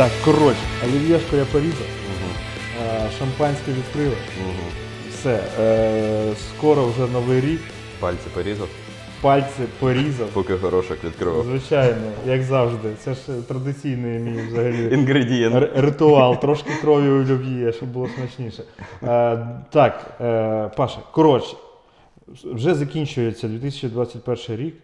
Так, 0.00 0.10
коротше, 0.24 0.60
олів'єшку 0.84 1.36
я 1.36 1.44
порізав, 1.44 1.86
е, 2.82 3.10
шампанське 3.18 3.72
відкрили. 3.72 4.16
Все, 5.10 5.44
е, 5.60 6.32
скоро 6.36 6.86
вже 6.86 7.12
новий 7.12 7.40
рік, 7.40 7.60
Пальці 8.00 8.28
порізав, 8.34 8.68
пальці 9.20 9.62
порізав. 9.78 10.26
поки 10.28 10.54
горошок 10.54 11.04
відкривав. 11.04 11.44
Звичайно, 11.44 12.12
як 12.26 12.42
завжди. 12.42 12.88
Це 13.04 13.14
ж 13.14 13.20
традиційний 13.48 14.18
мій 14.18 14.42
взагалі 14.46 14.94
Інгредієнт. 14.94 15.54
р- 15.54 15.70
ритуал. 15.74 16.40
Трошки 16.40 16.70
крові 16.80 17.08
у 17.08 17.20
олів'є, 17.20 17.72
щоб 17.72 17.88
було 17.88 18.08
смачніше. 18.16 18.62
Е, 19.02 19.46
так, 19.70 20.10
е, 20.20 20.70
Паша, 20.76 20.98
коротше, 21.12 21.56
вже 22.44 22.74
закінчується 22.74 23.48
2021 23.48 24.56
рік. 24.56 24.74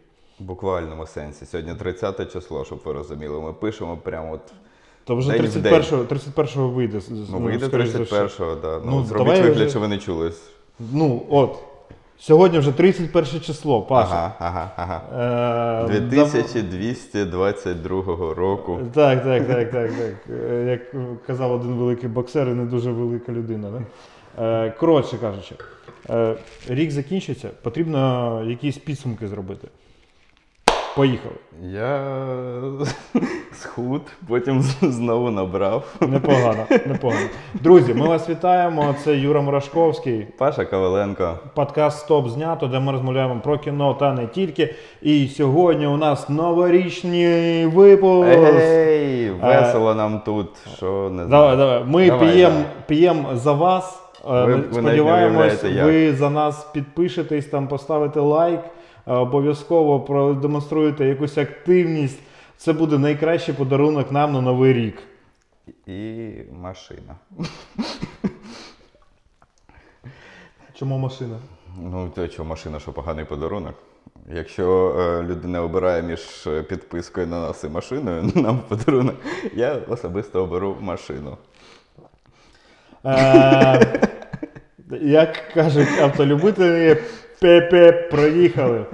В 0.41 0.43
буквальному 0.45 1.07
сенсі. 1.07 1.47
Сьогодні 1.47 1.75
30 1.75 2.33
число, 2.33 2.65
щоб 2.65 2.81
ви 2.85 2.93
розуміли. 2.93 3.41
Ми 3.41 3.53
пишемо 3.53 3.97
прямо 3.97 4.33
от. 4.33 4.41
То 5.07 5.17
вже 5.17 5.33
31-го 5.33 6.03
31-го 6.05 6.69
вийде. 6.69 7.01
Ну, 7.31 7.39
вийде 7.39 7.67
скоріш 7.67 7.89
31-го, 7.89 8.55
да. 8.55 8.81
Ну, 8.85 8.91
Ну, 8.91 9.05
зробіть 9.05 9.29
вигляд, 9.33 9.55
вже- 9.55 9.69
що 9.71 9.81
ви 9.81 9.89
не 9.89 9.99
чули. 9.99 10.33
Ну, 10.93 11.23
от. 11.31 11.59
Сьогодні 12.19 12.59
вже 12.59 12.73
31 12.73 13.41
число, 13.41 13.83
Паша. 13.83 14.33
Ага, 14.39 14.71
ага, 14.77 14.77
ага. 14.77 15.03
Е, 15.85 16.01
2222 16.01 18.35
року. 18.35 18.79
Так, 18.95 19.25
так, 19.25 19.47
так, 19.47 19.71
так, 19.71 19.91
так. 19.93 20.15
Е, 20.51 20.65
Як 20.71 20.81
казав 21.27 21.53
один 21.53 21.71
великий 21.75 22.09
боксер 22.09 22.49
і 22.49 22.55
не 22.55 22.65
дуже 22.65 22.93
велика 22.93 23.33
людина. 23.33 23.71
Да? 23.71 23.83
Е, 24.67 24.71
Коротше 24.81 25.19
кажучи, 25.19 25.55
е, 26.11 26.37
рік 26.69 26.91
закінчиться, 26.91 27.49
потрібно 27.63 28.43
якісь 28.47 28.79
підсумки 28.79 29.29
зробити. 29.29 29.69
Поїхали. 30.97 31.35
Я 31.63 32.01
схуд, 33.53 34.03
потім 34.29 34.63
знову 34.83 35.31
набрав. 35.31 35.95
Непогано, 36.01 36.65
непогано. 36.87 37.27
Друзі, 37.55 37.95
ми 37.95 38.09
вас 38.09 38.29
вітаємо. 38.29 38.95
Це 39.05 39.17
Юра 39.17 39.41
Мурашковський. 39.41 40.27
Паша 40.39 40.65
Коваленко. 40.65 41.39
Подкаст 41.55 41.99
Стоп 41.99 42.29
знято, 42.29 42.67
де 42.67 42.81
ми 42.81 42.93
розмовляємо 42.93 43.41
про 43.45 43.59
кіно 43.59 43.95
та 43.95 44.13
не 44.13 44.27
тільки. 44.27 44.75
І 45.03 45.29
сьогодні 45.29 45.87
у 45.87 45.97
нас 45.97 46.29
новорічний 46.29 47.67
випуск. 47.67 48.29
Ей, 48.61 49.31
весело 49.31 49.95
нам 49.95 50.21
тут. 50.25 50.49
Що 50.77 51.11
не 51.13 51.23
Е, 51.23 51.27
Давай, 51.27 51.57
давай. 51.57 51.83
Ми 51.87 52.19
п'ємо 52.19 52.61
п'єм 52.87 53.27
за 53.35 53.53
вас. 53.53 54.03
Е, 54.31 54.45
Ви- 54.45 54.55
ви 54.55 54.63
Сподіваємось, 54.73 55.65
уявляєте, 55.65 55.85
ви 55.85 56.17
за 56.17 56.31
нас 56.31 56.65
підпишетесь, 56.65 57.47
там 57.47 57.69
поставите 57.69 58.21
лайк, 58.21 58.61
е, 58.61 58.69
обов'язково 59.07 60.01
продемонструєте 60.01 61.07
якусь 61.07 61.39
активність. 61.39 62.19
Це 62.57 62.73
буде 62.73 62.99
найкращий 62.99 63.55
подарунок 63.55 64.13
нам 64.13 64.33
на 64.33 64.41
новий 64.41 64.73
рік. 64.73 65.03
І 65.87 66.31
машина. 66.53 67.17
Чому 70.75 70.99
машина? 70.99 71.39
Ну, 71.83 72.11
то 72.15 72.29
що 72.29 72.45
машина, 72.45 72.81
що 72.81 72.93
поганий 72.93 73.25
подарунок. 73.25 73.75
Якщо 74.29 74.97
е, 74.99 75.23
людина 75.23 75.63
обирає 75.63 76.03
між 76.03 76.47
е, 76.47 76.63
підпискою 76.63 77.27
на 77.27 77.41
нас 77.41 77.65
і 77.65 77.69
машиною, 77.69 78.23
нам 78.35 78.61
подарунок, 78.69 79.15
я 79.55 79.79
особисто 79.89 80.43
оберу 80.43 80.77
машину. 80.81 81.37
Е, 83.05 84.01
як 85.01 85.53
кажуть 85.55 85.89
автолюбителі, 86.01 86.97
пе-пе, 87.41 87.93
проїхали. 87.93 88.85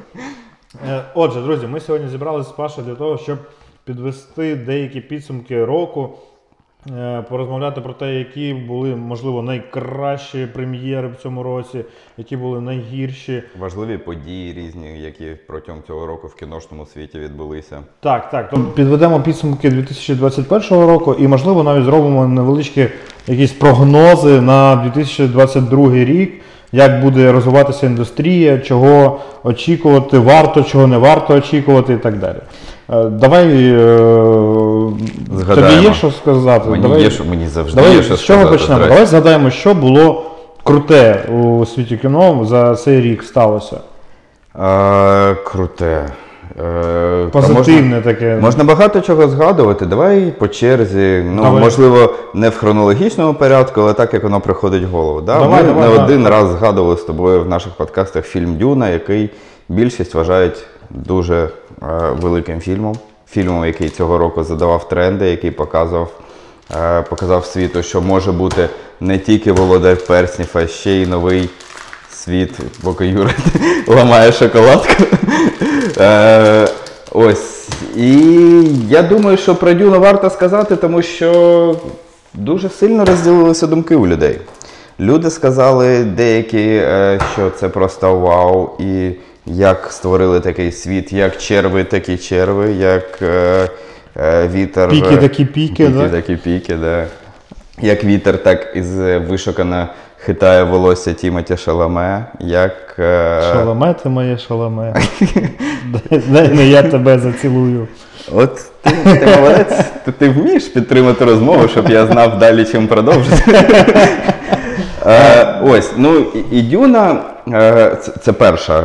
Е, 0.88 1.02
Отже, 1.14 1.40
друзі, 1.40 1.66
ми 1.66 1.80
сьогодні 1.80 2.08
зібралися 2.08 2.48
з 2.48 2.52
Пашою 2.52 2.86
для 2.86 2.94
того, 2.94 3.18
щоб 3.18 3.38
підвести 3.84 4.56
деякі 4.56 5.00
підсумки 5.00 5.64
року, 5.64 6.10
е, 6.90 7.24
порозмовляти 7.28 7.80
про 7.80 7.92
те, 7.92 8.14
які 8.14 8.54
були, 8.54 8.96
можливо, 8.96 9.42
найкращі 9.42 10.46
прем'єри 10.46 11.08
в 11.08 11.16
цьому 11.22 11.42
році, 11.42 11.84
які 12.16 12.36
були 12.36 12.60
найгірші. 12.60 13.42
Важливі 13.58 13.98
події 13.98 14.52
різні, 14.52 15.00
які 15.00 15.26
протягом 15.46 15.82
цього 15.86 16.06
року 16.06 16.26
в 16.26 16.34
кіношному 16.34 16.86
світі 16.86 17.18
відбулися. 17.18 17.80
Так, 18.00 18.30
так. 18.30 18.50
То 18.50 18.56
підведемо 18.56 19.20
підсумки 19.20 19.70
2021 19.70 20.86
року 20.86 21.14
і, 21.18 21.28
можливо, 21.28 21.62
навіть 21.62 21.84
зробимо 21.84 22.26
невеличкі 22.26 22.88
якісь 23.26 23.52
прогнози 23.52 24.40
на 24.40 24.76
2022 24.76 25.94
рік, 25.94 26.42
як 26.72 27.00
буде 27.00 27.32
розвиватися 27.32 27.86
індустрія, 27.86 28.58
чого 28.58 29.20
очікувати, 29.44 30.18
варто, 30.18 30.62
чого 30.62 30.86
не 30.86 30.98
варто 30.98 31.34
очікувати 31.34 31.92
і 31.92 31.96
так 31.96 32.18
далі. 32.18 32.36
Е, 32.90 33.04
Давай 33.04 33.46
е, 33.46 33.96
тобі 35.54 35.82
є 35.82 35.94
що 35.94 36.10
сказати? 36.10 36.70
Мені 36.70 36.82
Давай, 36.82 37.02
є, 37.02 37.10
що 37.10 37.24
мені 37.24 37.48
завжди 37.48 37.80
давай 37.80 37.96
є 37.96 38.02
що 38.02 38.16
з 38.16 38.22
чого 38.22 38.40
сказати, 38.40 38.58
почнемо? 38.58 38.80
до. 38.82 38.88
Давай 38.88 39.06
згадаємо, 39.06 39.50
що 39.50 39.74
було 39.74 40.30
круте 40.62 41.28
у 41.32 41.66
світі 41.66 41.96
кіно 41.96 42.44
за 42.44 42.74
цей 42.74 43.00
рік 43.00 43.22
сталося. 43.22 43.76
Е, 44.60 45.34
круте. 45.34 46.06
Е, 46.60 47.26
Позитивне 47.32 47.82
можна, 47.82 48.00
таке. 48.00 48.38
можна 48.40 48.64
багато 48.64 49.00
чого 49.00 49.28
згадувати. 49.28 49.86
Давай 49.86 50.32
по 50.38 50.48
черзі. 50.48 51.24
Ну, 51.26 51.42
Давай. 51.42 51.60
можливо, 51.60 52.14
не 52.34 52.48
в 52.48 52.56
хронологічному 52.56 53.34
порядку, 53.34 53.80
але 53.80 53.92
так, 53.92 54.14
як 54.14 54.22
воно 54.22 54.40
приходить 54.40 54.84
в 54.84 54.88
голову. 54.88 55.20
Да? 55.20 55.38
Давай, 55.38 55.62
Ми 55.62 55.68
давай, 55.68 55.88
не 55.88 56.04
один 56.04 56.28
раз 56.28 56.48
згадували 56.50 56.96
з 56.96 57.02
тобою 57.02 57.42
в 57.42 57.48
наших 57.48 57.72
подкастах 57.72 58.24
фільм 58.24 58.56
Дюна, 58.56 58.88
який 58.88 59.30
більшість 59.68 60.14
вважають 60.14 60.64
дуже 60.90 61.42
е, 61.44 61.48
великим 62.20 62.60
фільмом. 62.60 62.96
Фільмом, 63.28 63.64
який 63.64 63.88
цього 63.88 64.18
року 64.18 64.44
задавав 64.44 64.88
тренди, 64.88 65.30
який 65.30 65.50
показував, 65.50 66.10
е, 66.76 67.02
показав 67.02 67.44
світу, 67.44 67.82
що 67.82 68.00
може 68.00 68.32
бути 68.32 68.68
не 69.00 69.18
тільки 69.18 69.52
володар 69.52 69.96
перснів, 70.06 70.48
а 70.54 70.66
ще 70.66 70.90
й 70.90 71.06
новий 71.06 71.50
світ, 72.24 72.58
поки 72.82 73.06
Юра 73.06 73.30
ламає 73.86 74.32
шоколадку. 74.32 75.04
Е, 75.98 76.66
ось. 77.12 77.68
І 77.96 78.12
я 78.88 79.02
думаю, 79.02 79.36
що 79.36 79.54
про 79.54 79.74
Дюну 79.74 80.00
варто 80.00 80.30
сказати, 80.30 80.76
тому 80.76 81.02
що 81.02 81.76
дуже 82.34 82.68
сильно 82.68 83.04
розділилися 83.04 83.66
думки 83.66 83.96
у 83.96 84.06
людей. 84.06 84.38
Люди 85.00 85.30
сказали 85.30 86.04
деякі, 86.04 86.68
е, 86.68 87.20
що 87.32 87.50
це 87.50 87.68
просто 87.68 88.18
вау, 88.18 88.70
і 88.78 89.10
як 89.46 89.88
створили 89.90 90.40
такий 90.40 90.72
світ, 90.72 91.12
як 91.12 91.38
черви, 91.38 91.84
такі 91.84 92.16
черви, 92.16 92.72
як 92.72 93.22
е, 93.22 93.68
вітер. 94.54 94.88
Піки 94.88 95.16
такі 95.16 95.44
піки, 95.44 95.86
Піки 95.86 95.88
да? 95.88 96.08
такі 96.08 96.36
піки, 96.36 96.74
да. 96.74 97.06
Як 97.80 98.04
вітер, 98.04 98.42
так 98.42 98.72
і 98.74 98.82
з 98.82 99.18
вишукано 99.18 99.88
хитає 100.24 100.64
волосся 100.64 101.12
Тімоті 101.12 101.56
Шаламе, 101.56 102.24
як. 102.40 102.96
е, 102.98 103.42
Шаломе 103.52 103.94
ти 103.94 104.08
моє 104.08 104.38
шаломе. 104.38 104.94
Дай- 106.28 106.48
не 106.48 106.66
я 106.66 106.82
тебе 106.82 107.18
зацілую. 107.18 107.88
От 108.32 108.54
ти, 108.82 108.90
ти 109.04 109.26
молодець, 109.40 109.84
ти, 110.04 110.12
ти 110.12 110.28
вмієш 110.28 110.64
підтримати 110.64 111.24
розмову, 111.24 111.68
щоб 111.68 111.90
я 111.90 112.06
знав 112.06 112.38
далі, 112.38 112.64
чим 112.64 112.86
продовжити. 112.86 113.58
Е, 115.06 115.60
ось, 115.64 115.92
ну 115.96 116.18
і, 116.18 116.58
і 116.58 116.62
Дюна 116.62 117.16
е, 117.52 117.96
це, 118.02 118.12
це 118.22 118.32
перша, 118.32 118.82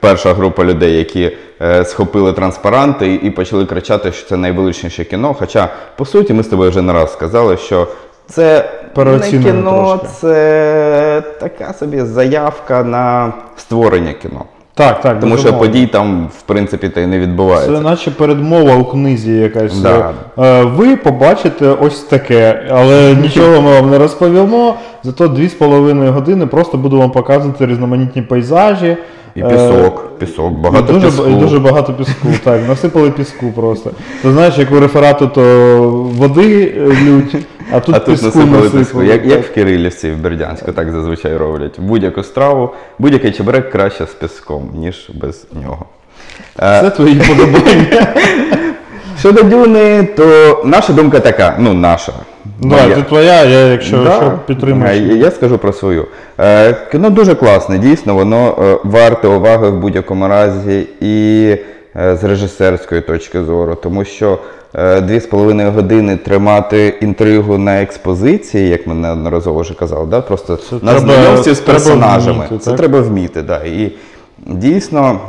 перша 0.00 0.34
група 0.34 0.64
людей, 0.64 0.96
які 0.98 1.36
е, 1.62 1.84
схопили 1.84 2.32
транспаранти 2.32 3.06
і, 3.14 3.14
і 3.14 3.30
почали 3.30 3.66
кричати, 3.66 4.12
що 4.12 4.28
це 4.28 4.36
найвеличніше 4.36 5.04
кіно. 5.04 5.34
Хоча, 5.38 5.68
по 5.96 6.04
суті, 6.04 6.32
ми 6.34 6.42
з 6.42 6.46
тобою 6.46 6.70
вже 6.70 6.82
не 6.82 6.92
раз 6.92 7.12
сказали, 7.12 7.56
що 7.56 7.86
це 8.26 8.70
не 8.96 9.20
кіно, 9.30 9.98
трошки. 10.00 10.06
це 10.20 11.22
така 11.40 11.72
собі 11.72 12.00
заявка 12.00 12.84
на 12.84 13.32
створення 13.56 14.12
кіно. 14.12 14.44
Так, 14.76 15.00
так. 15.00 15.20
Тому 15.20 15.36
що 15.36 15.44
безумовно. 15.44 15.66
подій 15.72 15.86
там, 15.86 16.28
в 16.38 16.42
принципі, 16.42 16.88
та 16.88 17.00
й 17.00 17.06
не 17.06 17.18
відбувається. 17.18 17.76
Це 17.76 17.80
наче 17.80 18.10
передмова 18.10 18.76
у 18.76 18.84
книзі 18.84 19.32
якась. 19.32 19.78
Да. 19.78 20.10
Е, 20.38 20.62
Ви 20.64 20.96
побачите 20.96 21.66
ось 21.66 22.00
таке, 22.00 22.66
але 22.70 23.14
нічого 23.22 23.62
ми 23.62 23.72
вам 23.74 23.90
не 23.90 23.98
розповімо. 23.98 24.74
Зато 25.02 25.28
дві 25.28 25.48
з 25.48 25.54
половиною 25.54 26.12
години 26.12 26.46
просто 26.46 26.78
буду 26.78 26.98
вам 26.98 27.10
показувати 27.10 27.66
різноманітні 27.66 28.22
пейзажі. 28.22 28.96
І 29.34 29.40
Е, 29.40 29.48
пісок, 29.48 30.18
пісок, 30.18 30.52
І 30.52 30.62
багато 30.62 30.92
дуже, 30.92 31.06
піску. 31.06 31.26
і 31.26 31.34
дуже 31.34 31.58
багато 31.58 31.92
піску, 31.92 32.28
так, 32.44 32.68
насипали 32.68 33.10
піску 33.10 33.52
просто. 33.52 33.90
Ти 34.22 34.32
знаєш, 34.32 34.58
як 34.58 34.72
у 34.72 34.80
реферату, 34.80 35.26
то 35.26 35.42
води 36.18 36.72
лють, 37.04 37.36
а 37.72 37.80
тут 37.80 37.94
а 37.94 37.98
тут 37.98 38.22
насипали 38.22 38.70
піску. 38.70 39.02
Як, 39.02 39.26
як 39.26 39.44
в 39.44 39.54
Кирилівці, 39.54 40.10
в 40.10 40.16
Бердянську, 40.16 40.72
так 40.72 40.92
зазвичай 40.92 41.36
роблять. 41.36 41.80
Будь-яку 41.80 42.22
страву, 42.22 42.70
будь-який 42.98 43.32
чебурек 43.32 43.70
краще 43.70 44.06
з 44.06 44.10
піском, 44.10 44.70
ніж 44.74 45.10
без 45.14 45.46
нього. 45.62 45.86
Е, 46.62 46.80
Це 46.80 46.90
твої 46.90 47.14
подобання. 47.14 48.06
Щодо 49.18 49.42
Дюни, 49.42 50.02
то 50.16 50.62
наша 50.64 50.92
думка 50.92 51.20
така, 51.20 51.56
ну 51.58 51.72
наша. 51.74 52.12
Да, 52.60 52.68
моя. 52.82 52.94
це 52.96 53.02
твоя, 53.02 53.44
я 53.44 53.58
якщо 53.66 54.04
Да. 54.04 54.16
що, 54.16 54.38
підтримую. 54.46 54.90
Е, 54.90 54.96
Я, 54.96 55.14
я 55.16 55.30
скажу 55.30 55.58
про 55.58 55.72
свою. 55.72 56.06
Е, 56.40 56.76
кіно 56.92 57.10
дуже 57.10 57.34
класне, 57.34 57.78
дійсно, 57.78 58.14
воно 58.14 58.54
е, 58.62 58.78
варте 58.88 59.28
уваги 59.28 59.68
в 59.68 59.78
будь-якому 59.80 60.28
разі. 60.28 60.86
І 61.00 61.56
з 61.94 62.24
режисерської 62.24 63.00
точки 63.00 63.44
зору, 63.44 63.74
тому 63.74 64.04
що 64.04 64.38
е, 64.74 65.00
дві 65.00 65.20
з 65.20 65.26
половиною 65.26 65.70
години 65.70 66.16
тримати 66.16 66.98
інтригу 67.00 67.58
на 67.58 67.82
експозиції, 67.82 68.68
як 68.68 68.86
ми 68.86 68.94
неодноразово 68.94 69.60
вже 69.60 69.74
казали, 69.74 70.06
да? 70.06 70.20
просто 70.20 70.56
Це 70.56 70.74
на 70.74 70.80
треба- 70.80 70.98
знайомстві 70.98 71.54
з 71.54 71.60
треба 71.60 71.72
персонажами. 71.78 72.38
вміти, 72.38 72.58
Це 72.58 72.70
так? 72.70 72.78
треба 72.78 73.00
вміти, 73.00 73.42
да. 73.42 73.56
І 73.58 73.92
дійсно, 74.46 75.20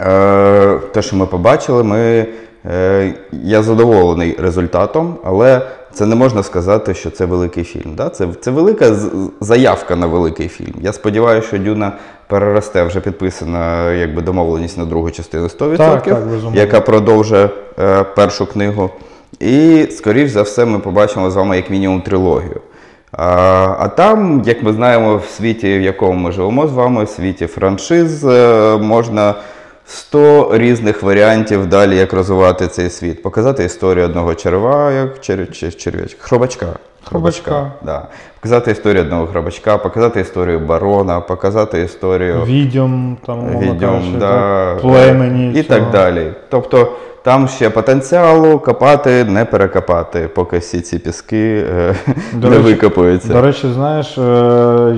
е, 0.00 0.78
те, 0.92 1.02
що 1.02 1.16
ми 1.16 1.26
побачили, 1.26 1.84
ми, 1.84 2.26
е, 2.70 3.14
я 3.32 3.62
задоволений 3.62 4.36
результатом, 4.42 5.14
але 5.24 5.60
це 5.92 6.06
не 6.06 6.14
можна 6.14 6.42
сказати, 6.42 6.94
що 6.94 7.10
це 7.10 7.24
великий 7.24 7.64
фільм. 7.64 7.94
Да? 7.94 8.08
Це, 8.08 8.28
це 8.40 8.50
велика 8.50 8.96
заявка 9.40 9.96
на 9.96 10.06
великий 10.06 10.48
фільм. 10.48 10.74
Я 10.80 10.92
сподіваюся, 10.92 11.48
що 11.48 11.58
Дюна 11.58 11.92
переросте 12.26 12.82
вже 12.82 13.00
підписана 13.00 13.92
якби, 13.92 14.22
домовленість 14.22 14.78
на 14.78 14.84
другу 14.84 15.10
частину 15.10 15.44
100%, 15.44 15.76
Так, 15.76 16.02
так, 16.02 16.18
яка 16.54 16.80
продовжує 16.80 17.50
е, 17.78 18.04
першу 18.04 18.46
книгу. 18.46 18.90
І, 19.40 19.86
скоріш 19.90 20.30
за 20.30 20.42
все, 20.42 20.64
ми 20.64 20.78
побачимо 20.78 21.30
з 21.30 21.36
вами 21.36 21.56
як 21.56 21.70
мінімум 21.70 22.00
трилогію. 22.00 22.60
А, 23.12 23.26
а 23.78 23.88
там, 23.88 24.42
як 24.46 24.62
ми 24.62 24.72
знаємо, 24.72 25.16
в 25.16 25.24
світі, 25.24 25.78
в 25.78 25.82
якому 25.82 26.12
ми 26.12 26.32
живемо 26.32 26.66
з 26.66 26.72
вами, 26.72 27.04
в 27.04 27.08
світі 27.08 27.46
франшиз, 27.46 28.24
е, 28.24 28.76
можна 28.76 29.34
100 29.90 30.58
різних 30.58 31.02
варіантів 31.02 31.66
далі, 31.66 31.96
як 31.96 32.12
розвивати 32.12 32.68
цей 32.68 32.90
світ. 32.90 33.22
Показати 33.22 33.64
історію 33.64 34.04
одного 34.04 34.34
черва, 34.34 34.92
як 34.92 35.20
чер, 35.20 35.52
чер, 35.52 35.76
черв'ячка, 35.76 36.22
хробачка. 36.22 36.66
Хробачка. 37.04 37.72
Да. 37.82 38.08
Показати 38.40 38.70
історію 38.70 39.02
одного 39.02 39.26
хробачка, 39.26 39.78
показати 39.78 40.20
історію 40.20 40.60
барона, 40.60 41.20
показати 41.20 41.80
історію 41.80 42.44
Відьом, 42.44 43.16
там, 43.26 43.58
відьом, 43.58 43.78
кажучи, 43.78 44.16
да, 44.18 44.28
так, 44.74 44.80
племені. 44.80 45.50
і 45.50 45.62
цього. 45.62 45.80
так 45.80 45.90
далі. 45.90 46.32
Тобто 46.48 46.92
там 47.22 47.48
ще 47.48 47.70
потенціалу 47.70 48.58
копати, 48.58 49.24
не 49.24 49.44
перекопати, 49.44 50.28
поки 50.34 50.58
всі 50.58 50.80
ці 50.80 50.98
піски 50.98 51.64
е, 51.76 51.94
До 52.34 52.48
не 52.50 52.56
речі- 52.56 52.68
викопуються. 52.68 53.32
До 53.32 53.40
речі, 53.42 53.68
знаєш, 53.74 54.18
е, 54.18 54.22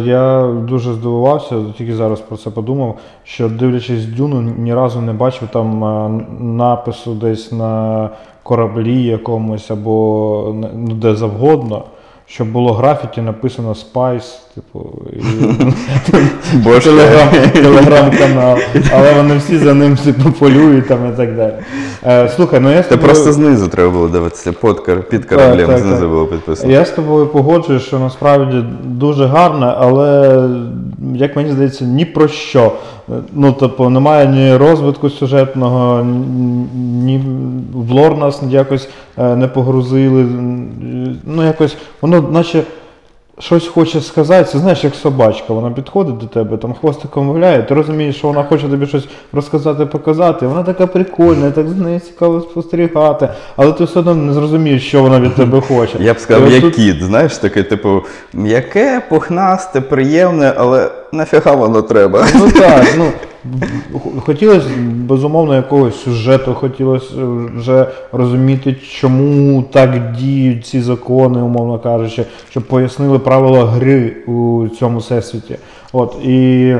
я 0.05 0.43
дуже 0.69 0.93
здивувався, 0.93 1.55
тільки 1.79 1.95
зараз 1.95 2.21
про 2.21 2.37
це 2.37 2.51
подумав, 2.51 2.99
що 3.25 3.49
дивлячись 3.49 4.05
Дюну, 4.05 4.41
ні 4.59 4.75
разу 4.75 5.01
не 5.01 5.13
бачив 5.13 5.49
там 5.53 5.85
е, 5.85 6.25
напису 6.41 7.15
десь 7.15 7.53
на 7.53 8.11
кораблі 8.43 9.03
якомусь 9.05 9.71
або 9.71 10.55
ну, 10.75 10.95
де 10.95 11.15
завгодно. 11.15 11.83
Щоб 12.35 12.49
було 12.53 12.73
графіті 12.73 13.21
написано 13.21 13.73
Spice, 13.75 14.39
типу, 14.55 14.91
і 15.13 15.23
телеграм-канал, 17.63 18.59
але 18.95 19.15
вони 19.15 19.37
всі 19.37 19.59
за 19.59 19.75
ним 19.75 19.97
типу, 19.97 20.31
полюють 20.33 20.89
там 20.89 20.99
і 21.15 21.17
так 21.17 21.37
далі. 21.37 21.53
Е, 22.07 22.29
слухай, 22.29 22.61
ну 22.61 22.73
я 22.73 22.83
з 22.83 22.87
тобою- 22.87 23.07
просто 23.07 23.33
знизу 23.33 23.69
треба 23.69 23.91
було 23.91 24.09
дивитися, 24.09 24.53
під, 24.53 24.71
кар- 24.71 25.03
під 25.03 25.25
кораблем, 25.25 25.67
так, 25.67 25.79
знизу 25.79 26.01
так. 26.01 26.11
було 26.11 26.27
підписано. 26.27 26.73
Я 26.73 26.85
з 26.85 26.91
тобою 26.91 27.27
погоджуюсь, 27.27 27.83
що 27.83 27.99
насправді 27.99 28.65
дуже 28.85 29.27
гарно, 29.27 29.75
але 29.79 30.41
як 31.15 31.37
мені 31.37 31.53
здається, 31.53 31.85
ні 31.85 32.05
про 32.05 32.29
що. 32.29 32.73
Ну, 33.33 33.55
тобто, 33.61 33.91
немає 33.91 34.27
ні 34.27 34.57
розвитку 34.57 35.11
сюжетного, 35.11 36.05
ні- 36.05 36.67
ні 37.05 37.25
в 37.75 37.91
лор 37.91 38.17
нас 38.17 38.43
якось 38.49 38.89
е, 39.19 39.37
не 39.37 39.49
погрузили. 39.49 40.27
Ну, 41.27 41.45
якось 41.47 41.77
воно, 42.01 42.21
наче. 42.21 42.63
Щось 43.39 43.69
хоче 43.69 44.01
сказати, 44.01 44.49
це 44.53 44.59
знаєш, 44.59 44.85
як 44.85 44.95
собачка, 44.95 45.53
вона 45.53 45.71
підходить 45.71 46.19
до 46.19 46.27
тебе, 46.27 46.57
там 46.57 46.75
хвостиком 46.75 47.29
виляє, 47.29 47.63
ти 47.63 47.75
розумієш, 47.75 48.17
що 48.17 48.29
вона 48.29 48.43
хоче 48.45 48.69
тобі 48.69 48.87
щось 48.87 49.05
розказати, 49.33 49.87
показати, 49.87 50.47
вона 50.47 50.63
така 50.63 50.87
прикольна, 50.87 51.51
так 51.51 51.69
з 51.69 51.77
нею 51.77 52.01
цікаво 52.01 52.41
спостерігати, 52.41 53.29
але 53.57 53.73
ти 53.73 53.85
все 53.85 53.99
одно 53.99 54.15
не 54.15 54.33
зрозумієш, 54.33 54.87
що 54.89 55.03
вона 55.03 55.21
від 55.21 55.35
тебе 55.35 55.61
хоче. 55.61 55.97
Я 56.01 56.15
б 56.15 56.19
сказав, 56.19 56.51
як 56.51 56.61
тут- 56.61 56.75
кіт, 56.75 57.03
знаєш, 57.03 57.37
таке, 57.37 57.63
типу, 57.63 58.03
м'яке, 58.33 59.03
пухнасте, 59.09 59.81
приємне, 59.81 60.55
але 60.57 60.91
нафіга 61.13 61.53
воно 61.53 61.83
треба. 61.83 62.27
Ну 62.35 62.51
так, 62.51 62.85
ну 62.99 63.13
хотілося 64.21 64.67
безумовно 64.95 65.57
якогось 65.57 66.03
сюжету, 66.03 66.55
хотілося 66.55 67.15
вже 67.57 67.87
розуміти, 68.13 68.77
чому 69.01 69.63
так 69.63 70.13
діють 70.13 70.67
ці 70.67 70.81
закони, 70.81 71.43
умовно 71.43 71.79
кажучи, 71.79 72.25
щоб 72.51 72.63
пояснили 72.63 73.19
правила 73.19 73.67
гри 73.67 74.17
у 74.27 74.69
цьому 74.79 74.99
всесвіті. 74.99 75.57
От 75.93 76.17
і. 76.25 76.77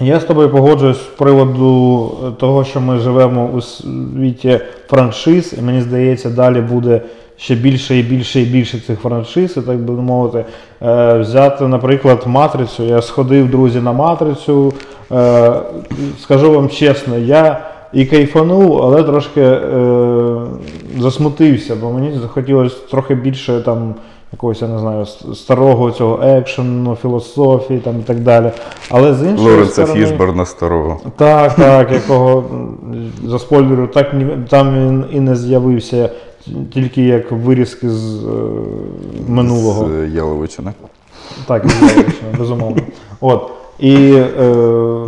Я 0.00 0.20
з 0.20 0.24
тобою 0.24 0.50
погоджуюсь 0.50 0.96
з 0.96 1.18
приводу 1.18 2.10
того, 2.40 2.64
що 2.64 2.80
ми 2.80 2.98
живемо 2.98 3.50
у 3.54 3.60
світі 3.60 4.60
франшиз, 4.88 5.54
і 5.58 5.62
мені 5.62 5.80
здається, 5.80 6.30
далі 6.30 6.60
буде 6.60 7.00
ще 7.38 7.54
більше 7.54 7.98
і 7.98 8.02
більше 8.02 8.40
і 8.40 8.44
більше 8.44 8.80
цих 8.80 9.00
франшиз, 9.00 9.56
і 9.56 9.60
так 9.60 9.78
би 9.78 9.94
мовити. 9.94 10.44
Е, 10.82 11.18
взяти, 11.18 11.66
наприклад, 11.66 12.22
матрицю. 12.26 12.84
Я 12.84 13.02
сходив, 13.02 13.50
друзі, 13.50 13.80
на 13.80 13.92
матрицю. 13.92 14.72
Е, 15.12 15.52
скажу 16.20 16.52
вам 16.52 16.68
чесно, 16.68 17.18
я 17.18 17.60
і 17.92 18.04
кайфанув, 18.04 18.82
але 18.82 19.02
трошки 19.02 19.40
е, 19.40 19.60
засмутився, 20.98 21.76
бо 21.76 21.90
мені 21.90 22.18
захотілося 22.18 22.76
трохи 22.90 23.14
більше 23.14 23.60
там. 23.60 23.94
Якогось, 24.32 24.62
я 24.62 24.68
не 24.68 24.78
знаю, 24.78 25.06
старого 25.34 25.90
цього 25.90 26.20
екшену, 26.22 26.96
філософії 27.02 27.80
там 27.80 28.00
і 28.00 28.02
так 28.02 28.20
далі. 28.20 28.50
Але 28.90 29.14
з 29.14 29.22
іншої 29.22 29.48
Лоренса 29.48 29.72
сторони, 29.72 30.06
Фішборна 30.06 30.44
старого. 30.44 31.00
так, 31.16 31.54
так, 31.54 31.92
якого 31.92 32.44
за 33.24 33.38
спойлеру, 33.38 33.86
так 33.86 34.14
там 34.48 34.74
він 34.74 35.04
і 35.12 35.20
не 35.20 35.36
з'явився, 35.36 36.10
тільки 36.74 37.02
як 37.02 37.32
вирізки 37.32 37.90
з 37.90 38.24
е, 38.24 38.28
минулого. 39.28 39.88
З 39.88 40.14
Яловичини. 40.14 40.72
Так, 41.46 41.68
з 41.68 41.82
Яловичини, 41.82 42.32
безумовно. 42.38 42.82
От. 43.20 43.50
І 43.78 44.12
е, 44.14 45.04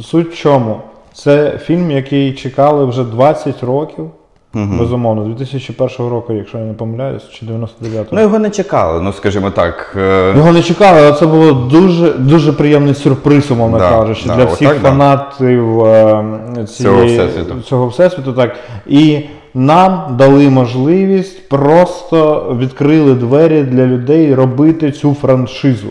суть 0.00 0.32
в 0.32 0.36
чому? 0.36 0.80
Це 1.14 1.58
фільм, 1.58 1.90
який 1.90 2.32
чекали 2.32 2.84
вже 2.84 3.04
20 3.04 3.62
років. 3.62 4.10
Безумовно, 4.54 5.24
2001 5.24 6.08
року, 6.08 6.32
якщо 6.32 6.58
я 6.58 6.64
не 6.64 6.72
помиляюсь, 6.72 7.28
чи 7.30 7.46
99-го. 7.46 8.04
Ну 8.12 8.20
його 8.20 8.38
не 8.38 8.50
чекали, 8.50 9.00
ну 9.02 9.12
скажімо 9.12 9.50
так. 9.50 9.96
е, 9.96 10.34
Його 10.36 10.52
не 10.52 10.62
чекали, 10.62 10.98
але 11.00 11.12
це 11.12 11.26
було 11.26 11.52
дуже 11.52 12.12
дуже 12.12 12.52
приємний 12.52 12.94
сюрприз, 12.94 13.50
умовно 13.50 13.78
Да, 13.78 13.90
кажучи, 13.90 14.26
да, 14.26 14.36
для 14.36 14.44
всіх 14.44 14.68
да. 14.82 14.88
фанатів 14.88 15.84
е, 15.84 16.24
цієї, 16.68 16.94
Цього 16.94 17.04
всесвіту. 17.06 17.60
цього 17.60 17.86
всесвіту. 17.86 18.32
Так. 18.32 18.56
І 18.86 19.20
нам 19.54 20.16
дали 20.18 20.50
можливість, 20.50 21.48
просто 21.48 22.46
відкрили 22.60 23.14
двері 23.14 23.62
для 23.62 23.86
людей 23.86 24.34
робити 24.34 24.92
цю 24.92 25.14
франшизу. 25.14 25.88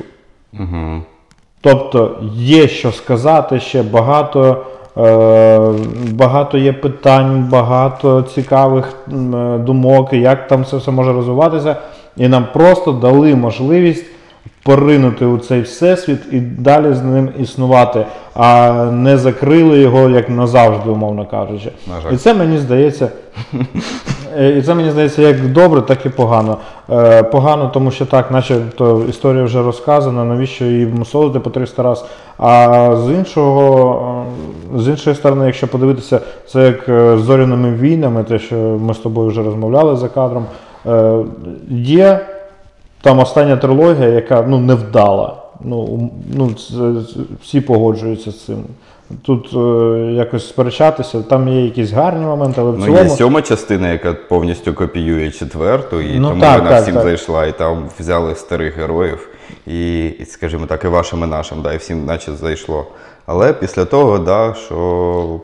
Угу. 0.59 1.01
Тобто 1.62 2.19
є 2.33 2.67
що 2.67 2.91
сказати 2.91 3.59
ще 3.59 3.83
багато. 3.83 4.65
Е, 4.98 5.60
Багато 6.12 6.57
є 6.57 6.74
питань, 6.74 7.48
багато 7.51 8.21
цікавих 8.21 8.93
е, 9.07 9.12
думок, 9.57 10.13
як 10.13 10.48
там 10.48 10.62
все 10.62 10.77
все 10.77 10.91
може 10.91 11.13
розвиватися. 11.13 11.75
І 12.17 12.27
нам 12.27 12.48
просто 12.53 12.91
дали 12.91 13.36
можливість 13.36 14.05
поринути 14.63 15.25
у 15.25 15.38
цей 15.38 15.62
всесвіт 15.62 16.19
і 16.31 16.39
далі 16.39 16.93
з 16.93 17.01
ним 17.01 17.29
існувати, 17.39 18.05
а 18.36 18.71
не 18.91 19.17
закрили 19.17 19.79
його 19.79 20.10
як 20.10 20.29
назавжди, 20.29 20.89
умовно 20.89 21.25
кажучи. 21.25 21.71
І 22.13 22.17
це 22.17 22.33
мені 22.33 22.57
здається. 22.57 23.10
Е, 24.38 24.57
І 24.57 24.61
це 24.61 24.75
мені 24.75 24.91
здається 24.91 25.21
як 25.21 25.51
добре, 25.51 25.81
так 25.81 26.05
і 26.05 26.09
погано. 26.09 26.57
Е, 26.89 27.23
Погано, 27.23 27.71
тому 27.73 27.91
що 27.91 28.05
так, 28.05 28.31
начебто 28.31 29.05
історія 29.09 29.43
вже 29.43 29.61
розказана, 29.61 30.23
навіщо 30.25 30.65
її 30.65 30.85
мусолити 30.85 31.39
по 31.39 31.50
300 31.50 31.83
раз. 31.83 32.05
А 32.38 32.95
з 33.05 33.11
іншого, 33.11 34.25
е, 34.75 34.79
з 34.79 34.88
іншої 34.88 35.15
сторони, 35.15 35.45
якщо 35.45 35.67
подивитися, 35.67 36.19
це 36.47 36.65
як 36.65 36.83
з 37.19 37.21
зоряними 37.21 37.73
війнами, 37.73 38.23
те, 38.23 38.39
що 38.39 38.55
ми 38.55 38.93
з 38.93 38.97
тобою 38.97 39.27
вже 39.27 39.43
розмовляли 39.43 39.95
за 39.95 40.09
кадром, 40.09 40.45
є 41.69 42.19
там 43.01 43.19
остання 43.19 43.57
трилогія, 43.57 44.09
яка 44.09 44.45
ну, 44.47 44.59
невдала. 44.59 45.35
Ну, 45.63 46.09
ну, 46.33 46.50
всі 47.41 47.61
погоджуються 47.61 48.31
з 48.31 48.45
цим. 48.45 48.63
Тут 49.21 49.49
е, 49.53 50.11
якось 50.13 50.47
сперечатися, 50.49 51.21
там 51.21 51.47
є 51.47 51.61
якісь 51.65 51.91
гарні 51.91 52.25
моменти, 52.25 52.61
але 52.61 52.71
в 52.71 52.79
Ну, 52.79 52.85
цілому. 52.85 53.03
є 53.03 53.09
сьома 53.09 53.41
частина, 53.41 53.91
яка 53.91 54.13
повністю 54.13 54.73
копіює 54.73 55.31
четверту, 55.31 56.01
і 56.01 56.19
Ну, 56.19 56.29
тому 56.29 56.41
так, 56.41 56.57
вона 56.59 56.69
так, 56.69 56.81
всім 56.81 56.93
так. 56.93 57.03
зайшла, 57.03 57.45
і 57.45 57.57
там 57.57 57.89
взяли 57.99 58.35
старих 58.35 58.77
героїв, 58.77 59.27
і, 59.67 60.05
і, 60.07 60.25
скажімо 60.25 60.65
так, 60.65 60.83
і 60.83 60.87
вашим, 60.87 61.23
і 61.23 61.27
нашим, 61.27 61.61
да, 61.61 61.73
і 61.73 61.77
всім 61.77 62.05
наче 62.05 62.31
зайшло. 62.31 62.85
Але 63.25 63.53
після 63.53 63.85
того, 63.85 64.19
да, 64.19 64.53
що. 64.65 65.39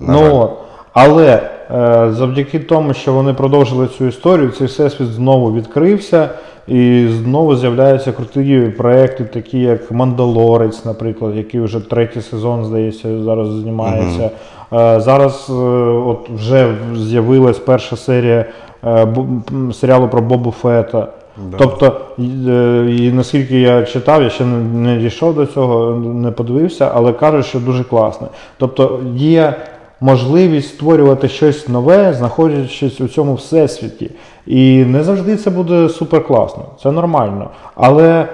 на 0.00 0.14
жаль. 0.18 0.22
Ну, 0.28 0.36
от. 0.40 0.50
Але 0.92 1.32
е, 1.34 2.08
завдяки 2.12 2.58
тому, 2.58 2.94
що 2.94 3.12
вони 3.12 3.32
продовжили 3.32 3.86
цю 3.86 4.06
історію, 4.06 4.50
цей 4.50 4.66
всесвіт 4.66 5.08
знову 5.08 5.52
відкрився. 5.52 6.28
і 6.68 7.08
знову 7.22 7.56
з'являються 7.56 8.12
круті 8.12 8.72
проекти, 8.78 9.24
такі 9.24 9.60
як 9.60 9.92
Мандалорець, 9.92 10.84
наприклад, 10.84 11.36
який 11.36 11.60
вже 11.60 11.80
третій 11.80 12.20
сезон, 12.20 12.64
здається, 12.64 13.22
зараз 13.22 13.48
знімається. 13.48 14.30
Е, 14.72 15.00
Зараз 15.00 15.46
е, 15.50 15.52
от 16.06 16.30
вже 16.30 16.74
з'явилась 16.94 17.58
перша 17.58 17.96
серія 17.96 18.44
серіалу 19.72 20.08
про 20.08 20.20
Бобу 20.22 20.50
Фета. 20.50 21.08
Тобто, 21.58 22.00
і, 22.88 23.12
наскільки 23.12 23.60
я 23.60 23.82
читав, 23.82 24.22
я 24.22 24.30
ще 24.30 24.44
не, 24.44 24.56
не 24.58 25.00
дійшов 25.00 25.34
до 25.34 25.46
цього, 25.46 25.96
не 25.96 26.30
подивився, 26.30 26.90
але 26.94 27.12
кажуть, 27.12 27.46
що 27.46 27.58
дуже 27.58 27.84
класно. 27.84 28.28
Тобто 28.58 29.00
є 29.14 29.54
можливість 30.00 30.68
створювати 30.68 31.28
щось 31.28 31.68
нове, 31.68 32.14
знаходячись 32.14 33.00
у 33.00 33.08
цьому 33.08 33.34
всесвіті. 33.34 34.10
І 34.46 34.84
не 34.84 35.04
завжди 35.04 35.36
це 35.36 35.50
буде 35.50 35.88
супер 35.88 36.26
класно, 36.26 36.64
це 36.82 36.92
нормально. 36.92 37.50
Але 37.74 38.28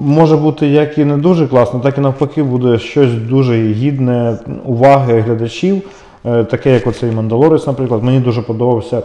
може 0.00 0.36
бути 0.36 0.68
як 0.68 0.98
і 0.98 1.04
не 1.04 1.16
дуже 1.16 1.46
класно, 1.46 1.80
так 1.80 1.98
і 1.98 2.00
навпаки 2.00 2.42
буде 2.42 2.78
щось 2.78 3.12
дуже 3.12 3.72
гідне 3.72 4.38
уваги 4.64 5.20
глядачів. 5.20 5.82
Е, 6.26 6.44
Таке, 6.44 6.74
як 6.74 6.86
оцей 6.86 7.10
Мандалорець, 7.10 7.66
наприклад. 7.66 8.02
Мені 8.02 8.20
дуже 8.20 8.42
подобався 8.42 9.02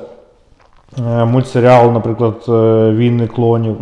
е, 1.00 1.25
мультсеріал, 1.25 1.92
наприклад, 1.92 2.46
е, 2.50 2.51
Війни 2.92 3.27
клонів 3.27 3.77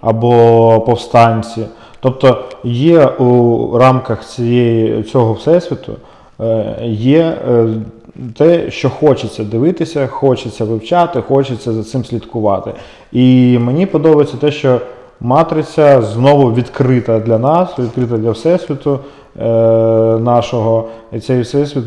або 0.00 0.80
Повстанці. 0.86 1.66
Тобто 2.00 2.44
є 2.64 3.06
у 3.06 3.78
рамках 3.78 4.24
цієї, 4.24 5.02
цього 5.02 5.32
всесвіту 5.32 5.92
є 6.82 7.18
е, 7.18 7.68
те, 8.36 8.70
що 8.70 8.90
хочеться 8.90 9.44
дивитися, 9.44 10.06
хочеться 10.06 10.64
вивчати, 10.64 11.22
хочеться 11.22 11.72
за 11.72 11.84
цим 11.84 12.04
слідкувати. 12.04 12.72
І 13.12 13.58
мені 13.58 13.86
подобається 13.86 14.36
те, 14.36 14.50
що 14.50 14.80
матриця 15.20 16.02
знову 16.02 16.52
відкрита 16.52 17.18
для 17.18 17.38
нас, 17.38 17.78
відкрита 17.78 18.16
для 18.18 18.30
всесвіту 18.30 18.98
е, 19.40 19.44
нашого. 20.18 20.88
І 21.12 21.20
цей 21.20 21.40
всесвіт 21.40 21.84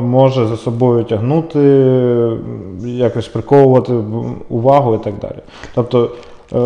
може 0.00 0.46
за 0.46 0.56
собою 0.56 1.04
тягнути, 1.04 1.58
якось 2.84 3.28
приковувати 3.28 3.92
увагу 4.48 4.94
і 4.94 5.04
так 5.04 5.14
далі. 5.20 5.38
Тобто 5.74 6.10
е, 6.52 6.58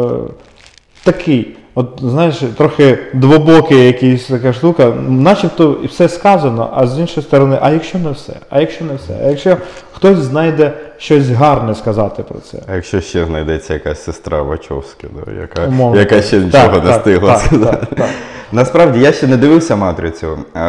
такий, 1.04 1.56
от 1.78 1.88
знаєш, 2.02 2.42
трохи 2.56 2.98
двобокий 3.14 3.86
якийсь 3.86 4.26
така 4.26 4.52
штука, 4.52 4.92
начебто 5.08 5.76
все 5.84 6.08
сказано, 6.08 6.70
а 6.74 6.86
з 6.86 6.98
іншої 6.98 7.26
сторони, 7.26 7.58
а 7.62 7.70
якщо 7.70 7.98
не 7.98 8.10
все? 8.10 8.32
А 8.50 8.60
якщо 8.60 8.84
не 8.84 8.94
все? 8.94 9.12
А 9.24 9.28
якщо 9.28 9.56
хтось 9.92 10.18
знайде 10.18 10.72
щось 10.98 11.28
гарне 11.28 11.74
сказати 11.74 12.22
про 12.22 12.38
це? 12.38 12.58
А 12.68 12.74
якщо 12.74 13.00
ще 13.00 13.24
знайдеться 13.24 13.74
якась 13.74 14.04
сестра 14.04 14.42
Вачовська, 14.42 15.06
да, 15.14 15.32
яка, 15.32 15.66
Умовно. 15.66 16.00
яка 16.00 16.22
ще 16.22 16.36
Так, 16.40 16.46
нічого 16.46 16.84
не 16.84 16.90
так, 16.90 16.98
встигла 16.98 17.32
так, 17.32 17.42
сказати. 17.42 17.86
так, 17.90 17.98
так. 17.98 18.08
Насправді 18.52 19.00
я 19.00 19.12
ще 19.12 19.26
не 19.26 19.36
дивився 19.36 19.76
матрицю, 19.76 20.38
е, 20.56 20.60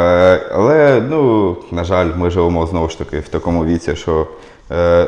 але 0.53 1.01
ну, 1.09 1.55
на 1.71 1.83
жаль, 1.83 2.07
ми 2.15 2.29
живемо 2.29 2.65
знову 2.65 2.89
ж 2.89 2.97
таки 2.97 3.19
в 3.19 3.29
такому 3.29 3.65
віці, 3.65 3.95
що 3.95 4.27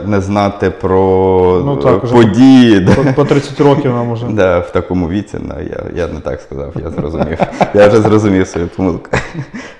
не 0.06 0.22
знати 0.22 0.70
про 0.70 1.62
Ну, 1.66 1.80
е, 1.80 1.84
так, 1.84 2.12
події. 2.12 2.82
По, 2.96 3.14
по 3.14 3.26
30 3.26 3.60
років 3.60 3.92
нам 3.94 4.12
уже. 4.12 4.26
Да, 4.26 4.60
в 4.60 4.72
такому 4.72 5.10
віці, 5.10 5.38
ну, 5.42 5.56
я, 5.60 6.02
я 6.02 6.08
не 6.08 6.20
так 6.20 6.42
сказав, 6.42 6.74
я 6.84 6.90
зрозумів. 6.90 7.40
Я 7.74 7.88
вже 7.88 8.02
зрозумів 8.02 8.48
свою 8.48 8.68
помилку. 8.68 9.10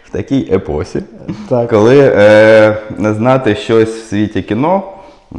В 0.06 0.10
такій 0.12 0.50
епосі, 0.52 1.04
Так. 1.50 1.70
коли 1.70 2.14
е, 2.16 2.78
не 2.98 3.14
знати 3.14 3.56
щось 3.56 3.90
в 3.90 4.10
світі 4.10 4.42
кіно, 4.42 4.84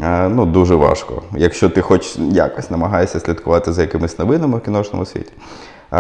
е, 0.02 0.28
ну 0.28 0.46
дуже 0.46 0.75
важко. 0.75 1.22
Якщо 1.37 1.68
ти 1.68 1.80
хоч 1.80 2.16
якось 2.30 2.70
намагаєшся 2.70 3.20
слідкувати 3.20 3.72
за 3.72 3.82
якимись 3.82 4.18
новинами 4.18 4.58
в 4.58 4.61
кіношному 4.61 5.06
світі. 5.06 5.32
Е, 5.92 5.96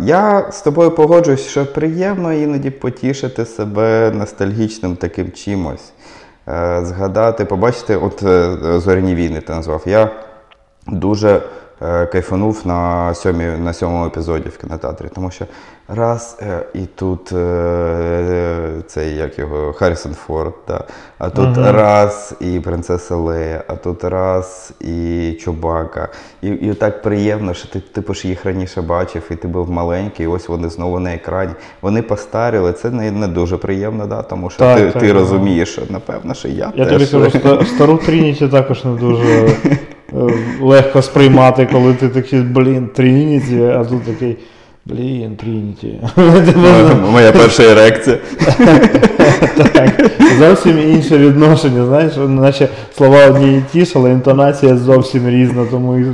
я 0.00 0.48
з 0.52 0.62
тобою 0.62 0.90
погоджуюсь, 0.90 1.48
що 1.48 1.66
приємно 1.66 2.32
іноді 2.32 2.70
потішити 2.70 3.44
себе 3.44 4.12
ностальгічним 4.14 4.96
таким 4.96 5.32
чимось. 5.32 5.92
Е, 6.48 6.84
згадати, 6.84 7.44
побачити, 7.44 7.96
от 7.96 8.22
е, 8.22 8.56
зоряні 8.80 9.14
війни 9.14 9.40
ти 9.40 9.52
назвав. 9.52 9.82
Я 9.86 10.10
дуже 10.86 11.42
кайфанув 12.12 12.62
на, 12.64 13.14
сьомій, 13.14 13.44
на 13.44 13.72
сьомому 13.72 14.06
епізоді 14.06 14.48
в 14.48 14.58
кінотеатрі, 14.58 15.06
тому 15.14 15.30
що 15.30 15.44
раз 15.88 16.38
е, 16.42 16.66
і 16.74 16.86
тут 16.94 17.32
е, 17.32 18.68
цей 18.86 19.16
як 19.16 19.38
його 19.38 19.72
Харрісон 19.72 20.14
Форд, 20.14 20.54
да, 20.68 20.84
а 21.18 21.30
тут 21.30 21.56
раз 21.58 22.34
і 22.40 22.60
принцеса 22.60 23.16
Лея, 23.16 23.64
а 23.68 23.76
тут 23.76 24.04
раз 24.04 24.72
і 24.80 25.32
Чубака. 25.40 26.08
І, 26.42 26.48
і 26.48 26.74
так 26.74 27.02
приємно, 27.02 27.54
що 27.54 27.68
ти 27.68 27.80
типу 27.80 28.14
ж 28.14 28.28
їх 28.28 28.44
раніше 28.44 28.82
бачив, 28.82 29.22
і 29.30 29.34
ти 29.34 29.48
був 29.48 29.70
маленький, 29.70 30.26
і 30.26 30.28
ось 30.28 30.48
вони 30.48 30.68
знову 30.68 30.98
на 30.98 31.14
екрані. 31.14 31.52
Вони 31.82 32.02
постаріли. 32.02 32.72
Це 32.72 32.90
не, 32.90 33.10
не 33.10 33.28
дуже 33.28 33.56
приємно, 33.56 34.06
да, 34.06 34.22
тому 34.22 34.50
що 34.50 34.58
Так, 34.58 34.78
ти, 34.78 34.84
так, 34.90 35.02
ти 35.02 35.08
так. 35.08 35.16
розумієш, 35.16 35.72
що 35.72 35.82
напевно, 35.90 36.34
що 36.34 36.48
я, 36.48 36.72
Я 36.76 36.84
теж. 36.86 37.08
тобі 37.10 37.24
кажу, 37.24 37.38
ста- 37.38 37.64
стару 37.66 37.96
Трініті 37.96 38.48
також 38.48 38.84
не 38.84 38.90
дуже 38.92 39.24
е, 39.46 39.56
легко 40.62 41.02
сприймати, 41.02 41.68
коли 41.72 41.94
ти 41.94 42.08
такий, 42.08 42.40
блін, 42.40 42.86
Трініті, 42.86 43.62
а 43.62 43.84
тут 43.84 44.02
такий, 44.02 44.36
блін, 44.86 45.36
Трініті. 45.36 46.00
Моя 47.10 47.32
перша 47.32 47.62
ерекція. 47.62 48.18
Так, 49.72 50.10
зовсім 50.38 50.78
інше 50.78 51.18
відношення, 51.18 51.84
знаєш, 51.84 52.12
наче 52.16 52.68
слова 52.96 53.26
одні 53.26 53.56
і 53.56 53.62
ті 53.72 53.84
ж, 53.84 53.92
але 53.96 54.10
інтонація 54.10 54.76
зовсім 54.76 55.28
різна, 55.28 55.66
тому 55.70 55.98
і 55.98 56.04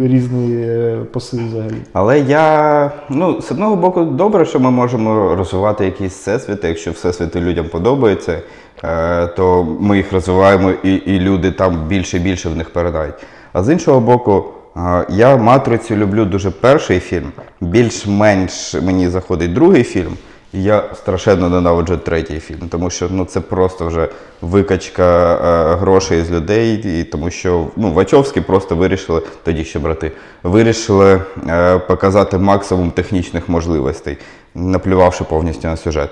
різний 0.00 0.62
е, 0.62 0.98
посил 1.12 1.40
взагалі. 1.48 1.74
Але 1.92 2.20
я, 2.20 2.90
ну, 3.10 3.40
з 3.42 3.50
одного 3.50 3.76
боку, 3.76 4.04
добре, 4.04 4.44
що 4.44 4.60
ми 4.60 4.70
можемо 4.70 5.34
розвивати 5.34 5.84
якісь 5.84 6.12
всесвіти. 6.12 6.68
Якщо 6.68 6.90
всесвіти 6.90 7.40
людям 7.40 7.66
подобаються, 7.72 8.38
е, 8.84 9.26
то 9.26 9.66
ми 9.80 9.96
їх 9.96 10.12
розвиваємо 10.12 10.72
і, 10.82 10.94
і 10.94 11.20
люди 11.20 11.50
там 11.50 11.86
більше 11.88 12.16
і 12.16 12.20
більше 12.20 12.48
в 12.48 12.56
них 12.56 12.70
передають. 12.70 13.14
А 13.52 13.62
з 13.62 13.72
іншого 13.72 14.00
боку, 14.00 14.44
я 15.08 15.36
матрицю 15.36 15.96
люблю 15.96 16.24
дуже 16.24 16.50
перший 16.50 17.00
фільм, 17.00 17.32
більш-менш 17.60 18.74
мені 18.74 19.08
заходить 19.08 19.52
другий 19.52 19.84
фільм. 19.84 20.16
І 20.52 20.62
я 20.62 20.84
страшенно 20.94 21.48
ненавиджу 21.48 21.96
третій 21.96 22.40
фільм, 22.40 22.68
тому 22.70 22.90
що 22.90 23.08
ну, 23.10 23.24
це 23.24 23.40
просто 23.40 23.86
вже 23.86 24.08
викачка 24.40 25.34
е, 25.34 25.74
грошей 25.76 26.22
з 26.22 26.30
людей, 26.30 27.00
і 27.00 27.04
тому 27.04 27.30
що 27.30 27.66
ну, 27.76 27.92
Вачовські 27.92 28.40
просто 28.40 28.76
вирішили, 28.76 29.22
тоді 29.44 29.64
ще 29.64 29.78
брати, 29.78 30.12
вирішили 30.42 31.22
е, 31.48 31.78
показати 31.78 32.38
максимум 32.38 32.90
технічних 32.90 33.48
можливостей, 33.48 34.18
наплювавши 34.54 35.24
повністю 35.24 35.68
на 35.68 35.76
сюжет. 35.76 36.10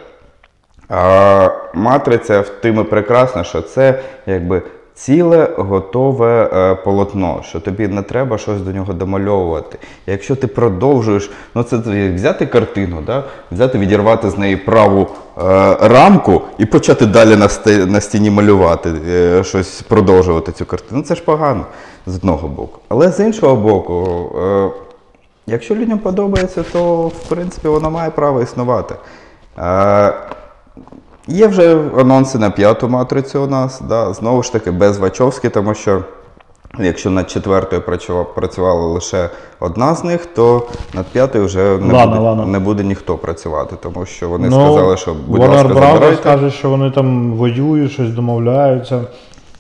А 0.89 1.49
матриця 1.75 2.41
в 2.41 2.49
тим 2.49 2.81
і 2.81 2.85
прекрасна, 2.85 3.45
що 3.45 3.63
це 3.63 4.01
якби 4.27 4.63
ціле 4.99 5.55
готове 5.59 6.51
е, 6.53 6.75
полотно, 6.75 7.41
що 7.45 7.61
тобі 7.61 7.89
не 7.89 8.03
треба 8.03 8.39
щось 8.39 8.61
до 8.61 8.73
нього 8.73 8.93
домальовувати. 8.93 9.79
Якщо 10.07 10.37
ти 10.37 10.47
продовжуєш, 10.47 11.31
ну 11.55 11.63
це 11.63 11.77
взяти 12.15 12.47
картину, 12.47 13.03
да? 13.07 13.25
взяти, 13.51 13.79
відірвати 13.79 14.31
з 14.31 14.39
неї 14.39 14.57
праву 14.57 15.07
е, 15.39 15.43
рамку 15.81 16.43
і 16.59 16.67
почати 16.67 17.07
далі 17.07 17.37
на, 17.37 17.47
сте- 17.49 17.87
на 17.87 18.01
стіні 18.01 18.31
малювати, 18.31 18.93
е, 19.09 19.45
щось 19.45 19.83
продовжувати 19.83 20.53
цю 20.53 20.67
картину. 20.67 20.99
Ну 21.01 21.03
це 21.03 21.15
ж 21.15 21.25
погано 21.25 21.67
з 22.07 22.17
одного 22.17 22.49
боку. 22.49 22.79
Але 22.89 23.13
з 23.13 23.21
іншого 23.21 23.57
боку, 23.57 24.31
е, 24.43 24.71
якщо 25.47 25.75
людям 25.75 25.99
подобається, 25.99 26.65
то 26.73 27.09
в 27.09 27.29
принципі 27.29 27.69
воно 27.69 27.91
має 27.91 28.11
право 28.11 28.43
існувати. 28.43 28.95
Е, 29.59 30.13
Є 31.31 31.47
вже 31.47 31.79
анонси 31.99 32.39
на 32.39 32.51
п'яту 32.51 32.89
матрицю 32.89 33.43
у 33.43 33.47
нас, 33.47 33.81
да, 33.89 34.13
знову 34.13 34.43
ж 34.43 34.53
таки 34.53 34.71
без 34.71 34.99
Вачовськи, 34.99 35.49
тому 35.49 35.75
що 35.75 36.03
якщо 36.79 37.11
над 37.11 37.31
четвертою 37.31 37.83
працювала, 38.35 38.87
лише 38.87 39.31
одна 39.61 39.95
з 39.95 40.05
них, 40.05 40.27
то 40.27 40.63
над 40.95 41.07
п'ятою 41.07 41.45
вже 41.45 41.79
не, 41.79 41.95
Ладно, 41.95 42.13
буде, 42.17 42.25
ладно. 42.29 42.47
не 42.47 42.59
буде 42.59 42.85
ніхто 42.85 43.15
працювати, 43.17 43.77
тому 43.83 44.07
що 44.07 44.29
вони 44.29 44.49
Ну, 44.49 44.57
сказали, 44.73 44.97
що 44.97 45.17
будь 45.27 45.41
ласка, 45.41 45.69
забирайте. 45.69 46.23
каже, 46.23 46.51
що 46.51 46.71
вони 46.71 46.91
там 46.91 47.33
воюють, 47.33 47.93
щось 47.93 48.11
домовляються. 48.11 49.01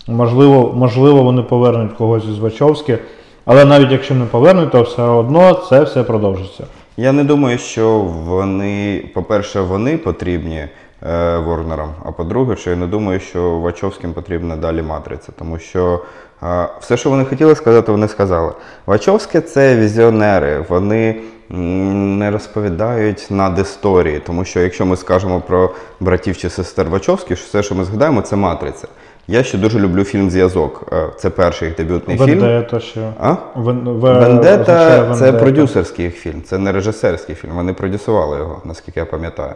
Можливо, 0.07 0.73
можливо, 0.77 1.23
вони 1.23 1.43
повернуть 1.43 1.93
когось 1.93 2.25
із 2.25 2.39
Вачовськи, 2.39 2.99
але 3.45 3.65
навіть 3.65 3.93
якщо 3.93 4.15
не 4.15 4.25
повернуть, 4.25 4.71
то 4.71 4.83
все 4.83 5.03
одно 5.03 5.53
це 5.69 5.83
все 5.83 6.03
продовжиться. 6.03 6.65
Я 6.97 7.13
не 7.13 7.25
думаю, 7.25 7.59
що 7.59 7.99
вони, 8.25 9.05
по-перше, 9.15 9.61
вони 9.61 9.97
потрібні 9.97 10.65
е, 11.07 11.39
Ворнерам, 11.39 11.91
а 12.05 12.13
по-друге, 12.13 12.57
що 12.57 12.71
я 12.71 12.77
не 12.77 12.87
думаю, 12.87 13.21
що 13.21 13.59
Вачовським 13.59 14.13
потрібна 14.13 14.57
далі 14.57 14.83
матриця, 14.83 15.33
тому 15.39 15.59
що 15.59 16.01
е, 16.43 16.69
все, 16.81 16.97
що 16.97 17.11
вони 17.11 17.25
хотіли 17.25 17.55
сказати, 17.55 17.93
вони 17.93 18.09
сказали. 18.09 18.53
Вачовські 18.87 19.41
це 19.41 19.77
візіонери, 19.77 20.65
вони 20.69 21.21
не 21.51 22.31
розповідають 22.31 23.27
над 23.31 23.59
історії, 23.59 24.23
тому 24.27 24.45
що 24.45 24.61
якщо 24.61 24.87
ми 24.87 24.97
скажемо 24.97 25.41
про 25.41 25.71
братів 26.01 26.37
чи 26.37 26.51
сестер 26.51 26.89
Вачовських, 26.89 27.39
все, 27.39 27.63
що 27.63 27.75
ми 27.75 27.85
згадаємо, 27.85 28.21
це 28.21 28.37
матриця. 28.37 28.89
Я 29.31 29.43
ще 29.43 29.59
дуже 29.59 29.79
люблю 29.79 30.05
фільм 30.05 30.31
Зв'язок. 30.31 30.89
Е, 30.93 31.07
Це 31.17 31.31
перший 31.31 31.69
їх 31.69 31.77
дебютний 31.77 32.19
фільм. 32.19 32.39
Вендета 32.41 32.81
ще. 32.81 33.13
А? 33.21 33.35
Вен- 33.57 33.85
в- 33.99 34.01
Вендета 34.21 35.15
це 35.15 35.33
продюсерський 35.33 36.05
їх 36.05 36.17
фільм, 36.17 36.43
це 36.43 36.59
не 36.59 36.73
режисерський 36.73 37.35
фільм. 37.35 37.53
Вони 37.55 37.73
продюсували 37.73 38.39
його, 38.39 38.63
наскільки 38.65 39.01
я 39.01 39.07
пам'ятаю. 39.07 39.53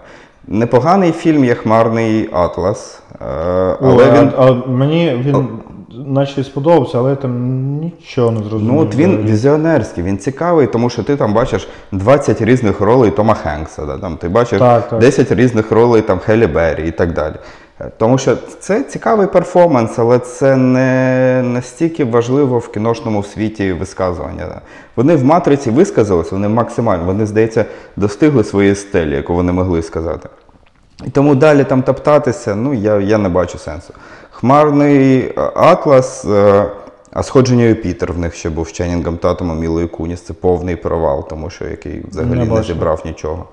Непоганий 0.48 1.12
фільм 1.12 1.44
є 1.44 1.54
Хмарний 1.54 2.30
Атлас. 2.32 3.02
е, 3.20 3.24
Але 3.80 4.04
О, 4.10 4.12
він. 4.22 4.30
а, 4.38 4.46
а 4.46 4.52
мені 4.70 5.22
він 5.26 5.48
наче 6.06 6.44
сподобався, 6.44 6.98
але 6.98 7.10
я 7.10 7.16
там 7.16 7.52
нічого 7.80 8.30
не 8.30 8.38
зрозумів. 8.40 8.72
Ну, 8.72 8.80
от 8.80 8.94
він 8.94 9.18
візіонерський, 9.18 10.04
він 10.04 10.18
цікавий, 10.18 10.66
тому 10.66 10.90
що 10.90 11.02
ти 11.02 11.16
там 11.16 11.34
бачиш 11.34 11.68
20 11.92 12.42
різних 12.42 12.80
ролей 12.80 13.10
Тома 13.10 13.34
Хенкса, 13.34 13.86
да? 13.86 13.98
там, 13.98 14.16
ти 14.16 14.28
бачиш 14.28 14.58
Так, 14.58 14.88
так. 14.88 14.98
10 14.98 15.32
різних 15.32 15.72
ролей 15.72 16.02
там, 16.02 16.18
Хелі 16.18 16.46
Беррі 16.46 16.88
і 16.88 16.90
так 16.90 17.12
далі. 17.12 17.34
Е, 17.82 17.90
Тому 17.98 18.18
що 18.18 18.36
це 18.60 18.82
цікавий 18.82 19.26
перформанс, 19.26 19.98
але 19.98 20.18
це 20.18 20.56
не 20.56 21.42
настільки 21.44 22.04
важливо 22.04 22.58
в 22.58 22.72
кіношному 22.72 23.22
світі 23.22 23.72
висказування. 23.72 24.60
Вони 24.96 25.16
в 25.16 25.24
матриці 25.24 25.70
висказались, 25.70 26.32
вони 26.32 26.48
максимально, 26.48 27.04
вони, 27.04 27.26
здається, 27.26 27.64
достигли 27.96 28.44
своєї 28.44 28.74
стелі, 28.74 29.14
яку 29.14 29.34
вони 29.34 29.52
могли 29.52 29.82
сказати. 29.82 30.28
І 31.04 31.10
тому 31.10 31.34
далі 31.34 31.64
там 31.64 31.82
топтатися, 31.82 32.54
ну 32.54 32.74
я, 32.74 33.00
я 33.00 33.18
не 33.18 33.28
бачу 33.28 33.58
сенсу. 33.58 33.94
Хмарний 34.30 35.18
е, 35.18 35.50
атлас, 35.54 36.24
е, 36.24 36.64
а 37.12 37.22
сходження 37.22 37.64
Юпітер 37.64 38.12
в 38.12 38.18
них 38.18 38.34
ще 38.34 38.50
був 38.50 38.68
з 38.68 38.72
Ченнінгом 38.72 39.16
Татумом, 39.16 39.58
Мілою 39.58 39.88
Куніс. 39.88 40.20
Це 40.20 40.32
повний 40.32 40.76
провал, 40.76 41.28
тому 41.28 41.50
що 41.50 41.64
який 41.64 42.04
взагалі 42.10 42.38
Не 42.38 42.44
не, 42.44 42.62
зібрав 42.62 43.02
нічого. 43.04 43.44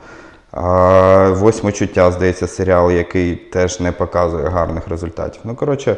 Восьме 1.32 1.72
чуття, 1.72 2.12
здається, 2.12 2.48
серіал, 2.48 2.92
який 2.92 3.36
теж 3.36 3.80
не 3.80 3.92
показує 3.92 4.48
гарних 4.48 4.88
результатів. 4.88 5.42
Ну, 5.44 5.56
коротше, 5.56 5.98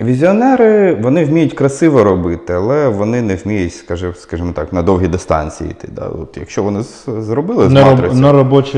візіонери 0.00 0.94
вони 0.94 1.24
вміють 1.24 1.52
красиво 1.52 2.04
робити, 2.04 2.52
але 2.52 2.88
вони 2.88 3.22
не 3.22 3.34
вміють, 3.34 3.74
скажімо, 3.74 4.14
скажімо 4.14 4.52
так, 4.52 4.72
на 4.72 4.82
довгі 4.82 5.08
дистанції 5.08 5.70
йти. 5.70 5.88
Да? 5.92 6.06
От, 6.06 6.36
якщо 6.36 6.62
вони 6.62 6.82
зробили 7.06 7.68
з 7.68 7.72
матрицею, 7.72 8.20
на 8.22 8.32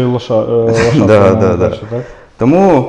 лоша, 0.07 0.43
е, 0.43 0.75
так? 1.91 2.03
Тому 2.39 2.89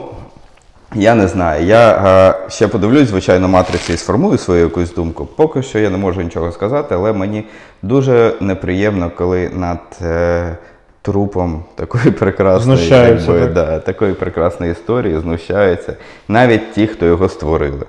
я 0.96 1.16
не 1.16 1.28
знаю. 1.28 1.66
Я 1.66 1.92
е, 1.92 2.50
ще 2.50 2.68
подивлюсь, 2.68 3.10
звичайно, 3.10 3.48
матрицю 3.48 3.94
і 3.94 3.98
сформую 3.98 4.38
свою 4.38 4.62
якусь 4.62 4.94
думку. 4.94 5.26
Поки 5.36 5.64
що 5.64 5.80
я 5.80 5.90
не 5.90 5.98
можу 5.98 6.22
нічого 6.22 6.52
сказати, 6.52 6.96
але 6.96 7.14
мені 7.14 7.44
дуже 7.82 8.34
неприємно, 8.40 9.12
коли 9.18 9.50
над 9.50 9.80
е, 10.02 10.58
трупом 11.06 11.64
такої 11.76 12.12
прекрасної, 12.12 12.88
якби, 12.88 13.40
так? 13.40 13.54
да, 13.54 13.80
такої 13.80 14.14
прекрасної 14.14 14.72
історії 14.72 15.20
знущаються 15.20 15.96
навіть 16.28 16.74
ті, 16.74 16.88
хто 16.88 17.06
його 17.06 17.30
створили. 17.30 17.86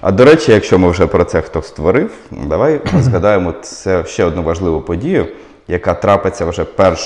А 0.00 0.12
до 0.12 0.24
речі, 0.24 0.52
якщо 0.52 0.78
ми 0.78 0.90
вже 0.90 1.06
про 1.06 1.24
це 1.24 1.40
хто 1.40 1.62
створив, 1.62 2.10
давай 2.30 2.80
згадаємо 2.98 3.54
це 3.62 4.04
ще 4.04 4.24
одну 4.24 4.42
важливу 4.42 4.80
подію, 4.80 5.26
яка 5.68 5.94
трапиться 5.94 6.46
вже 6.46 6.66
1 6.78 6.96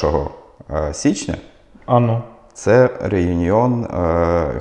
е, 0.70 0.94
січня. 0.94 1.34
А 1.86 2.00
ну. 2.00 2.22
Це 2.54 2.88
реюніон 3.02 3.84
е, 3.84 3.86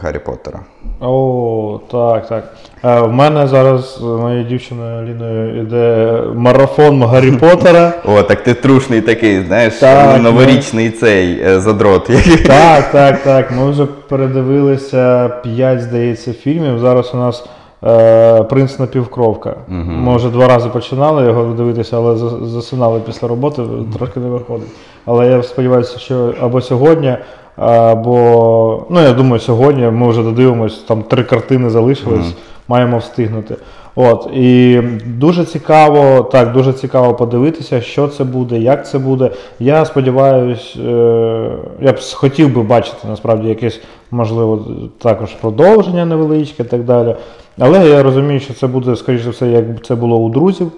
Гаррі 0.02 0.20
Поттера. 0.20 0.60
О, 1.02 1.80
так, 1.92 2.28
так. 2.28 2.44
Е, 2.84 3.02
в 3.02 3.12
мене 3.14 3.48
зараз 3.48 3.98
з 3.98 4.02
моєю 4.02 4.44
дівчиною 4.44 5.08
Ліною 5.08 5.62
йде 5.62 6.22
марафон 6.36 7.04
Гаррі 7.04 7.32
Поттера. 7.40 7.94
О, 8.06 8.24
так 8.24 8.44
ти 8.44 8.54
трушний 8.54 9.02
такий, 9.02 9.46
знаєш, 9.46 9.74
Так, 9.74 10.22
новорічний 10.22 10.90
цей 10.92 11.42
е, 11.42 11.60
задрот. 11.60 12.10
Так, 12.48 12.92
так, 12.92 13.24
так. 13.24 13.52
Ми 13.52 13.72
вже 13.72 13.86
передивилися 13.86 15.30
5, 15.30 15.82
здається, 15.82 16.34
фільмів. 16.34 16.80
Зараз 16.80 17.12
у 17.14 17.18
нас 17.18 17.46
е, 17.84 18.44
Принц 18.44 18.80
напівкровка. 18.80 19.56
Ми 19.68 20.16
вже 20.16 20.30
два 20.30 20.48
рази 20.48 20.70
починали 20.70 21.26
його 21.26 21.54
дивитися, 21.54 21.98
але 21.98 22.16
засинали 22.48 23.00
після 23.00 23.28
роботи, 23.28 23.62
трошки 23.98 24.20
не 24.20 24.30
виходить. 24.30 24.70
Але 25.06 25.28
я 25.28 25.44
сподіваюся, 25.44 26.00
що 26.00 26.34
або 26.42 26.62
сьогодні, 26.62 27.18
або. 27.56 28.84
Ну, 28.90 29.02
я 29.02 29.14
думаю, 29.14 29.40
сьогодні 29.40 29.84
ми 29.84 30.10
вже 30.10 30.24
додивимось, 30.24 30.78
там 30.78 31.04
три 31.04 31.24
картини 31.24 31.70
залишились, 31.70 32.34
маємо 32.68 32.98
встигнути. 32.98 33.56
От, 33.96 34.30
і 34.34 34.82
дуже 35.06 35.46
цікаво, 35.46 36.24
так, 36.24 36.52
дуже 36.54 36.74
цікаво 36.74 37.14
подивитися, 37.14 37.82
що 37.82 38.08
це 38.08 38.24
буде, 38.24 38.60
як 38.60 38.88
це 38.88 39.00
буде. 39.00 39.32
Я 39.60 39.86
сподіваюся, 39.86 40.80
е, 40.80 41.52
я 41.82 41.92
б 41.92 42.00
хотів 42.14 42.54
би 42.56 42.64
бачити 42.64 43.08
насправді 43.08 43.48
якесь, 43.48 43.82
можливо, 44.12 44.66
також 44.98 45.30
продовження 45.34 46.06
невеличке 46.06 46.64
і 46.64 46.66
так 46.66 46.84
далі. 46.84 47.16
Але 47.60 47.90
я 47.90 48.04
розумію, 48.04 48.40
що 48.40 48.54
це 48.54 48.68
буде, 48.68 48.96
скоріш 48.96 49.22
за 49.22 49.30
все, 49.30 49.48
як 49.48 49.86
це 49.86 49.96
було 49.96 50.18
у 50.18 50.30
друзів, 50.30 50.72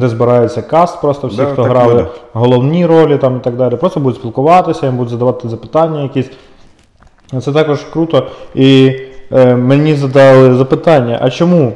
де 0.00 0.08
збирається 0.08 0.62
каст, 0.62 1.00
просто 1.00 1.26
всі, 1.26 1.36
Да, 1.36 1.44
хто 1.46 1.62
так 1.62 1.70
грали 1.72 1.94
буде. 1.94 2.06
головні 2.32 2.86
ролі 2.86 3.18
там, 3.18 3.36
і 3.36 3.40
так 3.40 3.56
далі. 3.56 3.76
Просто 3.76 4.00
будуть 4.00 4.18
спілкуватися, 4.18 4.86
їм 4.86 4.96
будуть 4.96 5.10
задавати 5.10 5.48
запитання 5.48 6.02
якісь. 6.02 6.30
Це 7.42 7.52
також 7.52 7.80
круто. 7.92 8.26
І 8.54 8.96
е, 9.32 9.56
мені 9.56 9.94
задали 9.94 10.54
запитання: 10.54 11.18
а 11.22 11.30
чому 11.30 11.72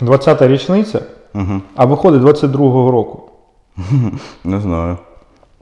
20-та 0.00 0.48
річниця, 0.48 1.00
Угу. 1.34 1.60
а 1.76 1.84
виходить 1.84 2.22
22-го 2.22 2.90
року? 2.90 3.22
Не 4.44 4.60
знаю. 4.60 4.96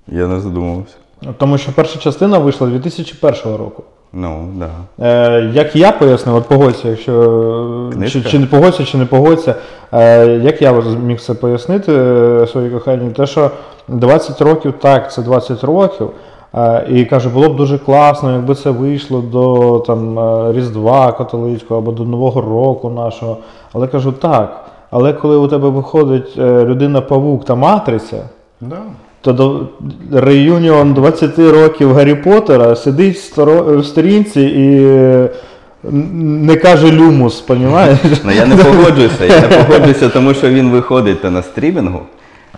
Я 0.09 0.27
не 0.27 0.41
задумувався. 0.41 0.95
Тому 1.39 1.59
що 1.59 1.73
перша 1.73 1.99
частина 1.99 2.39
вийшла 2.39 2.67
2001 2.69 3.57
року. 3.57 3.83
Ну, 4.13 4.49
да. 4.55 4.71
Е, 5.07 5.51
як 5.53 5.77
я 5.77 5.93
пояснив, 5.93 6.37
от 6.37 6.49
погодься, 6.49 6.89
якщо 6.89 7.13
е, 7.93 7.95
Книжка? 7.95 8.21
чи, 8.21 8.31
чи 8.31 8.39
не 8.39 8.47
погодься, 8.47 8.85
чи 8.85 8.99
не 8.99 9.07
погодься, 9.07 9.55
е, 9.93 10.27
як 10.27 10.63
я 10.63 10.83
зміг 10.83 11.21
це 11.21 11.35
пояснити 11.35 11.93
е, 11.93 12.47
своїй 12.47 12.71
коханій, 12.71 13.11
те, 13.11 13.27
що 13.27 13.51
20 13.89 14.41
років, 14.41 14.75
так, 14.81 15.13
це 15.13 15.23
20 15.23 15.65
років. 15.65 16.11
Е, 16.55 16.87
і 16.91 17.05
каже, 17.05 17.29
було 17.29 17.49
б 17.49 17.57
дуже 17.57 17.79
класно, 17.79 18.33
якби 18.33 18.55
це 18.55 18.71
вийшло 18.71 19.21
до 19.21 19.79
там, 19.87 20.19
е, 20.19 20.53
Різдва 20.53 21.13
католицького 21.13 21.81
або 21.81 21.93
до 21.93 22.05
Нового 22.05 22.41
року 22.41 22.91
нашого. 22.91 23.37
Але 23.73 23.87
кажу, 23.87 24.13
так. 24.13 24.65
Але 24.91 25.13
коли 25.13 25.37
у 25.37 25.49
тебе 25.49 25.69
виходить 25.69 26.35
е, 26.39 26.65
людина 26.65 27.01
Павук 27.01 27.45
та 27.45 27.55
Матриця, 27.55 28.23
Да. 28.61 28.77
То 29.21 29.33
до 29.33 29.67
реюніон 30.13 30.95
20 30.95 31.39
років 31.39 31.95
Гаррі 31.95 32.15
Поттера 32.15 32.77
сидить 32.77 33.17
в, 33.17 33.41
сторо- 33.41 33.77
в 33.81 33.85
сторінці 33.87 34.41
і 34.41 34.87
не 35.93 36.57
каже 36.57 36.93
люмус, 36.93 37.41
понімаєш? 37.41 37.99
Ну 38.25 38.31
я 38.33 38.47
не 38.47 38.57
погоджуюся. 38.57 39.25
Я 39.25 39.41
не 39.41 39.49
погоджуюся, 39.65 40.09
тому 40.09 40.35
що 40.35 40.49
він 40.49 40.71
виходить 40.71 41.23
то 41.23 41.31
на 41.31 41.43
стрімінгу. 41.43 42.01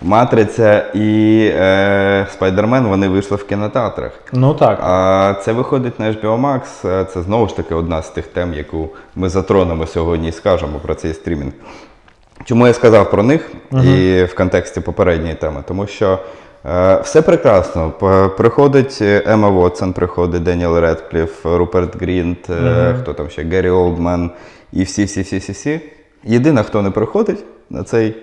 Матриця 0.03 0.85
і 0.93 1.37
е, 1.55 2.27
Спайдермен 2.33 2.87
вони 2.87 3.07
вийшли 3.07 3.37
в 3.37 3.47
кінотеатрах. 3.47 4.11
Ну 4.33 4.53
так. 4.53 4.79
А 4.83 5.33
це 5.43 5.51
виходить 5.53 5.99
на 5.99 6.05
HBO 6.11 6.41
Max. 6.41 6.61
Е, 7.01 7.05
Це 7.13 7.21
знову 7.21 7.47
ж 7.47 7.55
таки 7.55 7.75
одна 7.75 8.01
з 8.01 8.09
тих 8.09 8.27
тем, 8.27 8.53
яку 8.53 8.89
ми 9.15 9.29
затронемо 9.29 9.87
сьогодні 9.87 10.29
і 10.29 10.31
скажемо 10.31 10.79
про 10.81 10.95
цей 10.95 11.13
стрімінг. 11.13 11.51
Чому 12.45 12.67
я 12.67 12.73
сказав 12.73 13.11
про 13.11 13.23
них 13.23 13.51
і 13.71 14.23
в 14.23 14.35
контексті 14.37 14.81
попередньої 14.81 15.33
теми? 15.35 15.63
Тому 15.67 15.87
що 15.87 16.19
все 17.03 17.21
прекрасно. 17.21 17.91
Приходить 18.37 18.99
е, 19.01 19.23
Ема 19.27 19.49
Вотсон, 19.49 19.93
приходить 19.93 20.43
Деніел 20.43 20.79
Редкліф, 20.79 21.45
Руперт 21.45 22.01
Грінт, 22.01 22.49
е, 22.49 22.95
хто 23.01 23.13
там 23.13 23.29
ще 23.29 23.43
Геррі 23.43 23.69
Олдман 23.69 24.31
і 24.73 24.83
всі, 24.83 25.03
всі, 25.03 25.21
всі, 25.21 25.37
всі, 25.37 25.51
всі. 25.51 25.81
Єдина, 26.23 26.63
хто 26.63 26.81
не 26.81 26.91
приходить 26.91 27.43
на 27.69 27.83
цей, 27.83 28.15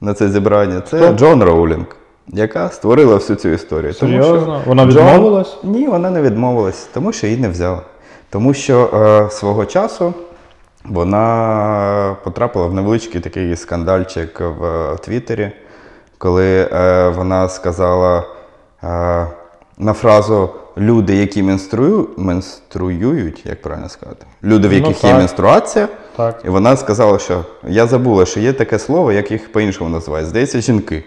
на 0.00 0.14
це 0.14 0.28
зібрання, 0.28 0.80
це 0.80 0.96
Хто? 0.98 1.12
Джоан 1.12 1.42
Роулінг, 1.42 1.86
яка 2.28 2.68
створила 2.68 3.14
всю 3.14 3.36
цю 3.36 3.48
історію. 3.48 3.92
Тому 3.92 4.12
що 4.12 4.22
Серйозно? 4.24 4.62
Вона 4.66 4.84
Джоан- 4.86 5.06
відмовилась? 5.14 5.56
ні, 5.64 5.88
вона 5.88 6.10
не 6.10 6.22
відмовилась, 6.22 6.88
тому 6.94 7.12
що 7.12 7.26
її 7.26 7.38
не 7.40 7.48
взяли. 7.48 7.80
Тому 8.30 8.54
що 8.54 8.90
е, 8.94 9.30
свого 9.30 9.64
часу 9.66 10.14
вона 10.84 12.16
потрапила 12.24 12.66
в 12.66 12.74
невеличкий 12.74 13.20
такий 13.20 13.56
скандальчик 13.56 14.40
в 14.40 14.64
е, 14.64 14.96
Твіттері, 14.96 15.52
коли 16.24 16.68
е, 16.72 17.08
вона 17.08 17.48
сказала 17.48 18.18
е, 18.18 19.26
на 19.78 19.92
фразу 19.92 20.50
люди, 20.78 21.16
які 21.16 21.42
менструю, 21.42 22.08
менструюють, 22.16 23.46
як 23.46 23.62
правильно 23.62 23.88
сказати, 23.88 24.26
люди, 24.44 24.68
в 24.68 24.70
Ну, 24.70 24.76
яких 24.76 25.04
є 25.04 25.10
так. 25.10 25.18
менструація. 25.18 25.88
Так. 26.16 26.42
І 26.44 26.48
вона 26.48 26.76
сказала, 26.76 27.18
що 27.18 27.44
я 27.68 27.86
забула, 27.86 28.26
що 28.26 28.40
є 28.40 28.52
таке 28.52 28.78
слово, 28.78 29.12
як 29.12 29.30
їх 29.30 29.52
по-іншому 29.52 29.90
називають. 29.90 30.28
Здається, 30.28 30.60
жінки. 30.60 31.04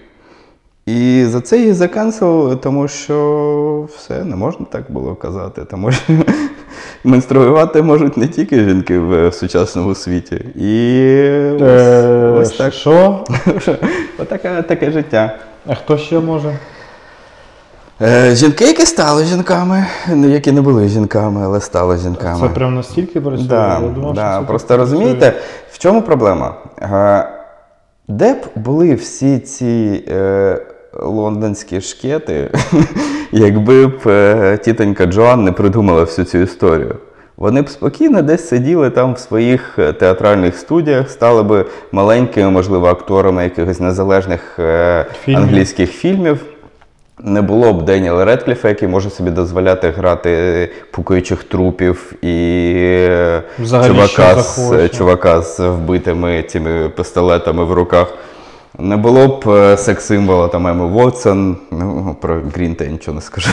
І 0.88 1.26
за 1.26 1.42
це 1.42 1.58
її 1.58 1.74
заканцелили, 1.74 2.56
тому 2.56 2.88
що 2.88 3.88
все, 3.98 4.24
не 4.24 4.36
можна 4.36 4.66
так 4.72 4.84
було 4.90 5.16
казати. 5.16 5.62
Тому 5.72 5.92
що 5.92 6.14
менструювати 7.04 7.82
можуть 7.82 8.18
не 8.18 8.28
тільки 8.28 8.64
жінки 8.64 9.00
в 9.00 9.32
сучасному 9.32 9.96
світі. 9.96 10.36
І 10.56 10.98
Е, 11.62 12.34
ось, 12.36 12.50
ось 12.52 12.58
так. 12.58 12.74
Що? 12.74 13.26
Отаке, 14.20 14.62
таке 14.62 14.92
життя. 14.92 15.36
А 15.68 15.76
хто 15.76 15.98
ще 15.98 16.20
може? 16.20 16.58
Е, 18.02 18.36
жінки, 18.36 18.66
які 18.66 18.86
стали 18.86 19.26
жінками, 19.26 19.86
ну, 20.10 20.28
які 20.28 20.52
не 20.52 20.62
були 20.62 20.88
жінками, 20.88 21.42
але 21.44 21.62
стали 21.62 21.98
жінками. 21.98 22.48
Це 22.48 22.54
прям 22.54 22.76
настільки 22.76 23.22
працює. 23.22 23.48
Да, 23.48 23.80
Я 23.84 23.90
думав, 23.90 24.14
да. 24.14 24.32
що 24.32 24.42
це 24.42 24.48
Просто 24.48 24.78
розумієте, 24.78 25.34
в 25.72 25.78
чому 25.80 26.02
проблема? 26.02 26.56
Е, 26.82 27.30
Де 28.08 28.34
б 28.34 28.38
були 28.56 28.96
всі 28.96 29.40
ці 29.40 30.04
е, 30.10 30.60
лондонські 31.02 31.82
шкети, 31.82 32.52
якби 33.32 33.88
б 33.88 34.08
е, 34.08 34.58
тітонька 34.58 35.06
Джоан 35.06 35.44
не 35.44 35.52
придумала 35.52 36.04
всю 36.04 36.26
цю 36.26 36.38
історію? 36.38 36.96
Вони 37.38 37.62
б 37.62 37.70
спокійно 37.70 38.22
десь 38.22 38.48
сиділи 38.48 38.90
там 38.90 39.14
в 39.14 39.20
своїх 39.20 39.80
е, 39.80 39.94
театральних 39.94 40.58
студіях, 40.58 41.10
стали 41.10 41.44
б 41.44 41.66
маленькими, 41.92 42.50
можливо, 42.50 42.88
акторами 42.88 43.44
якихось 43.44 43.80
незалежних 43.80 44.60
е, 44.60 45.06
Фільмів. 45.24 45.42
англійських 45.42 45.92
фільмів. 45.92 46.40
Не 47.20 47.42
було 47.42 47.74
б 47.74 47.86
Деніела 47.86 48.26
Редкліфа, 48.26 48.70
який 48.70 48.88
може 48.88 49.10
собі 49.10 49.32
дозволяти 49.32 49.90
грати 49.90 50.70
пукаючих 50.92 51.44
трупів 51.44 52.14
і 52.22 53.10
Взагалі, 53.60 53.88
чувака, 53.88 54.42
з, 54.42 54.90
чувака 54.90 55.42
з 55.42 55.60
вбитими 55.60 56.44
цими 56.44 56.90
пістолетами 56.90 57.64
в 57.64 57.74
руках. 57.74 58.14
Не 58.80 58.98
було 58.98 59.28
б 59.28 59.50
е, 59.50 59.78
секс-символа 59.78 60.48
там 60.48 60.68
Еми 60.68 60.86
Вотсон. 60.86 61.58
Ну, 61.72 62.16
про 62.22 62.42
Грінта 62.56 62.84
я 62.84 62.92
нічого 62.92 63.16
не 63.16 63.22
скажу. 63.22 63.50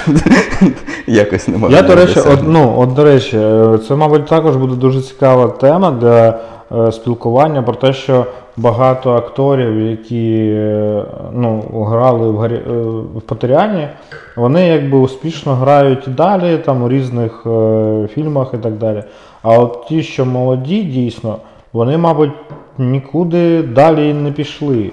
Якось 1.06 1.48
не 1.48 1.58
можу. 1.58 1.74
Я, 1.74 1.82
до 1.82 1.94
речі, 1.94 2.20
от, 2.20 2.40
ну, 2.42 2.74
от, 2.78 2.92
до 2.92 3.04
речі, 3.04 3.37
е, 3.38 3.78
це, 3.88 3.94
мабуть, 3.94 4.26
також 4.26 4.56
буде 4.56 4.74
дуже 4.74 5.00
цікава 5.00 5.48
тема 5.48 5.90
для 5.90 6.38
е, 6.72 6.92
спілкування 6.92 7.62
про 7.62 7.74
те, 7.74 7.92
що 7.92 8.26
багато 8.56 9.12
акторів, 9.12 9.80
які 9.80 10.46
е, 10.54 11.04
ну, 11.32 11.60
грали 11.60 12.30
в, 12.30 12.38
Гаррі, 12.38 12.54
е, 12.54 12.72
в 13.16 13.20
Патеріані, 13.26 13.88
вони 14.37 14.66
якби 14.66 14.98
успішно 14.98 15.54
грають 15.54 16.08
і 16.08 16.10
далі 16.10 16.58
там, 16.58 16.82
у 16.82 16.88
різних 16.88 17.42
е, 17.46 18.08
фільмах 18.14 18.50
і 18.54 18.58
так 18.58 18.72
далі. 18.72 19.02
А 19.42 19.58
от 19.58 19.87
ті, 19.88 20.02
що 20.02 20.24
молоді, 20.24 20.82
дійсно, 20.82 21.37
вони, 21.72 21.98
мабуть, 21.98 22.32
нікуди 22.78 23.62
далі 23.62 24.14
не 24.14 24.32
пішли. 24.32 24.90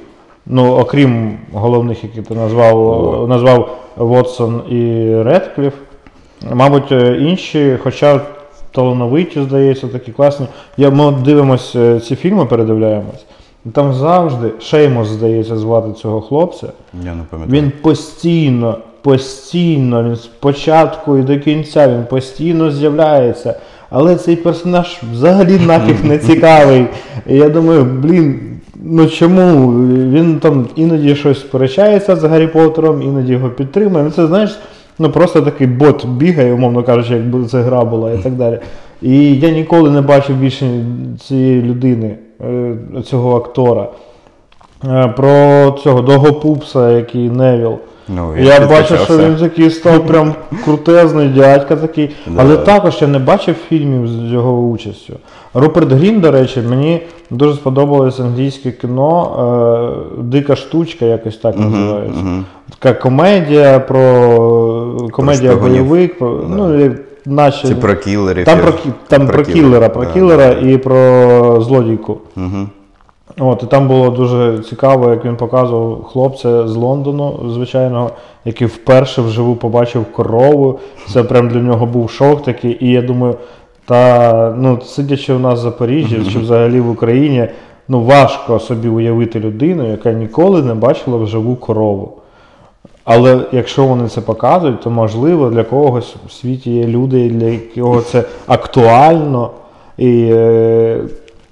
Ну, 0.53 0.75
окрім 0.75 1.37
головних, 1.53 2.03
які 2.03 2.21
ти 2.21 2.35
назвав, 2.35 3.29
назвав 3.29 3.77
Вотсон 3.97 4.61
і 4.69 5.13
Редкліф. 5.23 5.73
Мабуть, 6.53 6.91
е, 6.91 7.17
інші, 7.17 7.77
хоча 7.83 8.21
талановиті, 8.71 9.41
здається, 9.41 9.87
такі 9.87 10.11
класні. 10.11 10.47
Я, 10.77 10.89
ми 10.89 11.11
дивимося 11.11 11.79
е, 11.79 11.99
ці 11.99 12.15
фільми, 12.15 12.45
передивляємось. 12.45 13.25
Там 13.73 13.93
завжди 13.93 14.51
Шеймос, 14.59 15.07
здається, 15.07 15.57
звати 15.57 15.93
цього 15.93 16.21
хлопця. 16.21 16.67
Я 17.03 17.15
не 17.15 17.23
пам'ятаю. 17.29 17.61
Він 17.61 17.71
постійно, 17.81 18.77
постійно, 19.01 20.03
він 20.03 20.15
спочатку 20.15 21.17
і 21.17 21.21
до 21.21 21.39
кінця 21.39 21.87
він 21.87 22.05
постійно 22.05 22.71
з'являється. 22.71 23.59
Але 23.89 24.15
цей 24.15 24.35
персонаж 24.35 24.99
взагалі 25.13 25.59
нафіг 25.59 26.05
не 26.05 26.17
цікавий. 26.17 26.85
І 27.27 27.35
я 27.35 27.49
думаю, 27.49 27.83
блін, 27.83 28.59
ну 28.81 29.07
чому? 29.07 29.71
Він 30.11 30.39
там 30.39 30.67
іноді 30.75 31.15
щось 31.15 31.39
сперечається 31.39 32.15
з 32.15 32.23
Гаррі 32.23 32.47
Поттером, 32.47 33.01
іноді 33.01 33.31
його 33.31 33.49
підтримує. 33.49 34.03
Ну 34.03 34.11
це 34.11 34.27
знаєш, 34.27 34.59
ну 34.99 35.09
просто 35.11 35.41
такий 35.41 35.67
бот 35.67 36.05
бігає, 36.05 36.53
умовно 36.53 36.83
кажучи, 36.83 37.13
якби 37.13 37.45
це 37.45 37.61
гра 37.61 37.85
була 37.85 38.13
і 38.13 38.17
так 38.17 38.33
далі. 38.33 38.59
І 39.01 39.35
я 39.35 39.49
ніколи 39.49 39.89
не 39.89 40.01
бачив 40.01 40.35
більше 40.35 40.85
цієї 41.19 41.61
людини, 41.61 42.17
е, 42.41 42.77
цього 43.05 43.37
актора. 43.37 43.89
Е, 44.85 45.07
Про 45.17 45.71
цього 45.83 46.01
Догопупса, 46.01 46.91
який 46.91 47.29
Невіл. 47.29 47.73
Ну, 48.15 48.33
Я 48.37 48.67
бачу, 48.67 48.97
що 48.97 49.17
він 49.17 49.35
такий 49.35 49.69
став 49.69 50.07
прям 50.07 50.33
крутезний 50.65 51.27
дядька 51.29 51.75
такий. 51.75 52.09
Да. 52.27 52.41
Але 52.41 52.57
також 52.57 52.97
я 53.01 53.07
не 53.07 53.19
бачив 53.19 53.55
фільмів 53.69 54.07
з 54.07 54.31
його 54.31 54.61
участю. 54.61 55.13
Руперт 55.53 55.91
Грін, 55.91 56.19
до 56.19 56.31
речі, 56.31 56.61
мені 56.69 57.01
дуже 57.29 57.53
сподобалось 57.53 58.19
англійське 58.19 58.71
кіно 58.71 59.95
е, 60.19 60.21
Дика 60.23 60.55
штучка, 60.55 61.05
якось 61.05 61.37
так 61.37 61.59
називається. 61.59 62.19
мгм. 62.21 62.45
Така 62.79 62.99
комедія 62.99 63.79
про 63.79 63.99
комедія 65.11 65.51
шпигунів. 65.51 65.85
бойовик, 65.85 66.19
про, 66.19 66.37
Да. 66.37 66.55
ну, 66.55 66.91
наче. 67.25 67.67
Чи 67.67 67.75
про 67.75 67.95
кілерів. 67.95 68.45
Там 68.45 68.59
про, 68.59 68.73
там 69.07 69.27
про, 69.27 69.43
кілера, 69.43 69.89
про 69.89 70.03
да, 70.05 70.11
кілера 70.11 70.53
да. 70.53 70.69
і 70.69 70.77
про 70.77 71.61
злодійку. 71.61 72.17
Мгм. 72.35 72.69
От, 73.43 73.63
і 73.63 73.65
там 73.65 73.87
було 73.87 74.09
дуже 74.09 74.59
цікаво, 74.59 75.09
як 75.09 75.25
він 75.25 75.35
показував 75.35 76.03
хлопця 76.03 76.67
з 76.67 76.75
Лондону, 76.75 77.39
звичайного, 77.49 78.09
який 78.45 78.67
вперше 78.67 79.21
вживу 79.21 79.55
побачив 79.55 80.05
корову. 80.11 80.79
Це 81.13 81.23
прям 81.23 81.49
для 81.49 81.59
нього 81.59 81.85
був 81.85 82.09
шок 82.09 82.43
такий. 82.43 82.85
І 82.85 82.91
я 82.91 83.01
думаю, 83.01 83.35
та 83.85 84.53
ну, 84.57 84.79
сидячи 84.81 85.33
в 85.33 85.39
нас 85.39 85.59
в 85.59 85.61
Запоріжжі 85.61 86.21
чи 86.33 86.39
взагалі 86.39 86.79
в 86.79 86.89
Україні, 86.89 87.47
ну 87.87 88.03
важко 88.03 88.59
собі 88.59 88.87
уявити 88.87 89.39
людину, 89.39 89.91
яка 89.91 90.11
ніколи 90.11 90.63
не 90.63 90.73
бачила 90.73 91.17
вживу 91.17 91.55
корову. 91.55 92.17
Але 93.03 93.39
якщо 93.51 93.85
вони 93.85 94.09
це 94.09 94.21
показують, 94.21 94.81
то 94.81 94.89
можливо 94.89 95.49
для 95.49 95.63
когось 95.63 96.15
в 96.27 96.31
світі 96.31 96.71
є 96.71 96.87
люди, 96.87 97.29
для 97.29 97.45
якого 97.45 98.01
це 98.01 98.23
актуально 98.47 99.49
і 99.97 100.29
е, 100.31 101.01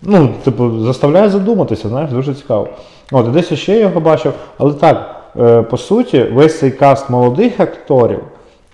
ну, 0.01 0.29
типу, 0.43 0.79
заставляє 0.79 1.29
задуматися, 1.29 1.89
знаєш, 1.89 2.11
дуже 2.11 2.33
цікаво. 2.33 2.67
От, 3.11 3.27
і 3.27 3.29
десь 3.29 3.51
я 3.51 3.57
ще 3.57 3.79
його 3.79 3.99
бачив, 3.99 4.33
але 4.57 4.73
так, 4.73 5.15
е, 5.39 5.61
по 5.61 5.77
суті, 5.77 6.25
весь 6.33 6.59
цей 6.59 6.71
каст 6.71 7.09
молодих 7.09 7.59
акторів. 7.59 8.19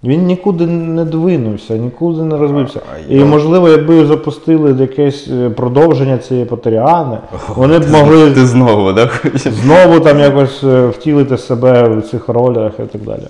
Він 0.04 0.26
нікуди 0.26 0.66
не 0.68 1.06
двинувся, 1.06 1.78
нікуди 1.78 2.22
не 2.22 2.38
розвився. 2.38 2.80
І 3.10 3.20
можливо, 3.24 3.70
якби 3.70 4.06
запустили 4.06 4.76
якесь 4.80 5.28
е, 5.28 5.50
продовження 5.50 6.18
цієї 6.18 6.46
Патеріани, 6.46 7.18
вони 7.56 7.80
б 7.80 7.90
могли 7.92 8.32
Ти 8.32 8.46
знову, 8.46 8.94
хочеш? 9.22 9.54
знову 9.54 10.00
там 10.00 10.20
якось 10.20 10.64
е, 10.64 10.88
втілити 10.88 11.38
себе 11.38 11.90
в 11.90 12.02
цих 12.02 12.30
ролях 12.30 12.72
і 12.80 12.84
так 12.84 13.02
далі. 13.02 13.24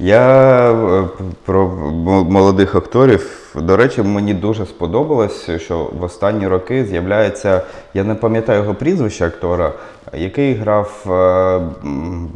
Я 0.00 0.70
е, 0.70 1.04
про 1.44 1.68
молодих 2.28 2.74
акторів. 2.74 3.54
До 3.54 3.76
речі, 3.76 4.02
мені 4.02 4.34
дуже 4.34 4.66
сподобалось, 4.66 5.50
що 5.50 5.90
в 5.98 6.02
останні 6.02 6.48
роки 6.48 6.84
з'являється, 6.84 7.62
я 7.94 8.04
не 8.04 8.14
пам'ятаю 8.14 8.62
його 8.62 8.74
прізвище 8.74 9.26
актора, 9.26 9.72
який 10.12 10.54
грав 10.54 11.04
е, 11.06 11.60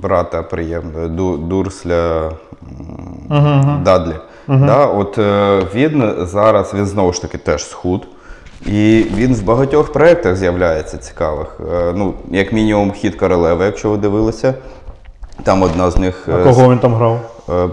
брата 0.02 0.42
приємного 0.42 1.08
Дурсля 1.36 2.30
Дадлі. 3.82 4.14
Да, 4.48 4.86
от 4.86 5.18
е, 5.18 5.60
він 5.74 6.14
зараз 6.18 6.74
він 6.74 6.86
знову 6.86 7.12
ж 7.12 7.22
таки 7.22 7.38
теж 7.38 7.64
схуд. 7.64 8.06
І 8.66 9.06
він 9.14 9.34
в 9.34 9.42
багатьох 9.42 9.92
проєктах 9.92 10.36
з'являється 10.36 10.98
цікавих. 10.98 11.60
Ну, 11.94 12.14
як 12.30 12.52
мінімум, 12.52 12.92
хід 12.92 13.16
королеви, 13.16 13.64
якщо 13.64 13.90
ви 13.90 13.96
дивилися. 13.96 14.54
Там 15.42 15.62
одна 15.62 15.90
з 15.90 15.96
них 15.96 16.28
А 16.28 16.42
кого 16.42 16.70
він 16.70 16.78
там 16.78 16.94
грав? 16.94 17.31
Е, 17.48 17.68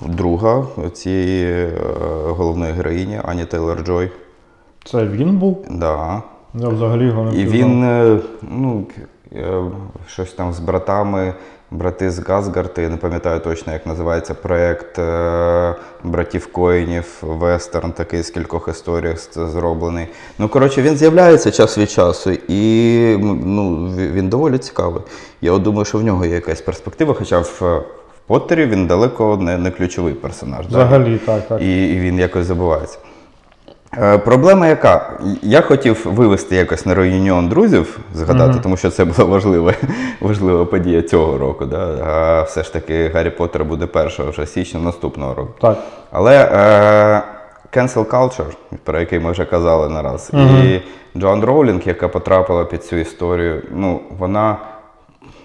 Друга 0.00 0.66
цієї 0.92 1.46
е, 1.46 1.70
головної 2.26 2.72
героїні 2.72 3.20
Ані 3.24 3.44
Тейлор 3.44 3.82
Джой. 3.84 4.10
Це 4.84 5.06
він 5.06 5.38
був? 5.38 5.66
Да. 5.70 6.22
Я 6.54 6.68
взагалі 6.68 7.06
його 7.06 7.24
не 7.24 7.40
І 7.40 7.44
він 7.44 7.84
е, 7.84 8.18
ну, 8.42 8.86
щось 10.06 10.32
там 10.32 10.52
з 10.52 10.60
братами, 10.60 11.34
брати 11.70 12.10
з 12.10 12.18
Газгарти, 12.18 12.82
я 12.82 12.88
не 12.88 12.96
пам'ятаю 12.96 13.40
точно, 13.40 13.72
як 13.72 13.86
називається 13.86 14.34
проєкт 14.34 14.98
братів 16.04 16.52
Коїнів, 16.52 17.18
вестерн 17.22 17.92
такий 17.92 18.22
з 18.22 18.30
кількох 18.30 18.68
історіях 18.68 19.18
зроблений. 19.34 20.06
Ну, 20.38 20.48
коротше, 20.48 20.82
він 20.82 20.96
з'являється 20.96 21.50
час 21.50 21.78
від 21.78 21.90
часу, 21.90 22.30
і 22.48 23.16
ну, 23.20 23.88
він 23.96 24.28
доволі 24.28 24.58
цікавий. 24.58 25.02
Я 25.40 25.58
думаю, 25.58 25.84
що 25.84 25.98
в 25.98 26.02
нього 26.02 26.24
є 26.24 26.34
якась 26.34 26.60
перспектива, 26.60 27.14
хоча 27.14 27.38
в 27.38 27.84
Поттері 28.26 28.66
він 28.66 28.86
далеко 28.86 29.36
не, 29.36 29.58
не 29.58 29.70
ключовий 29.70 30.14
персонаж. 30.14 30.66
да? 30.66 30.84
Взагалі, 30.84 31.18
так, 31.18 31.48
так. 31.48 31.62
і, 31.62 31.94
і 31.94 32.00
він 32.00 32.18
якось 32.18 32.46
забувається. 32.46 32.98
Е, 33.98 34.18
проблема 34.18 34.66
яка? 34.66 35.18
Я 35.42 35.60
хотів 35.60 36.02
вивести 36.04 36.56
якось 36.56 36.86
на 36.86 36.94
реюніон 36.94 37.48
друзів, 37.48 37.98
згадати, 38.14 38.58
тому 38.62 38.76
що 38.76 38.90
це 38.90 39.04
була 39.04 39.28
важлива, 39.28 39.72
важлива 40.20 40.64
подія 40.64 41.02
цього 41.02 41.38
року. 41.38 41.66
Да? 41.66 41.94
А 42.06 42.42
все 42.42 42.62
ж 42.62 42.72
таки 42.72 43.08
Гаррі 43.08 43.30
Поттер 43.30 43.64
буде 43.64 43.88
1 43.94 44.10
вже 44.30 44.46
січня 44.46 44.80
наступного 44.80 45.34
року. 45.34 45.52
Так. 45.60 45.78
Але 46.12 46.44
е, 46.52 47.22
cancel 47.76 48.04
culture, 48.04 48.56
про 48.84 49.00
який 49.00 49.18
ми 49.18 49.30
вже 49.30 49.44
казали 49.44 49.88
не 49.88 50.02
раз, 50.02 50.30
і 50.34 50.80
Джоан 51.18 51.44
Роулінг, 51.44 51.82
яка 51.84 52.08
потрапила 52.08 52.64
під 52.64 52.84
цю 52.84 52.96
історію, 52.96 53.62
ну, 53.70 54.00
вона 54.18 54.56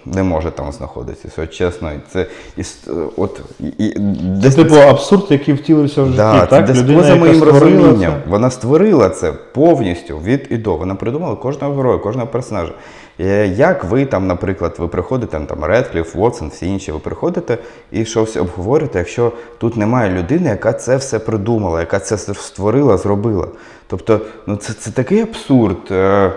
не 0.06 0.22
може 0.22 0.50
там 0.50 0.72
знаходитися. 0.72 1.42
От 1.42 1.50
чесно, 1.50 1.90
це 2.12 2.26
іс- 2.58 3.08
от, 3.16 3.40
і, 3.60 3.66
і, 3.78 3.94
десь 4.42 4.54
Типу 4.54 4.74
абсурд, 4.76 5.26
який 5.28 5.54
втілився 5.54 6.02
в 6.02 6.06
житті, 6.06 6.16
Да, 6.16 6.40
це 6.40 6.46
так? 6.46 6.64
десь 6.64 6.78
Людина, 6.78 6.98
поза 6.98 7.08
яка 7.08 7.20
моїм 7.20 7.36
створила 7.36 7.60
розумінням. 7.60 8.12
це. 8.24 8.30
Вона 8.30 8.50
створила 8.50 9.08
це 9.08 9.32
повністю 9.32 10.18
від 10.18 10.46
і 10.50 10.56
до. 10.56 10.76
Вона 10.76 10.94
придумала 10.94 11.36
кожного 11.36 11.74
героя, 11.74 11.98
кожного 11.98 12.26
персонажа. 12.26 12.72
Е, 13.20 13.46
Як 13.46 13.84
ви 13.84 14.06
там, 14.06 14.26
наприклад, 14.26 14.74
ви 14.78 14.88
приходите, 14.88 15.40
там 15.40 15.64
Редкліф, 15.64 16.14
Вотсон, 16.14 16.48
всі 16.48 16.66
інші, 16.66 16.92
ви 16.92 16.98
приходите 16.98 17.58
і 17.92 18.04
щось 18.04 18.36
обговорите, 18.36 18.98
якщо 18.98 19.32
тут 19.58 19.76
немає 19.76 20.10
людини, 20.10 20.48
яка 20.50 20.72
це 20.72 20.96
все 20.96 21.18
придумала, 21.18 21.80
яка 21.80 21.98
це 21.98 22.18
створила, 22.18 22.96
зробила. 22.96 23.48
Тобто, 23.86 24.20
ну 24.46 24.56
це, 24.56 24.72
це 24.72 24.90
такий 24.90 25.20
абсурд. 25.20 25.76
Е, 25.90 26.32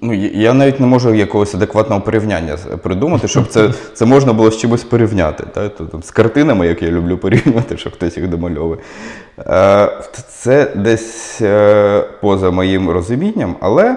Ну, 0.00 0.14
я- 0.14 0.54
навіть 0.54 0.80
не 0.80 0.86
можу 0.86 1.14
якогось 1.14 1.54
адекватного 1.54 2.00
порівняння 2.00 2.56
придумати, 2.82 3.28
щоб 3.28 3.46
це, 3.48 3.70
це 3.94 4.04
можна 4.06 4.32
було 4.32 4.50
з 4.50 4.56
чимось 4.58 4.84
порівняти. 4.84 5.44
Та? 5.54 5.68
То, 5.68 5.84
там, 5.86 6.02
з 6.02 6.10
картинами, 6.10 6.66
як 6.66 6.82
я 6.82 6.90
люблю 6.90 7.18
порівнювати, 7.18 7.76
що 7.76 7.90
хтось 7.90 8.16
їх 8.16 8.28
домальовує. 8.28 8.80
Е, 9.38 9.88
це 10.28 10.72
десь 10.76 11.38
е, 11.42 12.04
поза 12.20 12.50
моїм 12.50 12.90
розумінням, 12.90 13.56
але 13.60 13.96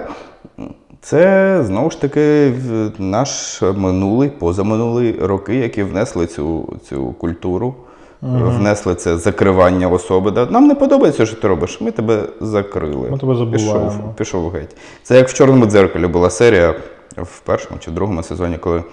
це 1.00 1.60
знову 1.66 1.90
ж 1.90 2.00
таки 2.00 2.52
наш 2.98 3.62
минулий, 3.62 4.28
позаминулий 4.28 5.14
роки, 5.22 5.54
які 5.56 5.82
внесли 5.82 6.26
цю, 6.26 6.76
цю 6.88 7.12
культуру. 7.12 7.74
Внесли 8.22 8.94
це 8.94 9.16
закривання 9.16 9.88
особи. 9.88 10.30
Да? 10.30 10.46
Нам 10.46 10.66
не 10.66 10.74
подобається, 10.74 11.26
що 11.26 11.36
ти 11.36 11.48
робиш. 11.48 11.80
Ми 11.80 11.90
тебе 11.90 12.22
закрили. 12.40 13.10
Ми 13.10 13.18
тебе 13.18 13.34
забуваємо. 13.34 13.86
Пішов, 13.90 14.14
пішов 14.14 14.50
геть. 14.50 14.76
Це 15.02 15.16
як 15.16 15.28
в 15.28 15.34
чорному 15.34 15.66
дзеркалі 15.66 16.06
була 16.06 16.30
серія 16.30 16.74
в 17.16 17.40
першому 17.40 17.80
чи 17.80 17.90
в 17.90 17.94
другому 17.94 18.22
сезоні, 18.22 18.58
коли 18.58 18.84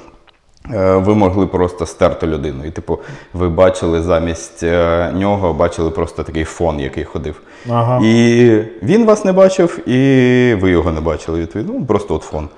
е, 0.74 0.96
ви 0.96 1.16
могли 1.16 1.48
просто 1.48 1.86
стерти 1.86 2.28
людину. 2.28 2.66
І, 2.66 2.72
типу, 2.72 3.00
ви 3.34 3.50
бачили 3.50 4.02
замість 4.02 4.64
е, 4.64 5.12
нього, 5.16 5.54
бачили 5.54 5.90
просто 5.90 6.24
такий 6.24 6.44
фон, 6.44 6.80
який 6.80 7.04
ходив. 7.04 7.42
Ага. 7.70 8.00
І 8.04 8.64
він 8.84 9.06
вас 9.06 9.26
не 9.26 9.32
бачив, 9.32 9.90
і 9.90 10.58
ви 10.62 10.70
його 10.72 10.92
не 10.92 11.02
бачили. 11.02 11.40
Відповідно, 11.40 11.74
ну, 11.80 11.86
просто 11.86 12.16
от 12.16 12.24
фон. 12.24 12.50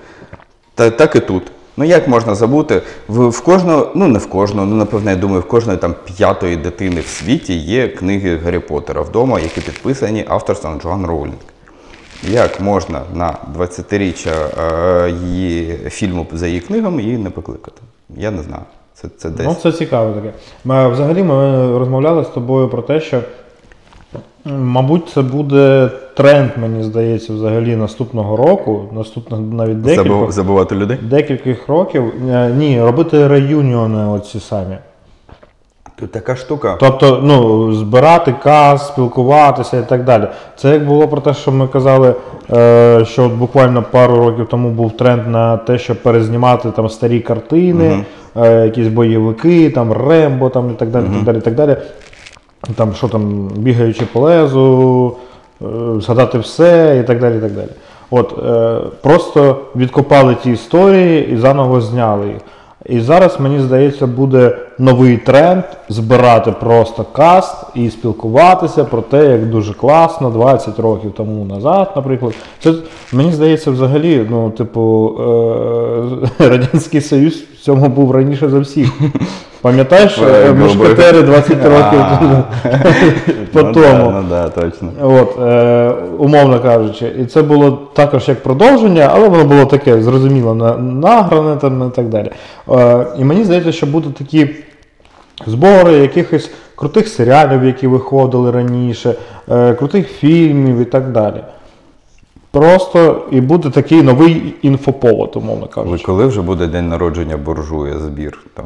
Та, 0.76 0.90
так 0.90 1.16
і 1.16 1.20
тут. 1.20 1.44
Ну 1.78 1.86
як 1.86 2.08
можна 2.08 2.36
забути? 2.36 2.82
В, 3.08 3.30
в 3.30 3.42
кожного, 3.42 3.92
ну 3.96 4.08
не 4.08 4.20
в 4.20 4.30
кожного, 4.30 4.68
ну 4.68 4.76
напевне, 4.76 5.12
я 5.12 5.18
думаю, 5.18 5.42
в 5.42 5.48
кожної 5.48 5.78
там 5.78 5.96
п'ятої 6.06 6.56
дитини 6.56 7.02
в 7.02 7.08
світі 7.08 7.54
є 7.58 7.88
книги 7.88 8.38
Гаррі 8.38 8.60
Поттера 8.60 9.02
вдома, 9.02 9.40
які 9.40 9.62
підписані 9.62 10.26
авторством 10.28 10.80
Джоан 10.82 11.06
Роулінг. 11.06 11.36
Як 12.24 12.62
можна 12.62 13.02
на 13.16 13.38
20-річчя 13.58 14.34
е, 15.06 15.12
її 15.12 15.78
фільму 15.90 16.28
за 16.32 16.48
її 16.48 16.60
книгами 16.60 17.02
її 17.04 17.18
не 17.18 17.30
покликати? 17.30 17.82
Я 18.10 18.32
не 18.32 18.44
знаю. 18.44 18.64
Це, 18.94 19.08
це 19.18 19.30
десь. 19.30 19.48
Ну, 19.48 19.56
це 19.62 19.72
цікаво 19.72 20.14
таке. 20.14 20.34
Ми, 20.66 20.90
взагалі, 20.90 21.24
ми 21.24 21.36
розмовляли 21.80 22.24
з 22.24 22.28
тобою 22.28 22.70
про 22.70 22.82
те, 22.82 23.00
що, 23.00 23.22
мабуть, 24.46 25.10
це 25.10 25.22
буде 25.22 25.90
тренд, 26.14 26.50
мені 26.62 26.84
здається, 26.84 27.34
взагалі 27.34 27.76
наступного 27.76 28.38
року, 28.38 28.82
наступних 28.92 29.40
навіть 29.40 29.82
декількох, 29.82 30.32
забувати 30.32 30.76
людей? 30.76 30.98
декількох 31.02 31.68
років. 31.68 32.04
Е, 32.30 32.50
Ні, 32.58 32.82
робити 32.82 33.28
реюніони 33.28 34.06
оці 34.06 34.40
самі. 34.40 34.78
Тут 36.02 36.12
така 36.12 36.36
штука. 36.36 36.78
Тобто, 36.80 37.20
ну, 37.24 37.74
збирати 37.74 38.36
каз, 38.44 38.88
спілкуватися 38.88 39.78
і 39.78 39.90
так 39.90 40.04
далі. 40.04 40.28
Це 40.56 40.70
як 40.70 40.86
було 40.86 41.08
про 41.08 41.22
те, 41.22 41.34
що 41.34 41.52
ми 41.52 41.68
казали, 41.68 42.16
е, 42.52 43.06
що 43.06 43.24
от 43.24 43.32
буквально 43.32 43.84
пару 43.92 44.16
років 44.16 44.48
тому 44.48 44.70
був 44.70 44.98
тренд 44.98 45.28
на 45.28 45.58
те, 45.58 45.78
щоб 45.78 46.04
перезнімати 46.04 46.72
там 46.72 46.90
старі 46.90 47.20
картини, 47.20 48.06
е, 48.36 48.66
якісь 48.66 48.88
бойовики, 48.88 49.70
там 49.70 49.92
Рембо, 49.94 50.50
там 50.50 50.70
і 50.70 50.74
так 50.74 50.90
далі, 50.90 51.06
так 51.14 51.24
далі, 51.24 51.42
так 51.42 51.56
далі. 51.56 51.78
Там 52.76 52.94
що 52.94 53.08
там, 53.08 53.50
бігаючи 53.56 54.06
по 54.14 54.20
лезу, 54.20 55.16
е, 55.62 55.66
згадати 56.00 56.38
все 56.38 57.00
і 57.04 57.08
так 57.08 57.20
далі. 57.20 57.38
і 57.38 57.42
так 57.42 57.52
далі. 57.52 57.70
От, 58.12 58.40
е, 58.46 58.80
просто 59.02 59.58
відкопали 59.76 60.36
ті 60.44 60.52
історії 60.52 61.30
і 61.34 61.38
заново 61.38 61.82
зняли 61.82 62.28
їх. 62.28 62.38
І 62.86 63.00
зараз, 63.00 63.40
мені 63.40 63.60
здається, 63.60 64.08
буде 64.08 64.58
новий 64.80 65.18
тренд 65.18 65.64
збирати 65.90 66.52
просто 66.52 67.06
каст 67.12 67.56
і 67.76 67.90
спілкуватися 67.90 68.84
про 68.84 69.02
те, 69.02 69.26
як 69.26 69.50
дуже 69.50 69.74
класно 69.74 70.30
20 70.30 70.80
років 70.80 71.12
тому 71.18 71.46
назад, 71.46 71.94
наприклад. 71.96 72.34
Це 72.60 72.74
мені 73.14 73.32
здається, 73.32 73.72
взагалі, 73.72 74.28
ну, 74.30 74.50
типу, 74.50 75.16
е- 75.20 76.28
Радянський 76.50 77.02
Союз 77.02 77.34
в 77.34 77.58
цьому 77.64 77.90
був 77.90 78.12
раніше 78.12 78.50
за 78.50 78.60
всіх. 78.60 78.92
Пам'ятаєш, 79.62 80.18
е, 80.18 80.54
мушкетери 80.54 81.22
20 81.22 81.66
років 81.66 82.00
тому? 82.20 82.44
по 83.54 83.62
ну, 83.64 83.74
тому. 83.74 84.12
Ну 84.12 84.26
да, 84.30 84.50
точно. 84.50 84.92
От, 85.02 85.40
е, 85.40 85.94
умовно 86.18 86.60
кажучи, 86.60 87.12
і 87.20 87.26
це 87.26 87.42
було 87.42 87.72
також 87.94 88.28
як 88.28 88.44
продовження, 88.44 89.10
але 89.14 89.30
воно 89.30 89.46
було 89.46 89.66
таке 89.66 90.02
зрозуміло 90.02 90.56
на- 90.56 90.78
награне 90.78 91.56
там 91.56 91.88
і 91.88 91.96
так 91.96 92.10
далі. 92.10 92.32
Е, 92.70 93.06
і 93.18 93.24
мені 93.24 93.44
здається, 93.44 93.72
що 93.72 93.86
будуть 93.86 94.16
такі 94.16 94.50
збори 95.48 95.94
якихось 95.94 96.52
крутих 96.76 97.08
серіалів, 97.08 97.64
які 97.64 97.88
виходили 97.88 98.52
раніше, 98.52 99.16
е, 99.52 99.74
крутих 99.74 100.08
фільмів 100.08 100.78
і 100.78 100.86
так 100.86 101.12
далі. 101.12 101.42
Просто 102.52 103.26
і 103.32 103.42
буде 103.42 103.70
такий 103.70 104.02
новий 104.02 104.56
інфоповод, 104.62 105.32
умовно 105.36 105.68
кажучи. 105.68 106.04
коли 106.06 106.26
вже 106.26 106.42
буде 106.42 106.68
день 106.68 106.90
народження 106.90 107.38
буржуя 107.38 108.00
збір? 108.00 108.40
Там 108.54 108.66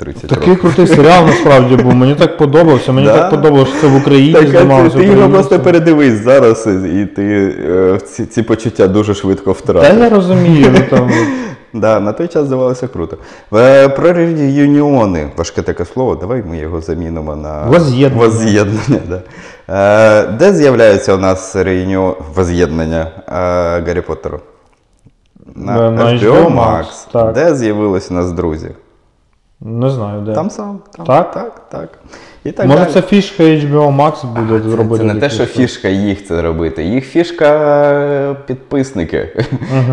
30 0.00 0.30
Такий 0.30 0.48
років. 0.48 0.60
крутий 0.60 0.86
серіал 0.86 1.26
насправді 1.26 1.76
був. 1.76 1.94
Мені 1.94 2.14
так 2.14 2.36
подобався. 2.38 2.92
Мені 2.92 3.06
Да? 3.06 3.18
так 3.18 3.30
подобалося, 3.30 3.70
що 3.72 3.80
це 3.80 3.86
в 3.86 3.96
Україні 3.96 4.32
Так, 4.32 4.48
знімалося. 4.48 4.96
ти, 4.98 5.04
його 5.04 5.28
просто 5.28 5.60
передивись 5.60 6.14
зараз, 6.24 6.68
і 6.94 7.06
ти 7.06 7.54
е, 7.68 7.98
ці, 8.06 8.26
ці 8.26 8.42
почуття 8.42 8.86
дуже 8.88 9.14
швидко 9.14 9.56
Та 9.66 9.88
я 9.88 10.08
розумію, 10.10 10.66
ну, 10.74 10.80
там. 10.90 11.10
Да, 11.72 12.00
на 12.00 12.12
той 12.12 12.28
час 12.28 12.46
здавалося 12.46 12.88
круто. 12.88 13.16
Е, 13.54 13.88
Про 13.88 14.12
реюніони, 14.12 15.28
важке 15.36 15.62
таке 15.62 15.84
слово, 15.84 16.14
давай 16.14 16.42
ми 16.50 16.58
його 16.58 16.80
замінимо 16.80 17.36
на 17.36 17.62
Воз'єднання. 17.66 18.24
Воз'єднання, 18.26 19.00
да. 19.08 19.20
Е, 19.68 20.26
Де 20.38 20.52
з'являється 20.52 21.14
у 21.14 21.18
нас 21.18 21.56
реюніон... 21.56 22.14
воз'єднання 22.34 23.06
е, 23.28 23.32
Гаррі 23.86 24.00
Поттеру? 24.00 24.40
На- 25.54 25.90
на 25.90 26.04
HBO 26.04 26.54
Max, 26.56 26.84
так. 27.12 27.32
Де 27.32 27.54
з'явились 27.54 28.10
у 28.10 28.14
нас 28.14 28.32
друзі? 28.32 28.68
Не 29.60 29.90
знаю, 29.90 30.20
де. 30.20 30.32
Там 30.32 30.50
сам. 30.50 30.78
Там, 30.96 31.06
Так? 31.06 31.32
так, 31.32 31.62
так. 31.68 31.88
І 32.44 32.52
так 32.52 32.66
Може, 32.66 32.78
далі. 32.80 32.92
це 32.92 33.02
фішка 33.02 33.42
HBO 33.42 33.96
Max 33.96 34.26
буде 34.26 34.60
Це, 34.64 34.70
зробити. 34.70 35.04
це 35.06 35.14
не 35.14 35.20
те, 35.20 35.30
що 35.30 35.46
фішка 35.46 35.88
їх 35.88 36.26
це 36.26 36.42
робити. 36.42 36.84
Їх 36.84 37.06
фішка 37.06 37.44
е, 37.52 38.34
підписники. 38.46 39.44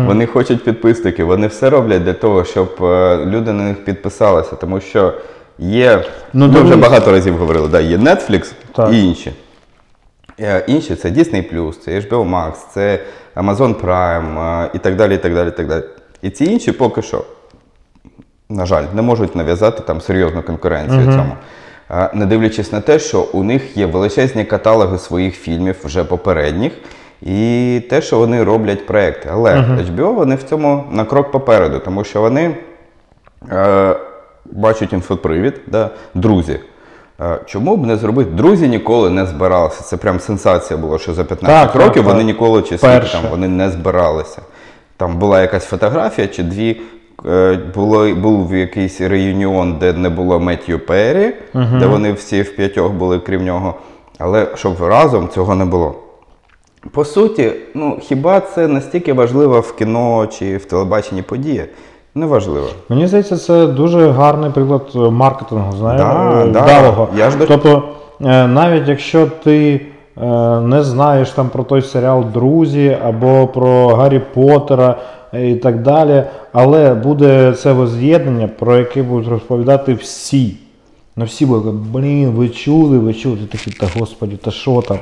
Вони 0.06 0.26
хочуть 0.26 0.64
підписники. 0.64 1.24
Вони 1.24 1.46
все 1.46 1.70
роблять 1.70 2.04
для 2.04 2.12
того, 2.12 2.44
щоб 2.44 2.76
е, 2.80 3.16
люди 3.26 3.52
на 3.52 3.62
них 3.62 3.84
підписалися. 3.84 4.56
Тому 4.56 4.80
що 4.80 5.14
є. 5.58 6.04
Ну, 6.32 6.48
ми 6.48 6.60
вже 6.60 6.76
багато 6.76 7.12
разів 7.12 7.36
говорили, 7.36 7.68
да, 7.68 7.80
є 7.80 7.96
Netflix 7.96 8.52
Так. 8.72 8.92
і 8.92 9.04
інші. 9.06 9.32
Е, 10.40 10.64
Інші 10.66 10.94
це 10.94 11.10
Disney+, 11.10 11.72
це 11.84 12.00
HBO 12.00 12.30
Max, 12.30 12.52
це 12.74 12.98
Amazon 13.36 13.74
Prime 13.84 14.68
і 14.74 14.78
так 14.78 14.96
далі. 14.96 15.14
І 15.14 15.18
так 15.18 15.34
далі, 15.34 15.48
і 15.48 15.50
так 15.50 15.66
далі. 15.68 15.82
І 16.22 16.30
ці 16.30 16.44
інші 16.44 16.72
поки 16.72 17.02
що 17.02 17.24
на 18.48 18.66
жаль, 18.66 18.84
не 18.94 19.02
можуть 19.02 19.36
нав'язати 19.36 19.82
там 19.82 20.00
серйозну 20.00 20.42
конкуренцію 20.42 21.12
цьому. 21.12 21.36
Не 22.14 22.26
дивлячись 22.26 22.72
на 22.72 22.80
те, 22.80 22.98
що 22.98 23.20
у 23.32 23.42
них 23.44 23.76
є 23.76 23.86
величезні 23.86 24.44
каталоги 24.44 24.98
своїх 24.98 25.34
фільмів 25.34 25.76
вже 25.84 26.04
попередніх, 26.04 26.72
і 27.22 27.82
те, 27.90 28.02
що 28.02 28.18
вони 28.18 28.44
роблять 28.44 28.86
проекти. 28.86 29.28
Але 29.32 29.54
HBO 29.56 30.14
вони 30.14 30.34
в 30.34 30.42
цьому 30.42 30.84
на 30.90 31.04
крок 31.04 31.30
попереду, 31.30 31.78
тому 31.78 32.04
що 32.04 32.20
вони 32.20 32.56
е, 33.52 33.96
бачать 34.44 34.92
інфопривід, 34.92 35.60
да, 35.66 35.90
друзі. 36.14 36.60
Е, 37.20 37.38
Чому 37.46 37.76
б 37.76 37.86
не 37.86 37.96
зробити? 37.96 38.30
Друзі 38.30 38.68
ніколи 38.68 39.10
не 39.10 39.26
збиралися. 39.26 39.82
Це 39.82 39.96
прям 39.96 40.20
сенсація 40.20 40.78
була, 40.78 40.98
що 40.98 41.14
за 41.14 41.24
15 41.24 41.62
Так, 41.62 41.72
так, 41.72 41.82
років 41.82 42.02
вони 42.04 42.18
так. 42.18 42.26
ніколи 42.26 42.62
чи 42.62 42.78
скільки 42.78 43.06
там 43.12 43.22
вони 43.30 43.48
не 43.48 43.70
збиралися. 43.70 44.42
Там 44.96 45.18
була 45.18 45.40
якась 45.40 45.64
фотографія 45.66 46.28
чи 46.28 46.42
дві. 46.42 46.80
Е, 47.26 47.58
Було, 47.74 48.14
був 48.14 48.54
якийсь 48.54 49.00
реюніон, 49.00 49.76
де 49.80 49.92
не 49.92 50.08
було 50.08 50.40
Меттью 50.40 50.86
Перрі, 50.86 51.34
де 51.54 51.86
вони 51.86 52.12
всі 52.12 52.42
в 52.42 52.56
п'ятьох 52.56 52.92
були, 52.92 53.18
крім 53.18 53.44
нього. 53.44 53.74
Але 54.18 54.46
щоб 54.54 54.82
разом 54.82 55.28
цього 55.28 55.54
не 55.54 55.64
було. 55.64 55.94
По 56.90 57.04
суті, 57.04 57.52
ну 57.74 57.98
хіба 58.00 58.40
це 58.40 58.66
настільки 58.66 59.12
важливо 59.12 59.60
в 59.60 59.76
кіно 59.76 60.26
чи 60.26 60.56
в 60.56 60.64
телебаченні 60.64 61.22
подія? 61.22 61.64
Неважливо. 62.14 62.66
Мені 62.88 63.06
здається, 63.06 63.36
це 63.36 63.66
дуже 63.66 64.10
гарний 64.10 64.50
приклад 64.50 64.82
е, 64.94 64.98
маркетингу, 64.98 65.72
знаєш, 65.76 66.00
Да, 66.00 66.42
е, 66.44 66.48
да. 66.48 67.06
Я 67.16 67.30
ж 67.30 67.36
Тобто, 67.48 67.82
навіть 68.20 68.88
якщо 68.88 69.26
ти 69.44 69.80
не 70.62 70.82
знаєш 70.82 71.30
там 71.30 71.48
про 71.48 71.64
той 71.64 71.82
серіал 71.82 72.24
Друзі 72.34 72.98
або 73.04 73.46
про 73.46 73.88
Гаррі 73.88 74.20
Поттера 74.34 74.96
і 75.32 75.54
так 75.54 75.82
далі, 75.82 76.22
але 76.52 76.94
буде 76.94 77.52
це 77.52 77.72
воз'єднання, 77.72 78.48
про 78.58 78.76
яке 78.76 79.02
будуть 79.02 79.28
розповідати 79.28 79.94
всі. 79.94 80.56
Ну 81.16 81.24
всі 81.24 81.46
будуть, 81.46 81.74
блін, 81.74 82.30
ви 82.30 82.48
чули, 82.48 82.98
ви 82.98 83.14
чули, 83.14 83.38
такий, 83.52 83.72
та 83.72 83.86
господі, 83.98 84.36
та 84.36 84.50
що 84.50 84.82
там? 84.88 84.98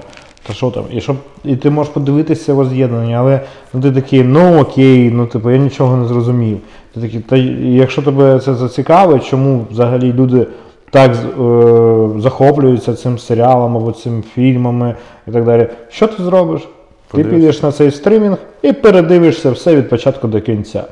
Та 0.47 0.53
що 0.53 0.71
там? 0.71 0.85
І, 0.93 1.01
щоб, 1.01 1.17
і 1.45 1.57
ти 1.57 1.71
можеш 1.71 1.93
подивитися 1.93 2.55
воз'єднання, 2.55 3.17
але 3.17 3.41
ну, 3.73 3.81
ти 3.81 3.93
такий, 3.93 4.23
ну 4.23 4.61
окей, 4.61 5.11
ну 5.11 5.27
типу, 5.27 5.51
я 5.51 5.59
нічого 5.59 5.97
не 5.97 6.09
зрозумів. 6.09 6.59
Ти 6.95 7.01
такий, 7.01 7.21
та 7.21 7.37
якщо 7.37 8.03
тебе 8.03 8.41
це 8.41 8.55
зацікавить, 8.55 9.25
чому 9.25 9.67
взагалі 9.71 10.13
люди 10.13 10.47
так 10.91 11.11
е, 11.11 12.21
захоплюються 12.21 12.95
цим 12.95 13.19
серіалом 13.19 13.77
або 13.77 13.93
цим 13.93 14.23
фільмами 14.35 14.95
і 15.29 15.31
так 15.31 15.45
далі, 15.45 15.69
що 15.89 16.07
ти 16.07 16.23
зробиш? 16.23 16.69
Ти 17.13 17.25
підеш 17.25 17.63
на 17.63 17.73
цей 17.73 17.91
стрімінг 17.91 18.37
і 18.63 18.73
передивишся 18.73 19.51
все 19.51 19.77
від 19.77 19.89
початку 19.89 20.29
до 20.29 20.41
кінця. 20.41 20.85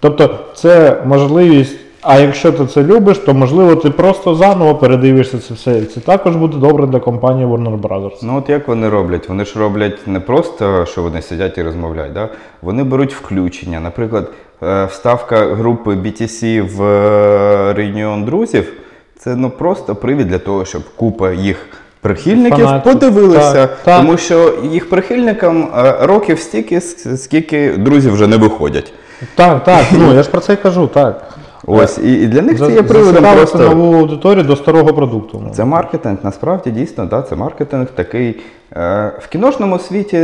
Тобто 0.00 0.38
це 0.54 1.02
можливість, 1.06 1.76
а 2.02 2.18
якщо 2.18 2.52
ти 2.52 2.66
це 2.66 2.82
любиш, 2.82 3.18
то 3.18 3.34
можливо 3.34 3.76
ти 3.76 3.90
просто 3.90 4.34
заново 4.34 4.74
передивишся 4.74 5.38
це 5.38 5.54
все. 5.54 5.82
Це 5.84 6.00
також 6.00 6.36
буде 6.36 6.56
добре 6.56 6.86
для 6.86 7.00
компанії 7.00 7.46
Warner 7.46 7.80
Brothers. 7.80 8.18
Ну 8.22 8.38
от 8.38 8.48
як 8.48 8.68
вони 8.68 8.88
роблять? 8.88 9.28
Вони 9.28 9.44
ж 9.44 9.58
роблять 9.58 10.06
не 10.06 10.20
просто, 10.20 10.86
що 10.86 11.02
вони 11.02 11.22
сидять 11.22 11.58
і 11.58 11.62
розмовляють. 11.62 12.12
Да? 12.12 12.28
Вони 12.62 12.84
беруть 12.84 13.14
включення. 13.14 13.80
Наприклад, 13.80 14.30
е, 14.62 14.84
вставка 14.84 15.54
групи 15.54 15.90
BTC 15.90 16.62
в 16.76 16.82
реюніон 17.72 18.24
друзів 18.24 18.72
це 19.20 19.36
ну 19.36 19.50
просто 19.50 19.94
привід 19.94 20.28
для 20.28 20.38
того, 20.38 20.64
щоб 20.64 20.82
купа 20.96 21.32
їх 21.32 21.66
прихильників 22.00 22.64
Фанатів. 22.66 22.92
подивилися. 22.92 23.52
Так, 23.52 23.78
так. 23.84 24.00
Тому 24.00 24.16
що 24.16 24.54
їх 24.70 24.88
прихильникам 24.88 25.68
е, 25.76 25.94
років 26.00 26.38
стільки, 26.38 26.80
скільки 27.16 27.70
друзів 27.70 28.12
вже 28.12 28.26
не 28.26 28.36
виходять. 28.36 28.92
Так, 29.34 29.64
так, 29.64 29.84
ну 29.92 30.14
я 30.14 30.22
ж 30.22 30.30
про 30.30 30.40
це 30.40 30.52
й 30.52 30.56
кажу, 30.56 30.86
так. 30.86 31.28
Ось, 31.66 31.98
і, 31.98 32.12
і 32.12 32.26
для 32.26 32.42
них 32.42 32.58
це 32.58 32.72
є 32.72 32.82
приводом 32.82 33.24
просто. 33.34 33.58
нову 33.58 33.94
аудиторію 33.94 34.44
до 34.44 34.56
старого 34.56 34.94
продукту. 34.94 35.42
ну. 35.44 35.50
Це 35.54 35.64
маркетинг, 35.64 36.18
насправді 36.22 36.70
дійсно, 36.70 37.04
да, 37.04 37.22
це 37.22 37.36
маркетинг 37.36 37.86
такий. 37.86 38.40
Е, 38.76 39.12
в 39.18 39.28
кіношному 39.28 39.78
світі 39.78 40.16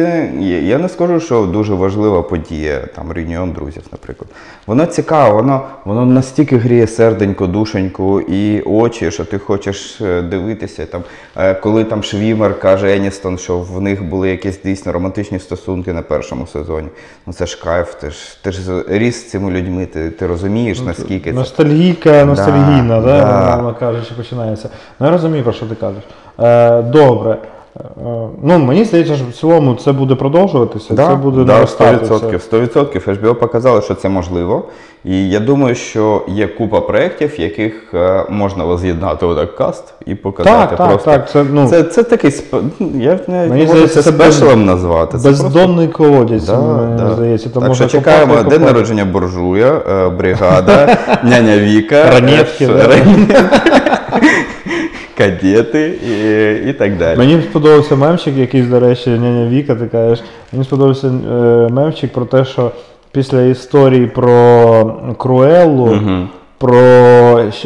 я 0.63 0.79
не 0.79 0.89
скажу, 0.89 1.21
що 1.21 1.43
дуже 1.43 1.75
важлива 1.75 2.23
подія, 2.23 2.81
там 2.95 3.13
реюніон 3.13 3.53
друзів, 3.53 3.83
наприклад. 3.93 4.31
Воно 4.67 4.87
цікаво, 4.87 5.37
воно, 5.37 5.63
воно 5.85 6.07
настільки 6.07 6.57
гріє 6.57 6.87
серденько, 6.87 7.47
душеньку 7.47 8.21
і 8.21 8.63
очі, 8.63 9.11
що 9.11 9.25
ти 9.25 9.39
хочеш 9.39 10.01
е, 10.01 10.23
дивитися. 10.23 10.87
Там, 10.87 11.03
е, 11.37 11.55
коли 11.55 11.85
там 11.85 12.03
Швімер 12.03 12.61
каже 12.61 12.97
Еністон, 12.97 13.39
що 13.39 13.59
в 13.59 13.81
них 13.81 14.05
були 14.05 14.31
якісь 14.31 14.63
дійсно 14.63 14.93
романтичні 14.93 15.39
стосунки 15.39 15.93
на 15.93 16.03
першому 16.03 16.47
сезоні. 16.47 16.89
Ну 17.27 17.33
це 17.33 17.47
ж 17.47 17.63
кайф, 17.65 17.95
ти 17.95 18.11
ж, 18.11 18.43
ти 18.43 18.53
ж 18.53 18.85
ріс 18.89 19.17
з 19.17 19.31
цими 19.31 19.51
людьми, 19.51 19.87
ти, 19.87 20.11
ти 20.11 20.27
розумієш, 20.27 20.81
наскільки 20.81 21.31
це. 21.31 21.37
Ностальгійка, 21.37 22.25
ностальгійна, 22.25 23.01
да, 23.01 23.21
да. 23.21 23.57
мовно 23.57 23.75
кажучи, 23.75 24.15
починається. 24.17 24.71
Ну 25.01 25.07
я 25.07 25.13
розумію, 25.13 25.45
про 25.45 25.53
що 25.53 25.67
ти 25.67 25.75
кажеш. 25.75 26.03
Е, 26.39 26.83
добре. 26.83 27.39
Е, 27.81 28.29
ну, 28.43 28.59
мені 28.59 28.85
здається, 28.85 29.17
що 29.17 29.25
в 29.31 29.33
цілому 29.33 29.75
це 29.75 29.93
буде 29.93 30.15
продовжуватися, 30.15 30.97
це 30.97 31.15
буде 31.15 31.45
да, 31.45 31.53
наростати. 31.55 32.07
100%. 32.07 32.37
все. 32.37 32.57
100%. 32.57 33.21
HBO 33.21 33.35
показали, 33.35 33.83
що 33.83 33.95
це 33.95 34.09
можливо. 34.09 34.65
І 35.05 35.29
я 35.29 35.41
думаю, 35.41 35.75
що 35.75 36.23
є 36.29 36.47
купа 36.47 36.81
проєктів, 36.81 37.41
яких 37.41 37.95
е, 37.95 38.25
можна 38.31 38.65
воз'єднати 38.65 39.27
отак 39.27 39.57
каст 39.57 39.95
і 40.07 40.15
показати. 40.15 40.57
Так, 40.71 40.79
так, 40.79 40.89
просто. 40.89 41.11
так. 41.11 41.31
Це, 41.31 41.45
ну, 41.53 41.69
Це, 41.69 41.83
це 41.83 42.03
такий 42.03 42.31
сп... 42.31 42.55
ну, 42.79 42.91
я 42.95 43.19
не 43.29 43.47
Мені 43.47 43.61
можу 43.61 43.67
здається, 43.67 44.03
це 44.03 44.13
це 44.13 44.19
без- 44.19 44.57
назвати. 44.57 45.19
Це 45.19 45.29
бездонний 45.29 45.89
колодязь, 45.89 46.47
Да, 46.47 46.61
мені 46.61 46.99
да. 46.99 47.11
здається. 47.15 47.49
Так 47.49 47.75
що 47.75 47.87
чекаємо 47.87 48.33
копати, 48.33 48.51
день 48.51 48.67
народження 48.67 49.05
буржуя, 49.05 49.83
е, 49.91 50.09
бригада, 50.09 50.99
няня 51.23 51.59
Віка, 51.59 52.05
да. 52.05 52.11
ранетки, 52.11 52.69
кадети 55.19 55.89
і, 55.89 56.69
і 56.71 56.73
так 56.73 56.97
далі. 56.97 57.19
Мені 57.19 57.43
сподобався 57.51 57.97
мемчик, 57.97 58.37
якийсь, 58.37 58.67
до 58.67 58.81
речі, 58.81 59.11
няня 59.11 59.49
Віка, 59.49 59.75
ти 59.75 59.87
кажеш. 59.87 60.25
Мені 60.53 60.65
сподобався 60.65 61.07
е, 61.07 61.33
мемчик 61.73 62.13
про 62.13 62.25
те, 62.25 62.45
що 62.45 62.71
після 63.13 63.43
історії 63.43 64.07
про 64.07 64.97
Круеллу, 65.19 65.87
Мгм. 65.87 66.29
про 66.59 66.81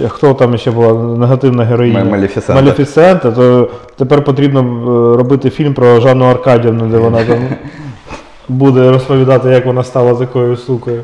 хто 0.08 0.34
там 0.34 0.58
ще 0.58 0.70
була 0.70 1.16
негативна 1.16 1.64
героїня? 1.64 2.04
Ма- 2.04 2.10
Малефісента. 2.10 2.62
Малефісента, 2.62 3.30
то 3.30 3.68
тепер 3.98 4.24
потрібно 4.24 4.60
е, 4.60 5.16
робити 5.16 5.50
фільм 5.50 5.74
про 5.74 6.00
Жанну 6.00 6.24
Аркадівну, 6.24 6.86
де 6.86 6.96
вона 6.98 7.24
там 7.24 7.38
буде 8.48 8.90
розповідати, 8.90 9.48
як 9.48 9.66
вона 9.66 9.84
стала 9.84 10.14
такою 10.14 10.56
сукою. 10.56 11.02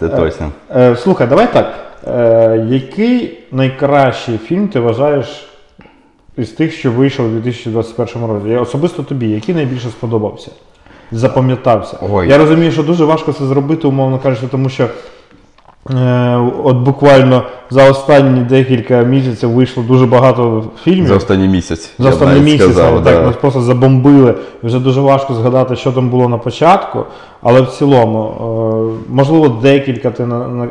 Це 0.00 0.08
точно. 0.08 0.50
Е, 0.76 0.96
слухай, 0.96 1.26
давай 1.26 1.48
так. 1.52 1.74
Який 2.68 3.37
найкращий 3.52 4.38
фільм 4.38 4.68
ти 4.68 4.80
вважаєш 4.80 5.48
із 6.36 6.48
тих, 6.48 6.72
що 6.72 6.92
вийшов 6.92 7.26
у 7.26 7.28
2021 7.28 8.28
році? 8.28 8.48
Я 8.48 8.60
особисто 8.60 9.02
тобі, 9.02 9.28
який 9.28 9.54
найбільше 9.54 9.88
сподобався? 9.88 10.50
Запам'ятався. 11.12 11.98
Ой. 12.10 12.28
Я 12.28 12.38
розумію, 12.38 12.72
що 12.72 12.82
дуже 12.82 13.04
важко 13.04 13.32
це 13.32 13.44
зробити, 13.46 13.88
умовно 13.88 14.18
кажучи, 14.18 14.46
тому 14.50 14.68
що 14.68 14.88
е, 15.90 16.36
от 16.64 16.76
буквально 16.76 17.42
за 17.70 17.90
останні 17.90 18.40
декілька 18.40 19.02
місяців 19.02 19.50
вийшло 19.50 19.82
дуже 19.82 20.06
багато 20.06 20.64
фільмів. 20.84 21.06
За 21.06 21.16
останній 21.16 21.48
місяць. 21.48 21.90
За 21.98 22.08
останній 22.08 22.40
місяць 22.40 22.62
сказав, 22.62 23.04
так, 23.04 23.14
да. 23.14 23.22
нас 23.22 23.36
просто 23.36 23.60
забомбили. 23.60 24.34
Вже 24.62 24.78
дуже 24.78 25.00
важко 25.00 25.34
згадати, 25.34 25.76
що 25.76 25.92
там 25.92 26.08
було 26.08 26.28
на 26.28 26.38
початку. 26.38 27.04
Але 27.42 27.60
в 27.60 27.68
цілому, 27.68 28.32
е, 28.40 29.12
можливо, 29.12 29.48
декілька 29.48 30.10
ти 30.10 30.26
на, 30.26 30.48
на, 30.48 30.68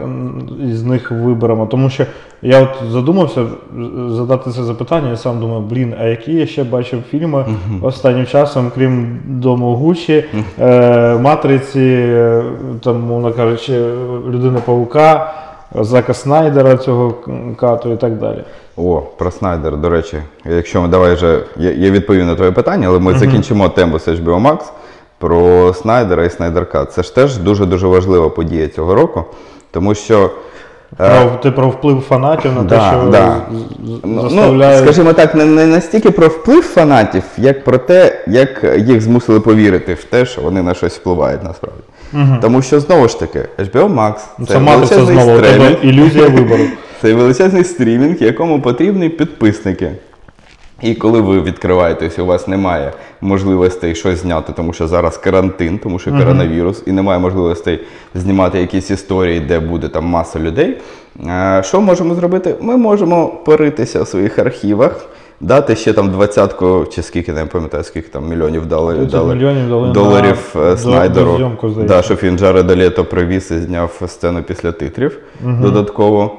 із 0.71 0.83
них 0.83 1.11
виберемо. 1.11 1.65
Тому 1.65 1.89
що 1.89 2.05
я 2.41 2.61
от 2.61 2.91
задумався 2.91 3.45
задати 4.09 4.51
це 4.51 4.63
запитання, 4.63 5.09
я 5.09 5.17
сам 5.17 5.39
думаю, 5.39 5.61
блін, 5.61 5.93
а 5.99 6.03
які 6.03 6.33
я 6.33 6.47
ще 6.47 6.63
бачив 6.63 7.03
фільми 7.09 7.45
останнім 7.81 8.25
часом, 8.25 8.71
крім 8.75 9.19
Дому 9.25 9.75
Гучі, 9.75 10.25
е, 10.59 11.17
Матриці, 11.17 11.79
е, 11.79 12.43
там, 12.83 13.01
мовно 13.01 13.33
кажучи, 13.33 13.79
Людини 14.29 14.59
Павука, 14.65 15.33
Зака 15.75 16.13
Снайдера, 16.13 16.77
цього 16.77 17.13
кату 17.59 17.93
і 17.93 17.95
так 17.95 18.17
далі. 18.17 18.43
О, 18.77 19.01
про 19.17 19.31
Снайдер, 19.31 19.77
до 19.77 19.89
речі, 19.89 20.17
якщо 20.45 20.81
ми 20.81 20.87
давай 20.87 21.13
вже. 21.13 21.39
Я, 21.57 21.71
я 21.71 21.91
відповім 21.91 22.27
на 22.27 22.35
твоє 22.35 22.51
питання, 22.51 22.87
але 22.87 22.99
ми 22.99 23.13
закінчимо 23.13 23.69
тему 23.69 23.99
з 23.99 24.07
HBO 24.07 24.41
Max 24.41 24.57
про 25.19 25.73
Снайдера 25.73 26.25
і 26.25 26.29
Снайдер 26.29 26.69
Кат. 26.69 26.93
Це 26.93 27.03
ж 27.03 27.15
теж 27.15 27.37
дуже-дуже 27.37 27.87
важлива 27.87 28.29
подія 28.29 28.67
цього 28.67 28.95
року, 28.95 29.23
тому 29.71 29.95
що. 29.95 30.29
е, 30.99 31.21
Про, 31.21 31.31
ти 31.43 31.51
про 31.51 31.69
вплив 31.69 32.01
фанатів 32.09 32.51
на 32.53 32.63
те, 32.63 32.75
що 32.75 33.09
да. 33.11 33.35
з- 33.51 33.89
з- 33.89 34.33
Ну, 34.33 34.63
скажімо 34.83 35.13
так, 35.13 35.35
не, 35.35 35.45
не 35.45 35.65
настільки 35.65 36.11
про 36.11 36.27
вплив 36.27 36.63
фанатів, 36.63 37.23
як 37.37 37.63
про 37.63 37.77
те, 37.77 38.23
як 38.27 38.65
їх 38.77 39.01
змусили 39.01 39.39
повірити 39.39 39.93
в 39.93 40.03
те, 40.03 40.25
що 40.25 40.41
вони 40.41 40.61
на 40.63 40.73
щось 40.73 40.93
впливають 40.97 41.43
насправді. 41.43 41.79
Тому 42.41 42.61
що 42.61 42.79
знову 42.79 43.07
ж 43.07 43.19
таки, 43.19 43.39
HBO 43.59 43.95
Max 43.95 44.13
Ну, 44.39 44.45
це 44.45 44.59
матриця 44.59 44.95
величезний 44.95 45.23
знову, 45.23 45.39
стрімінг, 45.43 45.77
ілюзія 45.85 46.27
вибору. 46.29 46.63
це 47.01 47.13
величезний 47.13 47.63
стрімінг, 47.63 48.23
якому 48.23 48.61
потрібні 48.61 49.09
підписники. 49.09 49.91
І 50.81 50.95
коли 50.95 51.21
ви 51.21 51.41
відкриваєтесь, 51.41 52.19
у 52.19 52.25
вас 52.25 52.47
немає 52.47 52.93
можливостей 53.21 53.95
щось 53.95 54.19
зняти, 54.21 54.53
тому 54.55 54.73
що 54.73 54.87
зараз 54.87 55.17
карантин, 55.17 55.77
тому 55.83 55.99
що 55.99 56.11
коронавірус, 56.11 56.83
і 56.85 56.91
немає 56.91 57.19
можливостей 57.19 57.79
знімати 58.15 58.59
якісь 58.59 58.91
історії, 58.91 59.39
де 59.39 59.59
буде 59.59 59.87
там 59.87 60.05
маса 60.05 60.39
людей. 60.39 60.77
Що 61.61 61.81
можемо 61.81 62.15
зробити? 62.15 62.55
Ми 62.61 62.77
можемо 62.77 63.27
поритися 63.27 64.03
в 64.03 64.07
своїх 64.07 64.39
архівах, 64.39 65.05
дати 65.41 65.75
ще 65.75 65.93
там 65.93 66.11
двадцятку, 66.11 66.85
чи 66.95 67.01
скільки 67.03 67.33
не 67.33 67.45
пам'ятаю, 67.45 67.83
скільки 67.83 68.07
там 68.07 68.27
мільйонів 68.29 68.65
дали, 68.65 68.93
дали 69.05 69.35
мільйонів 69.35 69.69
дали 69.69 69.91
доларів 69.91 70.55
на 70.55 70.61
е, 70.61 70.71
до- 70.71 70.77
Снайдеру. 70.77 71.31
дозйомку, 71.31 71.67
да, 71.69 72.01
щоб 72.01 72.17
він 72.23 72.37
Джареда 72.37 72.75
Лето 72.75 73.05
привіз 73.05 73.51
і 73.51 73.59
зняв 73.59 74.01
сцену 74.07 74.43
після 74.43 74.71
титрів 74.71 75.19
додатково. 75.41 76.35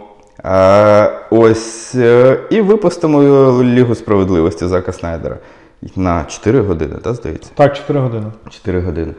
Ось 1.31 1.95
е, 1.95 2.39
і 2.51 2.61
випустимо 2.61 3.23
Лігу 3.63 3.95
справедливості 3.95 4.67
Зака 4.67 4.93
Снайдера 4.93 5.37
на 5.97 6.25
4 6.25 6.61
години, 6.61 6.95
так, 7.03 7.15
здається? 7.15 7.51
Так, 7.55 7.77
4 7.77 8.01
години. 8.01 8.27
4 8.51 8.81
години. 8.81 9.13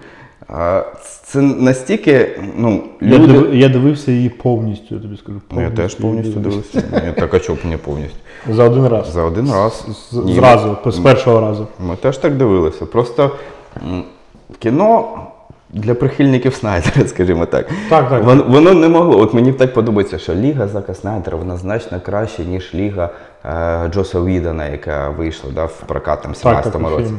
Це 1.24 1.42
настільки, 1.42 2.40
ну, 2.58 2.84
Я, 3.02 3.18
див, 3.18 3.56
я 3.56 3.70
дивився 3.70 4.12
її 4.12 4.30
повністю, 4.30 4.96
я 4.96 5.02
тобі 5.02 5.18
скажу. 5.18 5.42
Ну, 5.52 5.62
я 5.62 5.70
теж 5.70 5.96
повністю 5.96 6.40
дивився. 6.40 6.84
Ні, 6.94 7.14
так 7.20 7.34
а 7.34 7.40
чого 7.40 7.56
б 7.64 7.66
не 7.70 7.78
повністю? 7.78 8.18
За 8.50 8.64
один 8.64 8.88
раз. 8.88 9.12
За 9.12 9.24
один 9.24 9.52
раз. 9.52 9.86
З- 10.12 10.34
Зразу, 10.36 10.78
з 10.86 11.00
першого 11.00 11.42
разу. 11.42 11.68
Ми 11.80 11.96
теж 11.96 12.18
так 12.18 12.38
дивилися. 12.38 12.86
Просто 12.86 13.32
кіно 14.60 15.20
для 15.74 15.94
прихильників 15.94 16.54
Снайдера, 16.54 17.08
скажімо 17.08 17.46
так. 17.46 17.68
Так, 17.90 18.10
так. 18.10 18.24
Воно, 18.24 18.44
воно 18.44 18.74
не 18.74 18.88
могло. 18.88 19.20
От 19.20 19.34
мені 19.34 19.54
так 19.54 19.74
подобається, 19.74 20.18
що 20.20 20.36
Ліга 20.36 20.68
Зака 20.68 20.94
Снайдера 20.94 21.38
вона 21.38 21.58
значно 21.58 22.02
краще, 22.02 22.46
ніж 22.46 22.74
Ліга 22.74 23.10
е, 23.46 23.90
Джоса 23.94 24.22
Відана, 24.22 24.68
яка 24.68 25.10
вийшла 25.10 25.52
да, 25.56 25.66
в 25.66 25.82
прокат 25.88 26.22
там 26.22 26.32
в 26.32 26.38
Так, 26.38 26.64
так, 26.64 26.74
17-му 26.74 26.90
році. 26.90 27.14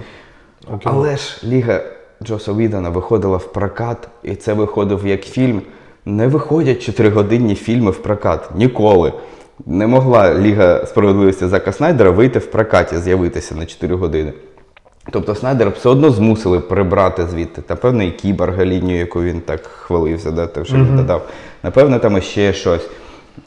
Окей. 0.66 0.92
Але 0.94 1.16
ж 1.16 1.40
Ліга 1.44 1.80
Джоса 2.22 2.52
Відана 2.52 2.88
виходила 2.88 3.36
в 3.36 3.52
прокат, 3.52 4.08
і 4.22 4.34
це 4.34 4.52
виходив 4.52 5.06
як 5.06 5.22
фільм. 5.22 5.62
Не 6.04 6.26
виходять 6.26 6.82
чотиригодинні 6.82 7.54
фільми 7.54 7.90
в 7.90 8.02
прокат. 8.02 8.50
Ніколи. 8.54 9.12
Не 9.66 9.86
могла 9.86 10.34
Ліга 10.34 10.86
справедливості 10.86 11.46
Зака 11.46 11.72
Снайдера 11.72 12.10
вийти 12.10 12.38
в 12.38 12.50
прокаті, 12.50 12.98
з'явитися 12.98 13.54
на 13.54 13.66
4 13.66 13.94
години. 13.94 14.32
Тобто 15.10 15.34
Снайдера 15.34 15.70
все 15.70 15.88
одно 15.88 16.10
змусили 16.10 16.60
прибрати 16.60 17.26
звідти. 17.26 17.62
Напевно, 17.68 18.02
і 18.02 18.10
кіборга 18.10 18.64
лінію, 18.64 18.98
яку 18.98 19.22
він 19.22 19.40
так 19.40 19.66
хвалився, 19.66 20.30
да, 20.30 20.46
те, 20.46 20.64
що 20.64 20.76
він 20.76 20.96
додав. 20.96 21.26
Напевно, 21.62 21.98
там 21.98 22.20
ще 22.20 22.52
щось. 22.52 22.88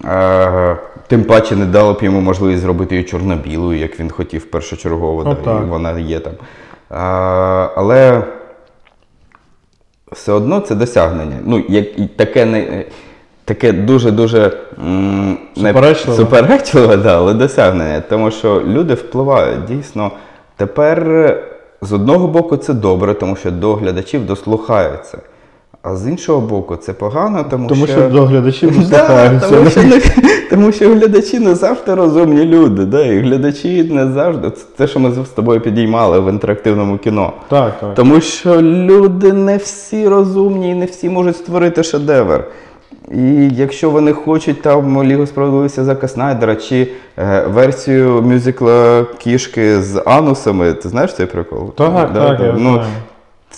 Е, 0.05 0.77
тим 1.07 1.23
паче 1.23 1.55
не 1.55 1.65
дало 1.65 1.93
б 1.93 2.03
йому 2.03 2.21
можливість 2.21 2.61
зробити 2.61 2.95
її 2.95 3.07
чорно-білою, 3.07 3.79
як 3.79 3.99
він 3.99 4.09
хотів 4.09 4.45
першочергово, 4.51 5.23
Ну, 5.23 5.37
да, 5.45 5.57
і 5.61 5.65
вона 5.65 5.99
є 5.99 6.19
там. 6.19 6.33
Е, 6.33 6.95
але 7.75 8.23
все 10.11 10.31
одно 10.31 10.59
це 10.59 10.75
досягнення. 10.75 11.37
Ну, 11.45 11.63
як 11.69 11.99
і 11.99 12.07
таке 12.07 12.45
не. 12.45 12.85
Таке 13.45 13.71
дуже-дуже 13.71 14.57
Суперечливе. 15.55 16.17
суперечливе, 16.17 16.97
да, 16.97 17.17
але 17.17 17.33
досягнення. 17.33 18.01
Тому 18.09 18.31
що 18.31 18.61
люди 18.65 18.93
впливають. 18.93 19.65
Дійсно, 19.65 20.11
тепер 20.57 21.37
з 21.81 21.93
одного 21.93 22.27
боку 22.27 22.57
це 22.57 22.73
добре, 22.73 23.13
тому 23.13 23.35
що 23.35 23.51
до 23.51 23.73
глядачів 23.73 24.25
дослухаються. 24.25 25.17
А 25.81 25.95
з 25.95 26.07
іншого 26.07 26.41
боку, 26.41 26.75
це 26.75 26.93
погано, 26.93 27.45
тому, 27.49 27.67
Тому 27.67 27.87
що 27.87 28.09
до 28.09 28.25
глядачів 28.25 28.69
Да, 28.89 29.29
дослухаються. 29.29 29.49
тому, 29.49 29.69
що 29.69 29.83
не, 29.83 30.01
тому 30.49 30.71
що 30.71 30.89
глядачі 30.89 31.39
не 31.39 31.55
завжди 31.55 31.95
розумні 31.95 32.45
люди. 32.45 32.85
Да? 32.85 33.05
І 33.05 33.19
глядачі 33.19 33.83
не 33.83 34.11
завжди. 34.11 34.49
Це 34.49 34.65
те, 34.77 34.87
що 34.87 34.99
ми 34.99 35.11
з 35.11 35.29
тобою 35.29 35.61
підіймали 35.61 36.19
в 36.19 36.29
інтерактивному 36.29 36.97
кіно. 36.97 37.33
Так, 37.49 37.79
так. 37.79 37.95
Тому 37.95 38.21
що 38.21 38.61
люди 38.61 39.33
не 39.33 39.57
всі 39.57 40.07
розумні 40.07 40.69
і 40.69 40.75
не 40.75 40.85
всі 40.85 41.09
можуть 41.09 41.37
створити 41.37 41.83
шедевр. 41.83 42.43
І 43.11 43.49
якщо 43.49 43.89
вони 43.89 44.13
хочуть 44.13 44.61
там 44.61 45.03
Лігу 45.03 45.25
справедливості 45.27 45.83
Зака 45.83 46.07
Снайдера 46.07 46.55
чи 46.55 46.87
е, 47.17 47.45
версію 47.47 48.21
мюзикла 48.21 49.05
кішки 49.17 49.81
з 49.81 50.03
анусами, 50.05 50.73
ти 50.73 50.89
знаєш 50.89 51.13
цей 51.13 51.25
прикол? 51.25 51.73
Так, 51.73 52.11
Да, 52.13 52.27
так, 52.27 52.37
так, 52.37 52.47
я 52.47 52.53
ну, 52.53 52.73
знаю. 52.73 52.87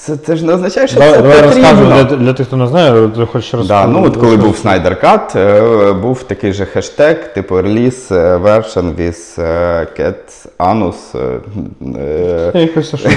Це, 0.06 0.18
це 0.18 0.36
ж 0.36 0.46
не 0.46 0.54
означає, 0.54 0.88
що 0.88 1.00
Давай, 1.00 1.14
це 1.16 1.22
давай 1.22 1.42
потрібно. 1.44 1.70
розкажу 1.70 1.86
для, 2.10 2.18
для 2.18 2.34
тих, 2.34 2.48
хто 2.48 2.58
не 2.58 2.68
знає, 2.68 3.08
ти 3.08 3.26
хочеш 3.26 3.68
Да, 3.68 3.88
ну 3.88 4.04
от 4.06 4.18
коли 4.18 4.36
був 4.38 4.56
Snyder 4.66 5.04
Cut, 5.06 5.38
е, 5.40 5.94
був 5.94 6.24
такий 6.24 6.54
же 6.54 6.66
хештег, 6.66 7.34
типу 7.34 7.56
release 7.56 8.16
е, 8.16 8.38
version 8.38 8.96
with 8.96 9.42
е, 9.42 9.88
cat 10.00 10.48
anus. 10.60 10.96
е, 11.98 12.52
Я 12.54 12.62
якось 12.62 12.96
що. 12.96 13.10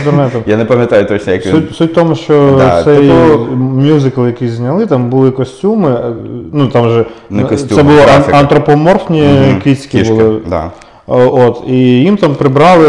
Я 0.47 0.57
не 0.57 0.65
пам'ятаю 0.65 1.05
точно, 1.07 1.33
як 1.33 1.47
він. 1.47 1.53
Суть, 1.53 1.77
суть 1.77 1.91
в 1.93 1.95
тому, 1.95 2.15
що 2.15 2.55
Да, 2.59 2.83
цей 2.85 2.97
типу- 3.09 3.57
мюзикл, 3.57 4.27
який 4.27 4.49
зняли, 4.49 4.87
там 4.87 5.11
були 5.11 5.31
костюми. 5.31 6.15
Ну 6.53 6.69
там 6.69 6.91
же 6.91 7.05
Не 7.31 7.45
костюми, 7.45 7.77
це 7.77 7.83
були 7.83 8.01
ан- 8.01 8.07
графіка. 8.09 8.39
антропоморфні 8.39 9.23
Мгм, 9.23 9.61
кицькі 9.61 9.99
кішки, 9.99 10.15
були. 10.15 10.41
Да. 10.47 10.71
О, 11.09 11.45
От, 11.47 11.63
і 11.69 11.73
їм 11.79 12.17
там 12.17 12.35
прибрали 12.35 12.87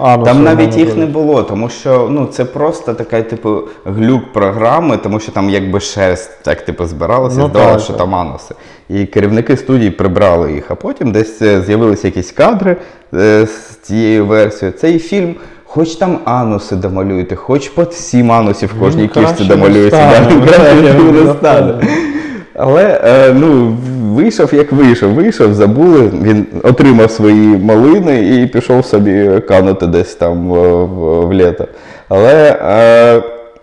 ануси. 0.00 0.24
Там 0.24 0.42
навіть 0.42 0.76
їх 0.76 0.96
не 0.96 1.06
було, 1.06 1.42
тому 1.42 1.68
що 1.68 2.08
ну 2.10 2.26
це 2.26 2.44
просто 2.44 2.94
така, 2.94 3.22
типу, 3.22 3.58
глюк 3.84 4.32
програми, 4.32 4.96
тому 5.02 5.20
що 5.20 5.32
там 5.32 5.50
якби 5.50 5.80
шерсть 5.80 6.30
так 6.42 6.60
типу 6.60 6.84
збиралася, 6.84 7.36
Ну, 7.38 7.46
і 7.46 7.48
здавалося, 7.48 7.84
що 7.84 7.92
так. 7.92 8.02
там 8.02 8.14
ануси. 8.14 8.54
І 8.88 9.04
керівники 9.06 9.56
студії 9.56 9.90
прибрали 9.90 10.52
їх, 10.52 10.70
а 10.70 10.74
потім 10.74 11.12
десь 11.12 11.42
е, 11.42 11.62
з'явилися 11.62 12.08
якісь 12.08 12.32
кадри 12.32 12.76
е, 13.14 13.46
з 13.46 13.76
цією 13.82 14.26
версією. 14.26 14.78
Цей 14.78 14.98
фільм. 14.98 15.34
Хоч 15.64 15.96
там 15.96 16.18
ануси 16.24 16.76
домалюєте, 16.76 17.36
хоч 17.36 17.68
по 17.68 17.84
сім 17.84 18.32
анусів 18.32 18.70
в 18.76 18.80
кожній 18.80 19.08
кішці 19.08 19.20
краще 19.20 19.56
не 19.56 21.34
стане, 21.34 21.74
Але 22.54 23.00
е, 23.04 23.32
ну, 23.34 23.76
вийшов 24.14 24.54
як 24.54 24.72
вийшов, 24.72 25.10
вийшов, 25.12 25.54
забули. 25.54 26.10
Він 26.22 26.46
отримав 26.62 27.10
свої 27.10 27.58
малини 27.58 28.36
і 28.42 28.46
пішов 28.46 28.84
собі 28.86 29.40
канути 29.48 29.86
десь 29.86 30.14
там 30.14 30.48
в, 30.48 30.84
в, 30.84 31.26
в 31.26 31.32
літо. 31.32 31.66
Але 32.08 32.58
е, 32.62 33.22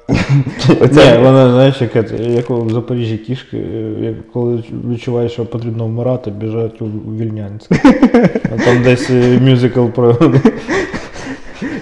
оця- 0.82 1.12
Ні, 1.18 1.24
вона, 1.24 1.52
знаєш, 1.52 1.82
як, 1.82 1.96
як 2.20 2.50
в 2.50 2.70
Запоріжжі 2.74 3.18
кішки, 3.18 3.58
е, 3.58 4.14
коли 4.34 4.64
відчуваєш, 4.92 5.32
що 5.32 5.46
потрібно 5.46 5.86
вмирати, 5.86 6.32
біжать 6.32 6.82
у 6.82 6.86
Вільнянськ. 7.20 7.72
А 8.44 8.64
Там 8.66 8.84
десь 8.84 9.10
е, 9.10 9.40
мюзикл 9.42 9.86
про. 9.86 10.18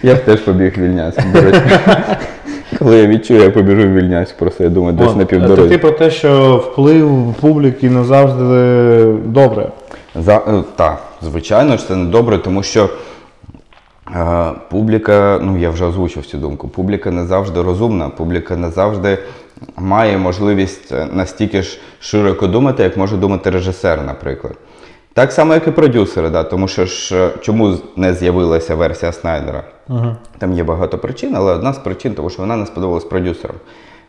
я 0.03 0.15
б 0.15 0.19
теж 0.25 0.39
побіг 0.39 0.73
в 0.77 0.81
Вільняцьк, 0.81 1.19
до 1.33 1.41
речі. 1.41 1.61
Коли 2.79 2.97
я 2.97 3.07
відчую, 3.07 3.41
я 3.41 3.49
побіжу 3.49 3.87
в 3.87 3.93
Вільняцьк, 3.93 4.37
просто 4.37 4.63
я 4.63 4.69
думаю, 4.69 4.93
десь 4.93 5.07
От, 5.07 5.17
на 5.17 5.23
а 5.23 5.25
півдорозі. 5.25 5.69
Ти 5.69 5.77
про 5.77 5.91
те, 5.91 6.11
що 6.11 6.57
вплив 6.57 7.35
публіки 7.41 7.89
не 7.89 8.03
завжди 8.03 9.05
добре. 9.25 9.67
За, 10.15 10.35
е, 10.35 10.63
так, 10.75 11.01
звичайно 11.21 11.77
ж 11.77 11.87
це 11.87 11.95
не 11.95 12.05
добре, 12.05 12.37
тому 12.37 12.63
що 12.63 12.89
е, 14.15 14.51
публіка, 14.69 15.39
ну 15.43 15.57
я 15.57 15.69
вже 15.69 15.85
озвучив 15.85 16.25
цю 16.25 16.37
думку, 16.37 16.67
публіка 16.67 17.11
не 17.11 17.25
завжди 17.25 17.61
розумна, 17.61 18.09
публіка 18.09 18.55
не 18.55 18.69
завжди 18.69 19.17
має 19.75 20.17
можливість 20.17 20.91
е, 20.91 21.07
настільки 21.13 21.61
ж 21.61 21.79
широко 21.99 22.47
думати, 22.47 22.83
як 22.83 22.97
може 22.97 23.17
думати 23.17 23.49
режисер, 23.49 24.03
наприклад. 24.05 24.53
Так 25.17 25.31
само, 25.31 25.53
як 25.53 25.67
і 25.67 25.71
продюсери, 25.71 26.29
да, 26.29 26.43
тому 26.43 26.67
що 26.67 26.85
ж 26.85 27.15
е, 27.15 27.29
чому 27.41 27.77
не 27.95 28.13
з'явилася 28.13 28.75
версія 28.75 29.11
Снайдера? 29.11 29.63
Там 30.37 30.53
є 30.53 30.63
багато 30.63 30.97
причин, 30.97 31.35
але 31.35 31.53
одна 31.53 31.73
з 31.73 31.77
причин, 31.77 32.13
тому 32.13 32.29
що 32.29 32.41
вона 32.41 32.55
не 32.55 32.65
сподобалась 32.65 33.03
продюсерам. 33.03 33.55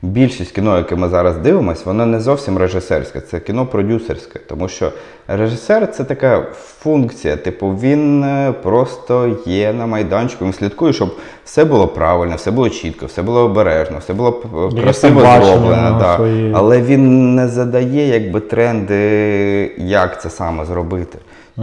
Більшість 0.02 0.52
кіно, 0.52 0.76
яке 0.76 0.96
ми 0.96 1.08
зараз 1.08 1.36
дивимося, 1.36 1.82
воно 1.84 2.06
не 2.06 2.20
зовсім 2.20 2.58
режисерське, 2.58 3.20
це 3.20 3.40
кіно 3.40 3.66
продюсерське. 3.66 4.38
Тому 4.38 4.68
що 4.68 4.92
режисер 5.28 5.92
це 5.92 6.04
така 6.04 6.46
функція, 6.54 7.36
типу, 7.36 7.68
він 7.68 8.24
е, 8.24 8.52
просто 8.62 9.36
є 9.46 9.72
на 9.72 9.86
майданчику, 9.86 10.44
він 10.44 10.52
слідкує, 10.52 10.92
щоб 10.92 11.14
все 11.44 11.64
було 11.64 11.88
правильно, 11.88 12.36
все 12.36 12.50
було 12.50 12.70
чітко, 12.70 13.06
все 13.06 13.22
було 13.22 13.40
обережно, 13.40 13.98
все 13.98 14.14
було 14.14 14.42
е, 14.72 14.82
красиво 14.82 15.20
зроблено. 15.20 15.96
Да. 16.00 16.16
своє. 16.16 16.52
Але 16.54 16.82
він 16.82 17.34
не 17.34 17.48
задає 17.48 18.08
якби 18.08 18.40
тренди, 18.40 19.72
як 19.78 20.22
це 20.22 20.30
саме 20.30 20.64
зробити. 20.64 21.18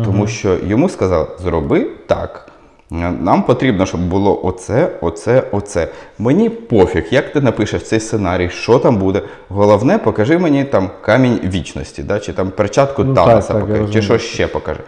Тому 0.05 0.27
що 0.27 0.57
йому 0.67 0.89
сказали, 0.89 1.27
зроби 1.43 1.87
так. 2.07 2.51
Нам 2.91 3.43
потрібно, 3.43 3.85
щоб 3.85 4.01
було 4.01 4.39
оце, 4.43 4.89
оце, 5.01 5.43
оце. 5.51 5.87
Мені 6.19 6.49
пофіг, 6.49 7.05
як 7.11 7.33
ти 7.33 7.41
напишеш 7.41 7.83
цей 7.83 7.99
сценарій, 7.99 8.49
що 8.49 8.79
там 8.79 8.97
буде. 8.97 9.21
Головне, 9.49 9.97
покажи 9.97 10.37
мені 10.37 10.63
там 10.63 10.89
камінь 11.01 11.39
вічності, 11.43 12.03
да? 12.03 12.19
чи 12.19 12.33
там 12.33 12.51
перчатку 12.51 13.03
Ну, 13.03 13.13
Таноса 13.13 13.53
так, 13.53 13.67
так, 13.67 13.89
чи 13.91 14.01
що 14.01 14.17
ще 14.17 14.47
покажи. 14.47 14.79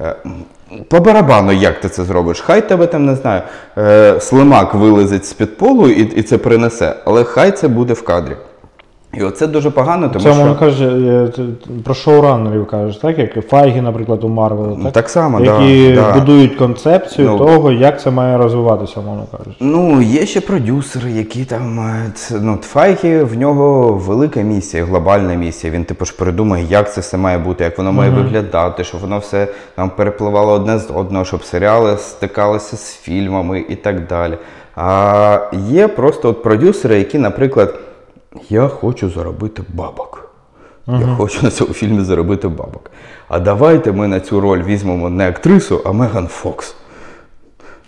Е, 0.00 0.14
По 0.88 1.00
барабану, 1.00 1.52
як 1.52 1.80
ти 1.80 1.88
це 1.88 2.04
зробиш? 2.04 2.40
Хай 2.40 2.68
тебе 2.68 2.86
там, 2.86 3.06
не 3.06 3.14
знаю, 3.14 3.42
е, 3.78 4.20
слимак 4.20 4.74
вилазить 4.74 5.26
з-під 5.26 5.56
полу 5.56 5.88
і, 5.88 6.02
і 6.02 6.22
це 6.22 6.38
принесе, 6.38 6.96
але 7.04 7.24
хай 7.24 7.50
це 7.50 7.68
буде 7.68 7.92
в 7.92 8.04
кадрі. 8.04 8.36
І 9.16 9.22
оце 9.22 9.46
дуже 9.46 9.70
погано, 9.70 10.08
тому 10.08 10.24
Це 10.24 10.30
що. 10.30 10.38
мовно 10.38 10.56
каже, 10.58 10.86
е, 10.88 11.28
про 11.84 11.94
шоураннерів 11.94 12.66
кажеш, 12.66 12.96
так? 12.96 13.18
Як 13.18 13.48
Файгі, 13.48 13.80
наприклад, 13.80 14.24
у 14.24 14.28
Марвел, 14.28 14.78
так? 14.82 14.92
Так 14.92 15.08
само, 15.08 15.40
які 15.40 15.92
да, 15.94 16.12
да. 16.12 16.20
будують 16.20 16.54
концепцію 16.56 17.28
Ну. 17.30 17.38
того, 17.38 17.72
як 17.72 18.00
це 18.00 18.10
має 18.10 18.38
розвиватися, 18.38 19.00
мовно 19.00 19.24
кажучи. 19.30 19.56
Ну, 19.60 20.02
є 20.02 20.26
ще 20.26 20.40
продюсери, 20.40 21.10
які 21.10 21.44
там. 21.44 21.80
е, 21.80 22.12
Ну, 22.40 22.56
Файгі, 22.56 23.18
в 23.18 23.38
нього 23.38 23.92
велика 23.92 24.40
місія, 24.40 24.84
глобальна 24.84 25.34
місія. 25.34 25.72
Він 25.72 25.84
типу 25.84 26.04
ж 26.04 26.16
придумає, 26.16 26.66
як 26.70 26.92
це 26.94 27.00
все 27.00 27.16
має 27.16 27.38
бути, 27.38 27.64
як 27.64 27.78
воно 27.78 27.92
має 27.92 28.10
виглядати, 28.10 28.84
щоб 28.84 29.00
воно 29.00 29.18
все 29.18 29.48
там 29.76 29.90
перепливало 29.90 30.52
одне 30.52 30.78
з 30.78 30.90
одного, 30.94 31.24
щоб 31.24 31.44
серіали 31.44 31.96
стикалися 31.96 32.76
з 32.76 32.94
фільмами 32.96 33.64
і 33.68 33.74
так 33.76 34.06
далі. 34.06 34.38
А 34.76 35.38
є 35.68 35.88
просто 35.88 36.28
от 36.28 36.42
продюсери, 36.42 36.98
які, 36.98 37.18
наприклад, 37.18 37.74
я 38.48 38.68
хочу 38.68 39.10
заробити 39.10 39.62
бабок. 39.68 40.20
Я 40.86 41.06
хочу 41.16 41.38
на 41.42 41.50
цьому 41.50 41.72
фільмі 41.74 42.04
заробити 42.04 42.48
бабок. 42.48 42.90
А 43.28 43.38
давайте 43.38 43.92
ми 43.92 44.08
на 44.08 44.20
цю 44.20 44.40
роль 44.40 44.62
візьмемо 44.62 45.10
не 45.10 45.28
актрису, 45.28 45.80
а 45.84 45.92
Меган 45.92 46.26
Фокс. 46.26 46.74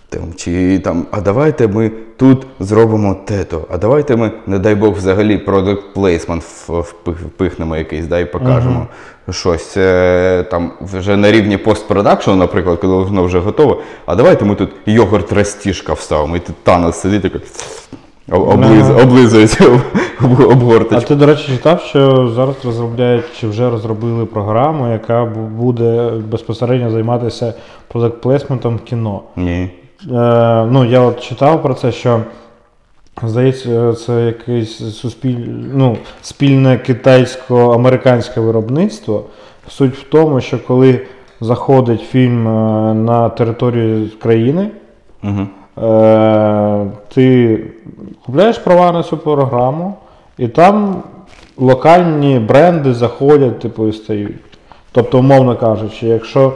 Там, 0.09 0.21
чи 0.35 0.79
там, 0.79 1.05
а 1.11 1.21
давайте 1.21 1.67
ми 1.67 1.91
тут 2.17 2.47
зробимо 2.59 3.15
тето, 3.25 3.67
а 3.71 3.77
давайте 3.77 4.15
ми, 4.15 4.31
не 4.47 4.59
дай 4.59 4.75
Бог, 4.75 4.93
взагалі 4.93 5.37
в- 6.39 6.69
впих- 6.69 7.25
впихнемо 7.27 7.77
якийсь, 7.77 8.05
да, 8.05 8.19
і 8.19 8.31
покажемо 8.31 8.87
щось 9.31 9.77
е, 9.77 10.45
там 10.51 10.71
вже 10.81 11.17
на 11.17 11.31
рівні 11.31 11.57
постпродакшену, 11.57 12.37
наприклад, 12.37 12.79
коли 12.79 13.03
воно 13.03 13.23
вже 13.23 13.39
готове. 13.39 13.75
А 14.05 14.15
давайте 14.15 14.45
ми 14.45 14.55
тут 14.55 14.69
йогурт 14.85 15.33
растішка 15.33 15.93
вставимо, 15.93 16.35
і 16.35 16.39
тут 16.39 16.55
Танос 16.63 16.99
сидить 16.99 17.21
такий, 17.21 17.41
облиз, 18.31 18.89
облизується 18.89 19.65
об, 20.23 20.39
об, 20.39 20.87
А 20.91 21.01
ти, 21.01 21.15
до 21.15 21.25
речі, 21.25 21.51
читав, 21.51 21.81
що 21.81 22.31
зараз 22.35 22.55
розробляють 22.65 23.25
чи 23.39 23.47
вже 23.47 23.69
розробили 23.69 24.25
програму, 24.25 24.91
яка 24.91 25.25
буде 25.57 26.11
безпосередньо 26.31 26.91
займатися 26.91 27.53
продакт-плейсментом 27.93 28.75
в 28.75 28.81
кіно. 28.81 29.21
Ні. 29.35 29.69
Е, 30.11 30.65
ну, 30.71 30.85
я 30.85 31.01
от 31.01 31.21
читав 31.21 31.63
про 31.63 31.73
це, 31.73 31.91
що 31.91 32.21
здається, 33.23 33.93
це 33.93 34.25
якесь 34.25 34.97
суспіль... 34.97 35.45
ну, 35.73 35.97
спільне 36.21 36.77
китайсько-американське 36.77 38.41
виробництво. 38.41 39.23
Суть 39.67 39.95
в 39.95 40.03
тому, 40.09 40.41
що 40.41 40.65
коли 40.67 41.01
заходить 41.41 42.01
фільм 42.01 42.47
е, 42.47 42.93
на 42.93 43.29
територію 43.29 44.09
країни, 44.19 44.69
Угу. 45.23 45.47
Е, 45.83 46.85
ти 47.13 47.59
купляєш 48.25 48.57
права 48.57 48.91
на 48.91 49.03
цю 49.03 49.17
програму, 49.17 49.93
і 50.37 50.47
там 50.47 51.03
локальні 51.57 52.39
бренди 52.39 52.93
заходять, 52.93 53.59
типу, 53.59 53.87
і 53.87 53.93
стають. 53.93 54.35
Тобто, 54.91 55.19
умовно 55.19 55.55
кажучи, 55.55 56.07
якщо 56.07 56.53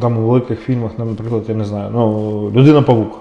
там 0.00 0.18
у 0.18 0.28
великих 0.28 0.60
фільмах, 0.60 0.90
наприклад, 0.98 1.42
я 1.48 1.54
не 1.54 1.64
знаю, 1.64 1.90
ну, 1.92 2.50
Людина 2.54 2.82
Павук, 2.82 3.18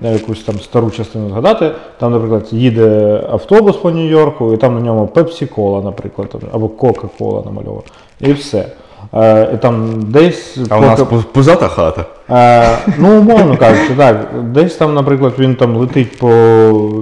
я 0.00 0.10
якусь 0.10 0.44
там 0.44 0.60
стару 0.60 0.90
частину 0.90 1.28
згадати, 1.28 1.70
там, 1.98 2.12
наприклад, 2.12 2.48
їде 2.50 3.20
автобус 3.30 3.76
по 3.76 3.90
Нью-Йорку, 3.90 4.52
і 4.52 4.56
там 4.56 4.74
на 4.74 4.80
ньому 4.80 5.06
Пепсі-Кола, 5.06 5.84
наприклад, 5.84 6.34
або 6.52 6.68
Кока-Кола 6.68 7.42
намальована. 7.44 7.82
І 8.20 8.32
все. 8.32 8.66
Е, 9.14 9.46
там 9.56 10.02
десь 10.02 10.58
А 10.70 10.78
у 10.78 10.80
нас 10.80 11.00
поки- 11.00 11.24
пузата 11.32 11.68
хата. 11.68 12.04
Е, 12.30 12.78
ну, 12.98 13.18
умовно 13.18 13.56
кажучи, 13.56 13.94
так. 13.96 14.26
Десь 14.42 14.76
там, 14.76 14.94
наприклад, 14.94 15.32
він 15.38 15.54
там 15.54 15.76
летить 15.76 16.18
по 16.18 16.28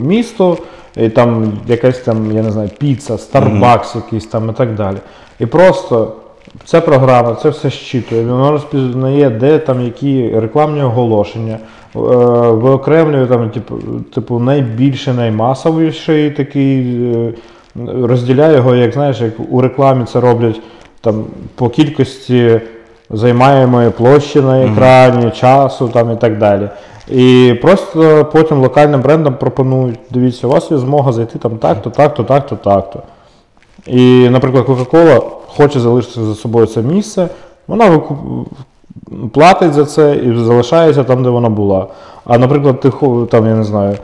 місту, 0.02 0.58
і 0.96 1.08
там 1.08 1.52
якась 1.66 1.98
там, 1.98 2.32
я 2.32 2.42
не 2.42 2.50
знаю, 2.50 2.70
піца, 2.78 3.14
Starbucks 3.14 3.96
якийсь 3.96 4.26
там 4.26 4.50
і 4.50 4.52
так 4.52 4.74
далі. 4.74 4.96
І 5.38 5.46
просто 5.46 6.12
ця 6.64 6.80
програма 6.80 7.34
це 7.42 7.48
все 7.48 7.70
щитує, 7.70 8.24
вона 8.24 8.50
розпізнає, 8.50 9.30
де 9.30 9.58
там 9.58 9.84
які 9.84 10.32
рекламні 10.38 10.82
оголошення, 10.82 11.58
е, 11.96 11.98
виокремлює 12.50 13.26
там, 13.26 13.50
типу, 13.50 13.76
типу, 14.14 14.38
найбільше, 14.38 15.12
наймасовіший 15.14 16.30
такий, 16.30 16.96
е, 17.14 17.32
розділяє 18.02 18.56
його, 18.56 18.74
як 18.74 18.92
знаєш, 18.92 19.20
як 19.20 19.32
у 19.50 19.60
рекламі 19.60 20.04
це 20.04 20.20
роблять 20.20 20.60
там 21.04 21.24
по 21.54 21.68
кількості 21.68 22.60
займаємої 23.10 23.90
площі 23.90 24.40
на 24.40 24.64
екрані, 24.64 25.30
часу 25.30 25.88
там 25.88 26.12
і 26.12 26.16
так 26.16 26.38
далі. 26.38 26.68
І 27.08 27.54
просто 27.62 28.30
потім 28.32 28.58
локальним 28.60 29.00
брендам 29.00 29.34
пропонують, 29.34 29.98
дивіться, 30.10 30.46
у 30.46 30.50
вас 30.50 30.70
є 30.70 30.78
змога 30.78 31.12
зайти 31.12 31.38
там 31.38 31.56
так-то, 31.56 31.90
так-то, 31.90 32.24
так-то, 32.24 32.56
так-то. 32.56 33.02
І, 33.86 34.28
наприклад, 34.28 34.64
Coca-Cola 34.66 35.20
хоче 35.46 35.80
залишити 35.80 36.24
за 36.24 36.34
собою 36.34 36.66
це 36.66 36.82
місце, 36.82 37.28
вона 37.66 38.00
платить 39.32 39.72
за 39.72 39.84
це 39.84 40.16
і 40.16 40.44
залишається 40.44 41.04
там, 41.04 41.22
де 41.22 41.28
вона 41.28 41.48
була. 41.48 41.86
А, 42.24 42.38
наприклад, 42.38 42.80
ти 42.80 42.90
там, 43.30 43.46
я 43.46 43.54
не 43.54 43.64
знаю. 43.64 43.96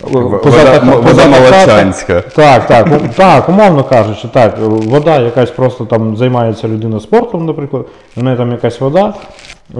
Вода, 0.00 0.36
позата- 0.38 0.80
вода 0.84 1.08
позата 1.08 1.28
молочанська. 1.28 2.20
так, 2.20 2.66
так, 2.66 2.86
у- 2.86 3.08
так, 3.16 3.48
умовно 3.48 3.84
кажучи, 3.84 4.28
так, 4.32 4.58
вода 4.66 5.18
якась 5.18 5.50
просто 5.50 5.84
там 5.84 6.16
займається 6.16 6.68
людина 6.68 7.00
спортом, 7.00 7.46
наприклад, 7.46 7.86
в 8.16 8.22
неї 8.22 8.36
там 8.36 8.52
якась 8.52 8.80
вода, 8.80 9.14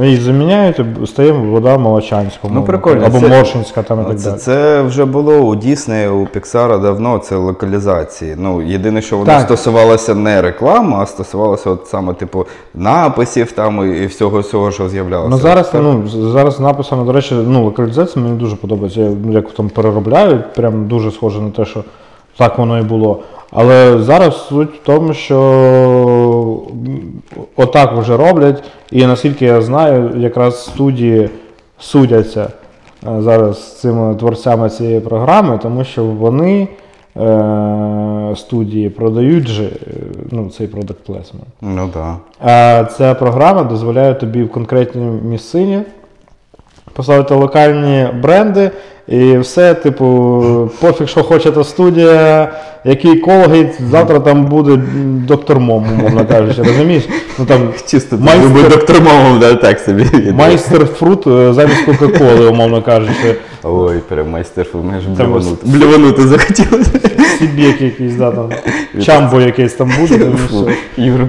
її 0.01 0.17
заміняють, 0.17 0.81
і 1.03 1.07
стає 1.07 1.33
вода 1.33 1.79
молочанська, 1.79 2.39
умовно, 2.43 2.63
прикольно, 2.67 3.07
або 3.07 3.21
це- 3.21 3.29
моршинська 3.29 3.83
там 3.83 4.01
і 4.01 4.05
так 4.05 4.21
Це, 4.21 4.31
далі. 4.31 4.39
це 4.41 4.83
вже 4.83 5.05
було 5.05 5.35
у 5.37 5.55
Діснея, 5.55 6.11
у 6.11 6.27
Піксара 6.27 6.79
давно, 6.79 7.19
це 7.19 7.37
локалізації. 7.37 8.35
Ну, 8.39 8.63
єдине, 8.63 9.03
що 9.03 9.17
воно 9.17 9.41
стосувалося 9.41 10.15
не 10.15 10.43
реклами, 10.43 10.97
а 11.01 11.07
стосувалося 11.07 11.71
от 11.71 11.87
саме, 11.87 12.15
типу, 12.15 12.47
написів 12.75 13.53
там 13.53 13.95
і, 13.95 13.99
і 13.99 14.07
всього 14.07 14.41
всього, 14.41 14.71
що 14.71 14.89
з'являлося. 14.89 15.31
Ну 15.31 15.39
зараз, 15.39 15.69
Так? 15.69 15.81
ну, 15.85 16.09
зараз 16.09 16.61
написано, 16.61 17.05
до 17.05 17.13
речі, 17.13 17.35
ну, 17.47 17.65
локалізація 17.65 18.25
мені 18.25 18.39
дуже 18.39 18.57
подобається. 18.57 19.01
Я, 19.01 19.11
ну, 19.25 19.33
Як 19.33 19.53
там 19.53 19.69
переробляють, 19.69 20.55
прям 20.55 20.87
дуже 20.89 21.11
схоже 21.11 21.41
на 21.41 21.51
те, 21.51 21.65
що 21.65 21.85
так 22.37 22.59
воно 22.59 22.79
і 22.79 22.83
було. 22.83 23.19
Але 23.55 23.99
зараз 24.03 24.47
суть 24.49 24.75
в 24.75 24.87
тому, 24.87 25.15
що 25.15 25.37
отак 27.57 27.97
вже 27.97 28.17
роблять, 28.17 28.65
і 28.91 29.07
наскільки 29.07 29.45
я 29.45 29.63
знаю, 29.63 30.11
якраз 30.17 30.65
студії 30.65 31.31
судяться 31.79 32.49
е, 33.07 33.23
зараз 33.23 33.63
з 33.63 33.81
цими 33.81 34.15
творцями 34.15 34.71
цієї 34.71 35.01
програми, 35.01 35.59
тому 35.63 35.85
що 35.85 36.05
вони 36.05 36.69
е, 37.17 38.35
студії 38.37 38.91
продають 38.91 39.49
же 39.49 39.69
ну, 40.31 40.51
цей 40.51 40.67
продакт 40.67 41.01
плесмент. 41.07 41.47
Ну 41.61 41.89
так. 41.95 42.17
А 42.41 42.85
ця 42.85 43.15
програма 43.15 43.65
дозволяє 43.65 44.15
тобі 44.15 44.43
в 44.43 44.53
конкретній 44.53 45.21
місцині 45.25 45.83
поставити 46.93 47.35
локальні 47.35 48.07
бренди 48.23 48.71
і 49.09 49.39
все, 49.39 49.75
типу, 49.75 50.71
пофіг, 50.81 51.09
що 51.09 51.23
хоче 51.23 51.51
та 51.51 51.65
студія, 51.65 52.53
який 52.85 53.19
колгейт, 53.19 53.75
завтра 53.91 54.21
там 54.21 54.45
буде 54.45 54.79
доктор 55.27 55.61
Мом, 55.61 55.87
умовно 55.99 56.27
кажучи, 56.27 56.63
розумієш? 56.63 57.05
Ну 57.39 57.45
там 57.45 57.69
Чисто 57.87 58.17
Майстер- 58.17 58.69
доктор 58.69 59.03
Мамов, 59.03 59.41
да, 59.41 59.55
так 59.55 59.81
собі. 59.81 60.07
майстер 60.33 60.87
фрут 60.87 61.27
е, 61.27 61.53
замість 61.53 61.85
Кока-Коли, 61.85 62.47
умовно 62.49 62.83
кажучи. 62.83 63.35
Ой, 63.63 63.99
прям 64.09 64.31
майстер 64.31 64.65
фрут, 64.65 64.85
фу, 64.85 65.01
ж 65.01 65.09
блюванути. 65.25 65.67
Блюванути 65.67 66.23
захотілося. 66.23 66.91
Сібєк 67.39 67.81
якийсь, 67.81 68.15
да, 68.15 68.31
там, 68.31 68.49
чамбо 69.03 69.41
якийсь 69.41 69.73
там 69.73 69.93
буде. 70.01 70.19
там 70.19 70.33
і 70.33 70.57
все. 70.57 70.77
Юра, 70.97 71.27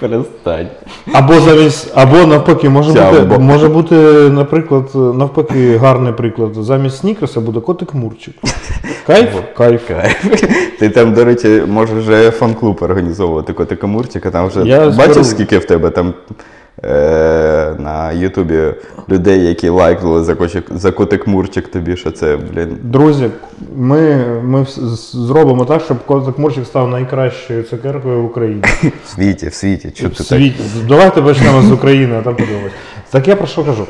перестань. 0.00 0.66
Або 1.12 1.40
замість, 1.40 1.92
або 1.94 2.26
навпаки, 2.26 2.68
може 2.68 2.92
бути, 2.92 3.38
може 3.38 3.68
бути, 3.68 3.94
наприклад, 4.30 4.84
навпаки, 4.94 5.76
гарний 5.76 6.12
приклад. 6.12 6.54
Замість 6.54 6.98
Снікерса 6.98 7.40
буде 7.40 7.60
котик 7.60 7.94
Мурчик. 7.94 8.34
Кайф? 9.06 9.28
Кайф. 9.56 9.88
Кайф. 9.88 10.44
Ти 10.78 10.88
там, 10.88 11.14
до 11.14 11.24
речі, 11.24 11.62
можеш 11.68 11.98
вже 11.98 12.30
фан-клуб 12.30 12.78
організовувати 12.80 13.52
котика 13.52 13.86
Мурчика. 13.86 14.30
Там 14.30 14.46
вже 14.48 14.60
Я 14.64 14.78
бачиш, 14.90 14.94
зберу. 15.04 15.24
скільки 15.24 15.58
в 15.58 15.64
тебе 15.64 15.90
там 15.90 16.14
е- 16.84 17.74
на 17.78 18.12
Ютубі 18.12 18.62
людей, 19.10 19.46
які 19.46 19.68
лайкнули 19.68 20.24
за 20.24 20.34
котик, 20.34 20.64
за 20.74 20.92
котик 20.92 21.26
Мурчик 21.26 21.68
тобі, 21.68 21.96
що 21.96 22.10
це, 22.10 22.36
блін. 22.54 22.78
Друзі, 22.82 23.30
ми, 23.76 24.16
ми 24.42 24.60
вс- 24.60 24.86
з- 24.96 25.16
зробимо 25.16 25.64
так, 25.64 25.82
щоб 25.82 26.04
котик 26.06 26.38
Мурчик 26.38 26.66
став 26.66 26.88
найкращою 26.90 27.62
цукеркою 27.62 28.22
в 28.22 28.24
Україні. 28.24 28.62
В 29.04 29.08
світі, 29.08 29.48
в 29.48 29.54
світі. 29.54 29.88
В 29.88 29.92
ти 29.92 30.08
так? 30.08 30.26
світі. 30.26 30.62
Давайте 30.88 31.22
почнемо 31.22 31.62
з 31.62 31.72
України, 31.72 32.16
а 32.18 32.22
там 32.22 32.36
подивимось. 32.36 32.72
Так 33.10 33.28
я 33.28 33.36
про 33.36 33.46
що 33.46 33.64
кажу? 33.64 33.86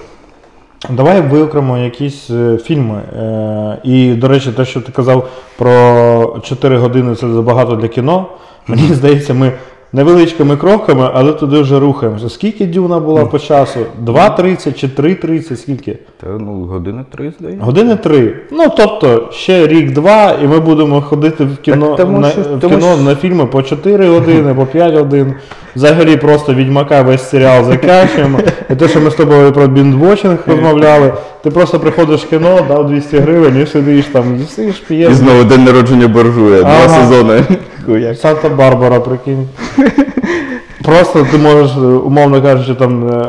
Давай 0.91 1.21
виокремо 1.21 1.79
якісь 1.79 2.31
е, 2.31 2.59
фільми. 2.65 2.95
Е, 3.19 3.79
і, 3.85 4.15
до 4.15 4.29
речі, 4.29 4.53
те, 4.53 4.65
що 4.65 4.81
ти 4.81 4.93
казав 4.93 5.29
про 5.59 6.41
4 6.45 6.79
години 6.79 7.15
це 7.15 7.29
забагато 7.33 7.77
для 7.77 7.89
кіно. 7.89 8.27
Мені 8.67 8.83
здається, 8.95 9.35
ми 9.35 9.53
невеличкими 9.93 10.57
кроками, 10.57 11.11
але 11.15 11.33
туди 11.33 11.61
вже 11.61 11.81
рухаємося. 11.81 12.29
Скільки 12.29 12.67
дюна 12.67 12.99
була 13.01 13.25
по 13.25 13.39
часу? 13.39 13.81
2.30 14.05 14.73
чи 14.73 14.87
3.30? 14.87 15.57
Скільки? 15.57 15.99
Та, 16.21 16.27
ну, 16.41 16.53
години 16.53 17.05
три, 17.17 17.33
здається. 17.39 17.65
Години 17.65 17.97
три. 17.97 18.37
Ну 18.53 18.65
тобто 18.77 19.29
ще 19.33 19.67
рік-два, 19.67 20.37
і 20.45 20.47
ми 20.47 20.61
будемо 20.61 21.03
ходити 21.03 21.45
в 21.45 21.57
кіно, 21.63 21.87
Так 21.87 21.97
тому 22.07 22.19
на, 22.21 22.31
що- 22.31 22.41
в 22.41 22.61
тому 22.61 22.77
кіно 22.77 22.93
що- 22.95 23.03
на 23.05 23.15
фільми 23.17 23.47
по 23.47 23.63
4 23.63 24.09
години, 24.09 24.55
по 24.55 24.67
5 24.67 24.95
годин. 24.95 25.35
Взагалі 25.77 26.17
просто 26.17 26.55
відьмака 26.55 27.03
весь 27.03 27.29
серіал 27.31 27.65
закачуємо. 27.65 28.39
І 28.71 28.75
те, 28.75 28.89
що 28.89 29.01
ми 29.01 29.11
з 29.11 29.15
тобою 29.15 29.53
про 29.53 29.67
біндвочинг 29.69 30.39
розмовляли, 30.47 31.13
ти 31.43 31.51
просто 31.51 31.81
приходиш 31.81 32.21
в 32.25 32.29
кіно, 32.31 32.59
дав 32.69 32.87
200 32.87 33.19
гривень 33.19 33.63
і 33.63 33.67
сидиш 33.67 34.05
там, 34.13 34.37
їсиш, 34.37 34.83
І 34.85 34.89
п'єш. 34.89 35.15
знову 35.15 35.45
день 35.45 35.65
народження 35.65 36.09
буржуя, 36.09 36.61
два 36.61 36.71
Ага. 36.85 36.89
сезони. 36.89 37.41
Хуяк. 37.86 38.18
Санта-Барбара, 38.18 39.00
прикинь. 39.00 39.48
Просто 40.87 41.27
ти 41.31 41.39
можеш, 41.39 41.77
е, 41.77 41.81
умовно 41.81 42.43
кажучи, 42.43 42.75
там 42.75 43.09
е, 43.09 43.27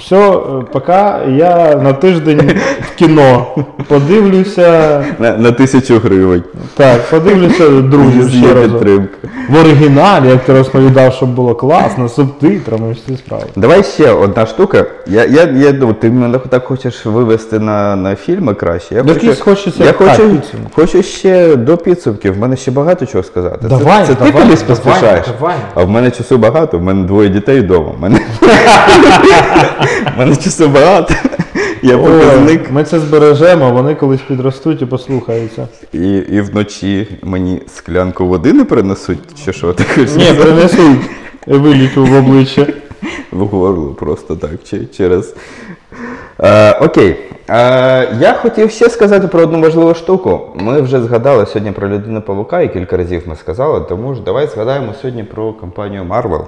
все, 0.00 0.16
е, 0.16 0.40
пока 0.72 1.20
я 1.28 1.80
на 1.82 1.92
тиждень 1.92 2.52
в 2.80 2.94
кіно 2.94 3.46
подивлюся. 3.88 5.04
На, 5.18 5.36
на 5.36 5.52
тисячу 5.52 5.98
гривень. 5.98 6.42
Так, 6.76 7.10
подивлюся 7.10 7.68
друзів 7.70 8.28
ще 8.30 8.54
раз. 8.54 8.70
В 9.48 9.60
оригіналі, 9.60 10.28
як 10.28 10.44
ти 10.44 10.52
розповідав, 10.52 11.12
щоб 11.12 11.28
було 11.28 11.54
класно, 11.54 12.08
субтитрами, 12.08 12.92
всі 12.92 13.16
справи. 13.16 13.44
Давай 13.56 13.82
ще 13.82 14.10
одна 14.12 14.46
штука. 14.46 14.84
Я, 15.06 15.24
я, 15.24 15.42
я 15.42 15.72
думаю, 15.72 15.94
ти 16.00 16.10
мене 16.10 16.38
так 16.48 16.64
хочеш 16.64 17.06
вивести 17.06 17.58
на, 17.58 17.96
на 17.96 18.16
фільми 18.16 18.54
краще. 18.54 18.94
Я 18.94 19.02
Якийсь 19.06 19.40
хочеться 19.40 19.84
я 19.84 19.92
хочу, 19.92 20.10
підсумок. 20.30 20.72
хочу 20.74 21.02
ще 21.02 21.56
до 21.56 21.76
підсумків. 21.76 22.34
В 22.34 22.38
мене 22.38 22.56
ще 22.56 22.70
багато 22.70 23.06
чого 23.06 23.24
сказати. 23.24 23.58
Це- 23.62 23.68
Давай, 23.68 24.06
це, 24.06 24.14
давай, 24.14 24.32
ти 24.32 24.38
давай, 24.38 24.56
поспішаєш. 24.68 25.26
давай. 25.40 25.56
А 25.74 25.84
в 25.84 25.90
мене 25.90 26.10
часу 26.10 26.38
багато, 26.38 26.78
мене 26.86 27.04
двоє 27.04 27.28
дітей 27.28 27.60
вдома. 27.60 27.90
В 27.98 28.00
мене, 28.00 28.20
мене 30.18 30.36
часу 30.36 30.68
багато. 30.68 31.14
Я 31.82 31.98
показник. 31.98 32.70
ми 32.70 32.84
це 32.84 32.98
збережемо, 32.98 33.70
вони 33.70 33.94
колись 33.94 34.20
підростуть 34.20 34.82
і 34.82 34.86
послухаються. 34.86 35.68
І, 35.92 36.08
і 36.16 36.40
вночі 36.40 37.08
мені 37.22 37.62
склянку 37.66 38.26
води 38.26 38.52
не 38.52 38.64
принесуть, 38.64 39.44
чи 39.44 39.52
що 39.52 39.72
ти 39.72 39.84
хочеш 39.84 40.14
Ні, 40.14 40.32
принесуть 40.42 40.98
виліту 41.46 42.04
в 42.04 42.14
обличчя. 42.14 42.66
в 43.32 43.46
горло 43.46 43.88
просто 43.88 44.36
так 44.36 44.50
через. 44.96 45.34
Е, 46.40 46.72
окей. 46.72 47.16
Е, 47.50 47.54
я 48.20 48.32
хотів 48.42 48.70
ще 48.70 48.90
сказати 48.90 49.28
про 49.28 49.40
одну 49.42 49.60
важливу 49.60 49.94
штуку. 49.94 50.40
Ми 50.54 50.80
вже 50.80 51.02
згадали 51.02 51.46
сьогодні 51.46 51.72
про 51.72 51.88
людину 51.88 52.22
павука, 52.22 52.60
і 52.60 52.72
кілька 52.72 52.96
разів 52.96 53.22
ми 53.26 53.36
сказали, 53.36 53.80
тому 53.88 54.14
ж 54.14 54.20
давай 54.22 54.46
згадаємо 54.46 54.94
сьогодні 55.02 55.24
про 55.24 55.52
компанію 55.52 56.02
Marvel. 56.02 56.44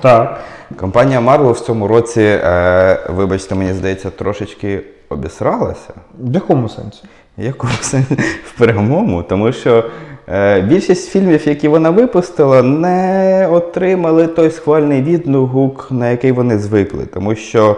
Так. 0.00 0.40
Компанія 0.76 1.20
Marvel 1.20 1.52
в 1.52 1.60
цьому 1.60 1.88
році, 1.88 2.20
е, 2.20 2.98
вибачте, 3.08 3.54
мені 3.54 3.72
здається, 3.72 4.10
трошечки 4.10 4.80
обісралася. 5.08 5.94
В 6.18 6.34
якому 6.34 6.68
сенсі? 6.68 7.02
Якому 7.36 7.72
сенсі? 7.80 8.14
в 8.44 8.58
прямому, 8.58 9.22
тому 9.22 9.52
що 9.52 9.84
е, 10.28 10.60
більшість 10.60 11.10
фільмів, 11.10 11.48
які 11.48 11.68
вона 11.68 11.90
випустила, 11.90 12.62
не 12.62 13.48
отримали 13.50 14.26
той 14.26 14.50
схвальний 14.50 15.02
відгук, 15.02 15.86
на 15.90 16.10
який 16.10 16.32
вони 16.32 16.58
звикли. 16.58 17.06
Тому 17.06 17.34
що 17.34 17.76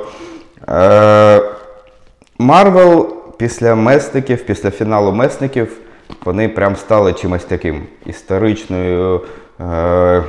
е, 0.68 1.40
Марвел 2.38 3.16
після 3.36 3.74
месників, 3.74 4.46
після 4.46 4.70
фіналу 4.70 5.12
месників, 5.12 5.76
вони 6.24 6.48
прям 6.48 6.76
стали 6.76 7.12
чимось 7.12 7.44
таким 7.44 7.82
історичною. 8.06 9.20
Е, 9.60 10.22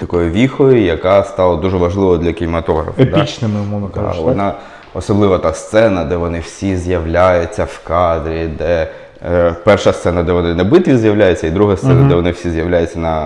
Такою 0.00 0.30
віхою, 0.30 0.82
яка 0.82 1.24
стала 1.24 1.56
дуже 1.56 1.76
важливою 1.76 2.18
для 2.18 2.32
кінематографу. 2.32 3.04
да. 3.04 3.18
Епічними, 3.18 3.60
умовно 3.60 3.88
кажучи. 3.88 4.18
Да, 4.18 4.24
вона 4.24 4.54
особливо 4.94 5.38
та 5.38 5.52
сцена, 5.52 6.04
де 6.04 6.16
вони 6.16 6.40
всі 6.40 6.76
з'являються 6.76 7.64
в 7.64 7.80
кадрі, 7.84 8.46
де 8.58 8.88
е, 9.30 9.54
перша 9.64 9.92
сцена, 9.92 10.22
де 10.22 10.32
вони 10.32 10.54
на 10.54 10.64
битві 10.64 10.96
з'являються, 10.96 11.46
і 11.46 11.50
друга 11.50 11.76
сцена, 11.76 12.08
де 12.08 12.14
вони 12.14 12.30
всі 12.30 12.50
з'являються 12.50 12.98
на 12.98 13.16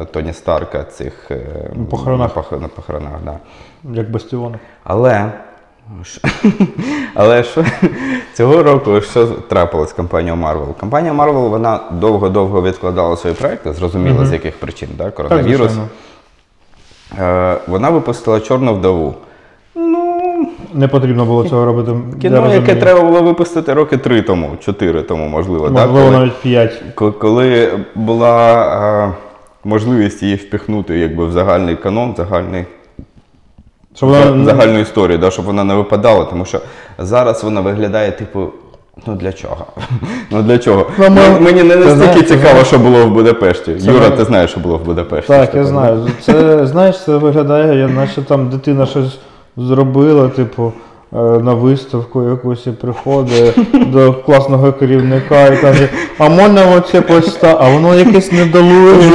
е, 0.00 0.04
Тоні 0.04 0.32
Старка 0.32 0.84
цих 0.84 1.30
е, 1.30 1.40
похоронах. 1.90 2.36
На 2.52 2.68
похоронах 2.68 3.12
да. 3.24 3.38
Як 3.92 4.10
бастіони. 4.10 4.58
Але. 4.84 5.32
Але 7.14 7.42
що 7.44 7.64
цього 8.34 8.62
року 8.62 9.00
що 9.00 9.26
трапилось 9.26 9.90
з 9.90 9.92
компанією 9.92 10.42
Marvel? 10.42 10.74
Компанія 10.80 11.12
Marvel 11.14 11.48
вона 11.48 11.80
довго-довго 11.92 12.62
відкладала 12.62 13.16
свої 13.16 13.36
проекти, 13.36 13.72
зрозуміло, 13.72 14.26
з 14.26 14.32
яких 14.32 14.56
причин, 14.60 14.88
да? 14.98 15.10
Коронавірус. 15.10 15.72
Е, 17.18 17.56
вона 17.66 17.90
випустила 17.90 18.40
Чорну 18.40 18.74
вдову. 18.74 19.14
Ну, 19.74 20.48
Не 20.74 20.88
потрібно 20.88 21.24
було 21.24 21.48
цього 21.48 21.64
робити. 21.64 21.92
Кіно, 22.22 22.36
яке 22.36 22.54
розумію. 22.56 22.80
треба 22.80 23.00
було 23.00 23.22
випустити 23.22 23.74
роки 23.74 23.96
три 23.96 24.22
тому, 24.22 24.50
чотири 24.60 25.02
тому, 25.02 25.28
можливо, 25.28 25.70
так? 25.70 25.74
Можливо, 25.90 26.06
Коли, 26.06 26.18
навіть 26.18 26.40
п'ять. 26.42 26.82
ко- 26.94 27.12
коли 27.12 27.78
була 27.94 28.64
е, 29.08 29.12
можливість 29.64 30.22
її 30.22 30.34
впихнути 30.36 30.98
якби, 30.98 31.26
в 31.26 31.32
загальний 31.32 31.76
канон, 31.76 32.12
в 32.12 32.16
загальний, 32.16 32.64
Щоб 33.96 34.08
вона 34.08 34.44
загальну 34.44 34.78
історію, 34.78 35.18
да, 35.18 35.30
щоб 35.30 35.44
вона 35.44 35.64
не 35.64 35.74
випадала, 35.74 36.24
тому 36.24 36.44
що 36.44 36.60
зараз 36.98 37.44
вона 37.44 37.60
виглядає, 37.60 38.10
типу. 38.10 38.48
Ну 39.06 39.14
для 39.14 39.32
чого? 39.32 39.56
Ну 40.30 40.42
для 40.42 40.58
чого? 40.58 40.86
Ну, 40.98 41.10
ми- 41.10 41.40
Мені 41.40 41.62
не 41.62 41.76
настільки 41.76 42.22
цікаво, 42.22 42.64
що 42.64 42.78
було 42.78 43.06
в 43.06 43.10
Будапешті. 43.10 43.76
Це 43.76 43.92
Юра, 43.92 44.08
ми- 44.10 44.16
ти 44.16 44.24
знаєш, 44.24 44.50
що 44.50 44.60
було 44.60 44.76
в 44.78 44.84
Будапешті. 44.84 45.28
Так, 45.32 45.54
я 45.54 45.64
знаю. 45.64 46.06
Це 46.22 46.66
знаєш, 46.66 47.04
це 47.04 47.16
виглядає, 47.16 47.88
наче 47.88 48.22
там 48.22 48.48
дитина 48.48 48.86
щось 48.86 49.18
зробила, 49.56 50.28
типу, 50.28 50.72
е, 51.12 51.16
на 51.18 51.54
виставку 51.54 52.22
якусь 52.22 52.66
і 52.66 52.70
приходить 52.70 53.54
до 53.92 54.12
класного 54.12 54.72
керівника 54.72 55.46
і 55.46 55.56
каже, 55.60 55.88
а 56.18 56.28
можна 56.28 56.62
оце 56.76 57.00
поста, 57.00 57.56
а 57.60 57.68
воно 57.70 57.94
якесь 57.94 58.32
недолуге. 58.32 59.08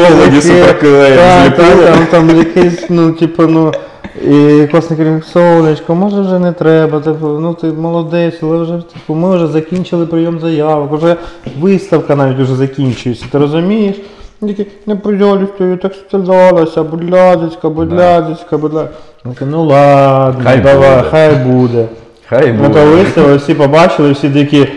Там, 1.92 2.06
там 2.12 2.38
якесь, 2.38 2.86
ну, 2.90 3.12
типу, 3.12 3.44
ну. 3.48 3.72
І 4.16 4.68
класний 4.72 4.98
керівник, 4.98 5.24
сонечко, 5.26 5.96
може 5.96 6.22
вже 6.22 6.40
не 6.40 6.52
треба, 6.52 7.00
типу, 7.00 7.28
ну 7.28 7.54
ти 7.54 7.68
молодець, 7.68 8.36
але 8.44 8.58
вже 8.58 8.74
типу, 8.74 9.16
ми 9.16 9.36
вже 9.36 9.48
закінчили 9.48 10.06
прийом 10.06 10.40
заявок, 10.40 10.92
вже 10.94 11.16
виставка 11.60 12.16
навіть 12.16 12.38
вже 12.38 12.56
закінчується, 12.56 13.26
ти 13.32 13.38
розумієш? 13.38 13.96
Він 14.42 14.50
такий, 14.50 14.68
не 14.86 14.96
пожалуйста, 14.96 15.66
я 15.66 15.78
так 15.78 15.94
страдалася, 15.94 16.84
будь 16.84 17.10
ласка, 17.10 17.70
будь 17.70 17.94
ласка, 17.94 18.58
будь. 18.58 18.74
Я 18.74 18.88
такий, 19.24 19.48
ну 19.52 19.64
ладно, 19.66 20.42
Хай 20.44 20.60
давай, 20.60 20.96
буде. 20.98 21.04
хай 21.12 21.36
буде. 21.36 21.86
Хай 22.30 22.54
Ну 22.54 22.64
то 22.64 22.68
буде. 22.70 22.86
виставили, 22.86 23.38
всі 23.38 23.54
побачили, 23.54 24.12
всі 24.12 24.30
такі. 24.30 24.68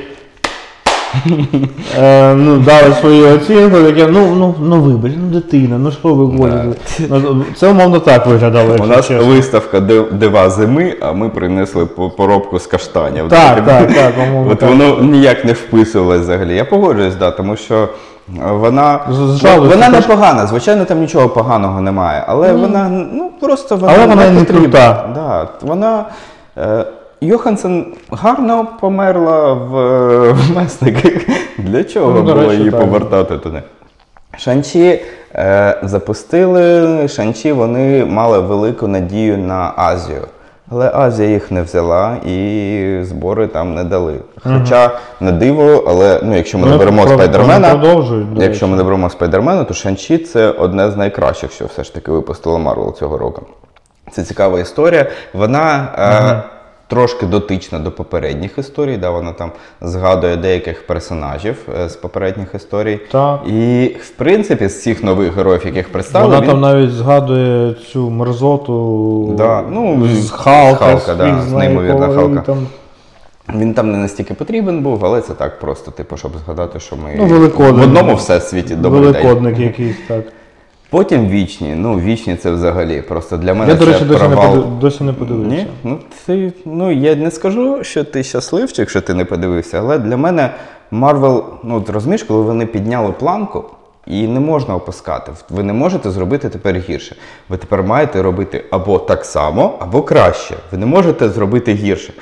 Е, 1.99 2.35
ну, 2.35 2.59
дали 2.59 2.95
свою 3.01 3.35
оцінку, 3.35 3.77
таке, 3.77 4.07
ну, 4.07 4.35
ну, 4.35 4.55
ну 4.61 4.81
вибач, 4.83 5.13
ну 5.17 5.27
дитина, 5.41 5.79
ну 5.79 5.91
що 5.93 6.15
ви 6.15 6.25
говорите? 6.25 6.69
Ну, 7.09 7.45
Це 7.57 7.71
умовно 7.71 7.99
так 7.99 8.27
виглядало. 8.27 8.69
У 8.69 8.73
якщо 8.73 8.87
нас 8.97 9.07
чесно. 9.09 9.27
виставка 9.33 9.81
«Див- 9.81 10.13
дива 10.13 10.51
зими, 10.51 10.95
а 11.01 11.13
ми 11.13 11.29
принесли 11.29 11.87
по- 11.87 12.11
поробку 12.11 12.59
з 12.59 12.67
каштанів. 12.67 13.29
Так, 13.29 13.65
так, 13.67 13.93
так, 13.95 14.13
умовно 14.29 14.53
От 14.53 14.59
так. 14.59 14.69
воно 14.69 14.99
ніяк 15.03 15.45
не 15.45 15.53
вписувалось 15.53 16.21
взагалі. 16.21 16.57
Я 16.57 16.65
погоджуюсь, 16.65 17.15
да, 17.15 17.31
тому 17.31 17.57
що 17.57 17.75
е, 18.29 18.51
вона, 18.51 19.01
З- 19.11 19.43
вона 19.57 19.67
трошки. 19.91 19.91
непогана, 19.91 20.47
звичайно, 20.47 20.85
там 20.85 21.01
нічого 21.01 21.29
поганого 21.29 21.81
немає, 21.81 22.25
але 22.29 22.53
вона 22.53 22.89
ну 23.13 23.31
просто 23.41 23.77
вона, 23.77 23.93
Але 23.97 24.07
вона 24.07 24.31
не 24.31 24.45
крута. 24.45 25.09
Да, 25.15 25.49
вона, 25.63 26.05
е, 26.59 26.85
Йоханссон 27.25 27.87
гарно 28.11 28.67
померла 28.81 29.53
в, 29.53 29.77
е, 29.79 30.33
в 30.33 30.57
месниках. 30.57 31.13
Для 31.59 31.85
чого 31.85 32.13
Ну, 32.13 32.23
було 32.23 32.35
речі, 32.43 32.57
її 32.57 32.71
так. 32.71 32.81
повертати 32.81 33.39
туди? 33.39 33.63
Шанчі 34.39 35.03
е, 35.35 35.79
запустили. 35.83 37.09
Шанчі 37.09 37.53
вони 37.53 38.05
мали 38.05 38.39
велику 38.39 38.89
надію 38.89 39.39
на 39.39 39.73
Азію. 39.77 40.23
Але 40.71 40.91
Азія 40.95 41.29
їх 41.29 41.51
не 41.51 41.63
взяла 41.63 42.17
і 42.27 42.99
збори 43.03 43.47
там 43.47 43.75
не 43.75 43.85
дали. 43.85 44.15
Хоча 44.43 44.91
на 45.21 45.33
диво, 45.33 45.85
але 45.89 46.21
ну, 46.23 46.37
якщо 46.37 46.59
ми 46.59 46.67
не 46.69 46.77
беремо 46.77 47.09
спайдермена, 47.09 47.83
якщо 48.37 48.69
ми 48.69 48.77
не 48.77 48.83
беремо 48.83 49.11
спайдермена, 49.11 49.65
то 49.65 49.75
Шанчі 49.75 50.19
це 50.19 50.51
одне 50.51 50.91
з 50.91 50.97
найкращих, 50.97 51.53
що 51.53 51.65
все 51.67 51.85
ж 51.85 51.95
таки 51.95 52.11
випустила 52.11 52.59
Марвел 52.59 52.95
цього 52.97 53.19
року. 53.19 53.43
Це 54.11 54.23
цікава 54.23 54.61
історія. 54.61 55.07
Вона 55.35 55.89
е, 55.99 56.54
трошки 56.95 57.27
дотична 57.27 57.79
до 57.79 57.93
попередніх 57.93 58.59
історій, 58.59 58.97
да, 58.97 59.11
вона 59.11 59.33
там 59.33 59.53
згадує 59.81 60.37
деяких 60.37 60.87
персонажів 60.87 61.57
е, 61.81 61.89
з 61.89 61.97
попередніх 61.97 62.55
історій. 62.55 63.01
Так. 63.11 63.41
І 63.47 63.97
в 64.01 64.11
принципі, 64.11 64.69
з 64.69 64.83
цих 64.83 65.05
нових 65.05 65.37
героїв, 65.37 65.63
яких 65.67 65.93
представили, 65.93 66.35
Вона 66.35 66.41
він- 66.43 66.51
там 66.51 66.61
навіть 66.61 66.91
згадує 66.91 67.75
цю 67.75 68.11
мерзоту 68.11 69.35
Да, 69.39 69.63
ну, 69.71 70.07
з 70.09 70.31
Халка, 70.31 70.85
Халка, 70.85 71.15
да, 71.15 71.43
з 71.43 71.53
неймовірна 71.53 72.09
Халка. 72.09 72.41
Там, 72.41 72.67
він 73.55 73.75
там 73.75 73.93
не 73.93 73.99
настільки 73.99 74.35
потрібен 74.35 74.83
був, 74.83 75.05
але 75.05 75.21
це 75.21 75.35
так 75.35 75.61
просто, 75.61 75.91
типу, 75.91 76.17
щоб 76.17 76.33
згадати, 76.45 76.81
що 76.81 76.97
ми 76.97 77.15
Ну, 77.17 77.27
в 77.59 77.83
одному 77.83 78.15
всесвіті 78.15 78.75
добрий 78.75 79.03
день. 79.03 79.13
великодник 79.13 79.59
якийсь, 79.59 79.97
так. 80.09 80.25
Потім 80.95 81.29
вічні. 81.29 81.75
Ну, 81.77 82.01
вічні 82.01 82.37
це 82.37 82.51
взагалі. 82.51 83.03
Просто 83.03 83.37
для 83.37 83.55
мене 83.55 83.73
Я, 83.73 83.79
до 83.79 83.85
це 83.85 83.93
речі, 83.93 84.05
досі 84.05 84.23
не, 84.23 84.29
провал. 84.29 84.65
досі 84.81 85.05
не 85.05 85.13
подивився. 85.13 85.57
Ні? 85.57 85.67
Ну, 85.85 85.99
ти, 86.27 86.53
ну, 86.65 86.93
я 86.93 87.15
не 87.15 87.31
скажу, 87.31 87.85
що 87.85 88.05
ти 88.05 88.23
щасливчик, 88.23 88.91
що 88.91 89.01
ти 89.01 89.15
не 89.15 89.25
подивився, 89.25 89.79
але 89.79 89.99
для 89.99 90.17
мене 90.17 90.51
Марвел, 90.91 91.45
ну 91.65 91.77
от 91.77 91.91
розумієш, 91.91 92.23
коли 92.23 92.43
вони 92.43 92.67
підняли 92.67 93.13
планку, 93.13 93.65
її 94.07 94.29
не 94.29 94.41
можна 94.41 94.75
опускати. 94.75 95.33
Ви 95.51 95.63
не 95.63 95.73
можете 95.73 96.11
зробити 96.11 96.49
тепер 96.49 96.77
гірше. 96.77 97.17
Ви 97.49 97.57
тепер 97.57 97.83
маєте 97.83 98.23
робити 98.23 98.65
або 98.71 98.99
так 98.99 99.25
само, 99.25 99.75
або 99.81 100.03
краще. 100.03 100.55
Ви 100.73 100.79
не 100.79 100.87
можете 100.87 101.29
зробити 101.29 101.73
гірше. 101.73 102.13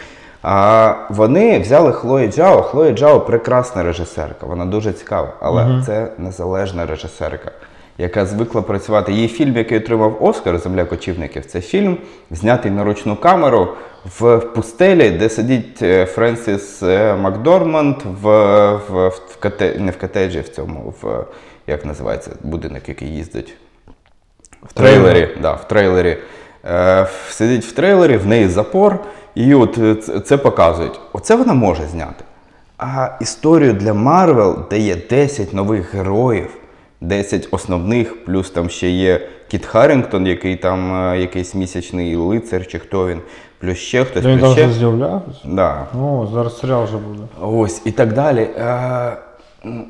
А 0.42 0.94
вони 1.10 1.58
взяли 1.58 1.92
Хлої 1.92 2.28
Джао. 2.28 2.62
Хлої 2.62 2.92
Джао 2.92 3.20
прекрасна 3.20 3.82
режисерка, 3.82 4.46
вона 4.46 4.66
дуже 4.66 4.92
цікава, 4.92 5.32
але 5.40 5.82
це 5.86 6.12
незалежна 6.18 6.86
режисерка 6.86 7.52
яка 7.98 8.26
звикла 8.26 8.62
працювати. 8.62 9.12
Її 9.12 9.28
фільм, 9.28 9.56
який 9.56 9.78
отримав 9.78 10.18
Оскар 10.20 10.58
Земля 10.58 10.84
кочівників, 10.84 11.46
це 11.46 11.60
фільм, 11.60 11.96
знятий 12.30 12.70
на 12.70 12.84
ручну 12.84 13.16
камеру 13.16 13.68
в 14.18 14.38
пустелі, 14.38 15.10
де 15.10 15.28
сидить 15.28 15.82
е, 15.82 16.06
Френсіс 16.06 16.82
е, 16.82 17.16
Макдорманд 17.16 17.96
в, 18.22 18.28
в, 18.74 19.08
в 19.08 19.36
коте, 19.40 19.74
не 19.78 19.90
в 19.90 19.98
котеджі, 19.98 20.40
в 20.40 20.48
цьому, 20.48 20.94
в 21.02 21.24
як 21.66 21.84
називається 21.84 22.30
будинок, 22.42 22.88
який 22.88 23.08
їздить. 23.08 23.54
В 24.62 24.72
трейлері, 24.72 25.28
да, 25.42 25.52
в 25.52 25.68
трейлері. 25.68 26.16
Е, 26.64 27.06
сидить 27.30 27.64
в 27.64 27.72
трейлері, 27.72 28.16
в 28.16 28.26
неї 28.26 28.48
запор, 28.48 28.98
і 29.34 29.54
от 29.54 29.78
це 30.26 30.36
показують. 30.36 31.00
Оце 31.12 31.36
вона 31.36 31.54
може 31.54 31.86
зняти. 31.86 32.24
А 32.78 33.08
історію 33.20 33.72
для 33.72 33.94
Марвел, 33.94 34.58
де 34.70 34.78
є 34.78 34.96
10 35.10 35.52
нових 35.52 35.94
героїв, 35.94 36.50
10 37.02 37.48
основних, 37.50 38.24
плюс 38.24 38.50
там 38.50 38.68
ще 38.68 38.90
є 38.90 39.28
Кіт 39.48 39.66
Харрінгтон, 39.66 40.26
який 40.26 40.56
там 40.56 40.94
е, 40.94 41.20
якийсь 41.20 41.54
місячний 41.54 42.16
лицар, 42.16 42.66
чи 42.66 42.78
хто 42.78 43.08
він, 43.08 43.20
плюс 43.58 43.78
ще 43.78 44.04
хтось, 44.04 44.24
він 44.24 44.38
плюс 44.38 44.52
ще. 44.52 44.72
з'являвся? 44.72 45.40
Да. 45.44 45.86
О, 46.00 46.28
зараз 46.32 46.58
серіал 46.58 46.84
вже 46.84 46.96
буде. 46.96 47.22
Ось 47.40 47.82
і 47.84 47.92
так 47.92 48.12
далі. 48.12 48.40
Е, 48.40 49.16
ну, 49.64 49.84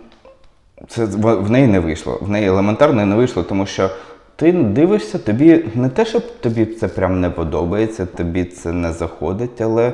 Це 0.88 1.04
в 1.04 1.50
неї 1.50 1.66
не 1.66 1.80
вийшло. 1.80 2.18
В 2.20 2.30
неї 2.30 2.46
елементарно 2.46 3.06
не 3.06 3.16
вийшло, 3.16 3.42
тому 3.42 3.66
що 3.66 3.90
ти 4.36 4.52
дивишся, 4.52 5.18
тобі 5.18 5.64
не 5.74 5.88
те, 5.88 6.04
щоб 6.04 6.40
тобі 6.40 6.66
це 6.66 6.88
прям 6.88 7.20
не 7.20 7.30
подобається, 7.30 8.06
тобі 8.06 8.44
це 8.44 8.72
не 8.72 8.92
заходить, 8.92 9.60
але 9.60 9.92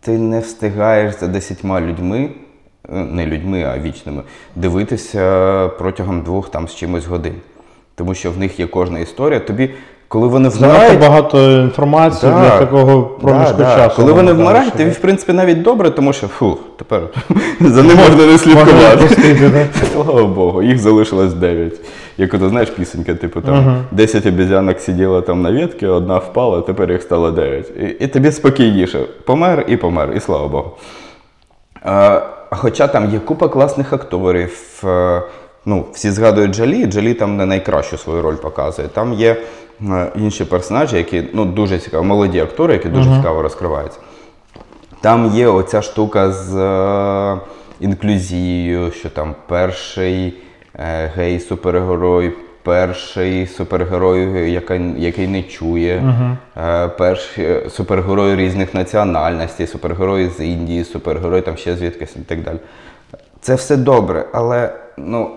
ти 0.00 0.18
не 0.18 0.40
встигаєш 0.40 1.14
за 1.20 1.26
десятьма 1.26 1.80
людьми, 1.80 2.30
не 2.90 3.26
людьми, 3.26 3.62
а 3.62 3.78
вічними, 3.78 4.22
дивитися 4.56 5.68
протягом 5.78 6.22
двох 6.22 6.48
там 6.48 6.68
з 6.68 6.74
чимось 6.74 7.06
годин. 7.06 7.34
Тому 7.94 8.14
що 8.14 8.30
в 8.30 8.38
них 8.38 8.60
є 8.60 8.66
кожна 8.66 8.98
історія. 8.98 9.40
Тобі 9.40 9.70
коли 10.10 10.28
вони 10.28 10.48
вмирають. 10.48 11.00
багато 11.00 11.52
інформації 11.52 12.32
для 12.32 12.58
такого 12.58 13.02
проміжку 13.02 13.54
да, 13.58 13.64
да. 13.64 13.76
часу. 13.76 13.96
Коли 13.96 14.12
вони 14.12 14.32
вмирають, 14.32 14.72
тобі 14.72 14.90
в 14.90 14.98
принципі 14.98 15.32
навіть 15.32 15.62
добре, 15.62 15.90
тому 15.90 16.12
що 16.12 16.26
фу, 16.26 16.58
тепер 16.76 17.00
за 17.60 17.82
ним 17.82 17.96
можна 17.96 18.26
не 18.26 18.38
слідкувати. 18.38 19.08
Слава 19.92 20.24
Богу, 20.36 20.62
їх 20.62 20.78
залишилось 20.78 21.34
9. 21.34 21.80
Як 22.18 22.34
ото 22.34 22.48
знаєш 22.48 22.70
пісенька, 22.70 23.14
типу 23.14 23.40
там 23.40 23.84
10 23.90 24.26
обезьянок 24.26 24.80
сиділо 24.80 25.20
там 25.20 25.42
на 25.42 25.52
ветці, 25.52 25.86
одна 25.86 26.18
впала, 26.18 26.60
тепер 26.60 26.92
їх 26.92 27.02
стало 27.02 27.30
9. 27.30 27.70
І, 27.80 28.04
і 28.04 28.06
тобі 28.06 28.32
спокійніше. 28.32 28.98
Помер 29.24 29.64
і 29.68 29.76
помер, 29.76 30.12
і 30.16 30.20
слава 30.20 30.48
Богу. 30.48 30.70
Е, 31.86 32.22
хоча 32.50 32.86
там 32.86 33.10
є 33.10 33.18
купа 33.18 33.48
класних 33.48 33.92
акторів. 33.92 34.82
е, 34.84 35.22
ну, 35.64 35.86
всі 35.92 36.10
згадують 36.10 36.54
Джалі, 36.54 36.86
Джалі 36.86 37.14
там 37.14 37.36
не 37.36 37.46
найкращу 37.46 37.98
свою 37.98 38.22
роль 38.22 38.36
показує. 38.36 38.88
Там 38.88 39.12
є 39.12 39.36
е, 39.82 40.12
інші 40.16 40.44
персонажі, 40.44 40.96
які 40.96 41.24
ну, 41.32 41.44
дуже 41.44 41.78
цікаві, 41.78 42.04
молоді 42.04 42.40
актори, 42.40 42.72
які 42.72 42.88
дуже 42.88 43.16
цікаво 43.16 43.42
розкриваються. 43.42 43.98
Там 45.00 45.26
є 45.34 45.48
оця 45.48 45.82
штука 45.82 46.32
з 46.32 46.54
інклюзією, 47.80 48.90
що 48.90 49.10
там 49.10 49.34
перший 49.48 50.34
гей-супергерой, 51.16 52.32
перший 52.62 53.46
супергерой, 53.46 54.52
який, 54.52 54.80
який 54.96 55.28
не 55.28 55.42
чує, 55.42 56.14
е, 56.56 56.88
перший 56.88 57.70
супергерой 57.70 58.36
різних 58.36 58.74
національностей, 58.74 59.66
супергерой 59.66 60.28
з 60.28 60.44
Індії, 60.44 60.84
супергерой 60.84 61.40
там 61.40 61.56
ще 61.56 61.76
звідкись 61.76 62.16
і 62.16 62.20
так 62.20 62.42
далі. 62.42 62.58
Це 63.40 63.54
все 63.54 63.76
добре, 63.76 64.24
але 64.32 64.74
ну, 64.96 65.30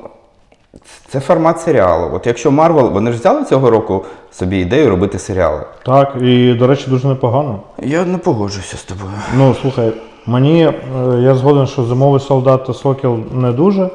це 1.08 1.20
формат 1.20 1.62
серіалу. 1.62 2.10
От 2.14 2.28
якщо 2.28 2.52
Марвел, 2.52 2.90
вони 2.90 3.12
ж 3.12 3.18
взяли 3.18 3.46
цього 3.46 3.70
року 3.70 4.06
собі 4.32 4.58
ідею 4.58 4.90
робити 4.90 5.20
серіали. 5.20 5.62
Так, 5.86 6.16
і, 6.22 6.54
до 6.54 6.68
речі, 6.68 6.90
дуже 6.90 7.08
непогано. 7.08 7.60
Я 7.84 8.06
не 8.06 8.18
погоджуюся 8.18 8.78
з 8.78 8.84
тобою. 8.84 9.12
Ну, 9.38 9.56
слухай, 9.62 9.94
мені 10.26 10.66
е, 10.66 10.74
я 11.20 11.36
згоден, 11.36 11.68
що 11.68 11.84
зимовий 11.84 12.20
солдат 12.20 12.66
та 12.66 12.74
сокіл 12.74 13.20
не 13.34 13.52
дуже. 13.52 13.90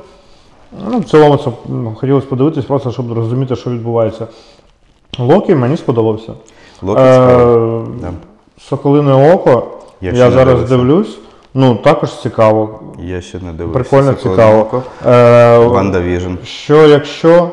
Ну, 0.90 0.98
в 0.98 1.04
цілому 1.04 1.36
це 1.36 1.50
хотілося 2.00 2.26
подивитись, 2.26 2.64
просто 2.64 2.90
щоб 2.92 3.12
розуміти, 3.12 3.56
що 3.56 3.70
відбувається. 3.70 4.26
Локі 5.18 5.54
мені 5.54 5.76
сподобався. 5.76 6.32
Локі 6.82 7.00
Е. 7.00 7.80
Да. 8.00 8.10
Соколине 8.60 9.32
око. 9.34 9.66
Я 10.00 10.10
Я, 10.12 10.30
зараз 10.30 10.46
дивився. 10.60 10.76
дивлюсь. 10.76 11.18
Ну, 11.54 11.74
також 11.74 12.14
цікаво. 12.20 12.80
Я 12.98 13.20
ще 13.20 13.38
не 13.38 13.52
дивився. 13.52 13.78
Прикольно, 13.78 14.12
«Соколине 14.16 14.36
цікаво. 14.42 14.60
око». 14.60 14.82
Е, 15.06 15.58
Ванда 15.58 16.00
Віжн. 16.00 16.32
що 16.44 16.86
якщо 16.88 17.50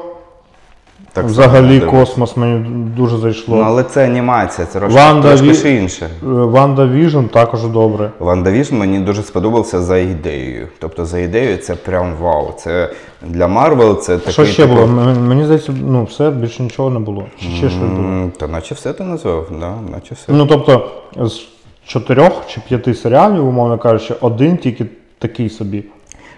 Так 1.15 1.25
взагалі 1.25 1.79
дивився. 1.79 1.97
космос 1.97 2.37
мені 2.37 2.65
дуже 2.97 3.17
зайшло. 3.17 3.55
Ну, 3.55 3.61
але 3.61 3.83
це 3.83 4.05
анімація, 4.05 4.67
це 4.67 4.79
трошки, 4.79 4.99
Ванда 4.99 5.27
трошки 5.27 5.47
Vi- 5.47 5.53
ще 5.53 5.75
інше. 5.75 6.05
Е, 6.05 6.27
Ванда 6.27 6.87
Vision 6.87 7.23
також 7.23 7.63
добре. 7.63 8.11
Ванда 8.19 8.51
Vision 8.51 8.75
мені 8.75 8.99
дуже 8.99 9.23
сподобався 9.23 9.81
за 9.81 9.97
ідеєю. 9.97 10.67
Тобто 10.79 11.05
за 11.05 11.19
ідеєю 11.19 11.57
це 11.57 11.75
прям 11.75 12.13
вау. 12.21 12.53
Це 12.57 12.89
для 13.21 13.47
Марвел 13.47 13.99
це 13.99 14.17
такий. 14.17 14.33
Що 14.33 14.45
ще 14.45 14.63
типу, 14.67 14.75
було? 14.75 14.87
Мені 15.27 15.45
здається, 15.45 15.73
ну 15.87 16.03
все, 16.03 16.29
більше 16.29 16.63
нічого 16.63 16.89
не 16.89 16.99
було. 16.99 17.25
Ще 17.39 17.69
щось 17.69 17.73
було? 17.73 18.31
Та 18.39 18.47
наче 18.47 18.75
все 18.75 18.93
ти 18.93 19.03
назвав, 19.03 19.47
да, 19.59 19.73
наче 19.91 20.15
все. 20.15 20.25
Ну 20.33 20.45
тобто 20.45 20.87
з 21.21 21.41
чотирьох 21.85 22.41
чи 22.47 22.61
п'яти 22.67 22.93
серіалів, 22.93 23.47
умовно 23.47 23.77
кажучи, 23.77 24.13
один 24.21 24.57
тільки 24.57 24.85
такий 25.19 25.49
собі. 25.49 25.83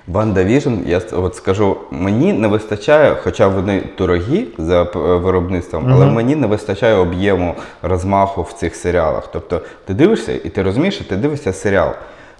Ванда 0.08 0.44
Віжн, 0.44 0.74
я 0.86 1.02
от 1.12 1.36
скажу, 1.36 1.78
мені 1.92 2.34
не 2.34 2.48
вистачає, 2.48 3.16
хоча 3.24 3.48
вони 3.48 3.84
дорогі 3.98 4.48
за 4.58 4.84
е, 4.84 4.88
виробництвом, 4.96 5.88
але 5.92 6.06
мені 6.06 6.36
не 6.36 6.48
вистачає 6.48 6.96
об'єму 6.96 7.56
розмаху 7.82 8.42
в 8.42 8.54
цих 8.54 8.76
серіалах. 8.76 9.30
Тобто 9.34 9.62
ти 9.86 9.94
дивишся 9.94 10.34
і 10.34 10.50
ти 10.50 10.64
розумієш, 10.64 10.96
що 10.96 11.04
ти 11.06 11.16
дивишся 11.16 11.54
серіал. 11.54 11.90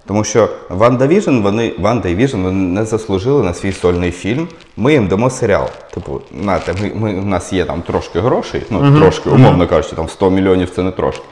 Тому 0.06 0.24
що 0.24 0.48
Ванда 0.68 1.06
Віжн, 1.06 1.40
вони 1.40 1.72
Ванда 1.78 2.08
і 2.08 2.14
Віжн 2.14 2.42
вони 2.42 2.52
не 2.52 2.84
заслужили 2.84 3.42
на 3.42 3.54
свій 3.54 3.72
сольний 3.72 4.10
фільм. 4.10 4.48
Ми 4.76 4.92
їм 4.92 5.08
дамо 5.08 5.30
серіал. 5.30 5.68
Типу, 5.94 6.20
знаєте, 6.42 6.74
ми, 6.82 6.92
ми, 6.94 7.20
у 7.20 7.24
нас 7.24 7.52
є 7.52 7.64
там 7.64 7.82
трошки 7.82 8.20
грошей, 8.20 8.62
ну 8.70 8.98
трошки, 8.98 9.30
умовно 9.30 9.66
кажучи, 9.66 9.96
там 9.96 10.08
100 10.08 10.30
мільйонів 10.30 10.70
це 10.70 10.82
не 10.82 10.90
трошки. 10.90 11.24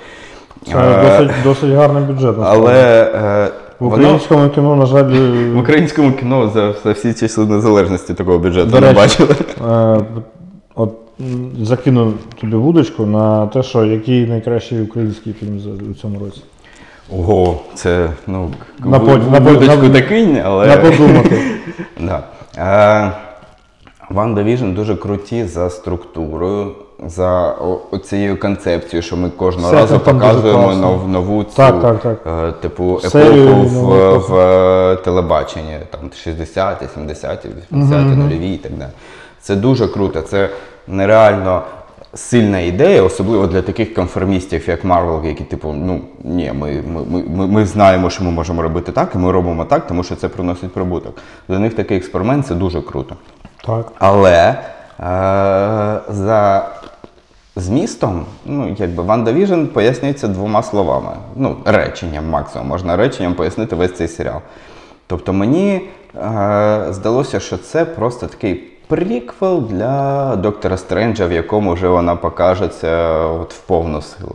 Це 0.73 0.79
Е, 0.79 1.03
досить, 1.19 1.37
досить 1.45 1.71
гарний 1.71 2.03
бюджет. 2.03 2.39
насправді. 2.39 2.61
Але 2.63 3.03
е, 3.15 3.51
в 3.81 3.85
воно 3.85 3.95
українському 3.97 4.49
кіно, 4.49 4.77
на 4.77 4.87
жаль, 4.87 5.05
в 5.55 5.59
українському 5.59 6.13
кіно 6.13 6.51
за, 6.55 6.75
за 6.85 6.93
всі 6.93 7.15
часи 7.15 7.41
незалежності 7.41 8.15
такого 8.15 8.39
бюджету 8.39 8.71
До 8.71 8.81
не 8.81 8.93
бачили. 8.93 9.29
е, 9.71 10.01
от 10.75 10.95
закину 11.63 12.13
тобі 12.41 12.57
вудочку 12.57 13.07
на 13.07 13.47
те, 13.47 13.63
що 13.63 13.85
який 13.85 14.27
найкращий 14.27 14.83
український 14.83 15.33
фільм 15.33 15.61
у 15.91 15.95
цьому 15.95 16.19
році. 16.19 16.41
Ого, 17.19 17.61
це 17.75 18.09
ну 18.27 18.51
На 18.79 18.99
на 18.99 18.99
вудочку 19.39 19.87
на- 19.87 20.01
кинь, 20.03 20.41
але 20.45 20.67
Не 20.67 20.77
подумати. 20.77 21.43
да. 22.01 22.23
Е, 22.59 23.13
Ванда 24.11 24.43
Віжн 24.43 24.71
дуже 24.73 24.97
круті 24.97 25.45
за 25.45 25.71
структурою, 25.71 26.73
за 27.07 27.55
цією 28.05 28.41
концепцією, 28.41 29.03
що 29.03 29.17
ми 29.17 29.31
кожного 29.31 29.69
Все 29.69 29.77
разу 29.77 29.99
там 29.99 30.19
дуже 30.19 30.29
показуємо 30.29 30.63
класно. 30.65 30.81
нов, 30.81 31.09
нову 31.09 31.45
цю 31.45 31.57
Так, 31.57 31.83
так, 31.83 32.03
так. 32.03 32.19
е, 32.27 32.53
типу 32.53 33.01
Серію 33.01 33.49
епоху 33.49 33.67
в, 33.67 33.73
нову 33.73 34.19
в, 34.19 34.37
е, 34.37 34.97
телебаченні, 34.97 35.79
там 35.91 36.01
60-ті, 36.27 36.85
70-ті, 37.01 37.49
80-ті, 37.73 38.17
нульові 38.17 38.55
і 38.55 38.59
так 38.59 38.73
далі. 38.73 38.91
Це 39.41 39.57
дуже 39.57 39.89
круто. 39.89 40.21
Це 40.23 40.49
нереально 40.89 41.63
сильна 42.15 42.59
ідея, 42.61 43.03
особливо 43.03 43.47
для 43.47 43.63
таких 43.63 43.95
конформістів, 43.95 44.69
як 44.69 44.85
Марвел, 44.85 45.25
які 45.25 45.45
типу, 45.45 45.73
ну 45.73 46.01
ні, 46.25 46.53
ми, 46.55 46.83
ми, 46.87 47.03
ми, 47.11 47.23
ми, 47.29 47.47
ми 47.47 47.67
знаємо, 47.67 48.11
що 48.11 48.25
ми 48.25 48.31
можемо 48.31 48.63
робити 48.63 48.93
так, 48.93 49.13
і 49.15 49.19
ми 49.19 49.33
робимо 49.33 49.65
так, 49.65 49.87
тому 49.87 50.03
що 50.03 50.17
це 50.17 50.29
приносить 50.29 50.73
прибуток. 50.73 51.17
Для 51.49 51.59
них 51.59 51.75
такий 51.75 51.97
експеримент 51.97 52.47
це 52.47 52.55
дуже 52.55 52.83
круто. 52.83 53.17
Так. 53.67 53.93
Але 53.99 54.57
за 56.09 56.67
змістом, 57.57 58.27
ну, 58.47 58.77
якби 58.79 59.33
Vision 59.33 59.67
пояснюється 59.67 60.29
двома 60.29 60.63
словами. 60.63 61.11
Ну, 61.37 61.57
реченням 61.65 62.29
максимум. 62.29 62.69
Можна 62.69 62.97
реченням 62.97 63.35
пояснити 63.35 63.77
весь 63.77 63.97
цей 63.97 64.09
серіал. 64.09 64.41
Тобто 65.07 65.33
мені 65.33 65.75
е, 65.75 66.87
здалося, 66.91 67.41
що 67.41 67.57
це 67.59 67.85
просто 67.85 68.27
такий 68.27 68.55
приквел 68.87 69.61
для 69.61 70.37
Доктора 70.37 70.77
Стренджа, 70.77 71.27
в 71.27 71.33
якому 71.33 71.73
вже 71.73 71.89
вона 71.89 72.17
покажеться 72.17 73.19
от 73.19 73.55
в 73.55 73.61
повну 73.61 74.03
силу. 74.03 74.35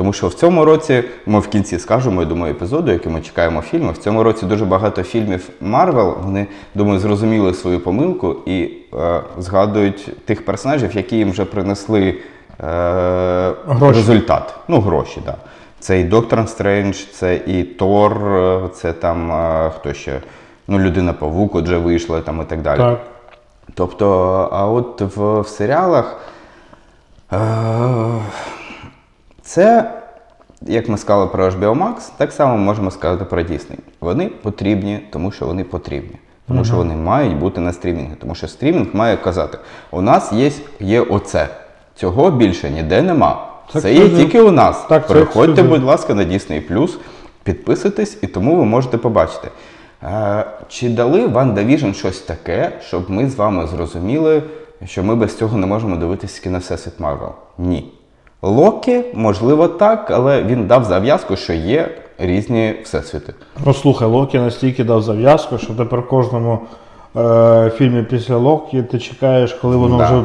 Тому 0.00 0.12
що 0.12 0.28
в 0.28 0.34
цьому 0.34 0.64
році 0.64 1.04
ми 1.26 1.40
в 1.40 1.48
кінці 1.48 1.78
скажемо, 1.78 2.20
я 2.20 2.28
думаю, 2.28 2.54
епізоду, 2.54 2.92
який 2.92 3.12
ми 3.12 3.20
чекаємо 3.20 3.60
фільми. 3.60 3.92
В 3.92 3.98
цьому 3.98 4.22
році 4.22 4.46
дуже 4.46 4.64
багато 4.64 5.02
фільмів 5.02 5.48
Марвел. 5.60 6.16
Вони 6.24 6.46
думаю, 6.74 6.98
зрозуміли 6.98 7.54
свою 7.54 7.80
помилку 7.80 8.36
і 8.46 8.70
е, 8.94 9.20
згадують 9.38 10.24
тих 10.24 10.44
персонажів, 10.44 10.96
які 10.96 11.16
їм 11.16 11.30
вже 11.30 11.44
принесли 11.44 12.02
е, 12.08 12.14
Гроші. 13.66 13.98
результат. 13.98 14.54
Ну, 14.68 14.80
гроші, 14.80 15.14
так. 15.14 15.24
Да. 15.24 15.36
Це 15.80 16.00
і 16.00 16.04
Доктор 16.04 16.48
Стрендж, 16.48 16.96
це 16.96 17.34
і 17.46 17.62
Тор, 17.62 18.12
е, 18.26 18.60
це 18.74 18.92
там 18.92 19.32
е, 19.32 19.70
хто 19.76 19.92
ще. 19.92 20.20
Ну, 20.68 20.78
людина 20.78 21.12
Павук 21.12 21.54
отже 21.54 21.78
вийшла 21.78 22.20
там 22.20 22.40
і 22.40 22.44
так 22.44 22.62
далі. 22.62 22.78
Так. 22.78 23.00
Тобто, 23.74 24.08
а 24.52 24.66
от 24.66 25.16
в, 25.16 25.40
в 25.40 25.48
серіалах 25.48 26.16
е, 27.32 27.36
це, 29.50 29.90
як 30.62 30.88
ми 30.88 30.98
сказали 30.98 31.26
про 31.26 31.48
HBO 31.48 31.78
Max, 31.78 32.10
так 32.16 32.32
само 32.32 32.56
можемо 32.56 32.90
сказати 32.90 33.24
про 33.24 33.42
Disney. 33.42 33.78
Вони 34.00 34.26
потрібні, 34.28 35.00
тому 35.10 35.32
що 35.32 35.46
вони 35.46 35.64
потрібні. 35.64 36.16
Тому 36.48 36.64
що 36.64 36.76
вони 36.76 36.94
мають 36.94 37.36
бути 37.36 37.60
на 37.60 37.72
стрімінгі. 37.72 38.12
Тому 38.20 38.34
що 38.34 38.48
стрімінг 38.48 38.86
має 38.92 39.16
казати: 39.16 39.58
у 39.90 40.00
нас 40.02 40.32
є, 40.32 40.50
є 40.80 41.00
оце. 41.00 41.48
Цього 41.94 42.30
більше 42.30 42.70
ніде 42.70 43.02
нема. 43.02 43.46
Це 43.72 43.80
Це 43.80 43.94
є 43.94 44.00
ексклюзив. 44.00 44.26
тільки 44.26 44.40
у 44.40 44.50
нас. 44.50 44.84
Так, 44.88 45.06
Переходьте, 45.06 45.62
будь 45.62 45.84
ласка, 45.84 46.14
на 46.14 46.24
Disney+, 46.24 46.88
підписуйтесь, 47.42 48.18
і 48.22 48.26
тому 48.26 48.56
ви 48.56 48.64
можете 48.64 48.98
побачити. 48.98 49.48
Е, 50.02 50.44
чи 50.68 50.88
дали 50.88 51.26
Ванда 51.26 51.64
Vision 51.64 51.92
щось 51.92 52.18
таке, 52.18 52.72
щоб 52.82 53.10
ми 53.10 53.30
з 53.30 53.34
вами 53.34 53.66
зрозуміли, 53.66 54.42
що 54.84 55.04
ми 55.04 55.14
без 55.16 55.36
цього 55.38 55.58
не 55.58 55.66
можемо 55.66 55.96
дивитися 55.96 56.42
кіновсесвіт 56.42 57.00
Марвел? 57.00 57.32
Ні. 57.58 57.92
Локі, 58.42 59.00
можливо, 59.14 59.68
так, 59.68 60.10
але 60.10 60.42
він 60.42 60.66
дав 60.66 60.84
зав'язку, 60.84 61.36
що 61.36 61.52
є 61.52 61.88
різні 62.18 62.74
всесвіти. 62.82 63.34
Ну 63.66 63.74
слухай, 63.74 64.08
Локі 64.08 64.38
настільки 64.38 64.84
дав 64.84 65.02
зав'язку, 65.02 65.58
що 65.58 65.72
тепер 65.74 66.00
в 66.00 66.08
кожному 66.08 66.58
е, 67.16 67.70
фільмі 67.76 68.02
після 68.02 68.36
Локі 68.36 68.82
ти 68.82 68.98
чекаєш, 68.98 69.52
коли 69.52 69.76
воно 69.76 69.98
Да. 69.98 70.04
вже 70.04 70.22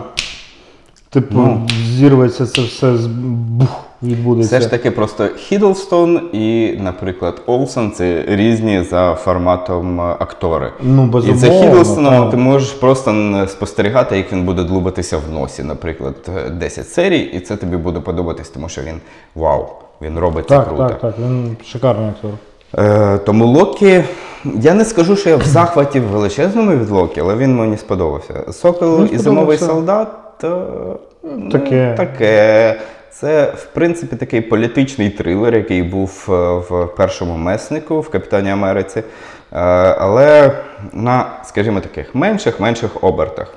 типу, 1.16 1.36
Ну. 1.38 1.68
зірветься 1.96 2.46
це 2.46 2.62
все 2.62 2.98
з 2.98 3.08
бух, 3.08 3.70
відбудеться. 4.04 4.58
Все 4.58 4.66
ж 4.66 4.72
таки 4.72 4.92
просто 4.92 5.28
Хіддлстон 5.38 6.22
і, 6.34 6.78
наприклад, 6.82 7.42
Олсен 7.46 7.92
це 7.92 8.24
різні 8.28 8.84
за 8.84 9.16
форматом 9.16 10.02
е, 10.02 10.04
актори. 10.20 10.72
Ну, 10.82 11.04
І 11.04 11.08
безумовно. 11.08 11.40
за 11.40 11.50
Хіддлстоном 11.50 12.14
так. 12.22 12.32
ти 12.32 12.38
можеш 12.38 12.72
просто 12.72 13.46
спостерігати, 13.48 14.18
як 14.18 14.32
він 14.34 14.44
буде 14.44 14.64
длубатися 14.64 15.18
в 15.18 15.34
носі, 15.34 15.64
наприклад, 15.64 16.16
е, 16.48 16.50
10 16.50 16.90
серій, 16.90 17.20
і 17.20 17.40
це 17.40 17.56
тобі 17.56 17.78
буде 17.78 18.00
подобатись, 18.00 18.50
тому 18.50 18.70
що 18.70 18.82
він 18.82 18.96
вау, 19.36 19.66
він 20.02 20.20
робить 20.20 20.46
це 20.50 20.56
Так, 20.58 20.68
круто. 20.68 20.88
так, 20.88 21.00
так, 21.02 21.16
він 21.26 21.58
шикарний 21.66 22.10
актор. 22.10 22.32
Е, 22.78 23.18
тому 23.18 23.46
Локі, 23.46 24.04
я 24.62 24.74
не 24.74 24.86
скажу, 24.86 25.16
що 25.16 25.30
я 25.30 25.38
в 25.38 25.44
захваті 25.44 26.00
величезному 26.00 26.72
від 26.72 26.90
Локі, 26.90 27.22
але 27.22 27.36
він 27.36 27.56
мені 27.56 27.78
сподобався. 27.78 28.34
Сокол 28.52 29.06
і 29.12 29.18
зимовий 29.18 29.58
солдат 29.58 30.08
то, 30.42 31.00
ну, 31.24 31.50
Таке. 31.50 31.94
таке. 31.98 32.80
Це, 33.12 33.54
в 33.56 33.66
принципі, 33.66 34.16
такий 34.16 34.42
політичний 34.42 35.10
трилер, 35.10 35.56
який 35.56 35.84
був 35.84 36.28
е, 36.30 36.32
в 36.70 36.90
першому 36.98 37.38
меснику 37.38 38.00
в 38.02 38.10
Капітані 38.10 38.50
Америці. 38.50 39.00
Е, 39.00 39.06
але 40.00 40.52
на, 40.94 41.26
скажімо, 41.44 41.80
таких 41.80 42.16
менших 42.16 42.60
менших 42.60 43.04
обертах. 43.04 43.54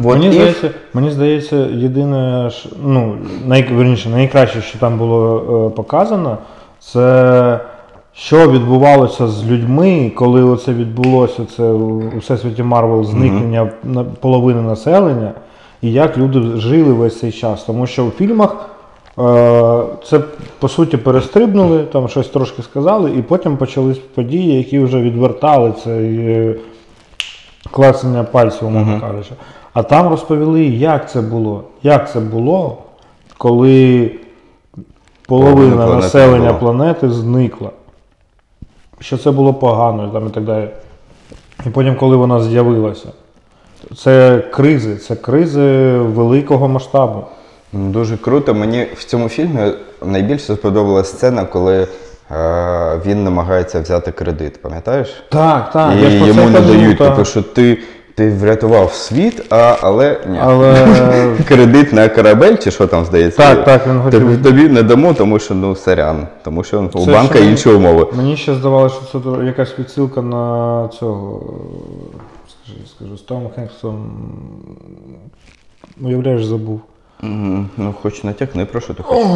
Мені 0.00 0.28
і- 0.28 0.32
здається, 0.32 0.70
мені 0.94 1.10
здається, 1.10 1.56
єдине, 1.56 2.50
ну, 2.82 3.16
най, 3.46 3.62
верніше, 3.72 4.08
найкраще, 4.08 4.60
що 4.60 4.78
там 4.78 4.98
було 4.98 5.70
е, 5.72 5.76
показано, 5.76 6.38
це 6.80 7.60
що 8.14 8.50
відбувалося 8.50 9.28
з 9.28 9.50
людьми, 9.50 10.12
коли 10.16 10.42
оце 10.42 10.72
відбулося, 10.72 11.42
це 11.56 11.62
у 11.62 12.18
всесвіті 12.18 12.62
Марвел 12.62 13.04
зникнення 13.04 13.70
на 13.84 14.04
половини 14.04 14.62
населення, 14.62 15.32
і 15.82 15.92
як 15.92 16.18
люди 16.18 16.40
жили 16.56 16.92
весь 16.92 17.18
цей 17.18 17.32
час. 17.32 17.64
Тому 17.64 17.86
що 17.86 18.04
у 18.04 18.10
фільмах 18.10 18.68
е, 19.18 19.82
це 20.04 20.20
по 20.58 20.68
суті 20.68 20.96
перестрибнули, 20.96 21.78
там 21.78 22.08
щось 22.08 22.28
трошки 22.28 22.62
сказали, 22.62 23.10
і 23.10 23.22
потім 23.22 23.56
почались 23.56 23.98
події, 23.98 24.58
які 24.58 24.78
вже 24.78 25.00
відвертали 25.00 25.72
цей. 25.84 26.16
е, 26.18 26.54
клацання 27.70 28.24
пальців, 28.24 28.68
умовно 28.68 29.00
кажучи. 29.00 29.30
А 29.72 29.82
там 29.82 30.08
розповіли, 30.08 30.64
як 30.64 31.10
це 31.10 31.20
було. 31.20 31.64
Як 31.82 32.12
це 32.12 32.20
було, 32.20 32.78
коли 33.38 34.10
половина 35.26 35.76
планети 35.76 35.94
населення 35.94 36.52
була. 36.52 36.58
планети 36.58 37.10
зникла. 37.10 37.70
Що 39.00 39.18
це 39.18 39.30
було 39.30 39.54
погано 39.54 40.08
там, 40.08 40.26
і 40.26 40.30
так 40.30 40.44
далі. 40.44 40.68
І 41.66 41.70
потім, 41.70 41.96
коли 41.96 42.16
вона 42.16 42.40
з'явилася. 42.40 43.08
Це 43.96 44.42
кризи, 44.52 44.96
це 44.96 45.16
кризи 45.16 45.92
великого 45.98 46.68
масштабу. 46.68 47.24
Ну, 47.72 47.88
Дуже 47.90 48.16
круто. 48.16 48.54
Мені 48.54 48.86
в 48.96 49.04
цьому 49.04 49.28
фільмі 49.28 49.60
найбільше 50.06 50.54
сподобалася 50.54 51.16
сцена, 51.16 51.44
коли 51.44 51.76
е, 51.76 51.86
він 53.06 53.24
намагається 53.24 53.80
взяти 53.80 54.12
кредит, 54.12 54.62
пам'ятаєш? 54.62 55.22
Так, 55.28 55.70
так. 55.72 55.92
І 55.98 56.02
я 56.02 56.10
ж 56.10 56.18
про 56.18 56.26
йому 56.26 56.40
це 56.42 56.46
не 56.50 56.58
кажу, 56.58 56.72
дають, 56.72 56.98
та. 56.98 57.10
типу, 57.10 57.24
що 57.24 57.42
ти, 57.42 57.78
ти 58.14 58.30
врятував 58.30 58.92
світ, 58.92 59.42
а, 59.50 59.76
але 59.80 60.18
ні. 60.30 60.38
Але 60.42 60.74
Кредит 61.48 61.92
на 61.92 62.08
корабель, 62.08 62.56
чи 62.56 62.70
що 62.70 62.86
там 62.86 63.04
здається? 63.04 63.38
Так, 63.54 63.64
так, 63.64 63.86
він 63.86 64.00
хотів. 64.02 64.20
Тобі, 64.20 64.36
тобі 64.36 64.68
не 64.68 64.82
дамо, 64.82 65.14
тому 65.14 65.38
що 65.38 65.54
ну 65.54 65.76
сорян, 65.76 66.26
тому 66.44 66.64
що 66.64 66.88
у 66.94 67.04
Це 67.04 67.12
банка 67.12 67.38
ще- 67.38 67.46
інші 67.50 67.68
умови. 67.70 68.06
мені 68.12 68.36
ще 68.36 68.54
здавалося, 68.54 68.96
що 69.08 69.20
це 69.20 69.44
якась 69.44 69.78
відсилка 69.78 70.22
на 70.22 70.88
цього. 70.98 71.40
Скажу, 72.86 73.16
з 73.16 73.20
Томом 73.20 73.50
Хенксом. 73.54 74.10
Уявляєш, 76.00 76.44
забув. 76.44 76.80
Мгм. 77.22 77.68
Ну, 77.76 77.94
хоч 78.02 78.24
натякни, 78.24 78.64
про 78.64 78.80
що 78.80 78.94
ти 78.94 79.02
хочеш. 79.02 79.26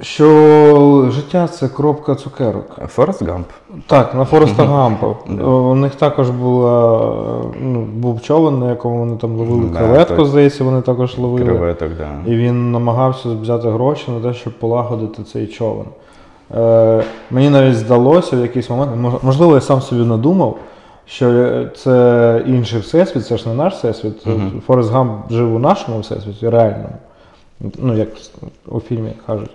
Що 0.00 1.10
життя 1.10 1.48
це 1.48 1.68
кропка 1.68 2.14
цукерок. 2.14 2.78
Форест 2.86 3.22
Гамп. 3.22 3.46
Так, 3.86 4.14
на 4.14 4.24
Фореста 4.24 4.64
Гампа. 4.64 5.06
У 5.46 5.74
них 5.74 5.94
також 5.94 6.30
була, 6.30 7.14
ну, 7.60 7.82
був 7.82 8.22
човен, 8.22 8.58
на 8.58 8.70
якому 8.70 8.98
вони 8.98 9.16
там 9.16 9.36
ловили 9.36 9.68
Да, 9.72 9.78
креветку, 9.78 10.24
здається, 10.24 10.64
вони 10.64 10.80
також 10.80 11.18
ловили. 11.18 11.44
Креветок, 11.44 11.88
да. 11.98 12.30
І 12.32 12.36
він 12.36 12.72
намагався 12.72 13.28
взяти 13.28 13.70
гроші 13.70 14.10
на 14.10 14.20
те, 14.20 14.34
щоб 14.34 14.52
полагодити 14.52 15.22
цей 15.22 15.46
човен. 15.46 15.86
Е, 16.54 17.04
мені 17.30 17.50
навіть 17.50 17.76
здалося 17.76 18.36
в 18.36 18.40
якийсь 18.40 18.70
момент, 18.70 19.20
можливо, 19.22 19.54
я 19.54 19.60
сам 19.60 19.80
собі 19.80 20.02
надумав, 20.04 20.56
що 21.06 21.66
це 21.76 22.42
інший 22.46 22.80
всесвіт, 22.80 23.26
це 23.26 23.36
ж 23.36 23.48
не 23.48 23.54
наш 23.54 23.74
всесвіт. 23.74 24.26
Форест 24.66 24.90
Гамп 24.90 25.30
жив 25.30 25.54
у 25.54 25.58
нашому 25.58 26.00
всесвіті, 26.00 26.48
реальному. 26.48 26.96
Ну, 27.78 27.96
як 27.96 28.08
у 28.68 28.80
фільмі 28.80 29.12
кажуть. 29.26 29.50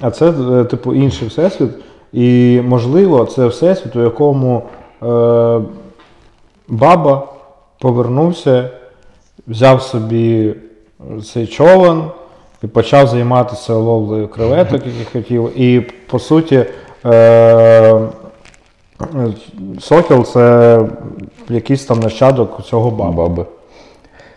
А 0.00 0.10
це, 0.10 0.30
е, 0.30 0.64
типу, 0.64 0.94
інший 0.94 1.28
всесвіт. 1.28 1.70
І, 2.12 2.60
можливо, 2.64 3.24
це 3.24 3.46
всесвіт, 3.46 3.96
у 3.96 4.02
якому 4.02 4.62
е, 5.02 5.60
баба 6.68 7.28
повернувся, 7.78 8.70
взяв 9.48 9.82
собі 9.82 10.54
цей 11.32 11.46
човен 11.46 12.04
і 12.62 12.66
почав 12.66 13.06
займатися 13.06 13.74
ловлею 13.74 14.28
креветок, 14.28 14.82
які 14.86 15.04
хотів. 15.12 15.60
І 15.60 15.80
по 15.80 16.18
суті, 16.18 16.64
е, 17.06 18.00
Сокіл 19.80 20.24
це 20.24 20.80
якийсь 21.48 21.84
там 21.84 22.00
нащадок 22.00 22.62
цього 22.64 22.90
баби. 22.90 23.12
Баби. 23.16 23.44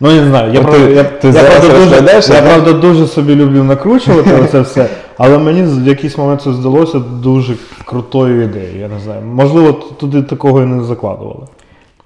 Ну, 0.00 0.10
я 0.10 0.20
не 0.22 0.28
знаю, 0.28 0.52
я, 0.52 0.60
Ну, 0.60 0.68
правда, 0.68 0.86
ти- 0.86 0.92
я, 0.92 1.04
ти 1.04 1.28
я, 1.28 1.42
правда, 1.44 1.68
дуже, 1.78 2.34
я 2.34 2.42
правда 2.42 2.72
дуже 2.72 3.06
собі 3.06 3.34
люблю 3.34 3.64
накручувати 3.64 4.48
це 4.50 4.60
все, 4.60 4.86
але 5.18 5.38
мені 5.38 5.62
в 5.62 5.86
якийсь 5.88 6.18
момент 6.18 6.42
це 6.42 6.52
здалося 6.52 6.98
дуже 6.98 7.54
крутою 7.84 8.42
ідеєю. 8.42 8.80
Я 8.80 8.88
не 8.88 8.98
знаю. 8.98 9.22
Можливо, 9.22 9.72
туди 9.72 10.22
такого 10.22 10.62
і 10.62 10.66
не 10.66 10.84
закладували. 10.84 11.46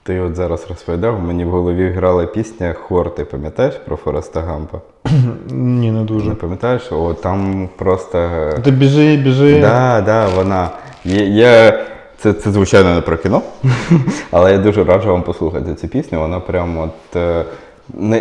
Ти 0.02 0.20
от 0.20 0.36
зараз 0.36 0.66
розповідав, 0.68 1.20
мені 1.22 1.44
в 1.44 1.50
голові 1.50 1.90
грала 1.90 2.26
пісня 2.26 2.72
Хор, 2.72 3.14
ти 3.14 3.24
пам'ятаєш 3.24 3.74
про 3.74 3.96
Фореста 3.96 4.40
Гампа? 4.40 4.78
Ні, 5.50 5.90
не 5.90 6.04
дуже. 6.04 6.28
Не 6.28 6.34
пам'ятаєш? 6.34 6.92
О, 6.92 7.14
там 7.14 7.68
просто. 7.76 8.28
Ти 8.64 8.70
біжи, 8.70 9.16
біжи. 9.16 9.60
Да, 9.60 10.02
да, 10.06 10.26
вона. 10.36 10.68
Є, 11.04 11.26
є... 11.26 11.80
Це, 12.20 12.32
це 12.32 12.50
звичайно 12.50 12.94
не 12.94 13.00
про 13.00 13.16
кіно, 13.16 13.42
але 14.30 14.52
я 14.52 14.58
дуже 14.58 14.84
раджу 14.84 15.08
вам 15.12 15.22
послухати 15.22 15.74
цю 15.74 15.88
пісню. 15.88 16.18
Вона 16.20 16.40
прям 16.40 16.78
от. 16.78 17.16
е, 17.16 17.44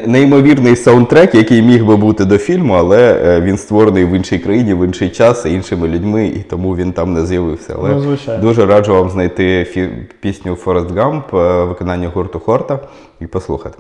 Неймовірний 0.06 0.76
саундтрек, 0.76 1.36
який 1.36 1.62
міг 1.62 1.86
би 1.86 1.96
бути 1.96 2.26
до 2.26 2.38
фільму, 2.38 2.74
але 2.74 3.22
е, 3.26 3.42
він 3.42 3.58
створений 3.58 4.06
в 4.06 4.10
іншій 4.12 4.40
країні, 4.40 4.74
в 4.74 4.86
інший 4.86 5.10
час 5.10 5.46
іншими 5.46 5.88
людьми, 5.88 6.28
і 6.28 6.40
тому 6.40 6.76
він 6.76 6.92
там 6.94 7.14
не 7.14 7.26
з'явився. 7.26 7.76
Але 7.80 7.90
Ну, 7.90 8.00
звичайно. 8.02 8.42
дуже 8.42 8.66
раджу 8.66 8.94
вам 8.94 9.10
знайти 9.10 9.44
фі- 9.64 9.90
пісню 10.20 10.56
Форест 10.56 10.92
Гамп 10.96 11.34
е, 11.34 11.64
виконання 11.64 12.12
гурту 12.14 12.40
Хорта 12.40 12.80
і 13.22 13.28
послухати. 13.28 13.78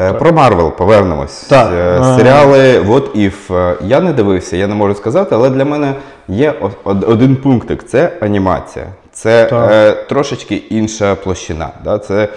Е, 0.00 0.12
Про 0.12 0.32
Марвел 0.32 0.72
повернемось. 0.72 1.40
Так. 1.42 1.68
Серіали 2.18 2.80
What 2.80 3.16
If. 3.30 3.74
Я 3.86 4.00
не 4.00 4.12
дивився, 4.12 4.56
я 4.56 4.66
не 4.66 4.74
можу 4.74 4.94
сказати, 4.94 5.34
але 5.34 5.50
для 5.50 5.64
мене 5.64 5.94
є 6.28 6.54
один 6.84 7.36
пунктик 7.36 7.84
це 7.84 8.12
анімація. 8.20 8.86
Це 9.14 9.48
е, 9.52 9.92
трошечки 9.92 10.54
інша 10.54 11.14
площина. 11.14 11.68
Да? 11.84 11.98
Це 11.98 12.28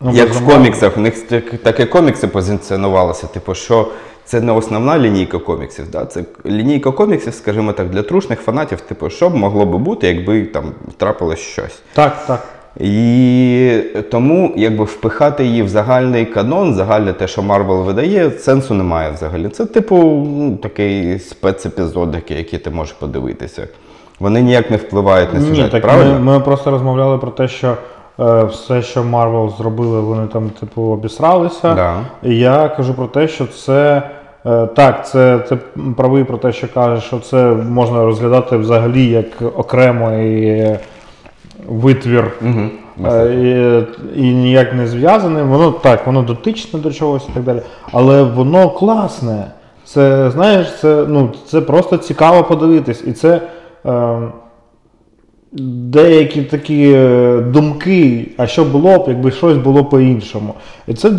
Ну, 0.00 0.12
як 0.12 0.34
в 0.34 0.46
коміксах, 0.46 0.96
в 0.96 1.00
них 1.00 1.22
таке 1.62 1.86
комікси 1.86 2.26
позиціонувалися, 2.26 3.26
типу, 3.26 3.54
що 3.54 3.88
це 4.24 4.40
не 4.40 4.52
основна 4.52 4.98
лінійка 4.98 5.38
коміксів. 5.38 5.90
Да? 5.90 6.04
Це 6.04 6.24
лінійка 6.46 6.90
коміксів, 6.90 7.34
скажімо 7.34 7.72
так, 7.72 7.90
для 7.90 8.02
трушних 8.02 8.40
фанатів, 8.40 8.80
типу, 8.80 9.10
що 9.10 9.30
б 9.30 9.34
могло 9.34 9.66
би 9.66 9.78
бути, 9.78 10.06
якби 10.06 10.44
там 10.44 10.72
трапилось 10.96 11.38
щось. 11.38 11.82
Так, 11.92 12.26
так. 12.26 12.46
І 12.80 13.80
тому 14.10 14.54
якби 14.56 14.84
впихати 14.84 15.44
її 15.44 15.62
в 15.62 15.68
загальний 15.68 16.26
канон, 16.26 16.74
загальне 16.74 17.12
те, 17.12 17.28
що 17.28 17.42
Марвел 17.42 17.82
видає, 17.84 18.30
сенсу 18.30 18.74
немає 18.74 19.10
взагалі. 19.10 19.48
Це, 19.48 19.66
типу, 19.66 19.96
ну, 20.36 20.56
такий 20.56 21.18
спецепізодики, 21.18 22.34
які 22.34 22.58
ти 22.58 22.70
можеш 22.70 22.94
подивитися. 22.94 23.68
Вони 24.20 24.42
ніяк 24.42 24.70
не 24.70 24.76
впливають 24.76 25.34
на 25.34 25.40
Ні, 25.40 25.46
сюжет, 25.48 25.70
так 25.70 25.82
правильно? 25.82 26.12
ми, 26.12 26.18
ми 26.20 26.40
просто 26.40 26.70
розмовляли 26.70 27.18
про 27.18 27.30
те, 27.30 27.48
що 27.48 27.74
е, 28.20 28.44
все, 28.44 28.82
що 28.82 29.04
Марвел 29.04 29.52
зробили, 29.58 30.00
вони 30.00 30.26
там, 30.26 30.50
типу, 30.50 30.82
обісралися. 30.82 31.74
Да. 31.74 31.94
І 32.22 32.38
я 32.38 32.68
кажу 32.68 32.94
про 32.94 33.06
те, 33.06 33.28
що 33.28 33.46
це. 33.46 34.02
е, 34.46 34.66
Так, 34.66 35.08
це 35.08 35.38
ти 35.38 35.58
правий 35.96 36.24
про 36.24 36.36
те, 36.38 36.52
що 36.52 36.66
кажеш, 36.74 37.04
що 37.04 37.18
це 37.18 37.44
можна 37.52 38.04
розглядати 38.04 38.56
взагалі 38.56 39.04
як 39.06 39.26
окремий 39.56 40.44
е, 40.48 40.78
витвір 41.68 42.32
Угу. 42.42 42.60
і, 43.24 43.80
і 44.16 44.34
ніяк 44.34 44.74
не 44.74 44.86
зв'язане. 44.86 45.42
Воно 45.42 45.70
так, 45.70 46.06
воно 46.06 46.22
дотичне 46.22 46.80
до 46.80 46.92
чогось 46.92 47.28
і 47.28 47.32
так 47.34 47.42
далі. 47.42 47.60
Але 47.92 48.22
воно 48.22 48.70
класне. 48.70 49.44
Це 49.84 50.30
знаєш, 50.30 50.78
це, 50.80 51.04
ну, 51.08 51.30
це 51.46 51.60
просто 51.60 51.96
цікаво 51.96 52.42
подивитись. 52.42 53.04
І 53.06 53.12
це. 53.12 53.40
Е, 53.86 54.18
деякі 55.52 56.42
такі 56.42 56.92
е, 56.94 57.40
думки, 57.40 58.26
а 58.36 58.46
що 58.46 58.64
було 58.64 58.98
б, 58.98 59.04
якби 59.08 59.30
щось 59.30 59.56
було 59.56 59.84
по-іншому. 59.84 60.54
І 60.86 60.94
це 60.94 61.12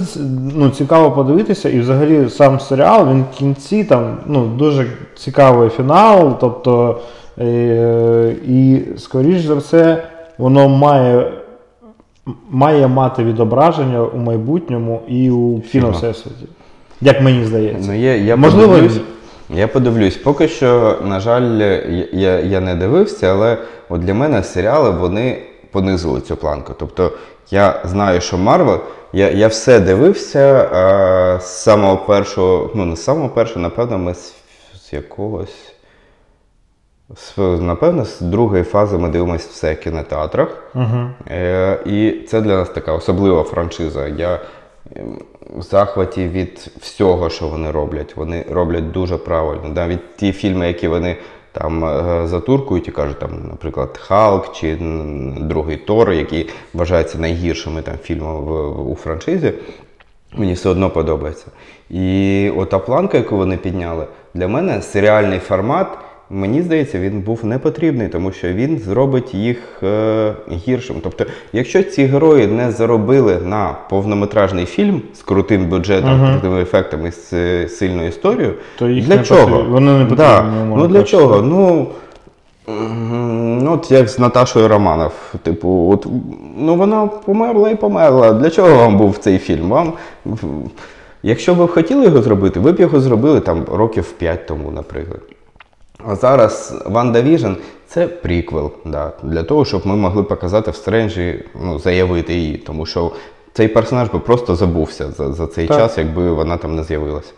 ну, 0.55 0.69
цікаво 0.69 1.11
подивитися, 1.11 1.69
і 1.69 1.79
взагалі 1.79 2.29
сам 2.29 2.59
серіал, 2.59 3.09
він 3.09 3.25
в 3.33 3.37
кінці 3.37 3.83
там 3.83 4.17
ну, 4.27 4.45
дуже 4.45 4.87
цікавий 5.15 5.69
фінал. 5.69 6.37
Тобто, 6.39 6.99
е, 7.39 8.35
і, 8.47 8.81
скоріш 8.97 9.41
за 9.41 9.55
все, 9.55 10.03
воно 10.37 10.69
має. 10.69 11.31
Має 12.49 12.87
мати 12.87 13.23
відображення 13.23 14.03
у 14.03 14.17
майбутньому 14.17 15.01
і 15.07 15.31
у 15.31 15.61
Фільмах. 15.61 15.71
кіновсесвіті. 15.71 16.45
Як 17.01 17.21
мені 17.21 17.45
здається. 17.45 17.91
Ну, 17.91 17.99
є, 17.99 18.17
я 18.17 18.35
Можливо, 18.35 18.73
подивлюсь. 18.73 19.01
Я 19.53 19.67
подивлюсь. 19.67 20.17
Поки 20.17 20.47
що, 20.47 20.97
на 21.03 21.19
жаль, 21.19 21.41
я, 21.41 22.09
я, 22.11 22.39
я 22.39 22.59
не 22.59 22.75
дивився, 22.75 23.31
але 23.31 23.57
от 23.89 24.01
для 24.01 24.13
мене 24.13 24.43
серіали 24.43 24.89
вони 24.89 25.43
понизили 25.71 26.21
цю 26.21 26.35
планку. 26.35 26.73
Тобто 26.79 27.11
я 27.49 27.81
знаю, 27.85 28.21
що 28.21 28.37
Марвел, 28.37 28.79
я, 29.13 29.29
я 29.29 29.47
все 29.47 29.79
дивився 29.79 30.69
а, 30.73 31.39
з 31.39 31.63
самого 31.63 31.97
першого, 31.97 32.69
ну 32.75 32.85
не 32.85 32.95
з 32.95 33.03
самого 33.03 33.29
першого, 33.29 33.61
напевно, 33.61 33.97
ми 33.97 34.13
з, 34.13 34.35
з 34.75 34.93
якогось. 34.93 35.73
Напевно, 37.37 38.05
з 38.05 38.21
другої 38.21 38.63
фази 38.63 38.97
ми 38.97 39.09
дивимося 39.09 39.47
все 39.51 39.73
в 39.73 39.79
кінотеатрах. 39.79 40.63
Угу. 40.75 41.09
Е, 41.31 41.79
і 41.85 42.11
це 42.27 42.41
для 42.41 42.55
нас 42.55 42.69
така 42.69 42.93
особлива 42.93 43.43
франшиза. 43.43 44.07
Я 44.07 44.39
в 45.49 45.61
захваті 45.61 46.27
від 46.27 46.71
всього, 46.79 47.29
що 47.29 47.47
вони 47.47 47.71
роблять. 47.71 48.15
Вони 48.15 48.45
роблять 48.49 48.91
дуже 48.91 49.17
правильно. 49.17 49.69
Навіть 49.75 50.15
ті 50.15 50.31
фільми, 50.31 50.67
які 50.67 50.87
вони 50.87 51.17
там 51.51 51.85
е, 51.85 52.27
затуркують 52.27 52.87
і 52.87 52.91
кажуть, 52.91 53.19
там, 53.19 53.29
наприклад, 53.49 53.97
Халк 53.97 54.53
чи 54.53 54.77
другий 55.39 55.77
Тор, 55.77 56.11
які 56.11 56.49
вважаються 56.73 57.17
найгіршими 57.17 57.81
там 57.81 57.97
фільмами 58.03 58.69
у 58.69 58.95
франшизі. 58.95 59.53
Мені 60.33 60.53
все 60.53 60.69
одно 60.69 60.89
подобається. 60.89 61.45
І 61.89 62.51
ота 62.57 62.79
планка, 62.79 63.17
яку 63.17 63.37
вони 63.37 63.57
підняли, 63.57 64.07
для 64.33 64.47
мене 64.47 64.81
серіальний 64.81 65.39
формат, 65.39 65.87
мені 66.31 66.61
здається, 66.61 66.99
він 66.99 67.19
був 67.21 67.45
не 67.45 67.59
потрібний, 67.59 68.07
тому 68.07 68.31
що 68.31 68.47
він 68.53 68.77
зробить 68.79 69.33
їх 69.33 69.57
е, 69.83 70.33
гіршим. 70.51 70.95
Тобто, 71.03 71.25
якщо 71.53 71.83
ці 71.83 72.03
герої 72.05 72.47
не 72.47 72.71
заробили 72.71 73.37
на 73.45 73.75
повнометражний 73.89 74.65
фільм 74.65 75.01
з 75.13 75.21
крутим 75.21 75.65
бюджетом, 75.65 76.09
Мгм. 76.19 76.31
крутими 76.31 76.61
ефектами, 76.61 77.11
з 77.11 77.33
е, 77.33 77.67
сильною 77.67 78.07
історією, 78.07 78.53
То 78.79 78.87
їх 78.89 79.05
для 79.07 79.15
не 79.15 79.23
чого? 79.23 79.41
потрібно- 79.47 79.71
вони 79.71 79.91
не 79.91 80.03
Да. 80.15 80.41
потрібні, 80.41 80.75
Ну 80.75 80.87
для 80.87 80.93
кажучи. 80.93 81.11
чого? 81.11 81.41
Ну. 81.41 81.87
Ну, 83.63 83.73
от 83.73 83.91
як 83.91 84.09
з 84.09 84.19
Наташою 84.19 84.67
Романов. 84.67 85.11
Типу, 85.43 85.89
от, 85.93 86.07
ну 86.57 86.75
вона 86.75 87.07
померла 87.07 87.69
і 87.69 87.75
померла. 87.75 88.33
Для 88.33 88.49
чого 88.49 88.75
вам 88.75 88.97
був 88.97 89.17
цей 89.17 89.37
фільм? 89.37 89.69
Вам, 89.69 89.93
якщо 91.23 91.53
ви 91.53 91.65
б 91.65 91.69
хотіли 91.71 92.05
його 92.05 92.21
зробити, 92.21 92.59
ви 92.59 92.71
б 92.71 92.79
його 92.79 92.99
зробили 92.99 93.39
там 93.39 93.65
років 93.73 94.11
5 94.11 94.45
тому, 94.47 94.71
наприклад. 94.71 95.19
А 96.07 96.15
зараз 96.15 96.83
Ванда 96.85 97.21
Віжн 97.21 97.51
це 97.87 98.07
приквел, 98.07 98.71
да, 98.85 99.11
для 99.23 99.43
того, 99.43 99.65
щоб 99.65 99.87
ми 99.87 99.95
могли 99.95 100.23
показати 100.23 100.71
в 100.71 100.75
Стренджі, 100.75 101.45
ну, 101.63 101.79
заявити 101.79 102.33
її, 102.33 102.57
тому 102.57 102.85
що 102.85 103.11
цей 103.53 103.67
персонаж 103.67 104.09
би 104.09 104.19
просто 104.19 104.55
забувся 104.55 105.11
за, 105.11 105.33
за 105.33 105.47
цей 105.47 105.67
Так. 105.67 105.77
час, 105.77 105.97
якби 105.97 106.31
вона 106.31 106.57
там 106.57 106.75
не 106.75 106.83
з'явилася. 106.83 107.31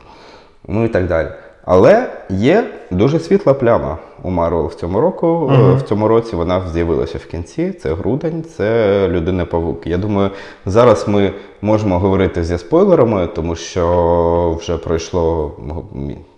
Ну 0.67 0.85
і 0.85 0.87
так 0.87 1.07
далі. 1.07 1.27
Але 1.65 2.09
є 2.29 2.63
дуже 2.91 3.19
світла 3.19 3.53
пляма 3.53 3.97
у 4.23 4.29
Марвел 4.29 4.67
в 4.67 4.75
цьому 4.75 5.01
року. 5.01 5.49
Мгм. 5.51 5.77
В 5.77 5.81
цьому 5.81 6.07
році 6.07 6.35
вона 6.35 6.61
з'явилася 6.73 7.17
в 7.17 7.25
кінці. 7.25 7.71
Це 7.71 7.93
грудень, 7.93 8.43
це 8.57 9.07
людина 9.07 9.45
павук. 9.45 9.87
Я 9.87 9.97
думаю, 9.97 10.29
зараз 10.65 11.07
ми 11.07 11.31
можемо 11.61 11.99
говорити 11.99 12.43
зі 12.43 12.57
спойлерами, 12.57 13.27
тому 13.27 13.55
що 13.55 14.57
вже 14.59 14.77
пройшло 14.77 15.51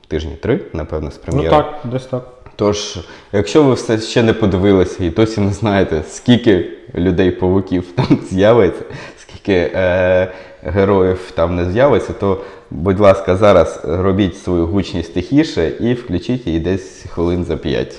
тижні 0.07 0.35
три, 0.41 0.59
напевно, 0.73 1.11
з 1.11 1.19
Ну 1.33 1.49
так, 1.49 1.75
десь 1.83 2.05
так. 2.05 2.27
Тож, 2.55 2.97
якщо 3.33 3.63
ви 3.63 3.73
все 3.73 3.99
ще 3.99 4.23
не 4.23 4.33
подивилися 4.33 5.03
і 5.03 5.09
досі 5.09 5.41
не 5.41 5.51
знаєте, 5.51 6.03
скільки 6.09 6.69
людей-павуків 6.95 7.91
там 7.95 8.19
з'явиться, 8.29 8.83
скільки 9.17 9.53
е, 9.53 10.31
героїв 10.63 11.31
там 11.35 11.55
не 11.55 11.71
з'явиться, 11.71 12.13
то, 12.13 12.41
будь 12.71 12.99
ласка, 12.99 13.35
зараз 13.35 13.81
робіть 13.83 14.37
свою 14.37 14.67
гучність 14.67 15.13
тихіше 15.13 15.71
і 15.79 15.93
включіть 15.93 16.47
її 16.47 16.59
десь 16.59 17.05
хвилин 17.09 17.43
за 17.43 17.57
5. 17.57 17.95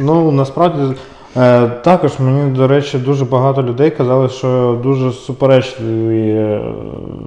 Ну, 0.00 0.30
насправді, 0.30 0.96
е, 1.36 1.68
також 1.68 2.18
мені, 2.18 2.50
до 2.50 2.68
речі, 2.68 2.98
дуже 2.98 3.24
багато 3.24 3.62
людей 3.62 3.90
казали, 3.90 4.28
що 4.28 4.80
дуже 4.82 5.12
суперечливі, 5.12 6.30
е, 6.30 6.74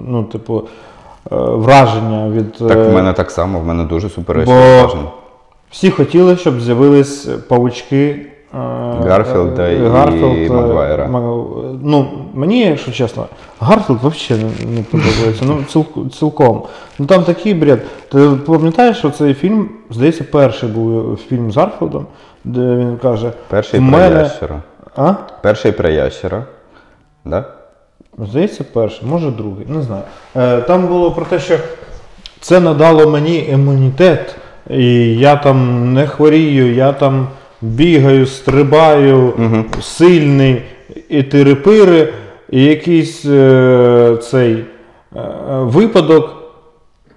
ну, 0.08 0.24
типу, 0.24 0.58
е, 0.58 0.91
враження 1.30 2.30
від. 2.30 2.54
Так, 2.54 2.78
е, 2.78 2.84
в 2.90 2.94
мене 2.94 3.14
так 3.14 3.32
само, 3.32 3.60
в 3.60 3.66
мене 3.66 3.84
дуже 3.84 4.10
суперечне 4.10 4.80
враження. 4.82 5.08
Всі 5.72 5.92
хотіли, 5.92 6.38
щоб 6.38 6.62
з'явились 6.62 7.26
павучки. 7.48 8.26
е, 8.54 8.58
Гарфілда 9.08 9.64
е, 9.64 9.74
і 9.76 10.46
е, 10.46 10.50
Магуайра. 10.50 11.08
Ну, 11.84 12.08
мені, 12.34 12.60
якщо 12.60 12.92
чесно, 12.92 13.26
Гарфілд 13.60 14.00
взагалі 14.04 14.46
не, 14.76 14.84
подобається. 14.84 15.46
Ну, 15.46 15.58
ціл- 15.74 16.10
цілком. 16.10 16.64
Ну 17.00 17.06
там 17.06 17.24
такий 17.24 17.54
бред. 17.54 17.82
Ти 18.12 18.30
пам'ятаєш, 18.46 18.98
що 18.98 19.10
цей 19.10 19.34
фільм, 19.34 19.70
здається, 19.90 20.24
перший 20.32 20.70
був 20.70 21.18
фільм 21.30 21.52
з 21.52 21.58
Гарфілдом, 21.58 22.06
де 22.44 22.60
він 22.76 22.98
каже: 23.02 23.32
Перший 23.48 23.80
про 23.80 23.90
мене. 23.90 24.20
ящера. 24.22 24.62
А? 24.96 25.14
Перший 25.42 25.72
про 25.72 25.90
ящера. 25.90 26.44
Да? 27.26 27.46
Здається, 28.20 28.64
перший, 28.74 29.08
може 29.08 29.32
другий, 29.32 29.66
не 29.68 29.82
знаю. 29.82 30.04
Е, 30.36 30.62
там 30.62 30.88
було 30.88 31.12
про 31.12 31.26
те, 31.26 31.40
що 31.40 31.58
це 32.40 32.60
надало 32.60 33.10
мені 33.10 33.48
імунітет, 33.52 34.36
і 34.70 35.16
я 35.18 35.36
там 35.36 35.94
не 35.94 36.08
хворію, 36.08 36.74
я 36.74 36.94
там 36.94 37.28
бігаю, 37.62 38.26
стрибаю, 38.26 39.34
Мгм. 39.38 39.66
сильний, 39.82 40.62
і 41.10 41.24
тирипири, 41.24 42.14
і 42.50 42.64
якийсь 42.64 43.26
е, 43.26 44.18
цей 44.22 44.54
е, 44.54 44.66
випадок, 45.48 46.36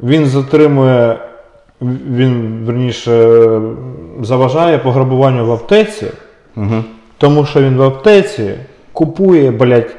він 0.01 0.26
затримує, 0.26 1.18
він 2.16 2.62
верніше 2.64 3.41
заважає 4.20 4.78
пограбуванню 4.78 5.47
в 5.47 5.53
аптеці. 5.53 6.07
Угу. 6.57 6.85
Тому 7.18 7.45
що 7.45 7.62
він 7.62 7.76
в 7.76 7.82
аптеці 7.82 8.55
купує, 8.93 9.51
блядь, 9.51 9.97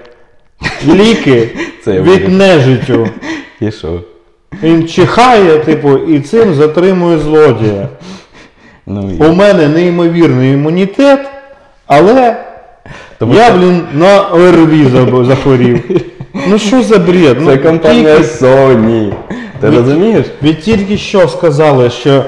ліки 0.87 1.49
Це 1.83 1.93
я 1.95 2.01
від 2.01 2.07
вирішив. 2.07 2.31
нежиттю. 2.31 3.09
І 3.61 3.71
що? 3.71 4.01
Він 4.63 4.87
чихає, 4.87 5.57
типу, 5.59 5.97
і 5.97 6.19
цим 6.19 6.53
затримує 6.53 7.17
злодія. 7.17 7.87
Ну, 8.85 9.11
і... 9.19 9.23
У 9.23 9.33
мене 9.33 9.67
неймовірний 9.67 10.53
імунітет, 10.53 11.19
але 11.87 12.37
Тому 13.19 13.33
я, 13.35 13.45
що- 13.45 13.57
блін, 13.57 13.81
на 13.93 14.21
ОРВІ 14.21 14.83
заб- 14.85 15.25
захворів. 15.25 16.01
Ну 16.47 16.59
що 16.59 16.81
за 16.81 16.97
бред? 16.97 17.37
Це 17.37 17.55
Ну, 17.55 17.57
компанія 17.63 18.15
тільки- 18.17 18.45
Sony. 18.45 19.13
Ти 19.61 19.69
розумієш? 19.69 20.25
Ви 20.41 20.53
тільки 20.53 20.97
що 20.97 21.27
сказали, 21.27 21.89
що 21.89 22.23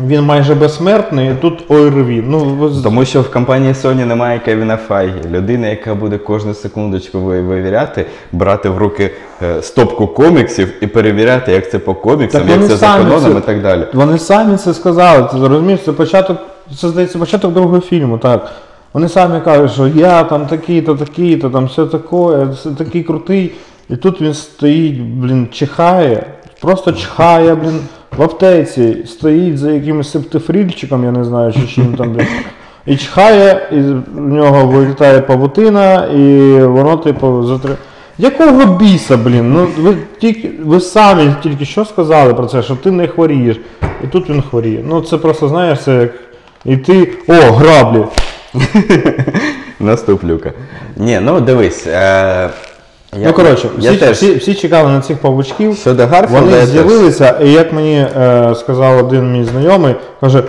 він 0.00 0.22
майже 0.22 0.54
безсмертний, 0.54 1.30
і 1.30 1.34
тут 1.34 1.70
ОРВІ. 1.70 2.24
Ну, 2.26 2.70
Тому 2.82 3.04
що 3.04 3.20
в 3.20 3.30
компанії 3.30 3.72
Sony 3.72 4.04
немає 4.04 4.38
Кевіна 4.38 4.76
Файгі, 4.76 5.28
людина, 5.30 5.68
яка 5.68 5.94
буде 5.94 6.18
кожну 6.18 6.54
секундочку 6.54 7.20
вивіряти, 7.20 8.06
брати 8.32 8.68
в 8.68 8.78
руки 8.78 9.10
е, 9.42 9.62
стопку 9.62 10.06
коміксів 10.06 10.72
і 10.80 10.86
перевіряти, 10.86 11.52
як 11.52 11.70
це 11.70 11.78
по 11.78 11.94
коміксам, 11.94 12.40
Так 12.40 12.50
як 12.50 12.58
вони 12.58 12.68
це 12.68 12.76
за 12.76 12.86
самі 12.86 13.04
каноном 13.04 13.32
це- 13.32 13.38
і 13.38 13.42
так 13.42 13.62
далі. 13.62 13.86
Вони 13.92 14.18
самі 14.18 14.56
це 14.56 14.74
сказали. 14.74 15.28
Ти 15.32 15.48
розумієш, 15.48 15.80
це 15.84 15.92
початок, 15.92 16.38
це 16.80 16.88
здається, 16.88 17.18
початок 17.18 17.52
другого 17.52 17.80
фільму, 17.80 18.18
так. 18.18 18.52
Вони 18.92 19.08
самі 19.08 19.40
кажуть, 19.40 19.72
що 19.72 19.86
я 19.86 20.24
там 20.24 20.46
такий-то, 20.46 20.94
такий-то, 20.94 21.50
там 21.50 21.64
все 21.66 21.84
таке, 21.86 22.44
все 22.52 22.70
такий 22.70 23.02
крутий. 23.02 23.52
І 23.90 23.96
тут 23.96 24.20
він 24.20 24.34
стоїть, 24.34 25.00
блін, 25.00 25.48
чихає, 25.52 26.26
просто 26.60 26.92
чихає, 26.92 27.54
блін, 27.54 27.80
в 28.16 28.22
аптеці, 28.22 28.96
стоїть 29.06 29.58
за 29.58 29.70
якимось 29.70 30.10
септифрільчиком, 30.10 31.04
я 31.04 31.10
не 31.10 31.24
знаю, 31.24 31.52
чи 31.52 31.66
чим 31.74 31.94
там, 31.94 32.12
блін. 32.12 32.26
І 32.86 32.96
чихає, 32.96 33.68
і 33.72 33.80
в 34.20 34.28
нього 34.28 34.66
вилітає 34.66 35.20
павутина, 35.20 36.06
і 36.06 36.52
воно, 36.62 36.96
типу, 36.96 37.42
затри... 37.42 37.74
Якого 38.18 38.66
біса, 38.66 39.16
блін? 39.16 39.52
Ну 39.52 39.68
ви 39.78 39.96
тільки 40.18 40.50
ви 40.64 40.80
самі 40.80 41.34
тільки 41.42 41.64
що 41.64 41.84
сказали 41.84 42.34
про 42.34 42.46
це, 42.46 42.62
що 42.62 42.76
ти 42.76 42.90
не 42.90 43.08
хворієш. 43.08 43.60
І 44.04 44.06
тут 44.06 44.30
він 44.30 44.42
хворіє. 44.42 44.84
Ну 44.88 45.00
це 45.00 45.18
просто 45.18 45.48
знаєш, 45.48 45.82
це 45.82 45.94
як. 45.94 46.10
І 46.64 46.76
ти. 46.76 47.12
О, 47.28 47.32
граблі! 47.32 48.04
Наступлюка. 49.80 50.52
Ні, 50.96 51.20
ну 51.22 51.40
дивись. 51.40 51.86
Е, 51.86 52.50
я, 53.18 53.26
ну 53.26 53.32
коротше, 53.32 53.68
я 53.78 53.90
всі, 53.90 54.00
теж 54.00 54.16
всі, 54.16 54.34
всі 54.34 54.54
чекали 54.54 54.92
на 54.92 55.00
цих 55.00 55.18
павучків. 55.18 55.76
щодо 55.76 56.06
Гарфілда, 56.06 56.40
Вони 56.40 56.56
я 56.56 56.66
з'явилися, 56.66 57.38
і 57.44 57.52
як 57.52 57.72
мені 57.72 58.06
е, 58.16 58.54
сказав 58.54 59.06
один 59.06 59.32
мій 59.32 59.44
знайомий, 59.44 59.94
каже: 60.20 60.42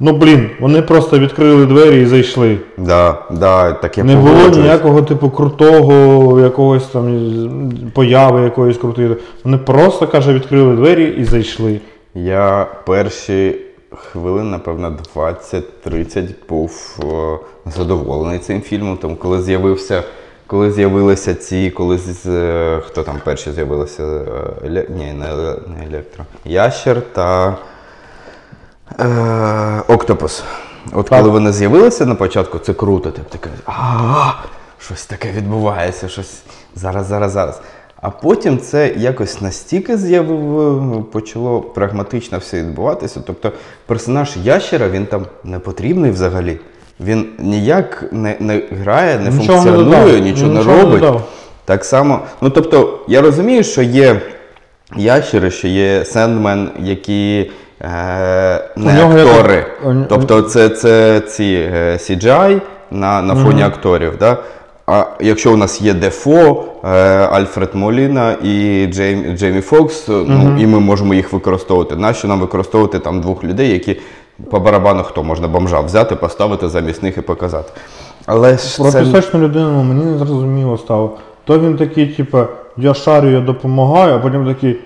Ну 0.00 0.12
блін, 0.12 0.50
вони 0.60 0.82
просто 0.82 1.18
відкрили 1.18 1.66
двері 1.66 2.02
і 2.02 2.06
зайшли. 2.06 2.58
Да, 2.78 3.18
да, 3.30 3.72
таке 3.72 4.04
Не 4.04 4.16
було 4.16 4.28
погоджуюсь. 4.28 4.56
ніякого 4.56 5.02
типу 5.02 5.30
крутого 5.30 6.40
якогось 6.40 6.86
там 6.86 7.32
появи 7.94 8.40
якоїсь 8.42 8.76
крутої. 8.76 9.16
Вони 9.44 9.58
просто 9.58 10.06
каже, 10.06 10.32
відкрили 10.32 10.76
двері 10.76 11.14
і 11.18 11.24
зайшли. 11.24 11.80
Я 12.14 12.66
перші 12.86 13.56
хвилин, 14.12 14.50
напевно, 14.50 14.96
20-30 15.16 16.24
був 16.48 16.98
е, 17.02 17.38
задоволений 17.76 18.38
цим 18.38 18.60
фільмом. 18.60 18.96
Тому 18.96 19.16
коли 19.16 19.42
з'явився, 19.42 20.02
коли 20.48 20.72
з'явилися 20.72 21.34
ці, 21.34 21.70
коли 21.70 21.98
з, 21.98 22.26
е, 22.26 22.80
хто 22.86 23.02
там 23.02 23.20
перші 23.24 23.52
з'явилися? 23.52 24.02
Е, 24.02 24.66
Еле- 24.66 24.90
Ні, 24.90 25.12
не, 25.12 25.26
не 25.66 25.86
електро. 25.86 26.24
Ящер 26.44 27.02
та 27.12 27.56
е, 29.00 29.82
Октопус. 29.88 30.42
От 30.92 31.08
коли 31.08 31.28
вони 31.28 31.52
з'явилися 31.52 32.06
на 32.06 32.14
початку, 32.14 32.58
це 32.58 32.74
круто. 32.74 33.10
Ти 33.10 33.22
такий, 33.28 33.52
а 33.66 34.32
щось 34.78 35.06
таке 35.06 35.32
відбувається, 35.32 36.08
щось 36.08 36.42
зараз, 36.74 37.06
зараз, 37.06 37.32
зараз. 37.32 37.60
А 38.00 38.10
потім 38.10 38.58
це 38.58 38.88
якось 38.96 39.40
настільки 39.40 39.96
з'явив, 39.96 41.04
почало 41.12 41.60
прагматично 41.60 42.38
все 42.38 42.58
відбуватися. 42.62 43.22
Тобто 43.26 43.52
персонаж 43.86 44.36
ящера 44.36 44.88
він 44.88 45.06
там 45.06 45.26
не 45.44 45.58
потрібний 45.58 46.10
взагалі. 46.10 46.60
Він 47.00 47.26
ніяк 47.38 48.04
не, 48.12 48.36
не 48.40 48.62
грає, 48.82 49.18
не 49.18 49.30
Нічого 49.30 49.64
не 49.64 49.70
функціонує, 49.70 50.04
додав. 50.06 50.18
нічого, 50.18 50.52
не 50.52 50.64
не 50.64 50.66
робить. 50.66 51.00
додав. 51.00 51.28
Так 51.64 51.84
само, 51.84 52.20
ну 52.40 52.50
тобто, 52.50 52.98
я 53.08 53.20
розумію, 53.20 53.64
що 53.64 53.82
є 53.82 54.20
ящери, 54.96 55.50
що 55.50 55.68
є 55.68 56.04
Сендмен, 56.04 56.70
які 56.78 57.50
е, 57.80 57.88
не 58.76 58.92
нього 58.94 59.18
актори. 59.18 59.66
у 59.84 59.92
Тобто 60.08 60.42
це, 60.42 60.68
це 60.68 61.20
ці 61.20 61.68
е, 61.74 61.92
CGI 61.92 62.60
на, 62.90 63.22
на 63.22 63.34
фоні 63.34 63.62
акторів. 63.62 64.12
Да? 64.20 64.36
А 64.86 65.04
якщо 65.20 65.52
у 65.52 65.56
нас 65.56 65.80
є 65.80 65.94
Дефо, 65.94 66.64
е, 66.84 66.88
Альфред 67.32 67.74
Моліна 67.74 68.36
і 68.42 68.86
Джейм, 68.86 69.36
Джеймі 69.36 69.60
Фокс, 69.60 70.08
ну, 70.08 70.56
і 70.60 70.66
ми 70.66 70.80
можемо 70.80 71.14
їх 71.14 71.32
використовувати. 71.32 71.96
Нащо 71.96 72.28
нам 72.28 72.40
використовувати 72.40 72.98
там 72.98 73.20
двох 73.20 73.44
людей, 73.44 73.72
які 73.72 74.00
по 74.50 74.60
барабану 74.60 75.02
хто 75.02 75.24
можна 75.24 75.48
бомжа 75.48 75.80
взяти, 75.80 76.16
поставити 76.16 76.68
замість 76.68 77.02
них 77.02 77.18
і 77.18 77.20
показати. 77.20 77.72
Але 78.26 78.58
ж 78.58 78.76
Про 78.82 78.90
це... 78.90 79.00
пісочну 79.00 79.40
людину 79.40 79.82
мені 79.82 80.04
не 80.04 80.18
зрозуміло 80.18 80.78
стало. 80.78 81.16
То 81.44 81.58
він 81.58 81.76
такий, 81.76 82.06
типу, 82.06 82.38
я 82.76 82.94
шарю, 82.94 83.30
я 83.30 83.40
допомагаю, 83.40 84.14
а 84.14 84.18
потім 84.18 84.46
такий. 84.46 84.80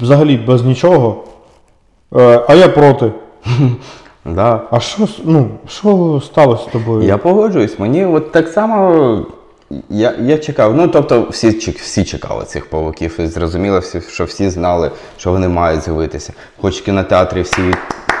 Взагалі 0.00 0.36
без 0.36 0.64
нічого. 0.64 1.24
Е, 2.16 2.44
а 2.48 2.54
я 2.54 2.68
проти. 2.68 3.12
Да. 4.24 4.60
А 4.70 4.80
що, 4.80 5.08
ну, 5.24 5.48
що 5.68 6.20
сталося 6.24 6.62
з 6.62 6.72
тобою? 6.72 7.02
Я 7.02 7.18
погоджуюсь, 7.18 7.78
мені 7.78 8.04
от 8.04 8.32
так 8.32 8.48
само. 8.48 9.26
Я, 9.90 10.14
я 10.20 10.38
чекав. 10.38 10.76
Ну, 10.76 10.88
тобто, 10.88 11.26
всі, 11.30 11.48
всі 11.70 12.04
чекали 12.04 12.44
цих 12.44 12.70
павуків, 12.70 13.20
і 13.20 13.26
зрозуміло, 13.26 13.80
що 14.08 14.24
всі 14.24 14.48
знали, 14.48 14.90
що 15.16 15.30
вони 15.30 15.48
мають 15.48 15.82
з'явитися. 15.82 16.32
Хоч 16.60 16.80
в 16.80 16.84
кінотеатрі 16.84 17.42
всі 17.42 17.62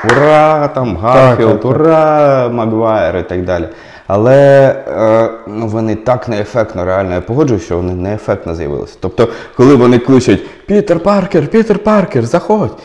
ура, 0.04 0.68
там 0.68 0.96
Гарфілд, 0.96 1.64
ура, 1.64 2.48
Магуайр 2.48 3.16
і 3.16 3.22
так 3.22 3.44
далі. 3.44 3.68
Але 4.06 4.68
е, 4.88 5.30
ну, 5.46 5.66
вони 5.66 5.94
так 5.94 6.28
неефектно, 6.28 6.84
реально, 6.84 7.14
я 7.14 7.20
погоджуюсь, 7.20 7.64
що 7.64 7.76
вони 7.76 7.92
неефектно 7.92 8.54
з'явилися. 8.54 8.96
Тобто, 9.00 9.28
коли 9.56 9.74
вони 9.74 9.98
кличуть 9.98 10.66
Пітер 10.66 11.00
Паркер, 11.00 11.46
Пітер 11.46 11.78
Паркер, 11.78 12.26
заходь. 12.26 12.78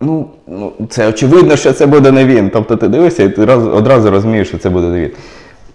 Ну, 0.00 0.30
ну, 0.46 0.72
це 0.90 1.08
очевидно, 1.08 1.56
що 1.56 1.72
це 1.72 1.86
буде 1.86 2.12
не 2.12 2.24
він. 2.24 2.50
Тобто 2.50 2.76
ти 2.76 2.88
дивишся 2.88 3.22
і 3.22 3.28
ти 3.28 3.44
раз, 3.44 3.66
одразу 3.66 4.10
розумієш, 4.10 4.48
що 4.48 4.58
це 4.58 4.70
буде 4.70 4.86
не 4.86 5.00
він. 5.00 5.10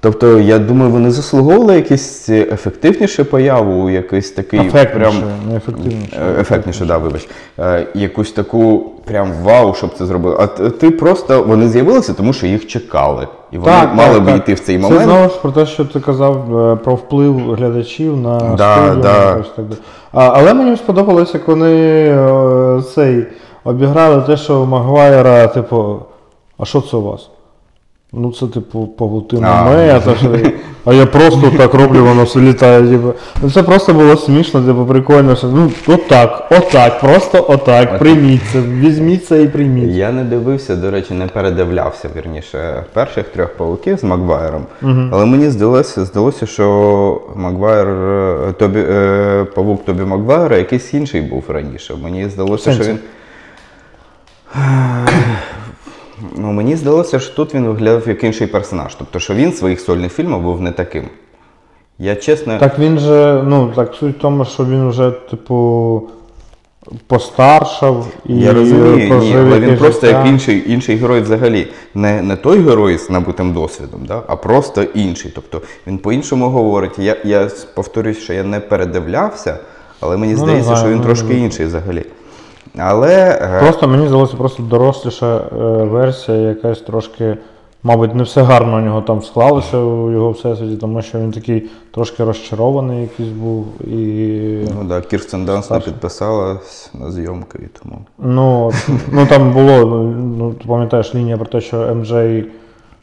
Тобто, 0.06 0.40
я 0.40 0.60
думаю, 0.60 0.92
вони 0.92 1.12
заслуговували 1.12 1.76
якийсь 1.76 2.30
ефектнішу 2.30 3.24
появу, 3.24 3.90
якийсь 3.90 4.32
такий 4.32 4.60
Ефектніше, 4.60 5.00
прям 5.00 5.14
не 5.50 5.56
ефективніше. 5.56 6.18
Е, 6.38 6.42
ефектніше, 6.42 6.86
да, 6.86 6.98
вибач. 6.98 7.28
Е, 7.60 7.88
якусь 7.96 8.32
таку 8.32 8.92
прям 9.06 9.32
вау, 9.44 9.74
щоб 9.74 9.94
це 9.98 10.06
зробили. 10.06 10.38
А 10.40 10.48
ти 10.70 10.92
просто 10.92 11.44
вони 11.44 11.70
з'явилися, 11.70 12.14
тому 12.14 12.34
що 12.34 12.48
їх 12.48 12.68
чекали. 12.68 13.28
І 13.52 13.58
вони 13.58 13.78
мали 13.94 14.20
б 14.20 14.38
йти 14.38 14.54
в 14.54 14.60
цей 14.60 14.76
Це 14.76 14.82
момент. 14.82 15.04
знову 15.04 15.30
ж 15.30 15.36
про 15.42 15.52
те, 15.52 15.66
що 15.66 15.86
ти 15.86 16.00
казав 16.00 16.58
е, 16.60 16.76
про 16.76 16.96
вплив 16.96 17.54
глядачів 17.54 18.18
на 18.18 18.40
Да, 18.40 18.76
студію, 18.76 19.04
да. 19.04 19.34
так 19.56 19.66
далі. 19.66 19.80
Але 20.12 20.54
мені 20.54 20.78
сподобалося, 20.78 21.32
як 21.38 21.48
вони 21.48 21.76
е, 22.08 22.82
цей 22.96 23.26
обіграли 23.64 24.22
те, 24.22 24.38
що 24.38 24.66
Магуайра, 24.66 25.48
типу, 25.48 26.00
а 26.58 26.66
що 26.66 26.82
це 26.82 26.98
у 26.98 27.02
вас? 27.02 27.30
Ну, 28.18 28.32
це, 28.32 28.48
типу, 28.48 28.88
павутина 28.88 29.48
А. 29.48 29.64
мета, 29.64 30.16
що 30.16 30.30
а 30.86 30.94
я 30.94 31.06
просто 31.06 31.52
так 31.58 31.74
роблю, 31.74 32.06
воно 32.06 32.24
все 32.24 32.40
літає. 32.40 32.88
Типу. 32.88 33.14
Ну, 33.44 33.52
це 33.52 33.64
просто 33.64 33.94
було 33.94 34.18
смішно, 34.18 34.62
типу, 34.62 34.86
прикольно, 34.86 35.36
що 35.36 35.48
ну, 35.48 35.72
отак, 35.88 36.48
отак, 36.52 37.00
просто 37.00 37.46
отак, 37.50 38.00
прийміть 38.00 38.42
це, 38.52 38.62
візьміть 38.62 39.26
це 39.26 39.44
і 39.44 39.48
прийміть. 39.48 39.96
Я 39.96 40.12
не 40.12 40.24
дивився, 40.24 40.76
до 40.76 40.92
речі, 40.92 41.14
не 41.14 41.28
передивлявся 41.28 42.10
вірніше 42.16 42.84
перших 42.94 43.28
трьох 43.28 43.50
павуків 43.54 44.00
з 44.00 44.04
Маквайром. 44.04 44.66
Але 45.12 45.26
мені 45.26 45.50
здалося, 45.50 46.06
здалося, 46.06 46.46
що 46.46 47.22
Маквайр 47.36 47.88
е, 47.88 48.54
Тобі, 48.60 48.80
е, 48.80 49.46
павук 49.56 49.86
Тобі 49.86 50.04
Маквайра 50.04 50.58
якийсь 50.58 50.94
інший 50.94 51.22
був 51.22 51.44
раніше. 51.50 51.96
Мені 52.04 52.30
здалося, 52.30 52.74
що 52.74 52.84
він. 52.84 53.00
Ну, 56.38 56.52
мені 56.52 56.76
здалося, 56.76 57.20
що 57.20 57.36
тут 57.36 57.54
він 57.56 57.68
виглядав 57.68 58.08
як 58.08 58.24
інший 58.24 58.48
персонаж. 58.48 58.96
Тобто, 58.96 59.20
що 59.20 59.34
він 59.34 59.50
в 59.50 59.56
своїх 59.56 59.80
сольних 59.80 60.14
фільмах 60.14 60.42
був 60.42 60.62
не 60.62 60.72
таким. 60.72 61.04
Я 62.00 62.16
чесно. 62.16 62.58
Так 62.60 62.80
він 62.80 63.00
же, 63.00 63.44
ну, 63.46 63.72
так 63.76 63.94
суть 63.94 64.18
в 64.18 64.20
тому, 64.20 64.46
що 64.46 64.66
він 64.66 64.90
вже, 64.90 65.12
типу, 65.12 66.02
постаршав 67.08 68.08
і 68.26 68.40
Я 68.40 68.54
розумію, 68.54 69.20
ні, 69.20 69.36
але 69.38 69.60
він 69.60 69.78
просто 69.78 70.08
життя. 70.08 70.20
як 70.20 70.28
інший, 70.28 70.72
інший 70.72 70.96
герой 70.96 71.22
взагалі. 71.22 71.68
Не, 71.96 72.22
не 72.22 72.36
той 72.36 72.60
герой 72.60 72.98
з 72.98 73.10
набутим 73.10 73.54
досвідом, 73.54 74.06
да? 74.08 74.22
а 74.28 74.36
просто 74.36 74.84
інший. 74.84 75.32
Тобто 75.36 75.62
він 75.88 75.98
по-іншому 75.98 76.50
говорить. 76.50 77.00
Я, 77.00 77.16
я 77.24 77.50
повторюсь, 77.76 78.18
що 78.18 78.34
я 78.34 78.44
не 78.44 78.60
передивлявся, 78.60 79.58
але 80.00 80.18
мені 80.18 80.34
Ну, 80.34 80.40
здається, 80.40 80.64
знаю, 80.64 80.80
що 80.80 80.90
він 80.90 80.98
ну, 80.98 81.04
трошки 81.04 81.34
інший 81.38 81.66
взагалі. 81.66 82.06
Але 82.78 83.40
е, 83.42 83.60
Просто 83.60 83.88
мені 83.88 84.08
здалося 84.08 84.38
просто 84.38 84.64
доросліша 84.64 85.38
е, 85.38 85.58
версія, 85.84 86.38
якась 86.38 86.82
трошки, 86.82 87.38
мабуть, 87.84 88.16
не 88.16 88.24
все 88.24 88.42
гарно 88.42 88.78
у 88.78 88.80
нього 88.80 89.02
там 89.02 89.24
склалося 89.24 89.78
у 89.78 90.12
його 90.12 90.32
всесвіті, 90.32 90.78
тому 90.78 91.02
що 91.02 91.20
він 91.20 91.32
такий 91.32 91.70
трошки 91.92 92.24
розчарований 92.24 93.02
якийсь 93.02 93.30
був. 93.30 93.82
І... 93.82 94.68
ну, 94.76 94.84
да, 94.84 95.02
Кірстен 95.02 95.46
Данст 95.46 95.72
не 95.72 95.80
підписалась 95.80 96.92
на 96.94 97.12
зйомки 97.12 97.60
і 97.66 97.80
тому. 97.80 98.00
Ну, 98.20 98.72
ну 99.12 99.26
там 99.26 99.54
було, 99.54 99.86
ну, 99.86 100.04
ну 100.38 100.54
ти 100.54 100.68
пам'ятаєш 100.68 101.16
лінія 101.16 101.38
про 101.38 101.46
те, 101.46 101.62
що 101.62 101.96
МД 101.96 102.46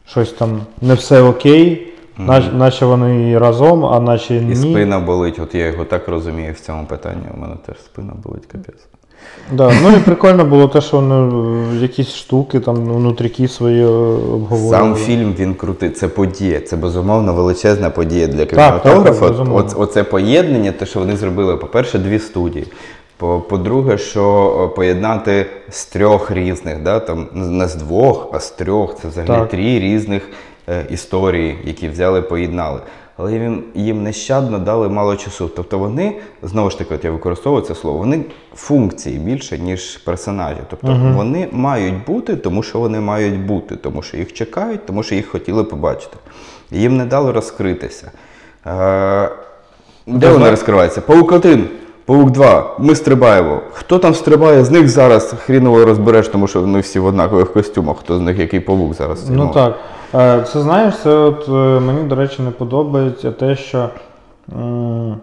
щось 0.05 0.31
там 0.31 0.61
не 0.81 0.93
все 0.93 1.21
окей, 1.21 1.93
нач- 2.19 2.53
наче 2.53 2.85
вони 2.85 3.29
і 3.29 3.37
разом, 3.37 3.85
а 3.85 3.99
наче 3.99 4.35
І 4.35 4.55
спина 4.55 4.99
болить, 4.99 5.39
от 5.39 5.55
я 5.55 5.67
його 5.67 5.85
так 5.85 6.07
розумію 6.07 6.53
в 6.53 6.59
цьому 6.59 6.85
питанні. 6.85 7.25
У 7.37 7.39
мене 7.39 7.55
теж 7.65 7.75
спина 7.79 8.13
болить 8.23 8.45
капець. 8.45 8.87
Да, 9.51 9.71
ну 9.83 9.91
і 9.97 9.99
прикольно 9.99 10.45
було 10.45 10.67
те, 10.67 10.81
що 10.81 10.97
вони 10.99 11.15
е, 11.75 11.81
якісь 11.81 12.15
штуки 12.15 12.59
там 12.59 12.75
внутріки 12.75 13.47
свої 13.47 13.83
е, 13.83 13.87
обговорювали. 13.87 14.71
Сам 14.71 14.95
фільм 14.95 15.33
він 15.39 15.53
крутий. 15.53 15.89
Це 15.89 16.07
подія. 16.07 16.59
Це 16.59 16.75
безумовно 16.75 17.33
величезна 17.33 17.89
подія 17.89 18.27
для 18.27 18.45
так, 18.45 18.55
так, 18.55 18.81
кінематографа. 18.83 19.79
Оце 19.79 20.03
поєднання, 20.03 20.71
те, 20.71 20.85
що 20.85 20.99
вони 20.99 21.17
зробили, 21.17 21.57
по-перше, 21.57 21.99
дві 21.99 22.19
студії. 22.19 22.65
По- 23.17 23.39
По-друге, 23.39 23.97
що 23.97 24.73
поєднати 24.75 25.45
з 25.69 25.85
трьох 25.85 26.31
різних, 26.31 26.83
да, 26.83 26.99
там 26.99 27.27
не 27.33 27.67
з 27.67 27.75
двох, 27.75 28.29
а 28.33 28.39
з 28.39 28.51
трьох. 28.51 28.95
Це 29.01 29.07
взагалі 29.07 29.39
Так. 29.39 29.49
три 29.49 29.79
різних 29.79 30.29
е, 30.69 30.85
історії, 30.89 31.57
які 31.63 31.89
взяли, 31.89 32.21
поєднали. 32.21 32.79
Але 33.17 33.33
їм, 33.33 33.63
їм 33.75 34.03
нещадно 34.03 34.59
дали 34.59 34.89
мало 34.89 35.15
часу. 35.15 35.49
Тобто 35.55 35.79
вони, 35.79 36.17
знову 36.43 36.69
ж 36.69 36.77
таки, 36.77 36.95
от 36.95 37.05
я 37.05 37.11
використовую 37.11 37.61
це 37.61 37.75
слово, 37.75 37.97
вони 37.97 38.25
функції 38.55 39.17
більше, 39.17 39.57
ніж 39.57 39.97
персонажі. 39.97 40.59
Тобто 40.69 40.87
вони 41.15 41.47
мають 41.51 42.05
бути, 42.05 42.35
тому 42.35 42.63
що 42.63 42.79
вони 42.79 42.99
мають 42.99 43.45
бути, 43.45 43.75
тому 43.75 44.01
що 44.01 44.17
їх 44.17 44.33
чекають, 44.33 44.85
тому 44.85 45.03
що 45.03 45.15
їх 45.15 45.27
хотіли 45.27 45.63
побачити. 45.63 46.17
Їм 46.71 46.97
не 46.97 47.05
дали 47.05 47.31
розкритися. 47.31 48.11
Е, 48.65 49.29
де 50.07 50.29
вони 50.31 50.49
розкриваються? 50.49 51.01
Паук 51.01 51.31
1, 51.31 51.69
Паук 52.05 52.31
2, 52.31 52.75
ми 52.79 52.95
стрибаємо. 52.95 53.59
Хто 53.73 53.99
там 53.99 54.13
стрибає, 54.13 54.63
з 54.65 54.71
них 54.71 54.89
зараз 54.89 55.35
хріново 55.39 55.85
розбереш, 55.85 56.27
тому 56.27 56.47
що 56.47 56.61
вони 56.61 56.79
всі 56.79 56.99
в 56.99 57.05
однакових 57.05 57.53
костюмах, 57.53 57.97
хто 57.97 58.17
з 58.17 58.21
них 58.21 58.39
який 58.39 58.59
павук 58.59 58.93
зараз. 58.93 59.29
Ну 59.29 59.51
так. 59.53 59.75
Е, 60.15 60.43
Це 60.53 60.61
знаєш, 60.61 60.93
це 61.03 61.09
от 61.15 61.45
е, 61.49 61.51
мені, 61.79 62.03
до 62.03 62.15
речі, 62.15 62.41
не 62.41 62.51
подобається 62.51 63.31
те, 63.31 63.55
що 63.55 63.89
м, 64.59 65.15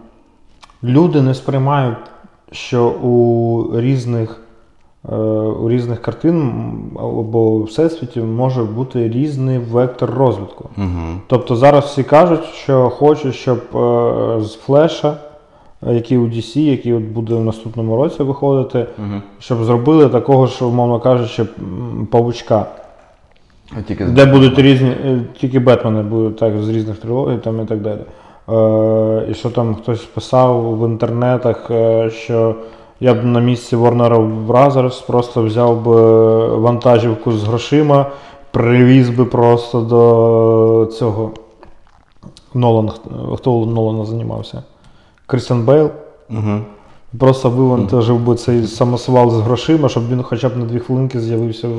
люди 0.83 1.21
не 1.21 1.33
сприймають, 1.33 1.97
що 2.51 2.85
у 2.87 3.65
різних 3.79 4.37
е, 5.11 5.15
у 5.61 5.69
різних 5.69 6.01
картин 6.01 6.51
або 6.99 7.63
всесвіті 7.63 8.19
може 8.19 8.63
бути 8.63 9.09
різний 9.09 9.57
вектор 9.57 10.09
розвитку. 10.09 10.69
Угу. 10.77 10.87
Тобто 11.27 11.55
зараз 11.55 11.83
всі 11.85 12.03
кажуть, 12.03 12.43
що 12.45 12.89
хочуть, 12.89 13.35
щоб 13.35 13.59
з 14.41 14.55
флеша, 14.65 15.17
який 15.87 16.17
у 16.17 16.27
DC, 16.27 16.59
який 16.59 16.93
от 16.93 17.03
буде 17.03 17.35
в 17.35 17.43
наступному 17.43 17.95
році 17.95 18.23
виходити, 18.23 18.85
Угу. 18.97 19.21
щоб 19.39 19.63
зробили 19.63 20.09
такого 20.09 20.47
ж, 20.47 20.65
умовно 20.65 20.99
кажучи, 20.99 21.41
м, 21.41 22.07
павучка. 22.11 22.65
А 23.77 23.81
тільки 23.81 24.05
Де 24.05 24.25
будуть 24.25 24.59
різні, 24.59 24.89
е, 24.89 25.21
тільки 25.39 25.59
Бетмени 25.59 26.01
будуть 26.01 26.37
так 26.37 26.63
з 26.63 26.69
різних 26.69 26.97
трилогій 26.97 27.37
там 27.37 27.61
і 27.61 27.65
так 27.65 27.79
далі. 27.81 27.99
Е, 28.49 29.25
і 29.31 29.33
що 29.33 29.49
там 29.49 29.75
хтось 29.75 30.05
писав 30.05 30.79
в 30.79 30.87
інтернетах, 30.89 31.71
е, 31.71 32.09
що 32.09 32.55
я 32.99 33.13
б 33.13 33.23
на 33.25 33.39
місці 33.39 33.75
Warner 33.75 34.45
Brothers 34.47 35.07
просто 35.07 35.43
взяв 35.43 35.81
би 35.83 36.01
вантажівку 36.57 37.31
з 37.31 37.43
грошима, 37.43 38.05
привіз 38.51 39.09
би 39.09 39.25
просто 39.25 39.81
до 39.81 40.91
цього. 40.91 41.31
Нолан, 42.53 42.91
хто 43.35 43.65
Нолана 43.65 44.05
займався? 44.05 44.63
Крістіан 45.31 45.63
Бейл. 45.63 45.89
Угу. 46.29 46.59
Просто 47.19 47.49
вивантажив 47.49 48.19
би 48.19 48.35
цей 48.35 48.67
самосвал 48.67 49.31
з 49.31 49.39
грошима, 49.39 49.89
щоб 49.89 50.09
він 50.09 50.23
хоча 50.23 50.49
б 50.49 50.57
на 50.57 50.65
дві 50.65 50.79
хвилинки 50.79 51.19
з'явився 51.19 51.67
у, 51.67 51.73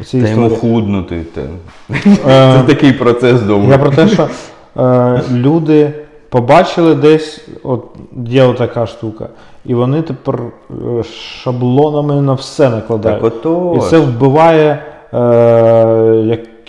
у, 0.00 0.04
цій 0.04 0.22
Та 0.22 0.28
йому 0.28 0.46
історії. 0.46 0.74
худнути. 0.74 1.24
Та. 1.34 1.40
Е, 1.40 1.98
Це 2.24 2.62
такий 2.66 2.92
процес 2.92 3.42
думаю. 3.42 3.70
Я 3.70 3.78
про 3.78 3.90
те, 3.90 4.08
що 4.08 4.28
е, 4.76 5.22
люди 5.32 5.92
побачили 6.28 6.94
десь, 6.94 7.48
от 7.62 7.84
є 8.26 8.44
отака 8.44 8.86
штука, 8.86 9.28
і 9.66 9.74
вони 9.74 10.02
тепер 10.02 10.40
е, 10.70 11.02
шаблонами 11.42 12.22
на 12.22 12.32
все 12.32 12.70
накладають. 12.70 13.22
Так 13.22 13.46
і 13.76 13.80
це 13.80 13.98
вбиває 13.98 14.82
е, 15.14 15.18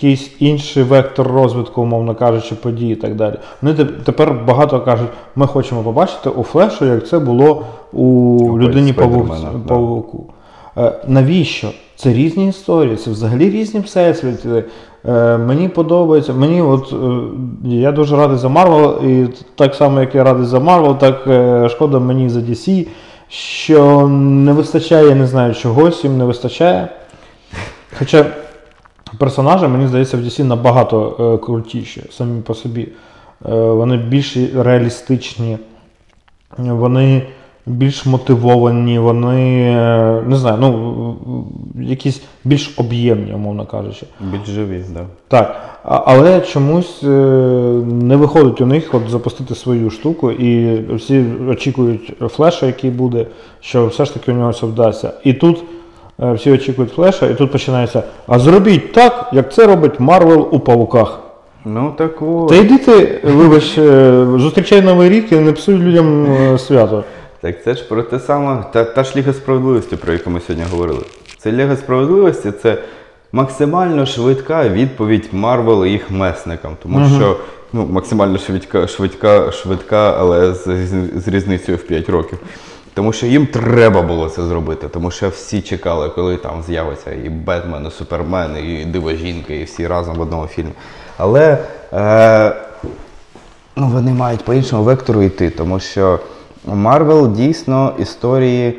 якийсь 0.02 0.30
інший 0.38 0.82
вектор 0.82 1.26
розвитку, 1.26 1.82
умовно 1.82 2.14
кажучи, 2.14 2.54
подій 2.54 2.88
і 2.88 2.94
так 2.94 3.14
далі. 3.14 3.34
Вони 3.62 3.84
тепер 3.84 4.34
багато 4.46 4.80
кажуть, 4.80 5.08
ми 5.36 5.46
хочемо 5.46 5.82
побачити 5.82 6.30
у 6.30 6.42
флешу, 6.42 6.84
як 6.84 7.08
це 7.08 7.18
було 7.18 7.62
у 7.92 8.02
У 8.02 8.58
людині 8.58 8.92
Спайдермена, 8.92 9.50
да. 9.68 9.74
Е, 10.76 10.92
навіщо? 11.06 11.68
Це 11.96 12.12
різні 12.12 12.48
історії, 12.48 12.96
це 12.96 13.10
взагалі 13.10 13.50
різні 13.50 13.80
всесвіти. 13.80 14.64
Е, 15.08 15.38
мені 15.38 15.68
подобається. 15.68 16.32
Мені 16.32 16.62
от 16.62 16.92
е, 16.92 17.68
я 17.68 17.92
дуже 17.92 18.16
радий 18.16 18.38
за 18.38 18.48
Марвел, 18.48 19.04
і 19.04 19.26
так 19.54 19.74
само, 19.74 20.00
як 20.00 20.14
я 20.14 20.24
радий 20.24 20.46
за 20.46 20.60
Марвел, 20.60 20.98
так 20.98 21.26
е, 21.26 21.68
шкода 21.68 21.98
мені 21.98 22.28
за 22.28 22.40
DC, 22.40 22.86
що 23.28 24.08
не 24.08 24.52
вистачає, 24.52 25.08
я 25.08 25.14
не 25.14 25.26
знаю, 25.26 25.54
чогось 25.54 26.04
їм 26.04 26.18
не 26.18 26.24
вистачає. 26.24 26.88
Хоча 27.98 28.26
персонажі, 29.18 29.68
мені 29.68 29.86
здається, 29.86 30.16
в 30.16 30.20
DC 30.20 30.44
набагато 30.44 31.16
е, 31.20 31.44
крутіші 31.44 32.02
самі 32.10 32.42
по 32.42 32.54
собі. 32.54 32.88
Е, 33.48 33.54
вони 33.54 33.96
більш 33.96 34.36
реалістичні, 34.54 35.58
вони 36.58 37.22
більш 37.66 38.06
мотивовані, 38.06 38.98
вони 38.98 39.62
е, 39.62 40.22
не 40.26 40.36
знаю, 40.36 40.56
ну 40.60 41.16
якісь 41.80 42.22
більш 42.44 42.74
об'ємні, 42.78 43.32
умовно 43.34 43.66
кажучи. 43.66 44.06
Більш 44.20 44.48
живі, 44.48 44.78
так. 44.78 44.92
Да. 44.92 45.04
Так, 45.28 45.60
а- 45.84 46.02
але 46.06 46.40
чомусь 46.40 47.02
е, 47.02 47.06
не 47.86 48.16
виходить 48.16 48.60
у 48.60 48.66
них 48.66 48.94
от 48.94 49.02
запустити 49.08 49.54
свою 49.54 49.90
штуку, 49.90 50.30
і 50.30 50.80
всі 50.94 51.24
очікують 51.48 52.12
флеша, 52.28 52.66
який 52.66 52.90
буде, 52.90 53.26
що 53.60 53.86
все 53.86 54.04
ж 54.04 54.14
таки 54.14 54.32
у 54.32 54.34
нього 54.34 54.50
все 54.50 54.66
вдасться. 54.66 55.12
І 55.24 55.32
тут 55.32 55.64
всі 56.20 56.50
очікують 56.50 56.92
флеша, 56.92 57.26
і 57.26 57.34
тут 57.34 57.52
починається: 57.52 58.02
а 58.26 58.38
зробіть 58.38 58.92
так, 58.92 59.30
як 59.32 59.52
це 59.52 59.66
робить 59.66 60.00
Марвел 60.00 60.48
у 60.50 60.60
павуках. 60.60 61.18
Ну 61.64 61.94
так 61.98 62.22
от. 62.22 62.48
Та 62.48 62.54
йди 62.54 62.78
ти, 62.78 63.20
вибач, 63.24 63.78
е, 63.78 64.26
зустрічай 64.36 64.82
новий 64.82 65.08
рік 65.08 65.32
і 65.32 65.36
не 65.36 65.52
псуй 65.52 65.78
людям 65.78 66.26
е, 66.32 66.58
свято. 66.58 67.04
Так 67.40 67.62
це 67.64 67.74
ж 67.74 67.88
про 67.88 68.02
те 68.02 68.18
саме, 68.18 68.64
та, 68.72 68.84
та 68.84 69.04
ж 69.04 69.16
Ліга 69.16 69.32
справедливості, 69.32 69.96
про 69.96 70.12
яку 70.12 70.30
ми 70.30 70.40
сьогодні 70.40 70.64
говорили. 70.70 71.00
Це 71.38 71.52
Ліга 71.52 71.76
справедливості 71.76 72.52
це 72.62 72.78
максимально 73.32 74.06
швидка 74.06 74.68
відповідь 74.68 75.28
Марвел 75.32 75.86
і 75.86 75.90
їх 75.90 76.10
месникам. 76.10 76.76
Тому 76.82 77.08
що 77.16 77.36
ну, 77.72 77.86
максимально 77.90 78.38
швидка, 78.38 78.86
швидка, 78.86 79.52
швидка, 79.52 80.16
але 80.18 80.54
з, 80.54 80.64
з, 80.64 81.22
з 81.24 81.28
різницею 81.28 81.78
в 81.78 81.82
5 81.82 82.08
років. 82.08 82.38
Тому 82.94 83.12
що 83.12 83.26
їм 83.26 83.46
треба 83.46 84.02
було 84.02 84.28
це 84.28 84.42
зробити, 84.42 84.88
тому 84.88 85.10
що 85.10 85.28
всі 85.28 85.60
чекали, 85.60 86.08
коли 86.08 86.36
там 86.36 86.62
з'явиться 86.62 87.12
і 87.12 87.28
Бетмен, 87.28 87.86
і 87.86 87.90
Супермен, 87.90 88.56
і 88.56 88.84
Диво 88.84 89.12
жінка, 89.12 89.52
і 89.52 89.64
всі 89.64 89.86
разом 89.86 90.16
в 90.16 90.20
одному 90.20 90.46
фільмі. 90.46 90.70
Але 91.16 91.58
е, 91.92 92.52
Ну, 93.76 93.88
вони 93.88 94.12
мають 94.12 94.44
по 94.44 94.54
іншому 94.54 94.82
вектору 94.82 95.22
йти, 95.22 95.50
тому 95.50 95.80
що 95.80 96.20
Марвел 96.66 97.32
дійсно 97.32 97.92
історії. 97.98 98.78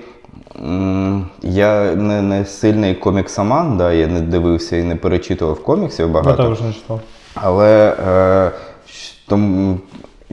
Я 1.42 1.96
не, 1.96 2.22
не 2.22 2.46
сильний 2.46 2.96
коміксоман, 2.96 3.78
да, 3.78 3.94
я 3.94 4.08
не 4.08 4.22
дивився 4.22 4.78
і 4.78 4.84
не 4.84 4.96
перечитував 4.96 5.64
коміксів 5.64 6.10
багато. 6.12 6.30
Я 6.44 6.50
також 6.50 6.62
не 6.62 6.74
читав. 6.74 7.00
Але 7.36 7.96
е, 8.08 8.52
тому, 9.28 9.78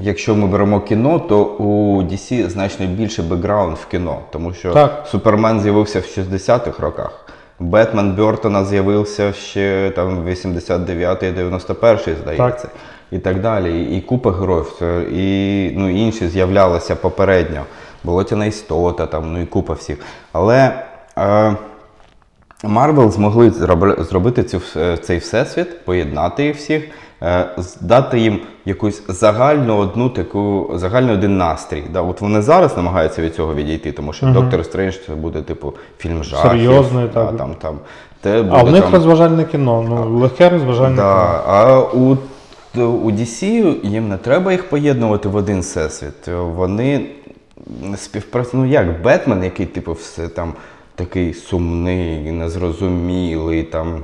якщо 0.02 0.34
ми 0.34 0.46
беремо 0.46 0.80
кіно, 0.80 1.18
то 1.18 1.44
у 1.44 2.02
DC 2.02 2.48
значно 2.48 2.86
більше 2.86 3.22
бекграунд 3.22 3.76
в 3.76 3.86
кіно, 3.86 4.18
тому 4.30 4.52
що 4.52 4.72
Так. 4.72 5.06
Супермен 5.10 5.60
з'явився 5.60 6.00
в 6.00 6.02
60-х 6.02 6.82
роках. 6.82 7.24
Бетмен 7.60 8.12
Бертона 8.12 8.64
з'явився 8.64 9.32
ще 9.32 9.92
там 9.96 10.28
89-й, 10.28 11.32
91-й, 11.32 12.14
здається. 12.22 12.68
І 13.10 13.18
так 13.18 13.40
далі. 13.40 13.82
І, 13.82 13.96
і 13.96 14.00
купа 14.00 14.32
героїв, 14.32 14.82
і 15.12 15.70
ну, 15.76 15.88
інші 15.90 16.28
з'являлися 16.28 16.96
попередньо. 16.96 17.64
Болотяна 18.04 18.46
істота, 18.46 19.06
там, 19.06 19.32
ну 19.32 19.42
і 19.42 19.46
купа 19.46 19.72
всіх. 19.74 19.98
Але 20.32 20.82
е, 21.18 21.56
Марвел 22.64 23.10
змогли 23.10 23.50
зробити 23.98 24.44
цю, 24.44 24.60
цей 25.02 25.18
всесвіт, 25.18 25.84
поєднати 25.84 26.44
їх 26.44 26.56
всіх, 26.56 26.88
е, 27.22 27.48
з- 27.58 27.76
дати 27.76 28.18
їм 28.18 28.40
якусь 28.64 29.02
загальну 29.08 29.76
одну 29.76 30.08
таку 30.08 30.70
загальний 30.74 31.14
один 31.14 31.38
настрій. 31.38 31.84
Да, 31.92 32.02
от 32.02 32.20
вони 32.20 32.42
зараз 32.42 32.76
намагаються 32.76 33.22
від 33.22 33.34
цього 33.34 33.54
відійти, 33.54 33.92
тому 33.92 34.12
що 34.12 34.26
Доктор 34.26 34.64
Стрендж 34.64 34.94
це 35.06 35.14
буде 35.14 35.42
типу 35.42 35.72
фільм 35.98 36.24
жахів. 36.24 36.50
Серйозний, 36.50 37.04
да, 37.14 37.26
так. 37.26 37.36
там, 37.36 37.54
там, 37.54 37.78
те 38.20 38.44
А 38.50 38.62
в 38.62 38.70
них 38.72 38.82
там, 38.82 38.92
розважальне 38.92 39.44
кіно, 39.44 39.84
ну 39.88 40.18
легке 40.18 40.48
розважальне 40.48 40.96
кіно. 40.96 41.40
А 41.46 41.80
у, 41.80 42.16
у 42.80 43.10
DC 43.10 43.74
їм 43.86 44.08
не 44.08 44.16
треба 44.16 44.52
їх 44.52 44.68
поєднувати 44.68 45.28
в 45.28 45.36
один 45.36 45.60
всесвіт. 45.60 46.28
Вони 46.56 47.06
співпрацюють. 47.96 48.54
Ну 48.66 48.72
як 48.72 49.02
Бетмен, 49.02 49.44
який 49.44 49.66
типу 49.66 49.92
все 49.92 50.28
там 50.28 50.52
такий 50.94 51.34
сумний, 51.34 52.32
незрозумілий, 52.32 53.62
там. 53.62 54.02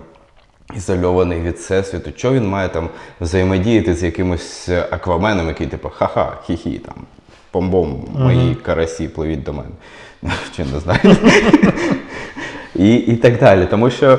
Ізольований 0.77 1.41
від 1.41 1.55
всесвіту, 1.55 2.11
що 2.17 2.33
він 2.33 2.49
має 2.49 2.69
там 2.69 2.89
взаємодіяти 3.21 3.95
з 3.95 4.03
якимось 4.03 4.69
акваменом, 4.69 5.49
який 5.49 5.67
типу 5.67 5.89
ха-ха, 5.89 6.39
хі-хі, 6.49 6.79
там 6.79 6.95
бом-бом, 7.53 8.09
мої 8.19 8.55
карасі 8.55 9.09
пливіть 9.09 9.43
до 9.43 9.53
мене. 9.53 9.71
Чи 10.57 10.65
не 10.65 10.81
знаю. 10.81 11.17
і, 12.75 12.95
і 12.95 13.17
так 13.17 13.39
далі. 13.39 13.67
Тому 13.71 13.91
що 13.91 14.19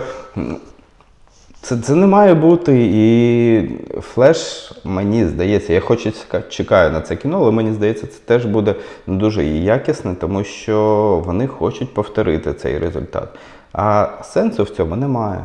це, 1.61 1.77
це 1.77 1.95
не 1.95 2.07
має 2.07 2.33
бути. 2.33 2.89
І 2.93 3.69
флеш, 4.01 4.71
мені 4.83 5.25
здається, 5.25 5.73
я 5.73 5.79
хочу 5.79 6.11
чекаю 6.49 6.91
на 6.91 7.01
це 7.01 7.15
кіно, 7.15 7.37
але 7.41 7.51
мені 7.51 7.73
здається, 7.73 8.07
це 8.07 8.19
теж 8.25 8.45
буде 8.45 8.75
дуже 9.07 9.43
якісне, 9.45 10.15
тому 10.15 10.43
що 10.43 11.23
вони 11.25 11.47
хочуть 11.47 11.93
повторити 11.93 12.53
цей 12.53 12.77
результат. 12.77 13.29
А 13.73 14.07
сенсу 14.23 14.63
в 14.63 14.69
цьому 14.69 14.95
немає. 14.95 15.43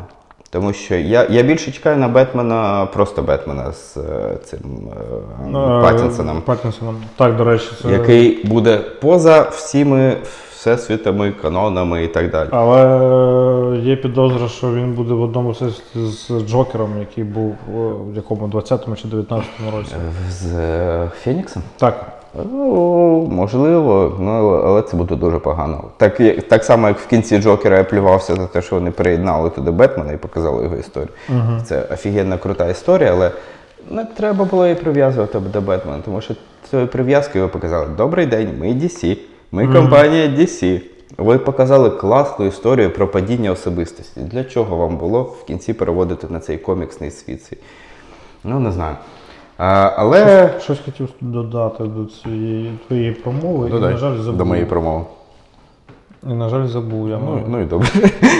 Тому 0.51 0.73
що 0.73 0.95
я, 0.95 1.27
я 1.29 1.43
більше 1.43 1.71
чекаю 1.71 1.97
на 1.97 2.07
Бетмена, 2.07 2.87
просто 2.93 3.21
Бетмена 3.21 3.71
з 3.71 3.97
е, 3.97 4.37
цим 4.43 4.59
Е, 5.47 5.81
Паттінсоном, 5.81 6.41
Паттінсоном. 6.41 6.95
Так, 7.15 7.35
до 7.35 7.43
речі, 7.43 7.69
це. 7.81 7.91
який 7.91 8.45
буде 8.45 8.77
поза 8.77 9.41
всіми 9.41 10.17
всесвітами, 10.51 11.31
канонами 11.31 12.03
і 12.03 12.07
так 12.07 12.31
далі. 12.31 12.49
Але 12.51 12.81
е, 13.75 13.79
є 13.79 13.95
підозра, 13.95 14.47
що 14.47 14.73
він 14.73 14.93
буде 14.93 15.13
в 15.13 15.21
одному 15.21 15.51
всесвіті 15.51 16.05
з 16.05 16.29
Джокером, 16.47 16.99
який 16.99 17.23
був 17.23 17.55
в 18.11 18.15
якому 18.15 18.47
20-му 18.47 18.95
чи 18.95 19.07
19-му 19.07 19.71
році. 19.77 19.95
З 20.29 21.07
Феніксом? 21.23 21.63
Так. 21.77 22.20
Ну, 22.35 23.27
можливо, 23.31 24.17
ну, 24.19 24.49
але 24.49 24.81
це 24.81 24.97
буде 24.97 25.15
дуже 25.15 25.39
погано. 25.39 25.83
Так, 25.97 26.21
так 26.49 26.63
само, 26.63 26.87
як 26.87 26.99
в 26.99 27.07
кінці 27.07 27.37
Джокера 27.37 27.77
я 27.77 27.83
плювався 27.83 28.35
за 28.35 28.47
те, 28.47 28.61
що 28.61 28.75
вони 28.75 28.91
приєднали 28.91 29.49
туди 29.49 29.71
Бетмена 29.71 30.13
і 30.13 30.17
показали 30.17 30.63
його 30.63 30.75
історію. 30.75 31.09
Це 31.63 31.81
офігенна 31.93 32.37
крута 32.37 32.69
історія, 32.69 33.11
але 33.11 33.31
не 33.89 34.05
треба 34.05 34.45
було 34.45 34.63
її 34.65 34.75
прив'язувати 34.75 35.39
до 35.39 35.61
Бетмена, 35.61 36.01
тому 36.05 36.21
що 36.21 36.33
цією 36.69 36.87
прив'язкою 36.87 37.43
ви 37.43 37.49
показали: 37.49 37.87
Добрий 37.97 38.25
день, 38.25 38.57
ми 38.59 38.67
DC, 38.67 39.17
ми 39.51 39.67
компанія 39.67 40.27
DC. 40.27 40.81
Ви 41.17 41.37
показали 41.37 41.89
класну 41.89 42.45
історію 42.45 42.93
про 42.93 43.07
падіння 43.07 43.51
особистості. 43.51 44.21
Для 44.21 44.43
чого 44.43 44.77
вам 44.77 44.97
було 44.97 45.23
в 45.23 45.43
кінці 45.45 45.73
переводити 45.73 46.27
на 46.29 46.39
цей 46.39 46.57
коміксний 46.57 47.11
світ? 47.11 47.53
Ну, 48.43 48.59
не 48.59 48.71
знаю. 48.71 48.95
А, 49.63 49.91
але. 49.97 50.49
Щось 50.59 50.79
хотів 50.85 51.09
додати 51.21 51.83
до 51.83 52.05
цієї 52.05 52.71
твоєї 52.87 53.11
промови, 53.11 53.69
і, 53.69 53.73
на 53.73 53.97
жаль, 53.97 54.17
забув. 54.17 54.37
до 54.37 54.45
моєї 54.45 54.65
промови. 54.65 55.05
І, 56.29 56.33
на 56.33 56.49
жаль, 56.49 56.67
забув. 56.67 57.09
Я 57.09 57.17
Ну, 57.17 57.31
маю. 57.31 57.45
ну 57.47 57.61
і 57.61 57.65
добре. 57.65 57.89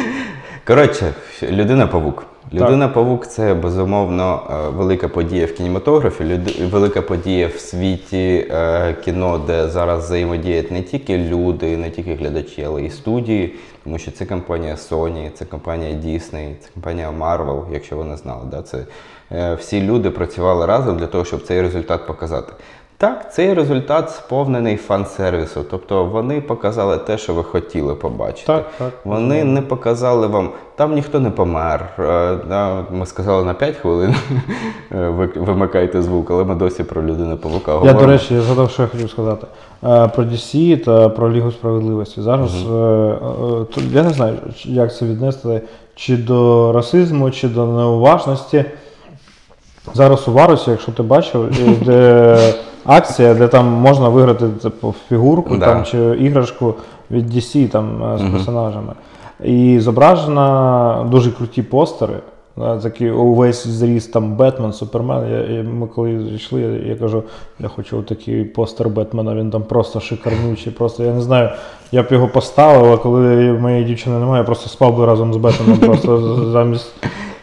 Коротше, 0.68 1.14
людина-павук. 1.44 2.24
Людина-павук 2.54 3.28
це 3.28 3.54
безумовно 3.54 4.42
е, 4.52 4.70
велика 4.70 5.08
подія 5.08 5.46
в 5.46 5.54
кінематографі, 5.54 6.24
люд- 6.24 6.70
велика 6.72 7.02
подія 7.02 7.48
в 7.48 7.60
світі 7.60 8.48
е, 8.52 8.94
кіно, 9.06 9.42
де 9.48 9.68
зараз 9.68 10.04
взаємодіють 10.06 10.72
не 10.72 10.82
тільки 10.82 11.18
люди, 11.18 11.78
не 11.78 11.90
тільки 11.90 12.16
глядачі, 12.16 12.64
але 12.64 12.84
й 12.84 12.90
студії. 12.90 13.56
Тому 13.84 13.98
що 13.98 14.12
це 14.12 14.26
компанія 14.26 14.76
Sony, 14.76 15.30
це 15.34 15.46
компанія 15.46 15.92
Disney, 15.96 16.54
це 16.60 16.70
компанія 16.74 17.12
Marvel, 17.20 17.64
якщо 17.74 17.98
ви 17.98 18.04
не 18.04 18.18
знали. 18.18 18.42
Да? 18.52 18.62
Це, 18.62 18.86
всі 19.60 19.82
люди 19.82 20.12
працювали 20.12 20.66
разом 20.66 20.98
для 20.98 21.08
того, 21.08 21.26
щоб 21.26 21.42
цей 21.42 21.62
результат 21.62 22.08
показати. 22.08 22.54
Так, 23.02 23.34
цей 23.34 23.54
результат 23.54 24.12
сповнений 24.12 24.78
фан-сервісу, 24.78 25.64
тобто 25.72 26.06
вони 26.06 26.42
показали 26.42 26.98
те, 26.98 27.18
що 27.18 27.34
ви 27.34 27.44
хотіли 27.44 27.96
побачити. 27.96 28.48
Так, 28.48 28.66
так. 28.78 28.92
Вони 29.06 29.44
не 29.44 29.62
показали 29.62 30.28
вам, 30.28 30.50
там 30.76 30.94
ніхто 30.94 31.20
не 31.20 31.30
помер. 31.30 31.90
Е, 32.00 32.84
Ми 32.92 33.06
сказали 33.06 33.44
на 33.44 33.54
5 33.54 33.76
хвилин 33.76 34.16
е, 34.92 35.30
вимикайте 35.36 36.02
звук, 36.02 36.32
але 36.32 36.44
ми 36.44 36.56
досі 36.56 36.84
про 36.84 37.04
людину 37.04 37.38
павука 37.38 37.80
Я, 37.84 37.94
до 37.94 38.06
речі, 38.06 38.36
я 38.36 38.42
згадав, 38.42 38.72
що 38.72 38.82
я 38.82 38.88
хотів 38.88 39.10
сказати. 39.10 39.48
Е, 39.84 40.08
Про 40.08 40.24
DC 40.24 40.84
та 40.84 41.10
про 41.10 41.34
Лігу 41.34 41.52
справедливості. 41.52 42.22
Зараз 42.22 42.52
е, 42.54 42.74
е, 43.78 43.82
я 43.92 44.04
не 44.04 44.10
знаю, 44.10 44.38
як 44.64 44.96
це 44.96 45.06
віднести 45.06 45.62
чи 45.96 46.18
до 46.18 46.72
расизму, 46.72 47.32
чи 47.32 47.48
до 47.48 47.66
неуважності. 47.66 48.66
Зараз 49.94 50.28
у 50.28 50.32
Варусі, 50.32 50.72
якщо 50.72 50.92
ти 50.92 51.04
бачив, 51.04 51.50
де 51.86 52.38
акція, 52.86 53.34
де 53.34 53.48
там 53.48 53.66
можна 53.68 54.10
виграти 54.10 54.48
типу, 54.48 54.94
фігурку 55.10 55.58
Да. 55.58 55.66
там, 55.66 55.84
чи 55.84 55.98
іграшку 55.98 56.74
від 57.12 57.36
DC 57.36 57.68
там, 57.68 58.04
е, 58.14 58.18
з 58.18 58.32
персонажами. 58.32 58.94
І 59.44 59.80
зображено 59.80 61.08
дуже 61.12 61.32
круті 61.32 61.62
постери. 61.62 62.14
да, 62.58 62.78
Такі 62.78 63.10
увесь 63.10 63.68
зріст 63.68 64.14
там 64.14 64.36
Бетмен, 64.36 64.74
Супермен. 64.74 65.32
Я, 65.32 65.56
я, 65.58 65.64
ми 65.64 65.88
коли 65.88 66.12
йшли, 66.36 66.62
я, 66.62 66.90
я 66.90 66.96
кажу, 66.96 67.24
я 67.60 67.68
хочу 67.68 68.02
такий 68.02 68.44
постер 68.44 68.90
Бетмена, 68.90 69.36
він 69.36 69.50
там 69.52 69.64
просто 69.64 70.00
шикарнючий. 70.00 70.72
Просто 70.72 71.04
я 71.04 71.14
не 71.14 71.22
знаю, 71.22 71.50
я 71.92 72.04
б 72.04 72.08
його 72.12 72.28
поставив, 72.28 72.94
а 72.94 72.98
коли 72.98 73.52
моєї 73.54 73.84
дівчини 73.86 74.20
немає, 74.20 74.38
я 74.42 74.46
просто 74.46 74.70
спав 74.70 74.98
би 74.98 75.06
разом 75.06 75.34
з 75.34 75.38
Бетменом. 75.38 75.78
Просто 75.80 76.36
з- 76.36 76.52
замість. 76.52 76.94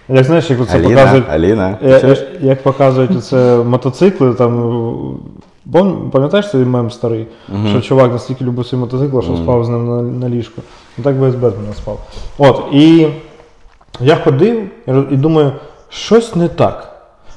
Як 0.09 0.25
знаєш, 0.25 0.51
як 0.51 0.69
це 0.69 0.77
Аліна, 0.79 0.89
показують. 0.97 1.25
Аліна, 1.31 1.79
чуєш? 2.01 2.19
е, 2.19 2.27
Як 2.41 2.63
показують 2.63 3.25
це 3.25 3.57
мотоцикли, 3.57 4.35
там. 4.35 4.53
пам- 5.73 6.11
Пам'ятаєш 6.11 6.51
цей 6.51 6.65
мем 6.65 6.91
старий? 6.91 7.27
Що 7.71 7.81
чувак 7.81 8.13
настільки 8.13 8.45
любив 8.45 8.67
свій 8.67 8.77
мотоцикл, 8.77 9.21
що 9.21 9.37
спав 9.37 9.65
з 9.65 9.69
ним 9.69 9.87
на, 9.89 10.03
на 10.03 10.29
ліжку. 10.29 10.63
Ну 10.99 11.05
так 11.05 11.17
би 11.17 11.29
і 11.29 11.31
з 11.31 11.35
Бетменом 11.35 11.75
спав. 11.75 11.99
От, 12.39 12.63
і 12.73 13.07
я 14.01 14.17
ходив 14.17 14.71
і 14.87 14.91
роз- 14.91 15.13
і 15.13 15.17
думаю, 15.17 15.53
щось 15.89 16.35
не 16.37 16.49
так. 16.49 16.95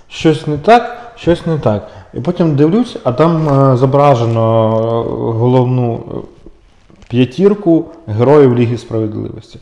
Щось 0.08 0.48
не 0.48 0.58
так, 0.58 0.98
щось 1.16 1.46
не 1.46 1.58
так. 1.58 1.88
І 2.14 2.20
потім 2.20 2.56
дивлюсь, 2.56 2.98
а 3.04 3.12
там 3.12 3.50
е, 3.74 3.78
зображено 3.78 4.68
е, 4.78 5.32
головну 5.40 6.00
е, 6.12 6.16
п'ятірку 7.10 7.86
героїв 8.08 8.56
Ліги 8.58 8.78
Справедливості. 8.78 9.60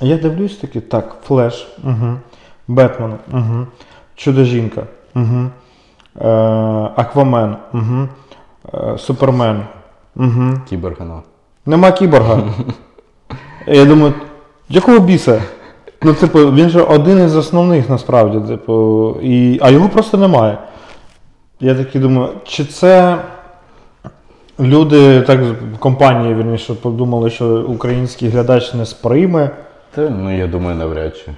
Я 0.00 0.16
дивлюсь 0.16 0.56
таки, 0.56 0.80
так, 0.80 1.16
Флеш, 1.26 1.68
угу. 1.84 2.06
Бетмен, 2.68 3.14
угу. 3.32 3.66
Чудо-жінка, 4.14 4.82
угу. 5.14 5.50
е, 6.20 6.28
Аквамен, 6.96 7.56
угу. 7.72 8.08
е, 8.74 8.98
Супермен. 8.98 9.62
Угу. 10.16 10.52
Кібергано. 10.68 11.22
Нема 11.66 11.92
кіборга. 11.92 12.42
Я 13.66 13.84
думаю, 13.84 14.14
якого 14.68 14.98
біса? 14.98 15.42
Ну, 16.02 16.14
типу, 16.14 16.38
він 16.38 16.68
же 16.68 16.82
один 16.82 17.24
із 17.24 17.36
основних 17.36 17.90
насправді, 17.90 18.48
типу, 18.48 19.10
і... 19.22 19.58
а 19.62 19.70
його 19.70 19.88
просто 19.88 20.16
немає. 20.16 20.58
Я 21.60 21.74
такий 21.74 22.00
думаю, 22.00 22.28
чи 22.44 22.64
це 22.64 23.18
люди, 24.60 25.22
так, 25.22 25.40
компанії, 25.78 26.34
вірніше, 26.34 26.74
подумали, 26.74 27.30
що 27.30 27.64
український 27.68 28.28
глядач 28.28 28.74
не 28.74 28.86
сприйме. 28.86 29.50
Та, 29.94 30.10
ну 30.10 30.36
я 30.38 30.46
думаю, 30.46 30.76
навряд 30.76 31.16
чи. 31.16 31.30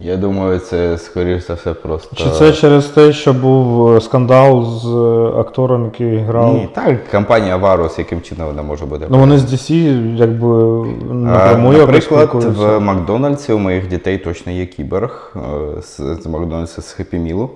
Я 0.00 0.16
думаю, 0.16 0.58
це 0.58 0.98
скоріш 0.98 1.46
за 1.46 1.54
все 1.54 1.74
просто. 1.74 2.16
Чи 2.16 2.30
це 2.30 2.52
через 2.52 2.84
те, 2.84 3.12
що 3.12 3.32
був 3.32 3.96
е, 3.96 4.00
скандал 4.00 4.64
з 4.64 4.86
е, 4.86 5.40
актором, 5.40 5.84
який 5.84 6.18
грав? 6.18 6.54
Ні, 6.54 6.68
так, 6.74 7.10
компанія 7.10 7.56
Varus, 7.58 7.98
яким 7.98 8.20
чином 8.20 8.46
вона 8.46 8.62
може 8.62 8.86
бути. 8.86 9.06
Ну 9.08 9.18
вони 9.18 9.38
з 9.38 9.52
DC 9.52 9.72
якби 10.16 10.48
напряму 11.14 11.72
якось 11.72 12.10
Наприклад, 12.10 12.44
в 12.44 12.80
Макдональдсі 12.80 13.52
у 13.52 13.58
моїх 13.58 13.88
дітей 13.88 14.18
точно 14.18 14.52
є 14.52 14.66
кіберг 14.66 15.36
е, 15.36 15.82
з, 15.82 15.96
з 16.22 16.26
Макдональдса 16.26 16.82
з 16.82 16.92
Хеппі 16.92 17.18
Мілу. 17.18 17.50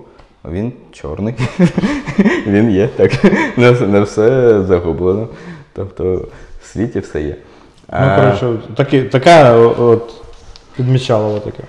Він 0.51 0.73
чорний. 0.91 1.33
Він 2.47 2.71
є, 2.71 2.87
так. 2.87 3.11
Не, 3.57 4.01
все- 4.01 4.63
загублено. 4.63 5.27
Тобто 5.73 6.21
в 6.61 6.65
світі 6.65 6.99
все 6.99 7.21
є. 7.21 7.35
Ну, 7.93 8.15
коротше, 8.15 9.09
така 9.11 9.55
от 9.55 10.13
підмічало 10.75 11.39
таке. 11.39 11.63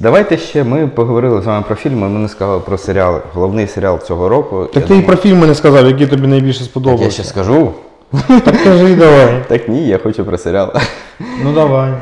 Давайте 0.00 0.36
ще 0.38 0.64
ми 0.64 0.86
поговорили 0.86 1.42
з 1.42 1.46
вами 1.46 1.64
про 1.66 1.76
фільми, 1.76 2.08
ми 2.08 2.18
не 2.18 2.28
сказали 2.28 2.60
про 2.60 2.78
серіали. 2.78 3.20
Головний 3.34 3.66
серіал 3.66 3.98
цього 3.98 4.28
року. 4.28 4.68
Так 4.72 4.82
я 4.82 4.88
ти 4.88 4.96
і 4.98 5.02
про 5.02 5.16
фільми 5.16 5.46
не 5.46 5.54
сказав, 5.54 5.86
які 5.86 6.06
тобі 6.06 6.26
найбільше 6.26 6.66
Так 6.66 7.00
я 7.00 7.10
ще 7.10 7.24
скажу. 7.24 7.72
Так 8.28 8.64
кажи 8.64 8.96
давай. 8.96 9.44
Так 9.48 9.68
ні, 9.68 9.86
я 9.88 9.98
хочу 9.98 10.24
про 10.24 10.38
серіал. 10.38 10.72
Ну 11.44 11.52
давай. 11.52 11.92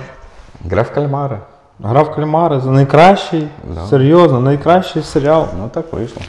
Гра 0.70 0.82
в 0.82 0.94
кальмара. 0.94 1.38
Гра 1.82 2.02
в 2.02 2.14
кальмари 2.14 2.60
це 2.64 2.70
найкращий, 2.70 3.48
Да. 3.74 3.86
серйозно, 3.86 4.40
найкращий 4.40 5.02
серіал. 5.02 5.46
Ну 5.58 5.70
так 5.74 5.92
вийшло. 5.92 6.22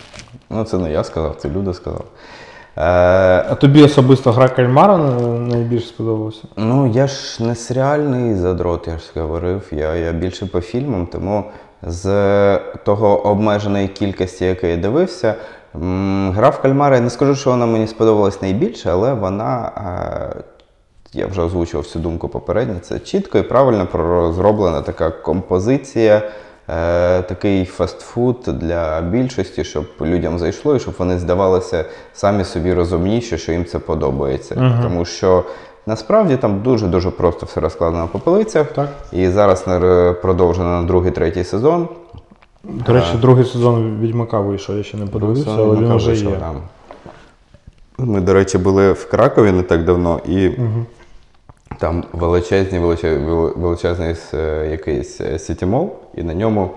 Ну 0.49 0.63
це 0.63 0.77
не 0.77 0.91
я 0.91 1.03
сказав, 1.03 1.35
це 1.37 1.49
люди 1.49 1.73
сказали. 1.73 2.03
Е, 2.79 2.83
А 3.49 3.55
тобі 3.55 3.83
особисто 3.83 4.31
гра 4.31 4.49
кальмара 4.49 4.97
найбільше 5.37 5.87
сподобалася? 5.87 6.41
Ну, 6.57 6.87
я 6.87 7.07
ж 7.07 7.43
не 7.43 7.55
серіальний 7.55 8.35
задрот, 8.35 8.87
я 8.87 8.97
ж 8.97 9.11
говорив. 9.21 9.67
Я, 9.71 9.95
я 9.95 10.11
більше 10.11 10.45
по 10.45 10.61
фільмам, 10.61 11.07
тому 11.11 11.43
з 11.83 12.57
того 12.85 13.27
обмеженої 13.27 13.87
кількості, 13.87 14.45
якої 14.45 14.71
я 14.71 14.77
дивився, 14.77 15.35
гра 16.33 16.49
в 16.49 16.61
кальмара, 16.61 16.95
я 16.95 17.01
не 17.01 17.09
скажу, 17.09 17.35
що 17.35 17.49
вона 17.49 17.65
мені 17.65 17.87
сподобалась 17.87 18.41
найбільше, 18.41 18.89
але 18.91 19.13
вона. 19.13 19.71
е, 20.37 20.43
Я 21.13 21.27
вже 21.27 21.41
озвучував 21.41 21.83
всю 21.83 22.03
думку 22.03 22.27
попередньо. 22.29 22.75
Це 22.81 22.99
чітко 22.99 23.37
і 23.37 23.41
правильно 23.43 23.87
про- 23.87 24.33
зроблена 24.33 24.81
така 24.81 25.09
композиція, 25.09 26.21
такий 27.27 27.65
фастфуд 27.65 28.37
для 28.47 29.01
більшості, 29.01 29.63
щоб 29.63 29.85
людям 30.01 30.39
зайшло 30.39 30.75
і 30.75 30.79
щоб 30.79 30.93
вони 30.97 31.19
здавалися 31.19 31.85
самі 32.13 32.43
собі 32.43 32.73
розумніші, 32.73 33.37
що 33.37 33.51
їм 33.51 33.65
це 33.65 33.79
подобається. 33.79 34.79
Тому 34.83 35.05
що 35.05 35.43
насправді 35.85 36.37
там 36.37 36.61
дуже-дуже 36.61 37.09
просто 37.11 37.45
все 37.45 37.59
розкладено 37.59 38.07
по 38.11 38.19
полицях. 38.19 38.67
Так. 38.67 38.89
І 39.11 39.27
зараз 39.27 39.65
продовжено 40.21 40.81
на 40.81 40.87
другий, 40.87 41.11
третій 41.11 41.43
сезон. 41.43 41.87
До 42.63 42.93
речі, 42.93 43.17
другий 43.21 43.45
сезон 43.45 43.99
Відьмака 44.01 44.39
вийшов, 44.39 44.77
я 44.77 44.83
ще 44.83 44.97
не 44.97 45.05
подивився, 45.05 45.49
але 45.57 45.75
він 45.75 45.95
вже 45.95 46.15
є. 46.15 46.29
да. 46.39 46.51
Ми, 47.97 48.21
до 48.21 48.33
речі, 48.33 48.57
були 48.57 48.91
в 48.91 49.09
Кракові 49.09 49.51
не 49.51 49.63
так 49.63 49.85
давно, 49.85 50.19
і 50.27 50.51
там 51.79 52.03
величезний, 52.13 52.81
величезний, 52.81 53.25
величезний 53.55 54.15
е, 54.33 54.67
якийсь 54.71 55.21
е, 55.21 55.39
сітімол, 55.39 55.89
і 56.15 56.23
на 56.23 56.33
ньому 56.33 56.71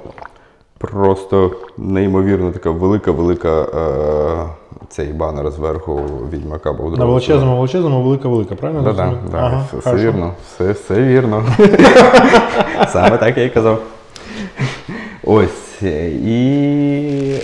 просто 0.78 1.50
неймовірно 1.78 2.52
така 2.52 2.70
велика-велика 2.70 3.62
е, 3.62 4.48
цей 4.88 5.12
банер 5.12 5.50
зверху 5.50 6.00
відьмака 6.32 6.72
був. 6.72 6.98
На 6.98 7.04
величезному, 7.04 7.56
величезному, 7.56 8.02
велика, 8.02 8.28
велика, 8.28 8.54
правильно? 8.54 8.82
Зрозумів? 8.82 9.18
да, 9.30 9.38
Ага, 9.38 9.64
все, 9.68 9.78
все 9.78 9.94
вірно, 9.96 10.34
все, 10.46 10.72
все 10.72 11.02
вірно. 11.02 11.44
Саме 12.88 13.18
так 13.18 13.38
я 13.38 13.44
і 13.44 13.50
казав. 13.50 13.82
Ось. 15.24 15.82
І. 15.82 17.34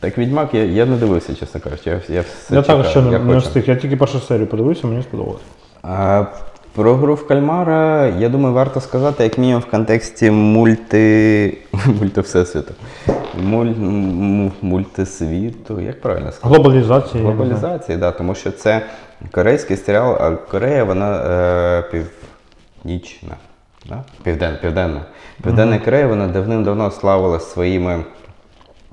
Так, 0.00 0.18
відьмак, 0.18 0.54
я, 0.54 0.64
я 0.64 0.86
не 0.86 0.96
дивився, 0.96 1.34
чесно 1.34 1.60
кажучи. 1.60 1.90
Я, 1.90 2.00
я 2.08 2.20
все 2.20 2.54
Я 2.54 2.62
чекаю, 2.62 2.78
також 2.78 2.86
ще 2.90 3.00
я 3.00 3.18
не 3.18 3.34
хочу. 3.34 3.46
встиг. 3.46 3.64
Я 3.66 3.76
тільки 3.76 3.96
першу 3.96 4.20
серію 4.20 4.46
подивився, 4.46 4.86
мені 4.86 5.02
сподобалось. 5.02 5.42
А, 5.82 6.24
про 6.74 6.94
гру 6.94 7.14
в 7.14 7.26
кальмара, 7.26 8.08
я 8.18 8.28
думаю, 8.28 8.54
варто 8.54 8.80
сказати, 8.80 9.24
як 9.24 9.38
мінімум 9.38 9.62
в 9.62 9.70
контексті 9.70 10.30
мульти. 10.30 11.58
всесвіту. 12.16 12.74
Муль... 13.42 13.66
Мультисвіту. 14.62 15.80
Як 15.80 16.00
правильно 16.00 16.32
сказати? 16.32 16.58
Не. 17.18 17.22
Глобалізації, 17.22 17.98
да, 17.98 18.10
тому 18.10 18.34
що 18.34 18.50
це 18.50 18.82
корейський 19.30 19.76
серіал, 19.76 20.16
а 20.20 20.30
Корея, 20.30 20.84
вона 20.84 21.16
е, 21.16 22.04
Північна. 22.84 23.36
Да? 23.88 24.04
Півден, 24.22 24.58
південна. 24.62 25.00
Південна 25.42 25.78
Корея 25.78 26.06
вона 26.06 26.26
давним-давно 26.26 26.90
славилась 26.90 27.52
своїми, 27.52 28.04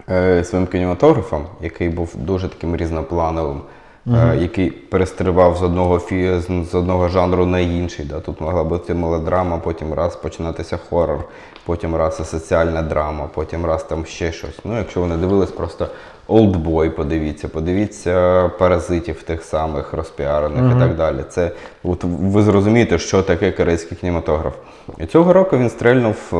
е, 0.09 0.43
своїм 0.43 0.67
кінематографом, 0.67 1.45
який 1.61 1.89
був 1.89 2.15
дуже 2.15 2.49
таким 2.49 2.75
різноплановим, 2.75 3.61
е, 4.07 4.37
який 4.37 4.71
перестрибав 4.71 5.57
з 5.57 5.63
одного, 5.63 5.99
фі, 5.99 6.31
з, 6.71 6.75
одного 6.75 7.07
жанру 7.07 7.45
на 7.45 7.59
інший. 7.59 8.05
Да? 8.05 8.19
Тут 8.19 8.41
могла 8.41 8.63
бути 8.63 8.93
мелодрама, 8.93 9.57
потім 9.57 9.93
раз 9.93 10.15
починатися 10.15 10.77
хорор, 10.89 11.23
потім 11.65 11.95
раз 11.95 12.29
соціальна 12.29 12.81
драма, 12.81 13.29
потім 13.33 13.65
раз 13.65 13.83
там 13.83 14.05
ще 14.05 14.31
щось. 14.31 14.59
Ну, 14.63 14.77
якщо 14.77 15.01
ви 15.01 15.07
не 15.07 15.17
дивились, 15.17 15.51
просто 15.51 15.87
Олдбой, 16.27 16.89
подивіться, 16.89 17.47
подивіться 17.47 18.47
паразитів 18.59 19.23
тих 19.23 19.43
самих 19.43 19.93
розпіарених 19.93 20.75
і 20.75 20.79
так 20.79 20.95
далі. 20.95 21.23
Це 21.29 21.51
от 21.83 22.03
ви 22.03 22.41
зрозумієте, 22.41 22.97
що 22.97 23.23
таке 23.23 23.51
корейський 23.51 23.97
кінематограф. 23.97 24.53
І 24.97 25.05
цього 25.05 25.33
року 25.33 25.57
він 25.57 25.69
стрельнув 25.69 26.15
е, 26.33 26.35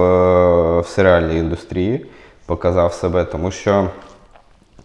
в 0.80 0.86
серіальній 0.88 1.38
індустрії, 1.40 2.06
показав 2.46 2.94
себе, 2.94 3.24
тому 3.24 3.52
що 3.52 3.88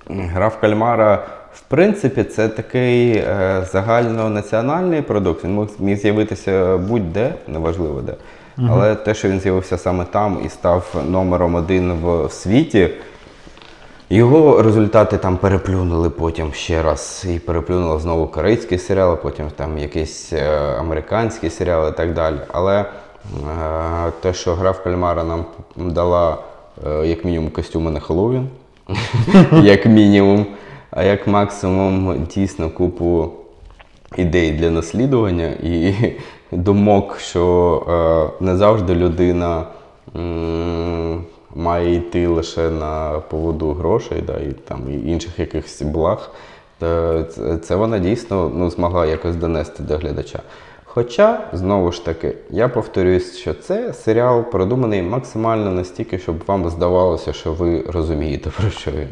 гра 0.07 0.49
в 0.49 0.61
кальмара. 0.61 1.27
В 1.55 1.61
принципі, 1.61 2.25
це 2.25 2.49
такий 2.49 3.13
е, 3.13 3.67
загальнонаціональний 3.73 5.03
продукт. 5.03 5.45
Він 5.45 5.59
міг, 5.59 5.69
міг 5.79 5.99
з'явитися 5.99 6.77
будь-де, 6.77 7.35
неважливо 7.49 8.01
де. 8.01 8.15
Але 8.69 8.95
те, 8.95 9.15
що 9.15 9.29
він 9.29 9.41
з'явився 9.41 9.79
саме 9.79 10.05
там 10.05 10.39
і 10.47 10.49
став 10.49 11.05
номером 11.09 11.55
один 11.55 11.93
в 11.93 12.31
світі, 12.31 12.91
його 14.11 14.63
результати 14.63 15.19
там 15.19 15.37
переплюнули 15.37 16.11
потім 16.11 16.53
ще 16.53 16.83
раз. 16.83 17.27
І 17.35 17.39
переплюнули 17.39 18.01
знову 18.01 18.27
корейський 18.27 18.79
серіал, 18.79 19.17
потім 19.23 19.47
там 19.57 19.79
якийсь 19.79 20.33
е, 20.33 20.49
американський 20.79 21.51
серіал 21.51 21.89
і 21.89 21.93
так 21.93 22.15
далі. 22.15 22.37
Але 22.53 22.81
е, 22.81 22.85
те, 24.21 24.35
що 24.35 24.55
гра 24.55 24.71
в 24.71 24.83
кальмара 24.83 25.25
нам 25.25 25.45
дала 25.77 26.39
як 27.05 27.25
мінімум 27.25 27.51
костюми 27.51 27.91
на 27.91 28.01
Хеллоуін, 28.01 28.49
як 29.63 29.87
мінімум, 29.87 30.47
а 30.95 31.03
як 31.03 31.27
максимум 31.27 32.27
дійсно 32.35 32.71
купу 32.71 33.31
ідей 34.17 34.51
для 34.51 34.71
наслідування 34.71 35.47
і 35.63 35.95
думок, 36.53 37.19
що 37.19 38.33
е, 38.41 38.45
не 38.45 38.57
завжди 38.57 38.95
людина 38.95 39.67
має 41.55 41.95
йти 41.95 42.27
лише 42.27 42.71
на 42.71 43.23
поводу 43.31 43.73
грошей 43.73 44.23
да, 44.27 44.33
і, 44.33 44.53
там, 44.53 44.81
і 44.91 45.11
інших 45.11 45.39
якихось 45.39 45.83
благ. 45.83 46.31
Це 47.63 47.77
вона 47.77 47.99
дійсно 47.99 48.53
ну, 48.55 48.71
змогла 48.71 49.07
якось 49.07 49.37
донести 49.37 49.83
до 49.83 49.97
глядача. 49.97 50.41
Хоча, 50.85 51.41
знову 51.53 51.93
ж 51.93 52.05
таки, 52.05 52.35
я 52.51 52.69
повторюсь, 52.69 53.37
що 53.39 53.55
це 53.55 53.93
серіал 53.93 54.43
продуманий 54.43 55.03
максимально 55.03 55.71
настільки, 55.71 56.19
щоб 56.19 56.37
вам 56.47 56.71
здавалося, 56.71 57.33
що 57.33 57.53
ви 57.53 57.85
розумієте, 57.89 58.51
про 58.51 58.71
що 58.71 58.91
він. 58.91 59.09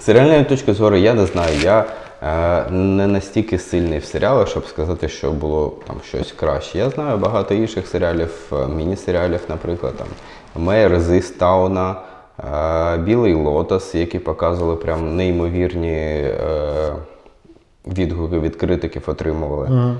З 0.00 0.04
серіальної 0.04 0.44
точки 0.44 0.74
зору 0.74 0.96
я 0.96 1.14
не 1.14 1.26
знаю. 1.26 1.58
Я 1.62 1.84
е, 2.22 2.70
не 2.70 3.06
настільки 3.06 3.58
сильний 3.58 3.98
в 3.98 4.04
серіалах, 4.04 4.48
щоб 4.48 4.66
сказати, 4.66 5.08
що 5.08 5.32
було 5.32 5.72
там 5.86 5.96
щось 6.04 6.32
краще. 6.32 6.78
Я 6.78 6.90
знаю 6.90 7.18
багато 7.18 7.54
інших 7.54 7.86
серіалів, 7.86 8.52
е, 8.52 8.66
міні-серіалів, 8.66 9.40
наприклад, 9.48 9.94
там 9.96 10.06
Мейер 10.56 11.00
з 11.00 11.16
Істауна, 11.16 11.96
е, 12.38 12.98
Білий 12.98 13.34
Лотос, 13.34 13.94
які 13.94 14.18
показували 14.18 14.76
прям 14.76 15.16
неймовірні 15.16 15.96
е, 15.96 16.92
відгуки 17.86 18.38
від 18.38 18.56
критиків 18.56 19.02
отримували. 19.06 19.96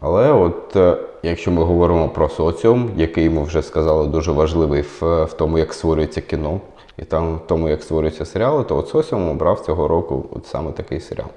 Але 0.00 0.32
от 0.32 0.76
е, 0.76 0.96
якщо 1.22 1.50
ми 1.50 1.62
говоримо 1.62 2.08
про 2.08 2.28
соціум, 2.28 2.90
який 2.96 3.30
ми 3.30 3.42
вже 3.42 3.62
сказали 3.62 4.06
дуже 4.06 4.32
важливий 4.32 4.82
в, 4.82 5.24
в 5.24 5.32
тому, 5.32 5.58
як 5.58 5.72
створюється 5.72 6.20
кіно, 6.20 6.60
і 6.98 7.02
там 7.04 7.38
тому, 7.46 7.68
як 7.68 7.82
створюються 7.82 8.24
серіали, 8.24 8.64
то 8.64 8.76
от 8.76 8.88
соціум 8.88 9.28
обрав 9.28 9.60
цього 9.60 9.88
року 9.88 10.24
от 10.36 10.46
саме 10.46 10.72
такий 10.72 11.00
серіал. 11.00 11.28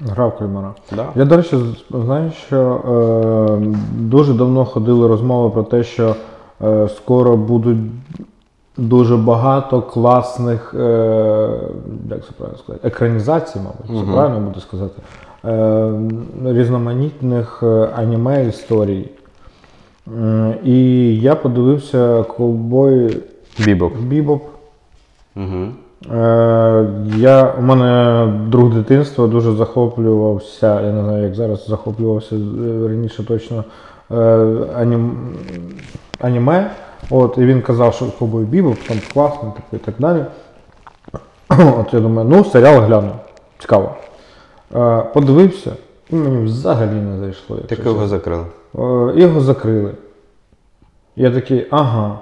Гра 0.00 0.26
в 0.26 0.38
кальмара. 0.38 0.74
Да. 0.96 1.06
Я, 1.16 1.24
до 1.24 1.36
речі, 1.36 1.56
знаю, 1.90 2.30
що 2.46 2.58
е, 2.60 3.66
дуже 3.98 4.34
давно 4.34 4.64
ходили 4.64 5.08
розмови 5.08 5.50
про 5.50 5.62
те, 5.62 5.82
що 5.82 6.16
е, 6.64 6.88
скоро 6.88 7.36
будуть 7.36 7.78
дуже 8.76 9.16
багато 9.16 9.82
класних, 9.82 10.74
е, 10.74 11.50
як 12.10 12.24
це 12.26 12.32
правильно 12.36 12.58
сказати, 12.58 12.88
екранізацій, 12.88 13.58
мабуть, 13.58 14.06
це 14.06 14.12
правильно 14.12 14.40
буде 14.40 14.60
сказати, 14.60 15.02
е, 15.44 15.92
різноманітних 16.44 17.60
е, 17.62 17.88
аніме 17.96 18.46
історій. 18.46 19.08
М, 20.18 20.54
І 20.64 20.80
я 21.20 21.34
подивився 21.34 22.22
ковбой 22.22 23.22
Бібок. 23.64 23.96
Бібоп. 24.00 24.42
Угу. 25.36 25.68
Е, 26.04 26.86
я, 27.16 27.54
у 27.58 27.62
мене 27.62 28.26
друг 28.48 28.74
дитинства 28.74 29.26
дуже 29.26 29.52
захоплювався, 29.52 30.80
я 30.80 30.92
не 30.92 31.02
знаю, 31.02 31.24
як 31.24 31.34
зараз 31.34 31.66
захоплювався 31.66 32.36
е, 32.36 32.88
раніше 32.88 33.26
точно 33.26 33.64
е, 34.10 34.16
анім, 34.76 35.34
аніме. 36.20 36.70
От, 37.10 37.38
і 37.38 37.44
він 37.46 37.62
казав, 37.62 37.94
що 37.94 38.06
Ковбой 38.18 38.44
Бібоп 38.44 38.78
там 38.78 38.96
класно 39.12 39.54
так, 39.56 39.80
і 39.80 39.84
так 39.84 39.94
далі. 39.98 40.24
От 41.78 41.94
я 41.94 42.00
думаю, 42.00 42.28
ну, 42.28 42.44
серіал 42.44 42.80
гляну. 42.80 43.12
Цікаво. 43.58 43.94
Подивився, 45.14 45.72
і 46.10 46.16
мені 46.16 46.44
взагалі 46.44 46.94
не 46.94 47.18
зайшло. 47.18 47.56
Так 47.56 47.86
його 47.86 48.06
закрили. 48.06 48.44
Його 49.14 49.40
закрили. 49.40 49.94
Я 51.16 51.30
такий, 51.30 51.66
ага. 51.70 52.18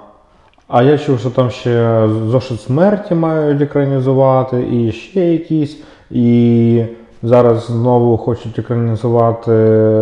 А 0.67 0.83
я 0.83 0.97
чув, 0.97 1.19
що 1.19 1.29
там 1.29 1.49
ще 1.49 2.07
зошит 2.27 2.61
смерті 2.61 3.15
мають 3.15 3.61
екранізувати, 3.61 4.67
і 4.71 4.91
ще 4.91 5.19
якісь. 5.19 5.77
І 6.11 6.83
зараз 7.23 7.65
знову 7.65 8.17
хочуть 8.17 8.59
екранізувати 8.59 9.51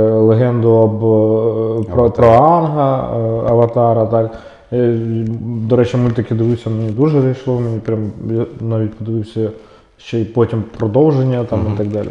легенду 0.10 0.69
об, 0.69 0.95
е, 0.95 1.91
про, 1.91 2.11
про 2.11 2.27
Анга, 2.27 3.18
е, 3.18 3.52
Аватара. 3.52 4.06
Так. 4.06 4.31
Е, 4.73 4.98
До 5.41 5.76
речі, 5.76 5.98
мультики 5.98 6.35
дивився, 6.35 6.69
мені 6.69 6.90
дуже 6.90 7.22
зайшло, 7.22 7.60
мені 7.60 7.80
прям 7.80 8.11
я 8.30 8.45
навіть 8.61 8.94
подивився 8.94 9.49
ще 9.98 10.19
й 10.19 10.26
потім 10.26 10.64
продовження 10.77 11.44
там, 11.44 11.60
і 11.73 11.77
так 11.77 11.88
далі. 11.88 12.10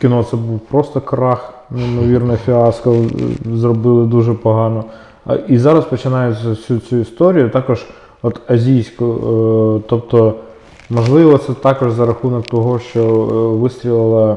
Кіно 0.00 0.24
це 0.24 0.36
був 0.36 0.60
просто 0.60 1.00
крах, 1.00 1.54
неймовірне 1.70 2.36
фіаско, 2.36 2.92
е, 2.92 3.04
зробили 3.56 4.06
дуже 4.06 4.34
погано. 4.34 4.84
І 5.48 5.58
зараз 5.58 5.84
починають 5.84 6.36
всю 6.44 6.80
цю 6.80 6.96
історію 6.96 7.50
також 7.50 7.86
от 8.22 8.40
азійську. 8.50 9.04
е, 9.04 9.82
Тобто, 9.88 10.34
можливо, 10.90 11.38
це 11.38 11.52
також 11.52 11.92
за 11.92 12.06
рахунок 12.06 12.46
того, 12.46 12.78
що 12.78 13.00
е, 13.02 13.58
вистрілила 13.60 14.36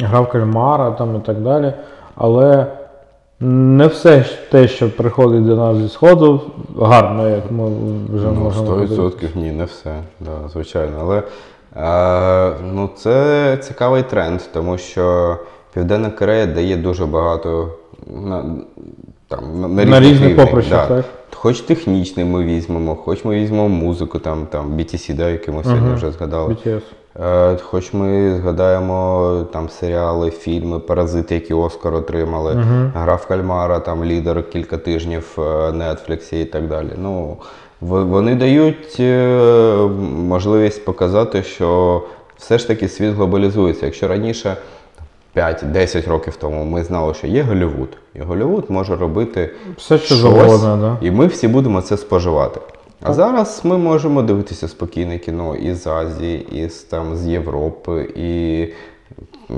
гра 0.00 0.24
кальмара 0.24 0.90
там 0.90 1.16
і 1.16 1.26
так 1.26 1.40
далі. 1.40 1.72
Але 2.14 2.66
не 3.40 3.86
все 3.86 4.24
те, 4.50 4.68
що 4.68 4.90
приходить 4.96 5.46
до 5.46 5.56
нас 5.56 5.76
зі 5.76 5.88
сходу, 5.88 6.40
гарно, 6.80 7.28
як 7.28 7.50
ми 7.50 7.64
вже 8.14 8.26
Ну, 8.26 8.32
можемо 8.32 8.66
говорити. 8.70 8.94
100% 8.94 9.36
ні, 9.36 9.52
не 9.52 9.64
все, 9.64 9.94
да, 10.20 10.48
звичайно. 10.52 10.96
Але 11.00 11.22
е, 11.76 12.56
ну, 12.72 12.90
це 12.96 13.56
цікавий 13.56 14.02
тренд, 14.02 14.40
тому 14.52 14.78
що 14.78 15.36
Південна 15.74 16.10
Корея 16.10 16.46
дає 16.46 16.76
дуже 16.76 17.06
багато 17.06 17.68
там, 19.28 19.60
на, 19.60 19.68
на, 19.68 19.84
На 19.84 20.00
різних 20.00 20.30
рівнях, 20.30 20.88
так? 20.88 21.04
Хоч 21.34 21.60
технічний 21.60 22.24
ми 22.24 22.44
візьмемо, 22.44 22.94
хоч 22.94 23.24
ми 23.24 23.34
візьмемо 23.34 23.68
музику, 23.68 24.18
там, 24.18 24.46
там 24.50 24.72
BTC, 24.72 25.14
да, 25.14 25.30
який 25.30 25.54
ми 25.54 25.64
сьогодні 25.64 25.94
вже 25.94 26.10
згадали. 26.10 26.54
BTS. 26.54 26.82
Е, 27.20 27.56
Хоч 27.62 27.92
ми 27.92 28.36
згадаємо 28.36 29.46
там 29.52 29.68
серіали, 29.68 30.30
фільми, 30.30 30.78
паразити, 30.78 31.34
які 31.34 31.54
Оскар 31.54 31.94
отримали, 31.94 32.64
гра 32.94 33.14
в 33.14 33.26
кальмара, 33.26 33.80
там 33.80 34.04
лідер 34.04 34.50
кілька 34.50 34.78
тижнів 34.78 35.32
е, 35.38 35.40
Netflix 35.70 36.34
і 36.34 36.44
так 36.44 36.68
далі. 36.68 36.90
Ну, 37.02 37.36
вони 37.80 38.34
дають 38.34 38.96
е, 39.00 39.76
можливість 40.16 40.84
показати, 40.84 41.42
що 41.42 42.02
все 42.38 42.58
ж 42.58 42.68
таки 42.68 42.88
світ 42.88 43.14
глобалізується. 43.14 43.86
Якщо 43.86 44.08
раніше 44.08 44.56
5-10 45.36 46.08
років 46.08 46.36
тому 46.36 46.64
ми 46.64 46.84
знали, 46.84 47.14
що 47.14 47.26
є 47.26 47.42
Голлівуд, 47.42 47.88
і 48.14 48.20
Голлівуд 48.20 48.64
може 48.68 48.96
робити 48.96 49.50
Все, 49.76 49.98
що 49.98 50.14
завгодно, 50.14 50.76
да. 51.00 51.06
і 51.06 51.10
ми 51.10 51.26
всі 51.26 51.48
будемо 51.48 51.80
це 51.80 51.96
споживати. 51.96 52.60
А 53.02 53.12
зараз 53.12 53.60
ми 53.64 53.78
можемо 53.78 54.22
дивитися 54.22 54.68
спокійне 54.68 55.18
кіно 55.18 55.56
і 55.56 55.74
з 55.74 55.86
Азії, 55.86 56.46
і 56.52 56.68
з, 56.68 56.82
там, 56.82 57.16
з 57.16 57.26
Європи, 57.26 58.12
і 58.16 58.68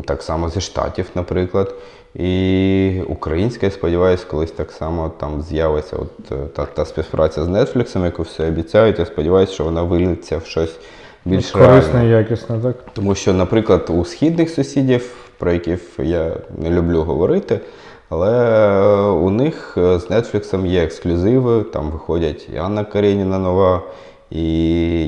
так 0.04 0.22
само 0.22 0.48
зі 0.48 0.60
Штатів, 0.60 1.06
наприклад. 1.14 1.74
І 2.14 3.02
українське, 3.08 3.66
я 3.66 3.72
сподіваюся, 3.72 4.24
колись 4.30 4.50
так 4.50 4.72
само 4.72 5.12
там 5.20 5.42
з'явиться 5.42 5.96
от, 5.96 6.32
е, 6.32 6.46
та, 6.56 6.64
та 6.64 6.84
співпраця 6.84 7.44
з 7.44 7.48
Netflix, 7.48 8.04
яку 8.04 8.22
все 8.22 8.48
обіцяють. 8.48 8.98
Я 8.98 9.06
сподіваюся, 9.06 9.52
що 9.52 9.64
вона 9.64 9.82
виліться 9.82 10.38
в 10.38 10.46
щось 10.46 10.78
більш 11.24 11.50
Корисне 11.50 12.06
і 12.06 12.08
якісне, 12.08 12.58
так? 12.58 12.76
Тому 12.92 13.14
що, 13.14 13.32
наприклад, 13.32 13.90
у 13.90 14.04
східних 14.04 14.50
сусідів, 14.50 15.14
про 15.38 15.52
яких 15.52 15.80
я 15.98 16.32
не 16.58 16.70
люблю 16.70 17.02
говорити, 17.02 17.60
Але 18.08 18.32
е, 18.32 19.10
у 19.10 19.30
них 19.30 19.74
е, 19.78 19.98
з 19.98 20.10
Netflix 20.10 20.66
є 20.66 20.84
ексклюзиви, 20.84 21.62
там 21.62 21.90
виходять 21.90 22.48
і 22.54 22.56
Анна 22.56 22.84
Кареніна 22.84 23.38
нова, 23.38 23.82
і 24.30 24.42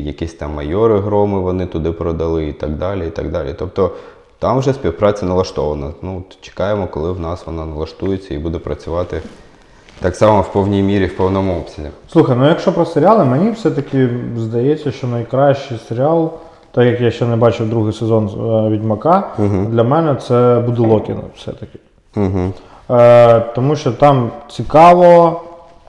якісь 0.04 0.34
там 0.34 0.54
майори 0.54 1.00
громи 1.00 1.40
вони 1.40 1.66
туди 1.66 1.92
продали, 1.92 2.46
і 2.46 2.52
так 2.52 2.70
далі. 2.70 3.06
і 3.06 3.10
так 3.10 3.30
далі. 3.30 3.54
Тобто 3.58 3.90
там 4.38 4.58
вже 4.58 4.72
співпраця 4.72 5.26
налаштована. 5.26 5.90
Ну, 6.02 6.22
чекаємо, 6.40 6.86
коли 6.86 7.12
в 7.12 7.20
нас 7.20 7.46
вона 7.46 7.66
налаштується 7.66 8.34
і 8.34 8.38
буде 8.38 8.58
працювати 8.58 9.22
так 10.00 10.16
само 10.16 10.40
в 10.40 10.52
повній 10.52 10.82
мірі, 10.82 11.06
в 11.06 11.16
повному 11.16 11.56
обсязі. 11.56 11.88
Слухай, 12.12 12.36
ну 12.36 12.48
якщо 12.48 12.72
про 12.72 12.86
серіали, 12.86 13.24
мені 13.24 13.50
все-таки 13.50 14.08
здається, 14.36 14.92
що 14.92 15.06
найкращий 15.06 15.78
серіал, 15.88 16.32
так 16.72 16.84
як 16.86 17.00
я 17.00 17.10
ще 17.10 17.26
не 17.26 17.36
бачив 17.36 17.70
другий 17.70 17.92
сезон 17.92 18.26
е, 18.26 18.70
Відьмака, 18.70 19.24
для 19.70 19.84
мене 19.84 20.14
це 20.14 20.62
буде 20.66 20.82
Локіно 20.82 21.22
все-таки. 21.36 21.78
Угу. 22.16 22.52
Е, 22.90 23.40
тому 23.40 23.76
що 23.76 23.92
там 23.92 24.30
цікаво, 24.48 25.40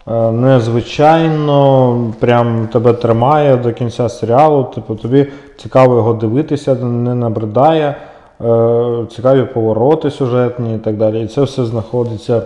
е, 0.07 0.31
незвичайно, 0.31 1.97
прям 2.19 2.67
тебе 2.67 2.93
тримає 2.93 3.57
до 3.57 3.73
кінця 3.73 4.09
серіалу. 4.09 4.63
Типу, 4.63 4.95
тобі 4.95 5.27
цікаво 5.57 5.95
його 5.95 6.13
дивитися, 6.13 6.75
не 6.75 7.15
набридає, 7.15 7.95
е, 8.41 9.05
цікаві 9.11 9.43
повороти 9.43 10.11
сюжетні 10.11 10.75
і 10.75 10.77
так 10.77 10.97
далі. 10.97 11.23
І 11.23 11.27
це 11.27 11.41
все 11.41 11.65
знаходиться 11.65 12.37
е, 12.37 12.43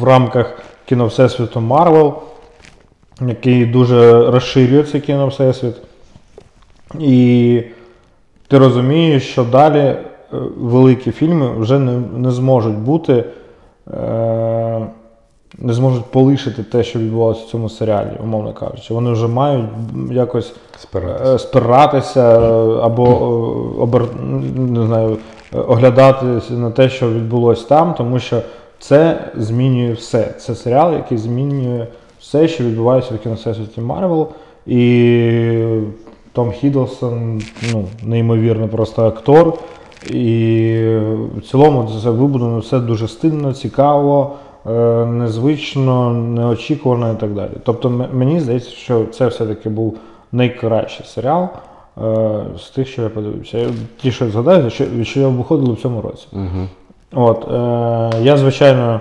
в 0.00 0.04
рамках 0.04 0.58
кіно 0.86 1.06
Всесвіту 1.06 1.60
Марвел, 1.60 2.14
який 3.20 3.66
дуже 3.66 4.30
розширює 4.30 4.82
цей 4.82 5.00
кіно 5.00 5.26
Всесвіт. 5.26 5.74
І 6.98 7.62
ти 8.48 8.58
розумієш, 8.58 9.28
що 9.28 9.44
далі 9.44 9.78
е, 9.78 9.96
великі 10.56 11.10
фільми 11.10 11.50
вже 11.58 11.78
не, 11.78 11.92
не 12.16 12.30
зможуть 12.30 12.78
бути, 12.78 13.24
е, 13.94 14.86
не 15.58 15.72
зможуть 15.72 16.04
полишити 16.04 16.62
те, 16.62 16.84
що 16.84 16.98
відбувалося 16.98 17.44
в 17.44 17.48
цьому 17.48 17.68
серіалі, 17.68 18.10
умовно 18.22 18.52
кажучи. 18.52 18.94
Вони 18.94 19.10
вже 19.10 19.28
мають 19.28 19.64
якось 20.10 20.54
Спиратися. 20.78 21.34
е, 21.34 21.38
спиратися 21.38 22.40
е, 22.40 22.78
або 22.82 23.04
е, 23.04 23.82
обер... 23.82 24.04
не 24.56 24.86
знаю, 24.86 25.18
оглядатися 25.52 26.52
на 26.52 26.70
те, 26.70 26.88
що 26.88 27.10
відбулося 27.10 27.68
там, 27.68 27.94
тому 27.94 28.18
що 28.18 28.42
це 28.78 29.30
змінює 29.36 29.92
все. 29.92 30.34
Це 30.38 30.54
серіал, 30.54 30.92
який 30.92 31.18
змінює 31.18 31.86
все, 32.20 32.48
що 32.48 32.64
відбувається 32.64 33.14
в 33.14 33.18
кіносесвіті 33.18 33.80
Марвел. 33.80 34.28
І 34.66 35.80
Том 36.36 36.52
Хіддлсон, 36.52 37.42
ну, 37.72 37.84
неймовірно 38.02 38.68
просто 38.68 39.06
актор. 39.06 39.52
І 40.10 40.74
в 41.36 41.40
цілому 41.50 41.88
це 42.02 42.10
вибудовано 42.10 42.58
все 42.58 42.80
дуже 42.80 43.08
стильно, 43.08 43.52
цікаво, 43.52 44.32
е, 44.66 44.70
незвично, 45.06 46.10
неочікувано 46.12 47.12
і 47.12 47.16
так 47.16 47.34
далі. 47.34 47.50
Тобто 47.64 47.90
мені 48.12 48.40
здається, 48.40 48.70
що 48.70 49.04
це 49.12 49.26
все-таки 49.26 49.68
був 49.68 49.98
найкращий 50.32 51.06
серіал 51.06 51.48
е, 52.04 52.44
з 52.58 52.70
тих, 52.70 52.88
що 52.88 53.02
я 53.02 53.08
подивився. 53.08 53.58
Я- 53.58 53.68
Ті, 54.02 54.12
що 54.12 54.30
згадаю, 54.30 54.70
що, 54.70 54.84
що 55.02 55.20
я 55.20 55.28
виходили 55.28 55.72
в 55.72 55.80
цьому 55.80 56.00
році. 56.00 56.26
Угу. 56.32 56.68
От, 57.28 57.48
е, 57.50 58.22
я, 58.22 58.36
звичайно, 58.36 59.00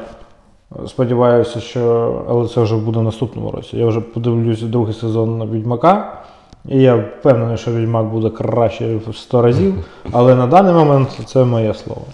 сподіваюся, 0.88 1.60
що. 1.60 2.14
Але 2.30 2.48
це 2.48 2.62
вже 2.62 2.76
буде 2.76 2.99
в 2.99 3.03
наступному 3.03 3.52
році. 3.52 3.78
Я 3.78 3.88
вже 3.88 4.02
подивлюсь 4.02 4.62
другий 4.62 4.94
сезон 4.94 5.49
Відьмака. 5.52 6.22
І 6.68 6.82
я 6.82 6.96
впевнений, 6.96 7.58
що 7.58 7.72
Відьмак 7.72 8.06
буде 8.06 8.30
краще 8.30 8.96
в 9.08 9.16
100 9.16 9.42
разів. 9.42 9.74
Але 10.12 10.36
на 10.36 10.48
даний 10.48 10.74
момент 10.74 11.10
це 11.26 11.44
моє 11.44 11.74
слово. 11.74 12.06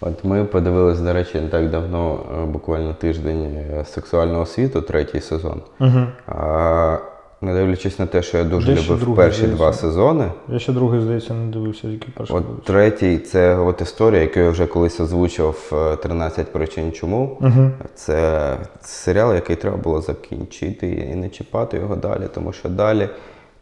От 0.00 0.24
ми 0.24 0.44
подивились, 0.44 1.00
до 1.00 1.12
речі, 1.12 1.40
не 1.40 1.48
так 1.48 1.70
давно, 1.70 2.18
е, 2.42 2.46
буквально 2.46 2.94
тиждень 2.94 3.44
е, 3.44 3.84
сексуального 3.84 4.46
світу, 4.46 4.80
третій 4.80 5.20
сезон. 5.20 5.60
Угу. 5.80 6.00
А, 6.26 6.98
не 7.40 7.54
дивлячись 7.54 7.98
на 7.98 8.06
те, 8.06 8.22
що 8.22 8.38
я 8.38 8.44
дуже 8.44 8.74
Де 8.74 8.82
любив 8.82 9.00
другий, 9.00 9.16
перші 9.16 9.38
здається? 9.38 9.56
два 9.58 9.72
сезони. 9.72 10.24
Я 10.48 10.58
ще 10.58 10.72
другий, 10.72 11.00
здається, 11.00 11.34
не 11.34 11.52
дивився, 11.52 11.82
тільки 11.82 12.08
перший 12.16 12.36
От 12.36 12.42
дивився. 12.42 12.66
третій 12.66 13.18
це 13.18 13.56
от 13.56 13.80
історія, 13.80 14.20
яку 14.22 14.40
я 14.40 14.50
вже 14.50 14.66
колись 14.66 15.00
озвучував 15.00 15.72
е, 15.92 15.96
13 15.96 16.52
причин 16.52 16.92
чому. 16.92 17.38
Угу. 17.40 17.70
Це 17.94 18.42
серіал, 18.80 19.34
який 19.34 19.56
треба 19.56 19.76
було 19.76 20.00
закінчити 20.00 20.88
і 20.88 21.14
не 21.14 21.28
чіпати 21.28 21.76
його 21.76 21.96
далі, 21.96 22.22
тому 22.34 22.52
що 22.52 22.68
далі 22.68 23.08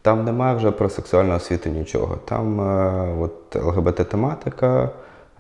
там 0.04 0.24
немає 0.24 0.56
вже 0.56 0.70
про 0.70 0.88
сексуальну 0.88 1.34
освіту 1.34 1.70
нічого. 1.70 2.18
Там 2.24 2.60
е, 2.60 3.08
от 3.20 3.56
ЛГБТ-тематика 3.56 4.88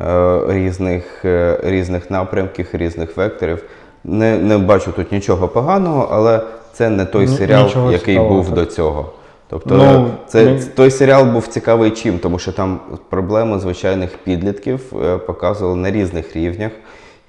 е, 0.00 0.40
різних, 0.48 1.24
е, 1.24 1.60
різних 1.64 2.10
напрямків, 2.10 2.68
різних 2.72 3.16
векторів. 3.16 3.64
Не, 4.04 4.38
не 4.38 4.58
бачу 4.58 4.92
тут 4.92 5.12
нічого 5.12 5.48
поганого, 5.48 6.08
але 6.12 6.40
це 6.72 6.90
не 6.90 7.04
той 7.04 7.28
серіал, 7.28 7.64
нічого 7.64 7.92
який 7.92 8.14
цікавого, 8.14 8.34
був 8.34 8.50
до 8.50 8.64
цього. 8.64 9.12
Тобто 9.48 9.74
Ну, 9.74 10.10
це, 10.26 10.44
мені- 10.44 10.62
той 10.76 10.90
серіал 10.90 11.24
був 11.24 11.46
цікавий 11.46 11.90
чим, 11.90 12.18
тому 12.18 12.38
що 12.38 12.52
там 12.52 12.80
проблеми 13.08 13.58
звичайних 13.58 14.18
підлітків 14.18 14.80
показували 15.26 15.76
на 15.76 15.90
різних 15.90 16.36
рівнях. 16.36 16.72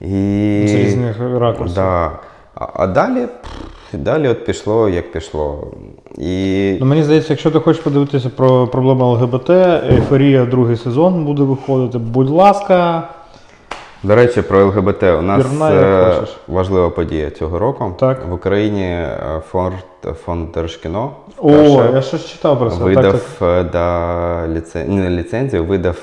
І... 0.01 0.65
З 0.67 0.73
різних 0.73 1.19
ракурсів. 1.19 1.75
Да. 1.75 2.11
А, 2.55 2.67
а 2.73 2.87
далі, 2.87 3.27
далі 3.97 4.27
от 4.27 4.45
пішло, 4.45 4.89
як 4.89 5.11
пішло. 5.11 5.67
І 6.17 6.77
Ну, 6.80 6.85
мені 6.85 7.03
здається, 7.03 7.34
якщо 7.34 7.51
ти 7.51 7.59
хочеш 7.59 7.81
подивитися 7.84 8.30
про 8.30 8.67
проблеми 8.67 9.03
ЛГБТ, 9.05 9.49
ейфорія 9.49 10.45
другий 10.45 10.77
сезон 10.77 11.26
буде 11.26 11.43
виходити. 11.43 11.97
Будь 11.97 12.30
ласка, 12.30 13.03
До 14.03 14.15
речі, 14.15 14.41
про 14.41 14.65
ЛГБТ. 14.65 15.03
У 15.03 15.22
нас 15.22 15.43
Пірнай, 15.43 15.76
як 15.76 15.84
е, 15.84 16.27
важлива 16.47 16.89
подія 16.89 17.30
цього 17.30 17.59
року. 17.59 17.93
Так. 17.99 18.26
В 18.30 18.34
Україні 18.34 18.84
е, 18.85 19.41
фонд, 19.51 19.73
фонд 20.26 20.51
Держкіно 20.51 21.11
о, 21.38 21.51
я 21.93 22.01
щось 22.01 22.26
читав 22.26 22.59
про 22.59 22.69
це. 22.69 22.84
видав 22.84 23.11
Так, 23.11 23.22
так. 23.39 23.65
е, 23.65 23.69
да, 23.72 24.47
ліцен... 24.55 24.95
не 24.95 25.09
ліцензію, 25.09 25.65
видав 25.65 25.95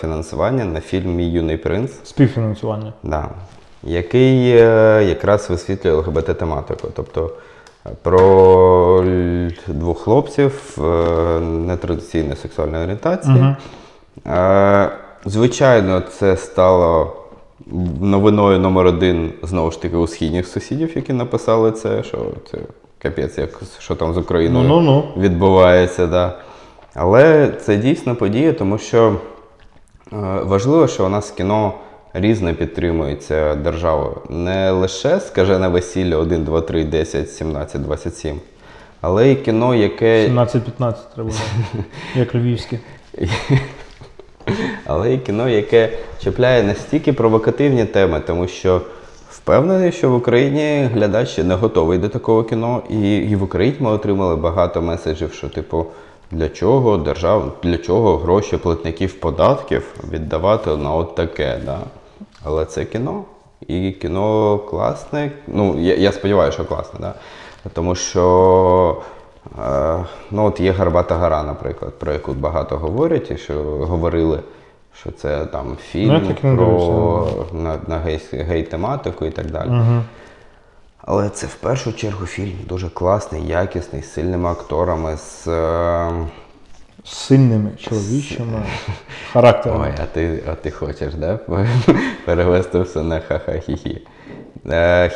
фінансування 0.00 0.64
на 0.64 0.80
фільм 0.80 1.14
Мій 1.14 1.30
юний 1.30 1.56
принц, 1.56 1.90
Співфінансування. 2.04 2.92
да, 3.02 3.28
який 3.86 4.50
е, 4.50 5.04
якраз 5.08 5.50
висвітлює 5.50 5.92
ЛГБТ-тематику. 5.92 6.88
Тобто 6.94 7.30
е, 7.86 7.90
про 8.02 9.04
двох 9.66 9.98
хлопців 9.98 10.78
е, 10.78 10.80
нетрадиційної 11.40 12.36
сексуальної 12.36 12.82
орієнтації. 12.82 13.56
Е, 14.26 14.90
Звичайно, 15.24 16.00
це 16.00 16.36
стало 16.36 17.16
новиною 18.00 18.58
номер 18.58 18.86
один 18.86 19.32
знову 19.42 19.70
ж 19.70 19.82
таки 19.82 19.96
у 19.96 20.06
східних 20.06 20.46
сусідів, 20.48 20.96
які 20.96 21.12
написали 21.12 21.72
це, 21.72 22.02
що 22.02 22.18
це 22.50 22.58
капець, 23.02 23.38
як 23.38 23.60
що 23.78 23.94
там 23.94 24.14
з 24.14 24.16
Україною 24.16 24.68
Ну, 24.68 24.80
ну, 24.80 25.04
ну. 25.16 25.22
відбувається. 25.22 26.06
Да. 26.06 26.38
Але 26.94 27.48
це 27.60 27.76
дійсно 27.76 28.16
подія, 28.16 28.52
тому 28.52 28.78
що 28.78 29.16
е, 30.12 30.16
важливо, 30.42 30.88
що 30.88 31.06
у 31.06 31.08
нас 31.08 31.30
кіно 31.30 31.72
різне 32.12 32.54
підтримується 32.54 33.54
державою. 33.54 34.16
Не 34.28 34.70
лише 34.70 35.20
скажене 35.20 35.68
весілля 35.68 36.16
1, 36.16 36.44
2, 36.44 36.60
3, 36.60 36.84
10, 36.84 37.30
17, 37.30 37.82
27, 37.82 38.40
але 39.00 39.28
й 39.28 39.36
кіно, 39.36 39.74
яке 39.74 40.28
17-15 40.28 40.94
треба, 41.14 41.30
як 42.14 42.34
львівське. 42.34 42.78
Але 44.86 45.14
і 45.14 45.18
кіно, 45.18 45.48
яке 45.48 45.92
чіпляє 46.22 46.62
настільки 46.62 47.12
провокативні 47.12 47.84
теми, 47.84 48.20
тому 48.26 48.48
що 48.48 48.82
впевнений, 49.30 49.92
що 49.92 50.10
в 50.10 50.14
Україні 50.14 50.88
глядач 50.94 51.38
не 51.38 51.54
готовий 51.54 51.98
до 51.98 52.08
такого 52.08 52.44
кіно, 52.44 52.82
і, 52.90 53.16
і 53.16 53.36
в 53.36 53.42
Україні 53.42 53.76
ми 53.80 53.90
отримали 53.90 54.36
багато 54.36 54.82
меседжів, 54.82 55.32
що, 55.32 55.48
типу, 55.48 55.86
для 56.30 56.48
чого 56.48 56.96
держав, 56.96 57.56
для 57.62 57.78
чого 57.78 58.16
гроші 58.16 58.56
платників 58.56 59.20
податків 59.20 59.94
віддавати 60.12 60.76
на 60.76 60.94
от 60.94 61.14
таке. 61.14 61.60
Да? 61.64 61.78
Але 62.44 62.64
це 62.64 62.84
кіно. 62.84 63.24
І 63.66 63.92
кіно 63.92 64.58
класне. 64.58 65.32
Ну, 65.46 65.80
я, 65.80 65.94
я 65.94 66.12
сподіваюся, 66.12 66.54
що 66.54 66.64
класне, 66.64 67.00
да? 67.00 67.14
тому 67.74 67.94
що 67.94 68.96
Е, 69.58 70.04
Ну, 70.30 70.44
от 70.44 70.60
є 70.60 70.72
Гарбата 70.72 71.16
гора, 71.16 71.42
наприклад, 71.42 71.98
про 71.98 72.12
яку 72.12 72.32
багато 72.32 72.76
говорять, 72.76 73.30
і 73.30 73.36
що 73.36 73.54
говорили, 73.62 74.40
що 74.94 75.10
це 75.10 75.46
там 75.46 75.66
Ну, 75.68 75.76
фільм 75.76 76.26
не 76.26 76.54
про 76.56 77.26
на, 77.52 77.78
на 77.86 77.98
гей, 77.98 78.20
гей-тематику 78.32 79.26
і 79.26 79.30
так 79.30 79.50
далі. 79.50 79.68
Угу. 79.68 80.02
Але 81.08 81.28
це 81.28 81.46
в 81.46 81.54
першу 81.54 81.92
чергу 81.92 82.26
фільм 82.26 82.58
дуже 82.68 82.88
класний, 82.88 83.46
якісний, 83.46 84.02
з 84.02 84.12
сильними 84.12 84.48
акторами, 84.50 85.16
з. 85.16 85.46
е, 85.48 86.10
З 87.04 87.10
сильними 87.16 87.70
чоловічими 87.78 88.62
характерами. 89.32 89.86
Ой, 89.86 90.02
а 90.02 90.06
ти, 90.06 90.42
а 90.50 90.54
ти 90.54 90.70
хочеш, 90.70 91.14
да? 91.14 91.38
Перевести 92.24 92.80
все 92.80 93.02
на 93.02 93.20
ха-ха-хі-хі. 93.20 94.00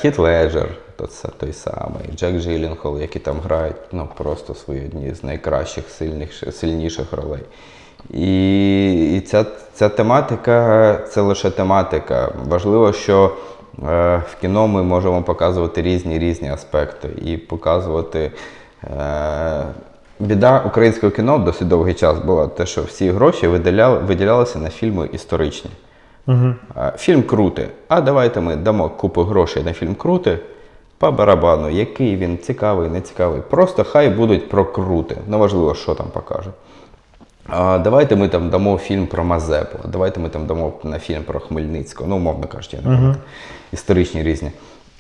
Хіт 0.01 0.19
Леджер, 0.19 0.69
то 0.97 1.07
це 1.07 1.29
той 1.29 1.53
самий, 1.53 2.03
Джек 2.17 2.37
Джилленхол, 2.41 3.01
які 3.01 3.19
там 3.19 3.41
грають 3.41 3.77
ну, 3.93 4.09
просто 4.17 4.55
свої 4.55 4.85
одні 4.87 5.15
з 5.15 5.25
найкращих, 5.25 5.89
сильних, 5.89 6.55
сильніших 6.55 7.13
ролей. 7.13 7.43
І, 8.11 9.17
і 9.17 9.21
ця, 9.21 9.45
ця 9.75 9.89
тематика 9.89 10.97
це 11.11 11.21
лише 11.21 11.51
тематика. 11.51 12.33
Важливо, 12.49 12.93
що 12.93 13.37
в 13.81 14.37
кіно 14.41 14.69
ми 14.69 14.83
можемо 14.83 15.23
показувати 15.23 15.83
різні 15.83 16.19
різні 16.19 16.51
аспекти 16.51 17.09
і 17.25 17.37
показувати. 17.37 18.33
Е, 18.85 19.65
біда 20.21 20.63
українського 20.67 21.13
кіно 21.13 21.39
досить 21.39 21.69
довгий 21.69 21.95
час 21.95 22.19
була 22.19 22.47
те, 22.47 22.67
що 22.67 22.83
всі 22.83 23.11
гроші 23.11 23.47
виділяли, 23.47 23.99
виділялися 23.99 24.59
на 24.59 24.69
фільми 24.69 25.09
історичні. 25.13 25.71
Угу. 26.27 26.55
Фільм 26.97 27.23
крути. 27.23 27.69
А 27.89 28.01
давайте 28.01 28.41
ми 28.41 28.57
дамо 28.57 28.89
купу 28.89 29.23
грошей 29.23 29.63
на 29.63 29.73
фільм 29.73 29.95
крути 29.95 30.39
по 30.99 31.13
барабану, 31.13 31.71
який 31.71 32.17
він 32.17 32.39
цікавий, 32.39 32.91
не 32.91 33.01
цікавий. 33.01 33.41
Просто 33.51 33.85
хай 33.85 34.09
будуть 34.09 34.49
про 34.49 34.65
крути. 34.65 35.17
Неважливо, 35.29 35.75
що 35.75 35.95
там 35.95 36.07
покаже. 36.13 36.51
А, 37.51 37.79
давайте 37.79 38.17
ми 38.17 38.29
там 38.29 38.51
дамо 38.51 38.79
фільм 38.79 39.07
про 39.07 39.25
Мазепу, 39.25 39.79
давайте 39.89 40.21
ми 40.21 40.29
там 40.29 40.47
дамо 40.47 40.73
на 40.85 40.99
фільм 40.99 41.23
про 41.23 41.41
Хмельницького, 41.41 42.09
ну, 42.09 42.17
умовно 42.17 42.47
кажучи, 42.47 42.77
я 42.77 42.83
не 42.83 42.97
пам'ятаю. 42.97 43.23
історичні 43.73 44.23
різні. 44.23 44.51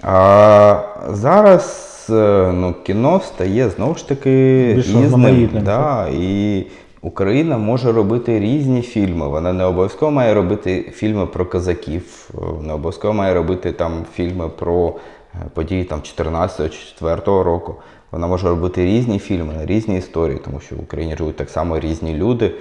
А 0.02 0.76
зараз 1.08 2.06
е, 2.10 2.52
ну, 2.54 2.74
кіно 2.86 3.20
стає 3.20 3.70
знову 3.70 3.94
ж 3.94 4.08
таки 4.08 4.74
різним. 4.76 5.62
Да, 5.64 6.08
і 6.12 6.64
Україна 7.02 7.58
може 7.58 7.92
робити 7.92 8.40
різні 8.40 8.82
фільми. 8.82 9.28
Вона 9.28 9.52
не 9.52 9.64
обов'язково 9.64 10.12
має 10.12 10.34
робити 10.34 10.92
фільми 10.94 11.26
про 11.26 11.46
козаків, 11.46 12.30
не 12.62 12.72
обов'язково 12.72 13.14
має 13.14 13.34
робити 13.34 13.72
там 13.72 13.92
фільми 14.14 14.48
про 14.48 14.94
е, 15.34 15.38
події 15.54 15.84
там 15.84 16.00
14-4 16.00 17.42
року. 17.42 17.74
Вона 18.12 18.26
може 18.26 18.48
робити 18.48 18.84
різні 18.84 19.18
фільми 19.18 19.54
різні 19.64 19.98
історії, 19.98 20.38
тому 20.44 20.60
що 20.60 20.76
в 20.76 20.80
Україні 20.80 21.16
живуть 21.16 21.36
так 21.36 21.50
само 21.50 21.78
різні 21.80 22.14
люди. 22.14 22.52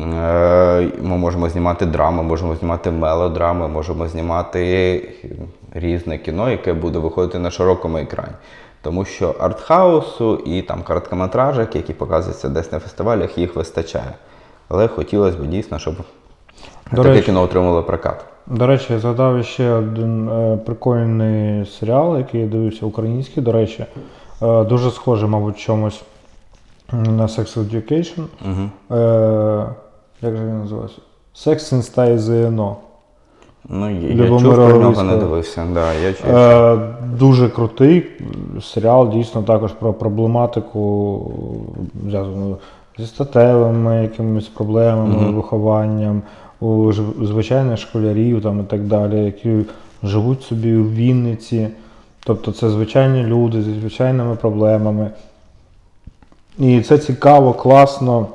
Е, 0.00 0.88
Ми 1.02 1.16
можемо 1.16 1.48
знімати 1.48 1.86
драми, 1.86 2.22
можемо 2.22 2.54
знімати 2.56 2.90
мелодрами, 2.90 3.68
можемо 3.68 4.08
знімати 4.08 5.02
різне 5.74 6.18
кіно, 6.18 6.50
яке 6.50 6.72
буде 6.72 6.98
виходити 6.98 7.38
на 7.38 7.50
широкому 7.50 7.98
екрані. 7.98 8.32
Тому 8.82 9.04
що 9.04 9.34
артхаусу 9.40 10.36
і 10.36 10.62
там 10.62 10.82
короткометражок, 10.82 11.76
які 11.76 11.92
показуються 11.92 12.48
десь 12.48 12.72
на 12.72 12.78
фестивалях, 12.78 13.38
їх 13.38 13.56
вистачає. 13.56 14.12
Але 14.68 14.88
хотілося 14.88 15.38
б 15.38 15.46
дійсно, 15.46 15.78
щоб 15.78 15.94
До 16.92 16.96
таке 17.02 17.08
речі- 17.14 17.26
кіно 17.26 17.42
отримало 17.42 17.82
прокат. 17.82 18.24
До 18.46 18.66
речі, 18.66 18.92
я 18.92 18.98
згадав 18.98 19.44
ще 19.44 19.70
один 19.70 20.28
е, 20.28 20.56
прикольний 20.66 21.66
серіал, 21.66 22.18
який 22.18 22.40
я 22.40 22.46
дивився 22.46 22.86
український, 22.86 23.42
до 23.42 23.52
речі. 23.52 23.84
Е, 24.42 24.64
дуже 24.64 24.90
схожий, 24.90 25.28
мабуть, 25.28 25.58
чомусь 25.58 26.02
на 26.92 27.26
Sex 27.26 27.58
Education. 27.58 28.24
Угу. 28.44 28.98
Е, 28.98 29.66
як 30.22 30.36
же 30.36 30.44
він 30.44 30.58
називається? 30.60 31.00
Секс 31.34 31.72
інста 31.72 32.18
ЗНО. 32.18 32.76
Ну, 33.68 33.90
я, 33.90 34.28
чув 34.28 34.54
про 34.54 34.78
нього, 34.78 35.02
не 35.02 35.16
дивився. 35.16 35.66
Да, 35.74 35.92
я 35.92 36.12
чув. 36.12 36.36
Е, 36.36 36.78
дуже 37.18 37.48
крутий 37.48 38.06
серіал, 38.62 39.10
дійсно 39.10 39.42
також 39.42 39.72
про 39.72 39.92
проблематику 39.92 41.32
зв'язану 42.02 42.56
зі 42.98 43.06
статевими 43.06 44.02
якимись 44.02 44.48
проблемами, 44.48 45.16
Мгм. 45.16 45.34
вихованням 45.34 46.22
у 46.60 46.92
звичайних 47.22 47.78
школярів 47.78 48.42
там, 48.42 48.60
і 48.60 48.62
так 48.62 48.82
далі, 48.82 49.24
які 49.24 49.56
живуть 50.02 50.42
собі 50.42 50.76
у 50.76 50.84
Вінниці. 50.84 51.68
Тобто 52.24 52.52
це 52.52 52.70
звичайні 52.70 53.22
люди 53.22 53.62
зі 53.62 53.74
звичайними 53.80 54.36
проблемами. 54.36 55.10
І 56.58 56.80
це 56.80 56.98
цікаво, 56.98 57.52
класно, 57.52 58.26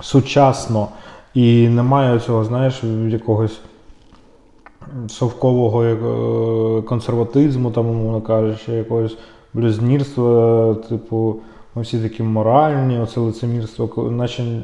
сучасно. 0.00 0.88
І 1.34 1.68
немає 1.68 2.20
цього, 2.20 2.44
знаєш, 2.44 2.82
якогось 3.08 3.60
совкового 5.08 5.84
е, 5.84 6.82
консерватизму, 6.82 7.70
там, 7.70 7.86
умовно 7.86 8.20
кажучи, 8.20 8.72
якогось 8.72 9.16
блюзнірства, 9.54 10.74
типу, 10.74 11.36
ми 11.74 11.82
всі 11.82 11.98
такі 11.98 12.22
моральні, 12.22 12.98
оце 12.98 13.20
лицемірство, 13.20 14.10
наче 14.10 14.62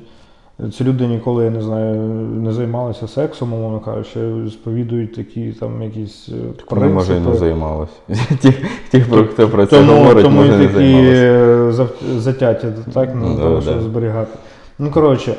ці 0.73 0.85
люди 0.85 1.07
ніколи, 1.07 1.45
я 1.45 1.51
не 1.51 1.63
знаю, 1.63 1.95
не 2.19 2.53
займалися 2.53 3.09
сексом, 3.09 3.53
умовно 3.53 3.81
кажучи, 3.81 4.51
сповідують 4.51 5.15
такі 5.15 5.53
там 5.53 5.83
якісь 5.83 6.29
принципи. 6.29 6.75
Вони, 6.75 6.89
може, 6.89 7.17
і 7.17 7.21
не 7.21 7.35
займалися. 7.35 7.93
Ті, 8.41 8.55
ті, 8.91 9.01
хто 9.01 9.49
про 9.49 9.67
це 9.67 9.79
Тому, 9.79 9.93
говорить, 9.93 10.25
тому 10.25 10.37
може, 10.37 10.65
і 10.65 10.69
такі 10.69 10.95
е, 10.95 11.73
затяті, 12.19 12.67
так, 12.93 13.11
ну, 13.15 13.35
Да, 13.35 13.43
того, 13.43 13.61
щоб 13.61 13.83
зберігати. 13.83 14.39
Ну, 14.79 14.91
коротше, 14.91 15.35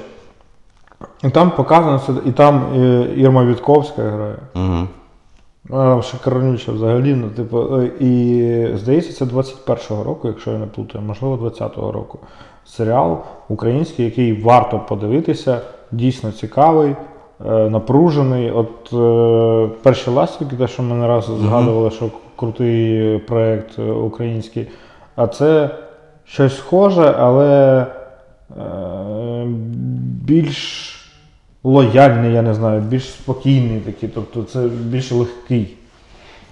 і 1.24 1.30
там 1.30 1.52
показано 1.52 2.02
це, 2.08 2.14
і 2.26 2.32
там 2.32 2.64
е, 2.76 3.08
Ірма 3.16 3.46
Вітковська 3.46 4.02
грає. 4.02 4.36
Угу. 4.56 4.88
Там 5.68 6.04
шикарнюча 6.04 6.72
взагалі. 6.72 7.16
Ну, 7.16 7.30
типу, 7.30 7.78
е, 7.78 7.92
і 8.00 8.78
здається, 8.78 9.14
це 9.14 9.26
21-го 9.26 10.04
року, 10.04 10.28
якщо 10.28 10.52
я 10.52 10.58
не 10.58 10.66
плутаю, 10.66 11.04
можливо, 11.06 11.36
20-го 11.36 11.92
року. 11.92 12.20
Серіал 12.66 13.18
український, 13.50 14.06
який 14.06 14.42
варто 14.44 14.80
подивитися, 14.80 15.62
дійсно 15.92 16.32
цікавий, 16.32 16.96
е, 17.46 17.70
напружений. 17.70 18.52
От 18.52 18.94
е, 18.94 19.76
перші 19.84 20.10
ластівки, 20.10 20.56
те, 20.56 20.68
що 20.68 20.84
ми 20.84 20.96
не 20.96 21.08
раз 21.08 21.26
згадували, 21.26 21.92
що 21.92 22.10
крутий 22.36 23.18
проєкт 23.18 23.80
український. 23.80 24.68
А 25.16 25.28
це 25.28 25.70
щось 26.24 26.58
схоже, 26.58 27.16
але 27.20 27.86
е, 28.58 29.46
більш 30.24 30.96
лояльний, 31.64 32.34
я 32.34 32.42
не 32.42 32.54
знаю, 32.54 32.82
більш 32.82 33.04
спокійний 33.12 33.80
такий, 33.80 34.10
тобто 34.10 34.44
це 34.44 34.60
більш 34.68 35.12
легкий 35.12 35.78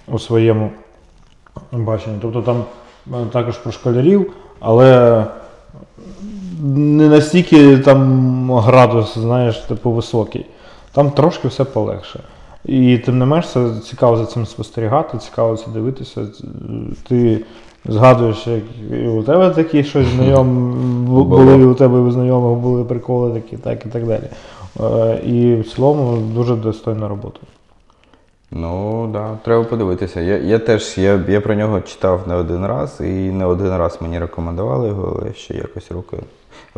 у 0.08 0.18
своєму 0.18 0.70
баченні. 1.72 2.16
Тобто 2.22 2.42
там 2.42 2.64
е, 3.12 3.26
також 3.32 3.56
про 3.56 3.72
школярів, 3.72 4.32
але 4.60 5.24
не 6.62 7.08
настільки 7.08 7.78
там 7.78 8.50
градус, 8.52 9.18
знаєш, 9.18 9.56
типу 9.56 9.90
високий. 9.90 10.46
Там 10.92 11.10
трошки 11.10 11.48
все 11.48 11.64
полегше. 11.64 12.20
І 12.64 12.98
тим 12.98 13.18
не 13.18 13.24
менш, 13.26 13.48
це 13.48 13.70
цікаво 13.84 14.16
за 14.16 14.26
цим 14.26 14.46
спостерігати, 14.46 15.18
цікаво 15.18 15.56
це 15.56 15.70
дивитися. 15.70 16.26
Ти 17.08 17.44
згадуєш, 17.84 18.46
як 18.46 18.62
і 18.90 19.08
у 19.08 19.22
тебе 19.22 19.50
такі 19.50 19.84
щось 19.84 20.06
знайомі 20.06 20.74
бу- 21.06 21.24
були, 21.24 21.66
у 21.66 21.74
тебе 21.74 22.10
знайомих 22.10 22.58
були 22.58 22.84
приколи 22.84 23.40
такі, 23.40 23.56
так 23.56 23.86
і 23.86 23.88
так 23.88 24.06
далі. 24.06 24.22
Е, 24.80 25.20
І 25.24 25.54
в 25.56 25.74
цілому 25.74 26.16
дуже 26.16 26.56
достойна 26.56 27.08
робота. 27.08 27.40
Ну, 28.50 29.02
так, 29.02 29.12
да, 29.12 29.38
треба 29.44 29.64
подивитися. 29.64 30.20
Я, 30.20 30.38
я 30.38 30.58
теж 30.58 30.98
я, 30.98 31.24
я 31.28 31.40
про 31.40 31.54
нього 31.54 31.80
читав 31.80 32.28
не 32.28 32.34
один 32.34 32.66
раз, 32.66 33.00
і 33.00 33.30
не 33.30 33.44
один 33.44 33.76
раз 33.76 33.98
мені 34.00 34.18
рекомендували 34.18 34.88
його, 34.88 35.18
але 35.20 35.34
ще 35.34 35.54
якось 35.54 35.92
руки, 35.92 36.16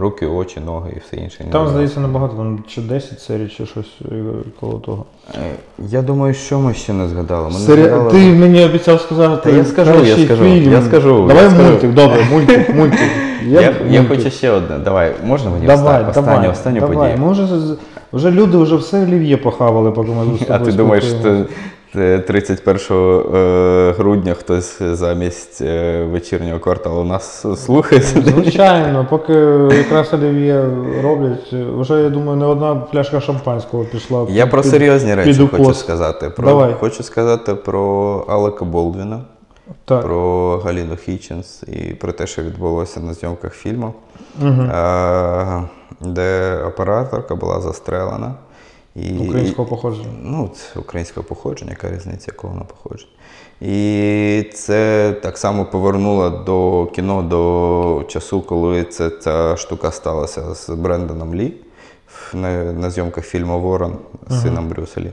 руки, 0.00 0.26
очі, 0.26 0.60
ноги 0.66 0.92
і 0.96 0.98
все 0.98 1.16
інше. 1.16 1.44
Там, 1.52 1.68
здається, 1.68 2.00
небагато, 2.00 2.36
там 2.36 2.64
чи 2.68 2.80
10 2.80 3.20
серій, 3.20 3.48
чи 3.48 3.66
щось 3.66 3.86
е, 4.12 4.14
коло 4.60 4.72
того. 4.78 5.04
Е, 5.34 5.38
Я 5.88 6.02
думаю, 6.02 6.34
що 6.34 6.58
ми 6.58 6.74
ще 6.74 6.92
не 6.92 7.08
згадали. 7.08 7.44
Ми 7.46 7.52
не 7.52 7.58
Сері... 7.58 7.82
згадали... 7.82 8.10
Ти 8.10 8.16
мені 8.18 8.64
обіцяв 8.64 9.00
сказати. 9.00 9.50
Та 9.50 9.56
я 9.56 9.64
скажу, 9.64 9.92
кращий 9.92 10.20
я 10.20 10.26
скажу, 10.26 10.44
фільм. 10.44 10.72
я 10.72 10.82
скажу, 10.82 11.26
Давай 11.28 11.44
я 11.44 11.50
скажу. 11.50 11.70
мультик, 11.70 11.94
добре, 11.94 12.24
мультик, 12.32 12.74
мультик. 12.74 13.00
Я, 13.46 13.60
я, 13.60 13.72
мультик. 14.02 14.08
хочу 14.08 14.30
ще 14.30 14.50
одне. 14.50 14.78
Давай, 14.78 15.12
можна 15.24 15.50
мені 15.50 15.66
Давай, 15.66 15.78
останню, 16.04 16.12
давай, 16.14 16.48
останню, 16.50 16.50
останню 16.50 16.80
давай. 16.80 17.16
подію? 17.16 17.46
З- 17.46 17.76
вже 18.12 18.30
люди 18.30 18.58
вже 18.58 18.76
все 18.76 19.02
олів'є 19.02 19.36
похавали, 19.36 19.90
поки 19.90 20.10
ми 20.10 20.38
з 20.38 20.42
А 20.50 20.58
ти 20.58 20.72
думаєш, 20.72 21.04
спілкуємося. 21.10 21.44
що 21.48 21.54
31 21.92 22.80
е, 23.34 23.94
грудня 23.98 24.34
хтось 24.34 24.82
замість 24.82 25.62
е, 25.62 26.02
вечірнього 26.04 26.58
кварталу 26.58 27.04
нас 27.04 27.46
слухає? 27.64 28.02
Звичайно, 28.02 29.06
поки 29.10 29.32
якраз 29.76 30.14
олів'є 30.14 30.64
роблять, 31.02 31.52
вже, 31.52 32.02
я 32.02 32.08
думаю, 32.08 32.38
не 32.38 32.44
одна 32.46 32.74
пляшка 32.74 33.20
шампанського 33.20 33.84
пішла. 33.84 34.26
Я 34.28 34.42
під- 34.44 34.50
про 34.50 34.62
під- 34.62 34.70
серйозні 34.70 35.14
речі 35.14 35.40
під 35.40 35.50
хочу 35.50 35.74
сказати. 35.74 36.30
Про, 36.30 36.48
Давай. 36.48 36.74
Хочу 36.80 37.02
сказати 37.02 37.54
про 37.54 38.24
Алека 38.28 38.64
Болдвіна, 38.64 39.20
Так. 39.84 40.02
про 40.02 40.56
Галіну 40.64 40.96
Хітченс 40.96 41.62
і 41.62 41.94
про 41.94 42.12
те, 42.12 42.26
що 42.26 42.42
відбулося 42.42 43.00
на 43.00 43.14
зйомках 43.14 43.54
фільму, 43.54 43.94
е, 44.42 45.62
де 46.00 46.58
операторка 46.66 47.34
була 47.34 47.60
застрелена. 47.60 48.34
І, 48.96 49.12
Українського 49.12 49.68
походження. 49.68 50.08
Ну, 50.22 50.50
це 50.54 50.80
українське 50.80 51.20
походження, 51.20 51.70
яка 51.70 51.96
різниця, 51.96 52.24
якого 52.28 52.52
воно 52.52 52.64
походження. 52.64 53.12
І 53.60 54.50
це 54.54 55.12
так 55.22 55.38
само 55.38 55.64
повернуло 55.64 56.30
до 56.30 56.86
кіно 56.86 57.22
до 57.22 58.04
часу, 58.08 58.42
коли 58.42 58.84
це, 58.84 59.10
ця 59.10 59.56
штука 59.56 59.90
сталася 59.90 60.54
з 60.54 60.68
Бренданом 60.68 61.34
Лі 61.34 61.54
на, 62.34 62.64
на 62.64 62.90
зйомках 62.90 63.24
фільму 63.24 63.60
Ворон 63.60 63.96
з 64.28 64.42
сином 64.42 64.68
Брюса 64.68 65.00
Лі. 65.00 65.10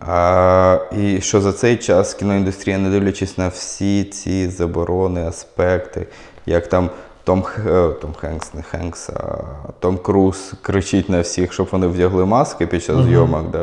А, 0.00 0.78
і 0.92 1.20
що 1.20 1.40
за 1.40 1.52
цей 1.52 1.76
час 1.76 2.14
кіноіндустрія, 2.14 2.78
не 2.78 2.90
дивлячись 2.90 3.38
на 3.38 3.48
всі 3.48 4.04
ці 4.04 4.48
заборони, 4.48 5.26
аспекти, 5.26 6.06
як 6.46 6.66
там 6.66 6.90
Том, 7.24 7.44
е, 7.66 7.88
Том 7.88 8.14
Хенкс, 8.20 8.54
не 8.54 8.62
Хенкс, 8.62 9.10
а 9.10 9.44
Том 9.78 9.98
Круз 9.98 10.52
кричить 10.62 11.08
на 11.08 11.20
всіх, 11.20 11.52
щоб 11.52 11.68
вони 11.72 11.86
вдягли 11.86 12.24
маски 12.24 12.66
під 12.66 12.84
час 12.84 13.04
зйомок 13.04 13.50
да, 13.50 13.58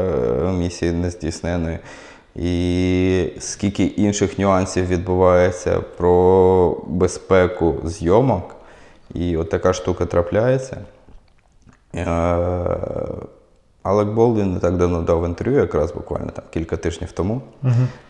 місії 0.52 0.92
нездійсненої. 0.92 1.80
І 2.36 3.32
скільки 3.40 3.84
інших 3.84 4.40
нюансів 4.40 4.88
відбувається 4.88 5.82
про 5.98 6.78
безпеку 6.88 7.76
зйомок, 7.84 8.56
і 9.14 9.38
от 9.38 9.50
така 9.50 9.74
штука 9.74 10.06
трапляється. 10.06 10.78
Е, 11.96 12.06
Алек 13.84 14.08
Болдвін 14.08 14.54
не 14.54 14.60
так 14.60 14.78
давно 14.78 15.02
дав 15.02 15.26
інтерв'ю, 15.26 15.60
якраз 15.60 15.92
буквально 15.92 16.32
там 16.32 16.46
кілька 16.54 16.78
тижнів 16.78 17.12
тому, 17.12 17.42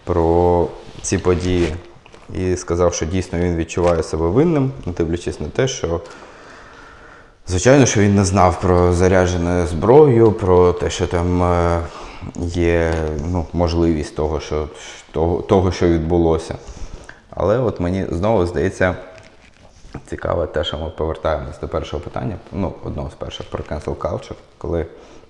про 0.04 0.68
ці 1.02 1.18
події. 1.18 1.74
І 2.36 2.56
сказав, 2.56 2.94
що 2.94 3.06
дійсно 3.06 3.40
він 3.40 3.56
відчуває 3.56 4.04
себе 4.04 4.28
винним, 4.28 4.72
дивлячись 4.86 5.40
на 5.40 5.48
те, 5.48 5.68
що 5.68 6.02
звичайно, 7.48 7.86
що 7.86 8.02
він 8.02 8.16
не 8.16 8.26
знав 8.26 8.62
про 8.62 8.94
заряджену 8.94 9.68
зброю, 9.68 10.32
про 10.32 10.74
те, 10.74 10.90
що 10.90 11.08
там 11.08 11.44
е, 11.44 11.82
є 12.38 12.94
ну, 13.32 13.46
можливість 13.54 14.16
того, 14.16 14.40
що, 14.40 14.68
того, 15.12 15.42
того, 15.42 15.72
що 15.72 15.88
відбулося. 15.88 16.56
Але 17.30 17.60
от 17.60 17.80
мені 17.80 18.06
знову 18.12 18.46
здається, 18.46 18.96
цікаве 20.06 20.48
те, 20.48 20.64
що 20.64 20.78
ми 20.78 20.90
повертаємось 20.90 21.60
до 21.60 21.68
першого 21.68 22.04
питання, 22.04 22.36
ну, 22.52 22.74
одного 22.84 23.10
з 23.10 23.14
перших 23.14 23.50
про 23.50 23.64
cancel 23.64 23.96
culture, 23.96 24.36
коли 24.58 24.86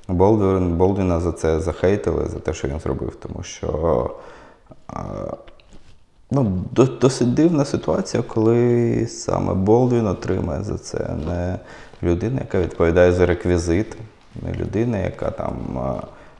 Болдвін, 0.07 0.73
Болдвіна 0.73 1.19
за 1.19 1.31
це 1.31 1.59
захейтили, 1.59 2.25
за 2.29 2.39
те, 2.39 2.53
що 2.53 2.67
він 2.67 2.79
зробив, 2.79 3.15
тому 3.15 3.43
що 3.43 4.11
а, 4.87 5.03
ну, 6.31 6.51
досить 7.01 7.33
дивна 7.33 7.65
ситуація, 7.65 8.23
коли 8.23 9.07
саме 9.07 9.53
Болдвін 9.53 10.07
отримає 10.07 10.63
за 10.63 10.77
це 10.77 10.97
не 11.27 11.59
людина, 12.03 12.39
яка 12.39 12.59
відповідає 12.59 13.11
за 13.11 13.25
реквізити, 13.25 13.97
не 14.41 14.53
людина, 14.53 14.97
яка 14.97 15.31
там 15.31 15.55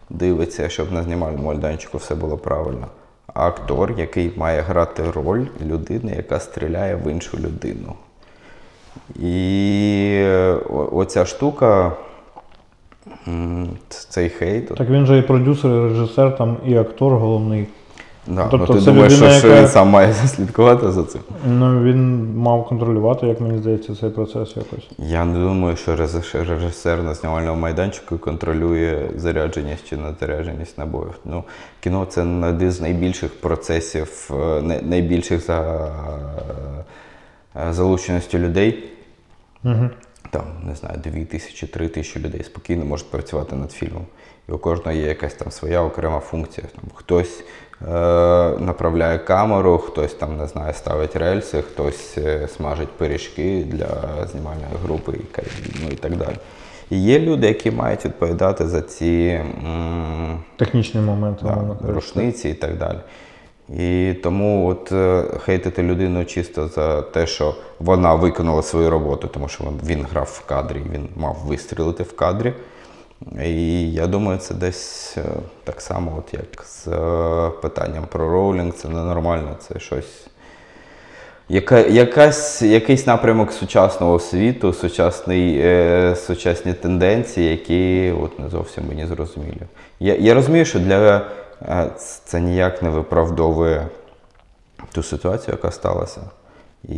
дивиться, 0.09 0.69
щоб 0.69 0.91
на 0.91 1.03
знімальному 1.03 1.47
майданчику 1.47 1.97
все 1.97 2.15
було 2.15 2.37
правильно. 2.37 2.87
А 3.33 3.47
актор, 3.47 3.93
який 3.97 4.31
має 4.37 4.61
грати 4.61 5.03
роль 5.11 5.45
людини, 5.65 6.13
яка 6.17 6.39
стріляє 6.39 6.95
в 6.95 7.11
іншу 7.11 7.37
людину. 7.37 7.93
І 9.15 10.05
е, 10.21 10.53
оця 10.91 11.25
штука, 11.25 11.91
цей 13.89 14.29
хейт. 14.29 14.75
Так 14.75 14.89
він 14.89 15.05
же 15.05 15.17
і 15.17 15.21
продюсер, 15.21 15.71
і 15.71 15.89
режисер, 15.89 16.37
там, 16.37 16.57
і 16.65 16.75
актор 16.75 17.13
головний. 17.13 17.67
Да, 18.29 18.47
тобто 18.47 18.73
ну, 18.73 18.79
ти 18.79 18.85
це 18.85 18.91
думаєш, 18.91 19.13
людина, 19.13 19.31
що, 19.31 19.39
що 19.39 19.47
яка- 19.47 19.61
він 19.61 19.67
сам 19.67 19.87
має 19.87 20.13
слідкувати 20.35 20.91
за 20.91 21.03
цим? 21.03 21.21
Ну, 21.47 21.83
він 21.83 22.33
мав 22.35 22.65
контролювати, 22.67 23.27
як 23.27 23.41
мені 23.41 23.57
здається, 23.57 23.95
цей 23.95 24.09
процес 24.09 24.55
якось. 24.55 24.89
Я 24.97 25.25
не 25.25 25.39
думаю, 25.39 25.75
що 25.75 25.95
режисер, 26.33 27.03
на 27.03 27.13
знімальному 27.13 27.61
майданчику 27.61 28.17
контролює 28.17 29.09
зарядженість 29.15 29.87
чи 29.89 29.97
незарядженість 29.97 30.77
набоїв. 30.77 31.13
Ну, 31.25 31.43
кіно 31.79 32.05
це 32.05 32.21
один 32.21 32.71
з 32.71 32.81
найбільших 32.81 33.41
процесів, 33.41 34.31
е, 34.31 34.81
найбільших 34.81 35.45
за 35.45 35.91
е, 37.55 37.73
залученістю 37.73 38.37
людей. 38.37 38.83
Угу. 39.63 39.89
Там, 40.31 40.43
не 40.63 40.75
знаю, 40.75 40.99
дві 41.03 41.25
тисячі, 41.25 41.67
три 41.67 41.87
тисячі 41.87 42.19
людей 42.19 42.43
спокійно 42.43 42.85
можуть 42.85 43.11
працювати 43.11 43.55
над 43.55 43.71
фільмом. 43.71 44.05
І 44.49 44.51
у 44.51 44.57
кожного 44.57 44.91
є 44.91 45.07
якась 45.07 45.33
там 45.33 45.51
своя 45.51 45.81
окрема 45.81 46.19
функція. 46.19 46.67
Там, 46.75 46.83
хтось 46.95 47.43
направляє 48.59 49.17
камеру, 49.17 49.77
хтось 49.77 50.13
там, 50.13 50.37
не 50.37 50.47
знаю, 50.47 50.73
ставить 50.73 51.15
рельси, 51.15 51.61
хтось 51.61 52.17
е, 52.17 52.47
смажить 52.47 52.91
пиріжки 52.91 53.63
для 53.67 53.87
знімальної 54.31 54.67
групи 54.83 55.11
і, 55.11 55.41
ну, 55.83 55.89
і 55.91 55.95
так 55.95 56.15
далі. 56.15 56.35
І 56.89 56.97
є 57.03 57.19
люди, 57.19 57.47
які 57.47 57.71
мають 57.71 58.05
відповідати 58.05 58.67
за 58.67 58.81
ці 58.81 59.41
м, 59.65 60.39
Технічний 60.57 61.03
момент. 61.03 61.39
да, 61.43 61.77
рушниці 61.93 62.49
і 62.49 62.53
так 62.53 62.77
далі. 62.77 62.97
І 63.77 64.13
тому 64.23 64.67
от 64.67 64.91
е, 64.91 65.23
хейтити 65.45 65.83
людину 65.83 66.25
чисто 66.25 66.67
за 66.67 67.01
те, 67.01 67.27
що 67.27 67.55
вона 67.79 68.13
виконала 68.15 68.61
свою 68.63 68.89
роботу, 68.89 69.27
тому 69.27 69.47
що 69.47 69.63
він- 69.63 69.79
він 69.85 70.05
грав 70.11 70.29
в 70.43 70.45
кадрі, 70.45 70.81
він 70.93 71.09
мав 71.15 71.37
вистрілити 71.45 72.03
в 72.03 72.15
кадрі. 72.15 72.53
І 73.43 73.91
я 73.91 74.07
думаю, 74.07 74.37
це 74.39 74.53
десь 74.53 75.17
е, 75.17 75.23
так 75.63 75.81
само, 75.81 76.15
от 76.17 76.33
як 76.33 76.63
з 76.63 76.87
е, 76.87 77.49
питанням 77.61 78.05
про 78.11 78.29
роулінг, 78.29 78.73
це 78.73 78.87
ненормально, 78.89 79.55
це 79.59 79.79
щось. 79.79 80.27
Яка, 81.51 81.79
якась, 81.79 82.61
якийсь 82.61 83.07
напрямок 83.07 83.51
сучасного 83.51 84.19
світу, 84.19 84.73
сучасний, 84.73 85.59
е, 85.59 86.15
сучасні 86.15 86.73
тенденції, 86.73 87.51
які 87.51 88.13
от 88.23 88.39
не 88.39 88.49
зовсім 88.49 88.83
мені 88.87 89.05
зрозумілі. 89.05 89.61
Я, 89.99 90.15
я 90.15 90.33
розумію, 90.33 90.65
що 90.65 90.79
для 90.79 91.21
е, 91.61 91.87
це 92.25 92.39
ніяк 92.39 92.81
не 92.81 92.89
виправдовує 92.89 93.87
ту 94.91 95.03
ситуацію, 95.03 95.57
яка 95.57 95.71
сталася. 95.71 96.21
І 96.83 96.95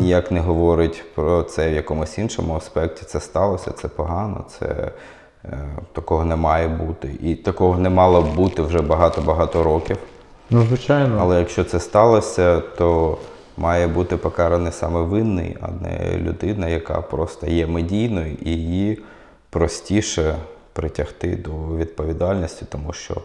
ніяк 0.00 0.30
не 0.30 0.40
говорить 0.40 1.04
про 1.14 1.42
це 1.42 1.70
в 1.70 1.74
якомусь 1.74 2.18
іншому 2.18 2.56
аспекті. 2.56 3.02
Це 3.06 3.20
сталося, 3.20 3.70
це 3.70 3.88
погано, 3.88 4.44
це 4.58 4.92
такого 5.92 6.24
не 6.24 6.36
має 6.36 6.68
бути. 6.68 7.10
І 7.22 7.34
такого 7.34 7.78
не 7.78 7.90
мало 7.90 8.22
бути 8.22 8.62
вже 8.62 8.82
багато-багато 8.82 9.62
років. 9.62 9.96
Ну, 10.50 10.62
звичайно. 10.62 11.18
Але 11.20 11.38
якщо 11.38 11.64
це 11.64 11.80
сталося, 11.80 12.60
то 12.60 13.18
має 13.56 13.86
бути 13.86 14.16
покараний 14.16 14.72
саме 14.72 15.00
винний, 15.02 15.56
а 15.60 15.68
не 15.82 16.18
людина, 16.18 16.68
яка 16.68 17.00
просто 17.00 17.46
є 17.46 17.66
медійною, 17.66 18.36
і 18.42 18.50
її 18.50 19.02
простіше 19.50 20.34
притягти 20.72 21.36
до 21.36 21.76
відповідальності, 21.76 22.64
тому 22.68 22.92
що 22.92 23.16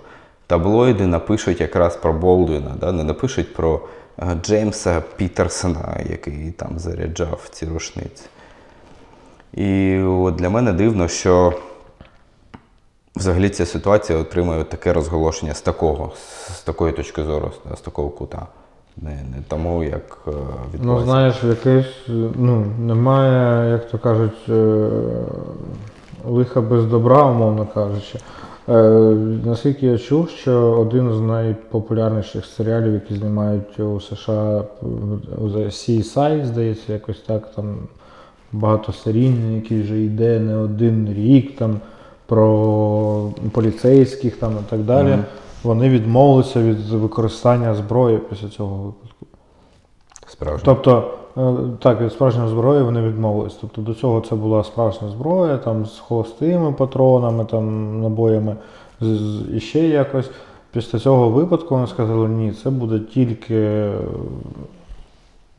таблоїди 0.48 1.08
напишуть 1.08 1.62
якраз 1.62 1.96
про 1.96 2.14
Болдвіна, 2.14 2.76
да? 2.80 2.92
не 2.92 3.04
напишуть 3.04 3.54
про 3.54 3.82
е, 4.20 4.26
Джеймса 4.44 5.04
Пітерсона, 5.18 6.00
який 6.10 6.52
там 6.52 6.80
заряджав 6.80 7.48
ці 7.52 7.66
рушниці. 7.66 8.24
І 9.54 10.00
от 10.00 10.36
для 10.36 10.50
мене 10.50 10.74
дивно, 10.74 11.08
що 11.08 11.54
взагалі 13.16 13.50
ця 13.50 13.66
ситуація 13.66 14.20
отримує 14.20 14.64
таке 14.64 14.94
розголошення 14.94 15.54
з 15.54 15.62
такого, 15.62 16.12
з 16.50 16.62
такої 16.62 16.94
точки 16.94 17.24
зору, 17.24 17.52
з 17.78 17.82
такого 17.82 18.10
кута. 18.10 18.48
Не, 18.98 19.12
не 19.12 19.44
тому, 19.48 19.84
як 19.84 20.18
е, 20.28 20.32
Ну, 20.82 21.04
знаєш, 21.04 21.44
якийсь, 21.44 22.08
ну, 22.36 22.66
немає, 22.80 23.72
як 23.72 23.90
то 23.90 23.98
кажуть, 23.98 24.50
е, 24.50 24.90
лиха 26.28 26.62
без 26.62 26.86
добра, 26.86 27.24
умовно 27.24 27.68
кажучи. 27.74 28.20
Е, 28.70 28.74
наскільки 29.46 29.88
я 29.88 29.98
чув, 29.98 30.30
що 30.30 30.54
один 30.72 31.14
з 31.14 31.22
найпопулярніших 31.22 32.46
серіалів, 32.46 32.94
які 32.94 33.16
знімають 33.16 33.80
у 33.80 34.02
США, 34.02 34.64
у 35.38 35.48
CSI, 35.48 36.46
здається, 36.46 36.94
якось 36.94 37.22
так, 37.22 37.52
там 37.56 37.78
багатосерійний, 38.52 39.56
який 39.56 39.82
вже 39.82 40.02
йде 40.02 40.40
не 40.40 40.56
один 40.56 41.14
рік, 41.14 41.56
там 41.56 41.80
про 42.26 43.30
поліцейських 43.52 44.36
там 44.38 44.52
і 44.52 44.70
так 44.70 44.80
далі. 44.80 45.08
Мгм. 45.10 45.24
Вони 45.64 45.90
відмовилися 45.90 46.62
від 46.62 46.80
використання 46.90 47.76
зброї 47.76 48.18
після 48.18 48.48
цього 48.48 48.76
випадку. 48.76 49.26
Справжньо. 50.28 50.62
Тобто, 50.66 51.12
е, 51.38 51.54
так, 51.80 52.02
від 52.02 52.12
справжньої 52.12 52.50
зброї 52.50 52.84
вони 52.84 53.02
відмовились. 53.02 53.58
Тобто 53.62 53.82
до 53.82 53.94
цього 53.94 54.22
це 54.22 54.36
була 54.36 54.64
справжня 54.64 55.10
зброя, 55.10 55.58
там 55.58 55.86
з 55.86 56.00
холостими 56.00 56.72
патронами, 56.72 57.46
там 57.46 58.02
набоями 58.02 58.56
з, 59.02 59.06
з- 59.06 59.56
і 59.56 59.60
ще 59.60 59.80
якось. 59.88 60.30
Після 60.72 61.00
цього 61.00 61.30
випадку 61.30 61.76
вони 61.76 61.88
сказали, 61.88 62.28
ні, 62.30 62.52
це 62.52 62.70
буде 62.70 63.00
тільки 63.00 63.56
е, 63.56 63.94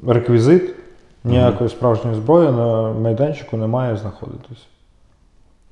реквізит, 0.06 0.74
ніякої 1.24 1.70
справжньої 1.70 2.16
зброї 2.16 2.50
на 2.50 2.92
майданчику 2.92 3.56
не 3.56 3.66
має 3.66 3.96
знаходитись. 3.96 4.66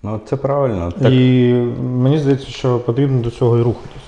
Ну, 0.04 0.20
це 0.24 0.36
правильно. 0.36 0.92
Так, 0.92 1.12
І 1.12 1.52
мені 1.82 2.18
здається, 2.18 2.46
що 2.46 2.78
потрібно 2.78 3.20
до 3.22 3.30
цього 3.30 3.58
і 3.58 3.62
рухатись. 3.62 4.02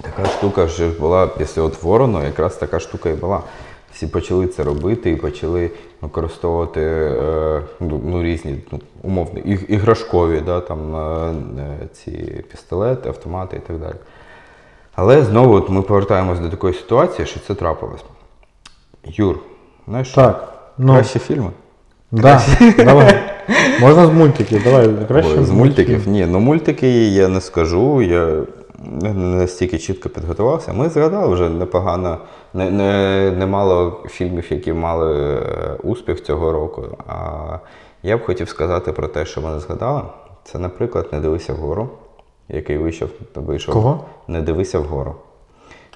Така 0.00 0.28
штука 0.28 0.64
вже 0.64 0.88
була 0.88 1.26
після 1.26 1.62
от 1.62 1.82
ворону, 1.82 2.24
якраз 2.24 2.56
така 2.56 2.80
штука 2.80 3.10
і 3.10 3.14
була. 3.14 3.42
Всі 3.92 4.06
почали 4.06 4.46
це 4.46 4.64
робити 4.64 5.10
і 5.10 5.16
почали 5.16 5.70
використовувати 6.00 6.80
е, 6.80 7.62
ну, 7.80 8.00
ну, 8.04 8.22
різні 8.22 8.60
ну, 8.72 8.80
умовно 9.02 9.40
іг- 9.40 9.64
іграшкові 9.64 10.40
да, 10.40 10.60
там, 10.60 10.96
е, 10.96 11.34
е, 11.60 11.88
ці 11.92 12.10
пістолети, 12.50 13.08
автомати 13.08 13.56
і 13.56 13.60
так 13.66 13.78
далі. 13.78 13.96
Але 14.94 15.22
знову 15.22 15.54
от 15.54 15.68
ми 15.68 15.82
повертаємось 15.82 16.40
до 16.40 16.48
такої 16.48 16.74
ситуації, 16.74 17.26
що 17.26 17.40
це 17.40 17.54
трапилось. 17.54 18.04
Юр, 19.04 19.38
знаєш, 19.88 20.08
що? 20.08 20.16
Так, 20.16 20.52
ну, 20.78 20.94
кращі 20.94 21.18
фільми? 21.18 21.50
Да, 22.12 22.42
давай. 22.78 23.18
Можна 23.80 24.06
з 24.06 24.10
мультиків, 24.10 24.64
давай. 24.64 24.88
Краще 25.08 25.38
Ой, 25.38 25.44
з 25.44 25.50
мультиків? 25.50 26.08
Ні, 26.08 26.26
ну 26.26 26.40
мультики 26.40 27.08
я 27.08 27.28
не 27.28 27.40
скажу. 27.40 28.02
Я 28.02 28.36
не 29.02 29.12
настільки 29.12 29.78
чітко 29.78 30.08
підготувався. 30.08 30.72
Ми 30.72 30.88
згадали 30.88 31.34
вже 31.34 31.48
непогано, 31.48 32.18
не, 32.54 32.70
не, 32.70 33.32
немало 33.38 34.00
фільмів, 34.08 34.46
які 34.50 34.72
мали 34.72 35.36
е, 35.36 35.76
успіх 35.82 36.22
цього 36.22 36.52
року. 36.52 36.82
А 37.06 37.34
я 38.02 38.16
б 38.16 38.24
хотів 38.24 38.48
сказати 38.48 38.92
про 38.92 39.08
те, 39.08 39.24
що 39.24 39.40
ми 39.40 39.50
не 39.50 39.60
згадали. 39.60 40.02
Це, 40.44 40.58
наприклад, 40.58 41.08
Не 41.12 41.20
дивися 41.20 41.52
вгору, 41.52 41.88
який 42.48 42.78
вийшов. 42.78 43.08
вийшов. 43.34 43.74
Кого? 43.74 44.04
Не 44.28 44.40
дивися 44.42 44.78
вгору. 44.78 45.14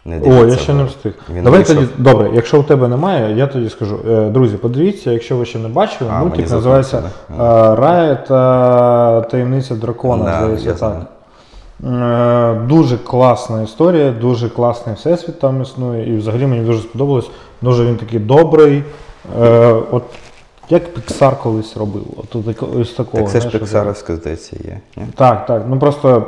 Не 0.05 0.21
О, 0.21 0.47
я 0.47 0.57
ще 0.57 0.75
не 0.75 0.85
встиг. 0.85 1.13
Він 1.35 1.45
Давай 1.45 1.59
вийшов. 1.61 1.77
тоді, 1.77 1.89
добре, 1.99 2.31
якщо 2.35 2.61
у 2.61 2.63
тебе 2.63 2.89
немає, 2.89 3.37
я 3.37 3.47
тоді 3.47 3.69
скажу. 3.69 3.99
Е, 4.11 4.31
Друзі, 4.31 4.57
подивіться, 4.57 5.11
якщо 5.11 5.37
ви 5.37 5.45
ще 5.45 5.59
не 5.59 5.69
бачили, 5.69 6.11
А, 6.15 6.19
мультик 6.21 6.39
мені 6.41 6.53
називається 6.53 7.03
е, 7.31 7.37
Рая 7.77 8.15
та 8.15 9.21
таємниця 9.21 9.75
дракона. 9.75 10.25
Да, 10.25 10.39
здається, 10.57 10.69
я 10.69 10.75
так. 10.75 11.03
Е, 11.85 12.67
Дуже 12.69 12.99
класна 12.99 13.63
історія, 13.63 14.11
дуже 14.11 14.49
класний 14.49 14.95
всесвіт 14.95 15.41
там 15.41 15.63
існує, 15.63 16.15
і 16.15 16.17
взагалі 16.17 16.47
мені 16.47 16.67
дуже 16.67 16.79
сподобалось. 16.81 17.31
Дуже 17.63 17.85
він 17.85 17.97
такий 17.97 18.19
добрий. 18.19 18.83
Е, 19.43 19.75
От 19.91 20.03
як 20.71 20.83
Pixar 20.99 21.43
колись 21.43 21.77
робив. 21.77 22.03
От, 22.17 22.37
от 22.37 22.63
ось 22.81 22.93
такого. 22.93 23.23
Так 23.23 23.33
це 23.33 23.39
ж 23.39 23.41
знаєш, 23.41 23.55
от- 23.55 23.61
Піксаровська, 23.61 24.17
здається, 24.17 24.57
є. 24.65 24.81
Ні? 24.97 25.03
Так, 25.15 25.47
так. 25.47 25.63
Ну 25.69 25.79
просто 25.79 26.27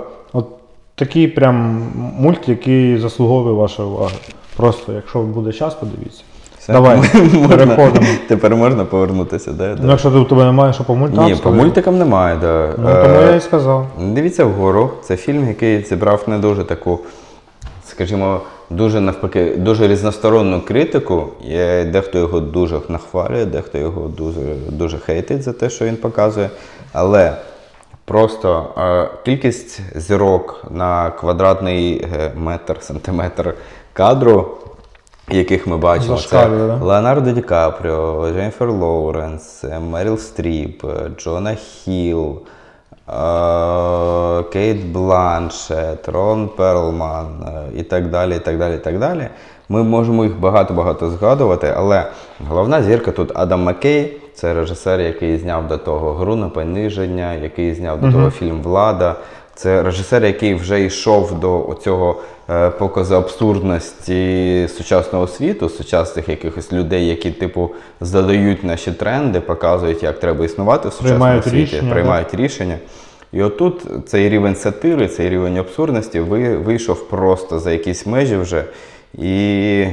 такий 0.94 1.28
прям 1.28 1.82
мульт, 2.18 2.48
який 2.48 2.98
заслуговує 2.98 3.54
вашої 3.54 3.88
уваги. 3.88 4.14
Просто, 4.56 4.92
якщо 4.92 5.18
буде 5.18 5.52
час, 5.52 5.74
подивіться. 5.74 6.22
Все, 6.58 6.72
Давай, 6.72 6.96
можна- 7.14 7.48
переходимо. 7.48 8.06
Тепер 8.28 8.56
можна 8.56 8.84
повернутися, 8.84 9.52
да? 9.52 9.76
Ну, 9.82 9.90
якщо 9.90 10.10
у 10.10 10.24
тебе 10.24 10.44
немає, 10.44 10.72
що 10.72 10.84
по 10.84 10.94
мультам 10.94 11.24
Ні, 11.24 11.30
по 11.30 11.36
сказати, 11.36 11.62
мультикам 11.62 11.98
немає, 11.98 12.36
да. 12.40 12.68
Ну, 12.78 12.84
тому 12.84 13.14
Е, 13.20 13.26
я 13.30 13.34
і 13.34 13.40
сказав. 13.40 13.86
Дивіться 14.00 14.44
вгору. 14.44 14.90
Це 15.02 15.16
фільм, 15.16 15.48
який 15.48 15.82
зібрав 15.84 16.24
не 16.26 16.38
дуже 16.38 16.64
таку, 16.64 16.98
скажімо, 17.86 18.40
дуже 18.70 19.00
навпаки, 19.00 19.54
дуже 19.56 19.88
різносторонну 19.88 20.60
критику. 20.60 21.24
Дехто 21.92 22.18
його 22.18 22.40
дуже 22.40 22.80
нахвалює, 22.88 23.44
дехто 23.44 23.78
його 23.78 24.08
дуже, 24.08 24.40
дуже 24.68 24.98
хейтить 24.98 25.42
за 25.42 25.52
те, 25.52 25.70
що 25.70 25.84
він 25.84 25.96
показує. 25.96 26.50
Але 26.92 27.36
просто 28.04 28.66
е, 28.78 29.08
кількість 29.24 29.80
зірок 29.94 30.64
на 30.70 31.10
квадратний 31.10 32.08
е, 32.14 32.32
метр, 32.36 32.76
сантиметр 32.80 33.54
кадру, 33.92 34.58
яких 35.30 35.66
ми 35.66 35.76
бачимо, 35.76 36.16
це 36.16 36.48
да? 36.48 36.78
Леонардо 36.82 37.32
Ді 37.32 37.40
Капріо, 37.40 38.32
Дженніфер 38.32 38.70
Лоуренс, 38.70 39.64
е, 39.64 39.80
Меріл 39.80 40.18
Стріп, 40.18 40.84
е, 40.84 41.10
Джона 41.18 41.54
Хілл, 41.54 42.38
е, 43.08 44.42
Кейт 44.42 44.86
Бланшет, 44.86 46.08
Рон 46.08 46.48
Перлман 46.48 47.26
і 47.76 47.82
так 47.82 48.10
далі. 48.10 48.36
і 48.36 48.38
так 48.38 48.58
далі, 48.58 48.74
і 48.74 48.78
так 48.78 48.98
далі. 48.98 49.28
Ми 49.68 49.82
можемо 49.82 50.24
їх 50.24 50.40
багато-багато 50.40 51.10
згадувати, 51.10 51.74
але 51.76 52.06
головна 52.48 52.82
зірка 52.82 53.10
тут 53.10 53.32
Адам 53.34 53.62
Маккей, 53.62 54.16
це 54.34 54.54
режисер, 54.54 55.00
який 55.00 55.38
зняв 55.38 55.68
до 55.68 55.78
того 55.78 56.12
гру 56.12 56.36
на 56.36 56.48
пониження, 56.48 57.34
який 57.34 57.74
зняв 57.74 58.00
до 58.00 58.12
того 58.12 58.30
фільм 58.30 58.62
Влада. 58.62 59.16
Це 59.54 59.82
режисер, 59.82 60.24
який 60.24 60.54
вже 60.54 60.80
йшов 60.84 61.40
до 61.40 61.76
цього 61.84 62.16
е, 62.50 62.70
показу 62.70 63.14
абсурдності 63.14 64.68
сучасного 64.76 65.26
світу, 65.26 65.68
сучасних 65.68 66.28
якихось 66.28 66.72
людей, 66.72 67.06
які, 67.08 67.30
типу, 67.30 67.70
задають 68.00 68.64
наші 68.64 68.92
тренди, 68.92 69.40
показують, 69.40 70.02
як 70.02 70.20
треба 70.20 70.44
існувати 70.44 70.88
в 70.88 70.92
сучасному 70.92 71.18
Приймають 71.20 71.44
світі, 71.44 71.56
рішення, 71.56 71.92
приймають 71.92 72.34
рішення. 72.34 72.78
І 73.32 73.42
отут 73.42 73.86
цей 74.06 74.28
рівень 74.28 74.56
сатири, 74.56 75.08
цей 75.08 75.28
рівень 75.28 75.58
абсурдності 75.58 76.20
ви- 76.20 76.56
вийшов 76.56 77.08
просто 77.08 77.58
за 77.58 77.72
якісь 77.72 78.06
межі 78.06 78.36
вже. 78.36 78.64
І 79.18 79.86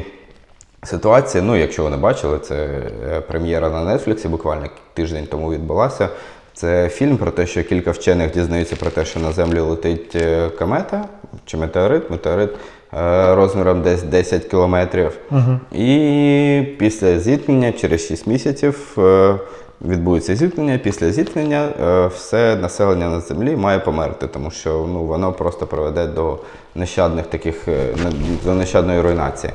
ситуація, 0.83 1.43
ну, 1.43 1.55
якщо 1.55 1.83
ви 1.83 1.89
не 1.89 1.97
бачили, 1.97 2.39
це 2.39 2.55
е, 2.55 3.21
прем'єра 3.21 3.69
на 3.69 3.97
Нетфліксі 3.97 4.27
буквально 4.27 4.69
тиждень 4.93 5.27
тому 5.31 5.51
відбулася. 5.51 6.09
Це 6.53 6.89
фільм 6.89 7.17
про 7.17 7.31
те, 7.31 7.47
що 7.47 7.63
кілька 7.63 7.91
вчених 7.91 8.33
дізнаються 8.33 8.75
про 8.75 8.89
те, 8.89 9.05
що 9.05 9.19
на 9.19 9.31
землю 9.31 9.65
летить 9.65 10.15
е, 10.15 10.49
комета 10.49 11.05
чи 11.45 11.57
метеорит, 11.57 12.09
метеорит 12.09 12.49
е, 12.93 13.35
розміром 13.35 13.81
десь 13.81 14.03
10 14.03 14.45
кілометрів. 14.45 15.17
І 15.71 16.75
після 16.79 17.19
зіткнення, 17.19 17.71
через 17.71 18.07
6 18.07 18.27
місяців, 18.27 18.97
відбудеться 19.85 20.35
зіткнення. 20.35 20.77
Після 20.77 21.11
зіткнення 21.11 21.69
е, 21.81 22.07
все 22.07 22.55
населення 22.55 23.09
на 23.09 23.19
землі 23.19 23.55
має 23.55 23.79
померти, 23.79 24.27
тому 24.27 24.51
що 24.51 24.85
ну, 24.89 25.03
воно 25.03 25.33
просто 25.33 25.67
приведе 25.67 26.07
до 26.07 26.39
нещадних 26.75 27.25
таких 27.25 27.67
е, 27.67 27.93
до 28.45 28.53
нещадної 28.53 29.01
руйнації. 29.01 29.53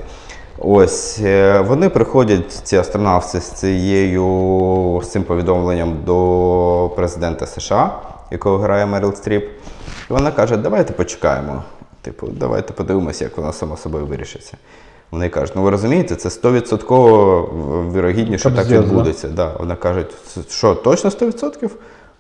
Ось 0.59 1.21
е, 1.23 1.61
вони 1.61 1.89
приходять, 1.89 2.53
ці 2.53 2.77
астронавти, 2.77 3.41
з 3.41 3.51
цією 3.51 5.01
з 5.05 5.11
цим 5.11 5.23
повідомленням 5.23 5.97
до 6.05 6.93
президента 6.97 7.47
США, 7.47 7.99
якого 8.31 8.59
грає 8.59 8.87
Меріл 8.87 9.15
Стріп. 9.15 9.45
І 10.11 10.13
вона 10.13 10.31
каже: 10.31 10.57
давайте 10.57 10.93
почекаємо. 10.93 11.63
Типу, 12.03 12.29
давайте 12.29 12.73
подивимося, 12.73 13.25
як 13.25 13.37
воно 13.37 13.53
само 13.53 13.77
собою 13.77 14.07
вирішиться. 14.07 14.57
Вони 15.11 15.29
кажуть, 15.29 15.57
ну 15.57 15.63
ви 15.63 15.71
розумієте, 15.71 16.17
це 16.17 16.29
100% 16.29 17.93
вірогідніше 17.93 18.51
так 18.51 18.67
відбудеться. 18.67 19.29
Да. 19.29 19.53
Вона 19.59 19.77
каже, 19.77 20.05
що 20.49 20.75
точно 20.75 21.11
100%? 21.11 21.71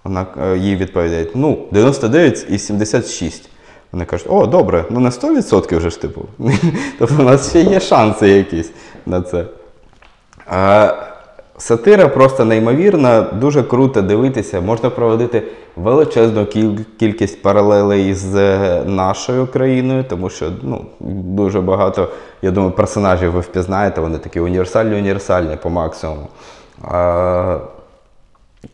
Вона 0.04 0.26
е, 0.42 0.58
їй 0.58 0.76
відповідає, 0.76 1.26
ну, 1.34 1.58
99 1.72 2.46
і 2.50 2.58
76. 2.58 3.48
Вони 3.92 4.04
кажуть, 4.04 4.26
о, 4.30 4.46
добре, 4.46 4.84
ну 4.90 5.00
на 5.00 5.10
100% 5.10 5.76
вже 5.76 5.90
ж 5.90 6.00
типу. 6.00 6.22
тобто 6.98 7.14
у 7.18 7.22
нас 7.22 7.50
ще 7.50 7.60
є 7.60 7.80
шанси 7.80 8.28
якісь 8.28 8.70
на 9.06 9.22
це. 9.22 9.44
А, 10.46 10.94
сатира 11.58 12.08
просто 12.08 12.44
неймовірна, 12.44 13.20
дуже 13.20 13.62
круто 13.62 14.02
дивитися. 14.02 14.60
Можна 14.60 14.90
проводити 14.90 15.42
величезну 15.76 16.46
кількість 16.98 17.42
паралелей 17.42 18.14
з 18.14 18.34
е, 18.34 18.82
нашою 18.86 19.46
країною, 19.46 20.04
тому 20.08 20.30
що 20.30 20.46
ну, 20.62 20.84
дуже 21.10 21.60
багато, 21.60 22.08
я 22.42 22.50
думаю, 22.50 22.72
персонажів 22.72 23.32
ви 23.32 23.40
впізнаєте, 23.40 24.00
вони 24.00 24.18
такі 24.18 24.40
універсальні, 24.40 24.96
універсальні 24.96 25.56
по 25.62 25.70
максимуму. 25.70 26.28
А, 26.84 27.58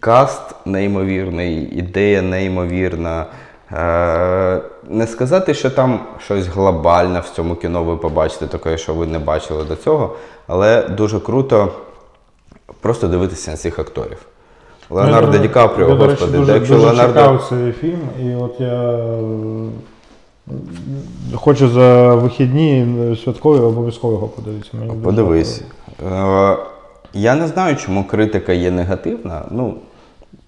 Каст 0.00 0.42
неймовірний, 0.64 1.78
ідея 1.78 2.22
неймовірна. 2.22 3.26
Е, 3.72 4.60
не 4.88 5.06
сказати, 5.06 5.54
що 5.54 5.70
там 5.70 6.00
щось 6.18 6.46
глобальне 6.46 7.20
в 7.20 7.28
цьому 7.28 7.54
кіно 7.54 7.84
ви 7.84 7.96
побачите, 7.96 8.46
таке, 8.46 8.78
що 8.78 8.94
ви 8.94 9.06
не 9.06 9.18
бачили 9.18 9.64
до 9.64 9.76
цього, 9.76 10.16
але 10.46 10.82
дуже 10.82 11.20
круто 11.20 11.72
просто 12.82 13.09
дивитися 13.09 13.50
на 13.50 13.56
цих 13.56 13.78
акторів. 13.78 14.18
Леонардо 14.90 15.38
Ді 15.38 15.48
Капріо, 15.48 15.88
я, 15.88 15.94
до 15.94 16.06
речі, 16.06 16.10
господи, 16.20 16.38
дуже, 16.38 16.52
якщо 16.52 16.74
дуже 16.74 16.86
Леонардо. 16.86 17.20
чекав 17.20 17.46
цей 17.48 17.72
фільм, 17.72 18.00
і 18.22 18.34
от 18.34 18.54
я 18.60 18.82
е, 18.82 19.68
хочу 21.34 21.68
за 21.68 22.14
вихідні 22.14 22.86
святкові 23.24 23.60
обов'язково 23.60 24.12
його 24.12 24.28
подивитися. 24.28 24.70
Мені 24.72 25.02
Подивись. 25.02 25.62
Е, 26.12 26.56
я 27.14 27.34
не 27.34 27.46
знаю, 27.46 27.76
чому 27.76 28.04
критика 28.04 28.52
є 28.52 28.70
негативна. 28.70 29.42
Ну, 29.50 29.74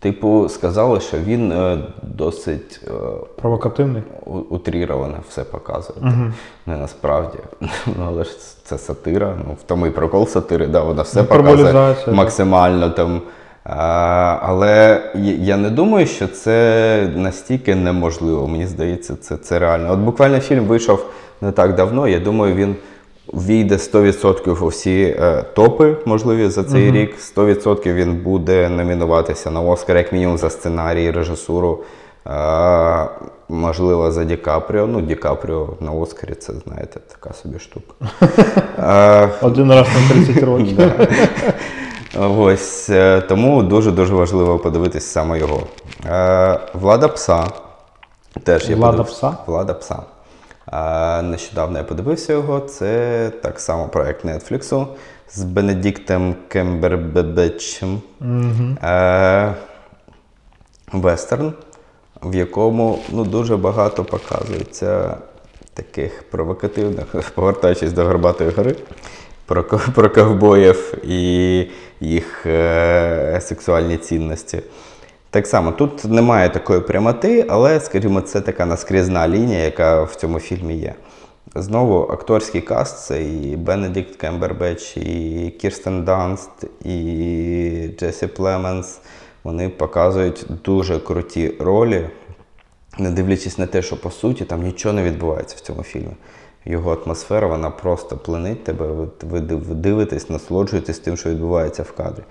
типу, 0.09 0.49
сказали, 0.49 1.01
що 1.01 1.17
він 1.19 1.53
е, 1.53 1.79
досить. 2.03 2.81
е, 2.87 2.91
Провокативний. 3.43 4.03
у- 4.27 4.31
утріровано 4.31 5.15
все 5.29 5.45
показує. 5.45 5.99
Не 6.67 6.77
насправді. 6.77 7.39
Ну, 7.87 8.05
але 8.07 8.25
ж 8.25 8.31
це 8.65 8.79
сатира. 8.79 9.35
Ну, 9.49 9.55
в 9.61 9.63
тому 9.67 9.87
і 9.87 9.91
прикол 9.91 10.27
сатири, 10.27 10.67
да, 10.67 10.81
вона 10.81 11.03
все 11.03 11.23
показує 11.23 11.55
Гіперболізація, 11.57 12.17
максимально 12.17 12.91
там. 12.91 13.21
А, 13.65 14.39
але 14.43 15.03
я- 15.15 15.35
я 15.35 15.57
не 15.57 15.71
думаю, 15.71 16.07
що 16.07 16.29
це 16.29 17.09
настільки 17.17 17.75
неможливо. 17.75 18.49
Мені 18.49 18.67
здається, 18.67 19.17
це, 19.17 19.37
це 19.37 19.59
реально. 19.59 19.93
От 19.93 19.99
буквально 19.99 20.41
фільм 20.41 20.65
вийшов 20.65 21.07
не 21.41 21.53
так 21.53 21.75
давно. 21.75 22.09
Я 22.09 22.21
думаю, 22.21 22.55
він 22.55 22.77
війде 23.35 23.75
100% 23.75 24.65
у 24.65 24.67
всі 24.67 25.17
е, 25.21 25.43
топи 25.55 25.97
можливі 26.05 26.49
за 26.49 26.65
цей 26.65 26.91
рік. 26.93 27.17
100% 27.37 27.95
він 27.95 28.15
буде 28.17 28.69
номінуватися 28.69 29.51
на 29.51 29.61
Оскар, 29.61 29.97
як 29.97 30.13
мінімум 30.13 30.39
за 30.39 30.51
сценарій, 30.51 31.11
режисуру. 31.11 31.79
Е, 32.27 33.07
можливо, 33.49 34.11
за 34.11 34.25
Ді 34.25 34.37
Капріо. 34.37 34.87
Ну, 34.87 35.01
Ді 35.01 35.15
Капріо 35.15 35.69
на 35.81 35.93
Оскарі, 35.93 36.35
це 36.35 36.53
знаєте, 36.67 37.01
така 37.13 37.35
собі 37.35 37.59
штука. 37.59 37.95
Е, 38.79 39.29
Один 39.43 39.71
раз 39.71 39.87
на 40.11 40.25
30 40.25 40.43
років. 40.45 40.79
Ось 42.39 42.91
е, 42.91 43.21
тому 43.21 43.63
дуже-дуже 43.63 44.15
важливо 44.15 44.59
подивитись 44.59 45.07
саме 45.07 45.39
його. 45.39 45.61
Е, 46.07 46.59
Влада 46.75 47.09
пса. 47.09 47.45
Теж 48.45 48.71
я 48.71 48.77
Влада 48.77 48.91
подивився. 48.93 49.17
пса? 49.29 49.37
Влада 49.47 49.75
пса. 49.75 50.03
Нещодавно 51.23 51.79
я 51.79 51.85
подивився 51.85 52.33
його. 52.33 52.61
Це 52.61 53.31
так 53.43 53.61
само 53.61 53.89
проект 53.89 54.25
Нетфліксу 54.25 54.87
з 55.31 55.43
Бенедіктом 55.43 56.35
Кембербебечем. 56.49 58.01
Е, 58.83 59.55
Вестерн, 60.93 61.53
в 62.23 62.35
якому 62.35 62.99
ну, 63.13 63.25
дуже 63.25 63.57
багато 63.57 64.05
показується 64.05 65.17
таких 65.75 66.31
провокативних, 66.31 67.07
повертаючись 67.35 67.93
до 67.93 68.05
Горбатої 68.05 68.51
гори, 68.51 68.77
про, 69.47 69.65
про 69.95 70.11
ковбоїв 70.11 70.95
і 71.05 71.67
їх 72.01 72.47
е, 72.47 73.41
сексуальні 73.43 73.97
цінності. 73.97 74.63
Так 75.35 75.47
само, 75.47 75.73
тут 75.73 76.05
немає 76.05 76.49
такої 76.49 76.81
прямоти, 76.81 77.47
але, 77.49 77.81
скажімо, 77.81 78.21
це 78.21 78.41
така 78.41 78.67
наскрізна 78.67 79.29
лінія, 79.29 79.65
яка 79.65 80.03
в 80.03 80.15
цьому 80.15 80.39
фільмі 80.41 80.77
є. 80.77 80.95
Знову 81.55 82.01
акторський 82.13 82.61
каст 82.61 83.07
це 83.07 83.23
і 83.23 83.57
Бенедикт 83.57 84.17
Кембербеч, 84.17 84.97
і 84.97 85.55
Кірстен 85.61 86.05
Данст, 86.05 86.51
і 86.85 87.91
Джесі 87.99 88.27
Племенс. 88.27 89.01
Вони 89.45 89.69
показують 89.69 90.47
дуже 90.65 90.99
круті 90.99 91.55
ролі, 91.59 92.09
не 92.99 93.11
дивлячись 93.11 93.59
на 93.59 93.67
те, 93.67 93.83
що 93.83 94.01
по 94.01 94.11
суті 94.11 94.45
там 94.45 94.63
нічого 94.63 94.93
не 94.93 95.03
відбувається 95.03 95.57
в 95.59 95.61
цьому 95.61 95.83
фільмі. 95.83 96.17
Його 96.65 96.99
атмосфера, 97.05 97.47
вона 97.47 97.71
просто 97.71 98.17
пленить 98.17 98.65
тебе. 98.65 98.87
Ви, 98.87 99.09
ви 99.23 99.41
дивитесь, 99.75 100.31
насолоджуєтесь 100.31 100.99
тим, 100.99 101.17
що 101.17 101.31
відбувається 101.31 101.83
в 101.83 101.93
кадрі. 101.93 102.23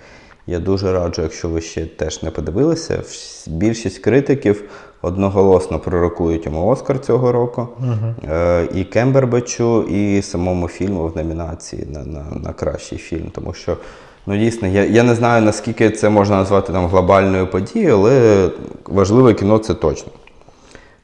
Я 0.48 0.60
дуже 0.60 0.94
раджу, 0.94 1.22
якщо 1.22 1.50
ви 1.50 1.62
ще 1.62 1.86
теж 1.86 2.24
не 2.24 2.32
подивилися. 2.32 3.04
Більшість 3.48 4.00
критиків 4.00 4.64
одноголосно 5.02 5.80
пророкують 5.80 6.46
йому 6.46 6.68
Оскар 6.68 7.00
цього 7.00 7.32
року. 7.32 7.68
Е, 8.30 8.68
і 8.76 8.84
Кембербечу, 8.84 9.84
і 9.84 10.22
самому 10.22 10.68
фільму 10.68 11.08
в 11.08 11.18
номінації 11.18 11.88
на, 11.90 12.06
на, 12.06 12.26
на 12.44 12.54
кращий 12.54 12.98
фільм. 12.98 13.32
Тому 13.32 13.54
що, 13.54 13.78
ну 14.26 14.38
дійсно, 14.38 14.68
я, 14.68 14.86
я 14.86 15.04
не 15.04 15.16
знаю, 15.16 15.42
наскільки 15.42 15.90
це 15.90 16.10
можна 16.10 16.38
назвати 16.38 16.74
там 16.74 16.88
глобальною 16.88 17.48
подією, 17.48 17.94
але 17.94 18.50
важливе 18.86 19.34
кіно 19.34 19.58
це 19.58 19.74
точно. 19.74 20.12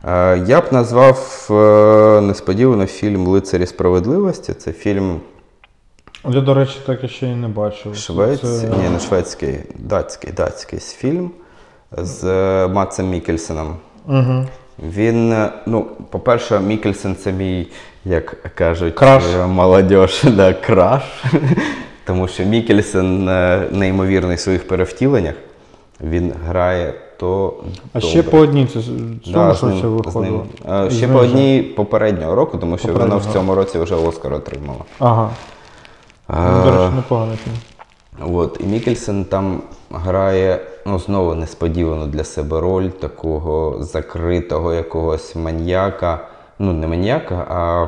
Е, 0.06 0.44
Я 0.48 0.62
б 0.62 0.64
назвав 0.72 1.48
е, 1.52 2.22
несподівано 2.22 2.86
фільм 2.86 3.28
Лицарі 3.28 3.66
справедливості. 3.66 4.54
Це 4.54 4.72
фільм 4.72 5.20
Я, 6.30 6.42
до 6.42 6.54
речі, 6.54 6.78
так 6.86 7.04
і 7.04 7.08
ще 7.08 7.26
й 7.28 7.36
не 7.36 7.48
бачив. 7.48 7.96
Швець... 7.96 8.42
Це- 8.42 8.68
Ні, 8.84 8.90
не 8.90 9.00
шведський, 9.00 9.56
датський, 9.76 10.32
датський 10.32 10.80
фільм 10.80 11.32
з 11.98 12.24
е, 12.24 12.68
Матсом 12.68 13.10
Мікельсеном. 13.10 13.76
Угу. 14.08 14.46
Він, 14.96 15.32
е, 15.34 15.50
ну, 15.66 15.86
по-перше, 16.10 16.60
Мікельсен 16.60 17.16
це 17.16 17.32
мій, 17.32 17.68
як 18.06 18.36
кажуть, 18.56 18.96
Краш. 18.96 19.24
е, 19.40 19.46
молодіж, 19.46 20.24
да, 20.36 20.54
краш. 20.54 21.02
Тому 22.06 22.28
що 22.28 22.44
Мікельсен 22.46 23.26
неймовірний 23.72 24.36
в 24.36 24.40
своїх 24.40 24.68
перевтіленнях. 24.68 25.36
Він 26.04 26.34
грає 26.48 26.94
то. 27.20 27.54
А 27.94 28.00
добре. 28.00 28.10
ще 28.10 28.24
по 28.24 28.38
одній 28.38 28.66
це 28.74 28.80
Да, 29.32 29.54
з 29.56 29.64
ним- 29.64 29.80
з 29.80 29.84
виходило. 29.84 30.46
ним. 30.66 30.76
Е, 30.86 30.90
Ще 30.92 31.08
з 31.08 31.12
по 31.12 31.20
одній 31.20 31.62
попереднього 31.62 32.36
року, 32.36 32.58
тому 32.58 32.78
що 32.78 32.94
вона 32.94 33.16
в 33.16 33.26
цьому 33.34 33.56
році 33.56 33.80
вже 33.80 33.96
Оскар 33.96 34.34
отримала. 34.34 34.80
Ага. 35.00 35.30
До 36.30 36.72
речі, 36.72 36.96
непоганий. 36.96 37.38
От, 38.22 38.58
і 38.60 38.64
Мікельсен 38.64 39.26
там 39.26 39.62
грає 39.92 40.60
ну, 40.86 41.00
знову 41.00 41.36
несподівану 41.36 42.08
для 42.08 42.24
себе 42.24 42.60
роль 42.60 42.88
такого 42.88 43.84
закритого 43.84 44.74
якогось 44.74 45.36
маньяка. 45.36 46.20
Ну, 46.60 46.74
не 46.74 46.88
маньяка, 46.88 47.46
а 47.50 47.88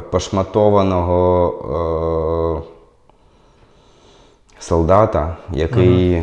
пошматованого 0.00 2.64
е- 2.64 2.68
солдата, 4.58 5.36
який 5.52 6.22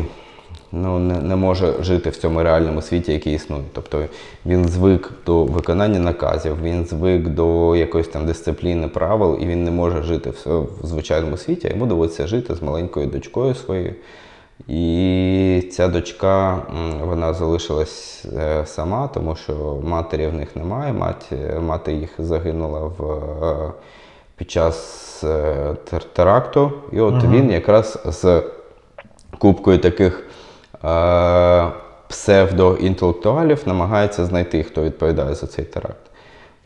ну, 0.72 0.98
не, 0.98 1.20
не 1.20 1.36
може 1.36 1.74
жити 1.82 2.10
в 2.10 2.16
цьому 2.16 2.42
реальному 2.42 2.82
світі, 2.82 3.12
який 3.12 3.34
існує. 3.34 3.62
Тобто 3.72 4.04
він 4.46 4.68
звик 4.68 5.10
до 5.26 5.44
виконання 5.44 5.98
наказів, 5.98 6.62
він 6.62 6.84
звик 6.84 7.28
до 7.28 7.76
якоїсь 7.76 8.08
там 8.08 8.26
дисципліни 8.26 8.88
правил, 8.88 9.38
і 9.40 9.46
він 9.46 9.64
не 9.64 9.70
може 9.70 10.02
жити 10.02 10.30
в, 10.30 10.60
в 10.60 10.86
звичайному 10.86 11.36
світі, 11.36 11.68
йому 11.68 11.86
доводиться 11.86 12.26
жити 12.26 12.54
з 12.54 12.62
маленькою 12.62 13.06
дочкою 13.06 13.54
своєю. 13.54 13.94
І 14.68 15.68
ця 15.72 15.88
дочка 15.88 16.58
вона 17.00 17.34
залишилась 17.34 18.24
е, 18.36 18.66
сама, 18.66 19.08
тому 19.08 19.36
що 19.36 19.78
матері 19.84 20.26
в 20.26 20.34
них 20.34 20.56
немає. 20.56 20.92
Мать, 20.92 21.32
мати 21.60 21.92
їх 21.92 22.10
загинула 22.18 22.80
в, 22.80 23.12
е, 23.44 23.72
під 24.36 24.50
час 24.50 25.24
е, 25.24 25.74
теракту. 26.12 26.72
І 26.92 27.00
от 27.00 27.24
він 27.24 27.50
якраз 27.50 27.98
з 28.04 28.42
купкою 29.38 29.78
таких 29.78 30.25
е, 30.25 30.25
псевдоінтелектуалів 32.08 33.62
намагається 33.66 34.24
знайти, 34.24 34.62
хто 34.62 34.82
відповідає 34.82 35.34
за 35.34 35.46
цей 35.46 35.64
теракт. 35.64 35.96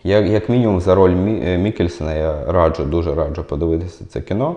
Як, 0.04 0.26
як 0.26 0.48
мінімум, 0.48 0.80
за 0.80 0.94
роль 0.94 1.10
Мі, 1.10 1.42
е, 1.46 1.58
Мікельсона 1.58 2.14
я 2.14 2.34
раджу, 2.48 2.84
дуже 2.84 3.14
раджу 3.14 3.44
подивитися 3.48 4.04
це 4.08 4.20
кіно. 4.20 4.56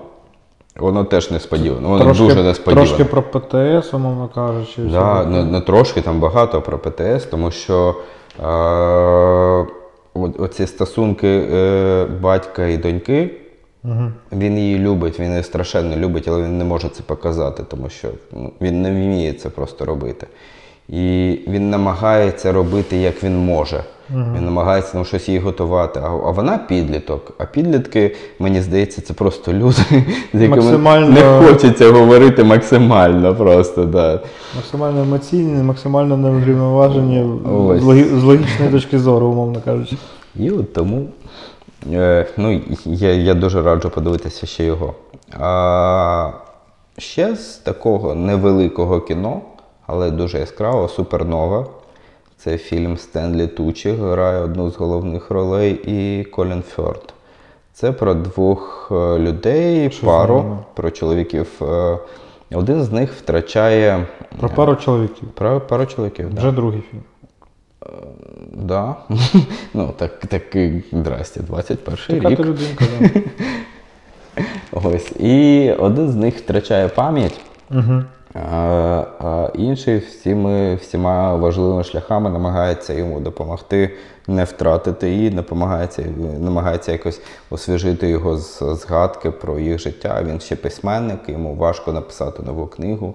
Воно 0.75 1.03
теж 1.03 1.31
несподівано. 1.31 1.89
Воно 1.89 2.13
дуже 2.13 2.43
несподівано. 2.43 2.87
Трошки 2.87 3.05
про 3.05 3.21
ПТС, 3.21 3.93
умовно 3.93 4.29
кажучи. 4.35 4.81
Да, 4.81 5.25
не, 5.25 5.43
не 5.43 5.61
трошки, 5.61 6.01
там 6.01 6.19
багато 6.19 6.61
про 6.61 6.79
ПТС, 6.79 7.25
тому 7.25 7.51
що 7.51 7.95
е, 8.43 9.65
оці 10.13 10.67
стосунки 10.67 11.47
е, 11.53 12.05
батька 12.21 12.65
і 12.65 12.77
доньки, 12.77 13.35
він 14.31 14.57
її 14.57 14.79
любить, 14.79 15.19
він 15.19 15.29
її 15.29 15.43
страшенно 15.43 15.95
любить, 15.97 16.27
але 16.27 16.43
він 16.43 16.57
не 16.57 16.63
може 16.63 16.89
це 16.89 17.03
показати, 17.03 17.63
тому 17.69 17.89
що 17.89 18.07
ну, 18.31 18.51
він 18.61 18.81
не 18.81 18.91
вміє 18.91 19.33
це 19.33 19.49
просто 19.49 19.85
робити. 19.85 20.27
І 20.89 21.39
він 21.47 21.69
намагається 21.69 22.51
робити, 22.51 22.97
як 22.97 23.23
він 23.23 23.37
може. 23.45 23.83
Він 24.09 24.45
намагається 24.45 24.97
ну, 24.97 25.05
щось 25.05 25.29
їй 25.29 25.39
готувати. 25.39 25.99
А, 26.03 26.07
а 26.07 26.31
вона 26.31 26.57
підліток. 26.57 27.33
А 27.37 27.45
підлітки, 27.45 28.15
мені 28.39 28.61
здається, 28.61 29.01
це 29.01 29.13
просто 29.13 29.53
люди, 29.53 29.75
з 30.33 30.41
якими 30.41 30.61
Максимально- 30.61 31.09
не 31.09 31.47
хочеться 31.47 31.91
говорити 31.91 32.43
максимально 32.43 33.35
просто. 33.35 33.85
Да. 33.85 34.19
Максимально 34.55 35.01
емоційні, 35.01 35.63
максимально 35.63 36.17
неврівноважені 36.17 37.39
з, 37.79 37.83
логі- 37.83 38.19
з 38.19 38.23
логічної 38.23 38.71
точки 38.71 38.99
зору, 38.99 39.27
умовно 39.27 39.61
кажучи. 39.65 39.97
І 40.35 40.51
от 40.51 40.73
тому 40.73 41.07
ну, 42.37 42.61
я, 42.85 43.13
я 43.13 43.33
дуже 43.33 43.61
раджу 43.61 43.89
подивитися 43.89 44.45
ще 44.45 44.63
його. 44.65 44.93
А 45.39 46.31
ще 46.97 47.35
з 47.35 47.55
такого 47.57 48.15
невеликого 48.15 49.01
кіно, 49.01 49.41
але 49.87 50.11
дуже 50.11 50.39
яскравого, 50.39 50.87
Супернова. 50.87 51.65
Це 52.37 52.57
фільм 52.57 52.97
Стенлі 52.97 53.47
Тучі, 53.47 53.91
грає 53.91 54.39
одну 54.39 54.69
з 54.71 54.75
головних 54.77 55.31
ролей, 55.31 55.71
і 55.73 56.23
Колін 56.23 56.61
Фьорд. 56.61 57.13
Це 57.73 57.91
про 57.91 58.13
двох 58.13 58.89
е, 58.91 59.19
людей, 59.19 59.91
Що 59.91 60.05
пару, 60.05 60.57
про 60.73 60.91
чоловіків. 60.91 61.47
Е, 61.61 61.97
Один 62.53 62.83
з 62.83 62.91
них 62.91 63.13
втрачає 63.13 64.07
Про 64.39 64.49
пару 64.49 64.75
чоловіків. 64.75 65.27
про 65.33 65.61
пару 65.61 65.85
чоловіків. 65.85 66.33
да. 66.33 66.39
Вже 66.41 66.51
другий 66.51 66.83
фільм. 66.91 67.01
Да. 68.53 68.95
ну, 69.73 69.93
так, 69.97 70.19
так, 70.19 70.57
здрасте, 70.91 71.39
21 71.39 71.97
Така 72.07 72.29
рік. 72.29 72.37
ти 72.37 72.43
людинка, 72.43 72.85
да. 72.99 73.21
Ось. 74.89 75.11
І 75.19 75.71
один 75.79 76.09
з 76.09 76.15
них 76.15 76.37
втрачає 76.37 76.87
пам'ять, 76.87 77.39
Угу. 77.71 78.03
а, 78.33 78.47
а 79.19 79.49
інший 79.55 79.97
всіми, 79.97 80.75
всіма 80.75 81.35
важливими 81.35 81.83
шляхами 81.83 82.29
намагається 82.29 82.93
йому 82.93 83.19
допомогти 83.19 83.91
не 84.27 84.43
втратити 84.43 85.09
її, 85.09 85.31
намагається, 85.31 86.03
намагається 86.39 86.91
якось 86.91 87.21
освіжити 87.49 88.09
його 88.09 88.37
з 88.37 88.61
згадки 88.61 89.31
про 89.31 89.59
їх 89.59 89.79
життя. 89.79 90.23
Він 90.27 90.39
ще 90.39 90.55
письменник, 90.55 91.19
йому 91.27 91.55
важко 91.55 91.93
написати 91.93 92.43
нову 92.43 92.67
книгу. 92.67 93.13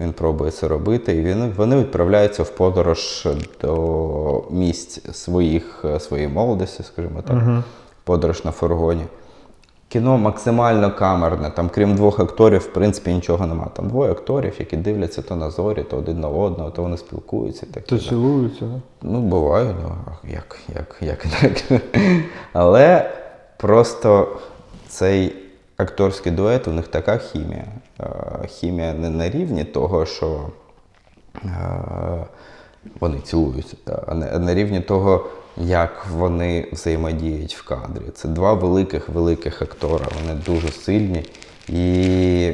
Він 0.00 0.12
пробує 0.12 0.50
це 0.50 0.68
робити, 0.68 1.16
і 1.16 1.22
він, 1.22 1.52
вони 1.56 1.76
відправляються 1.76 2.42
в 2.42 2.50
подорож 2.50 3.28
до 3.62 4.44
місць 4.50 5.14
своїх, 5.16 5.84
своєї 5.98 6.28
молодості, 6.28 6.82
скажімо 6.82 7.22
так, 7.26 7.38
подорож 8.04 8.44
на 8.44 8.50
фургоні. 8.50 9.04
Кіно 9.88 10.18
максимально 10.18 10.94
камерне. 10.94 11.50
Там, 11.50 11.68
крім 11.68 11.94
двох 11.94 12.20
акторів, 12.20 12.60
в 12.60 12.66
принципі, 12.66 13.14
нічого 13.14 13.46
нема. 13.46 13.66
Там 13.76 13.88
двоє 13.88 14.12
акторів, 14.12 14.54
які 14.58 14.76
дивляться 14.76 15.22
то 15.22 15.36
на 15.36 15.50
зорі, 15.50 15.82
то 15.82 15.96
один 15.96 16.20
на 16.20 16.28
одного, 16.28 16.70
то 16.70 16.82
вони 16.82 16.96
спілкуються. 16.96 17.66
Так, 17.74 17.84
То 17.84 17.98
цілуються, 17.98 18.64
да? 18.64 18.80
Ну, 19.02 19.20
буває, 19.20 19.74
ну 19.82 19.96
як, 20.32 20.58
як, 20.74 20.96
як 21.00 21.26
так. 21.40 21.80
Але 22.52 23.10
просто 23.56 24.28
цей 24.88 25.43
акторський 25.76 26.32
дует, 26.32 26.68
у 26.68 26.72
них 26.72 26.88
така 26.88 27.18
хімія. 27.18 27.64
Е, 28.00 28.06
Хімія 28.48 28.92
не 28.92 29.10
на 29.10 29.30
рівні 29.30 29.64
того, 29.64 30.06
що 30.06 30.46
е, 31.44 31.48
вони 33.00 33.18
цілуються, 33.20 33.76
а 34.06 34.14
на- 34.14 34.54
рівні 34.54 34.80
того, 34.80 35.26
як 35.56 36.06
вони 36.12 36.68
взаємодіють 36.72 37.54
в 37.56 37.64
кадрі. 37.64 38.02
Це 38.14 38.28
два 38.28 38.52
великих 38.52 39.08
великих 39.08 39.62
актора. 39.62 40.06
Вони 40.22 40.40
дуже 40.46 40.68
сильні. 40.68 41.24
І 41.68 42.52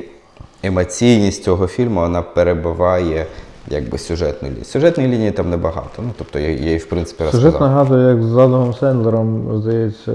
емоційність 0.63 1.43
цього 1.45 1.67
фільму 1.67 2.01
вона 2.01 2.23
перебиває 2.23 3.27
якби 3.71 3.99
сюжетної 3.99 4.53
лінії. 4.53 4.65
Сюжетної 4.65 5.09
лінії 5.09 5.31
там 5.31 5.51
небагато. 5.51 6.03
Ну, 6.03 6.11
тобто 6.19 6.39
я, 6.39 6.49
я 6.49 6.55
її, 6.55 6.79
в 6.79 6.89
принципі, 6.89 7.25
Сюжет 7.31 7.61
нагадує, 7.61 8.09
як 8.09 8.23
з 8.23 8.37
Адамом 8.37 8.75
Сендлером, 8.75 9.61
здається, 9.63 10.13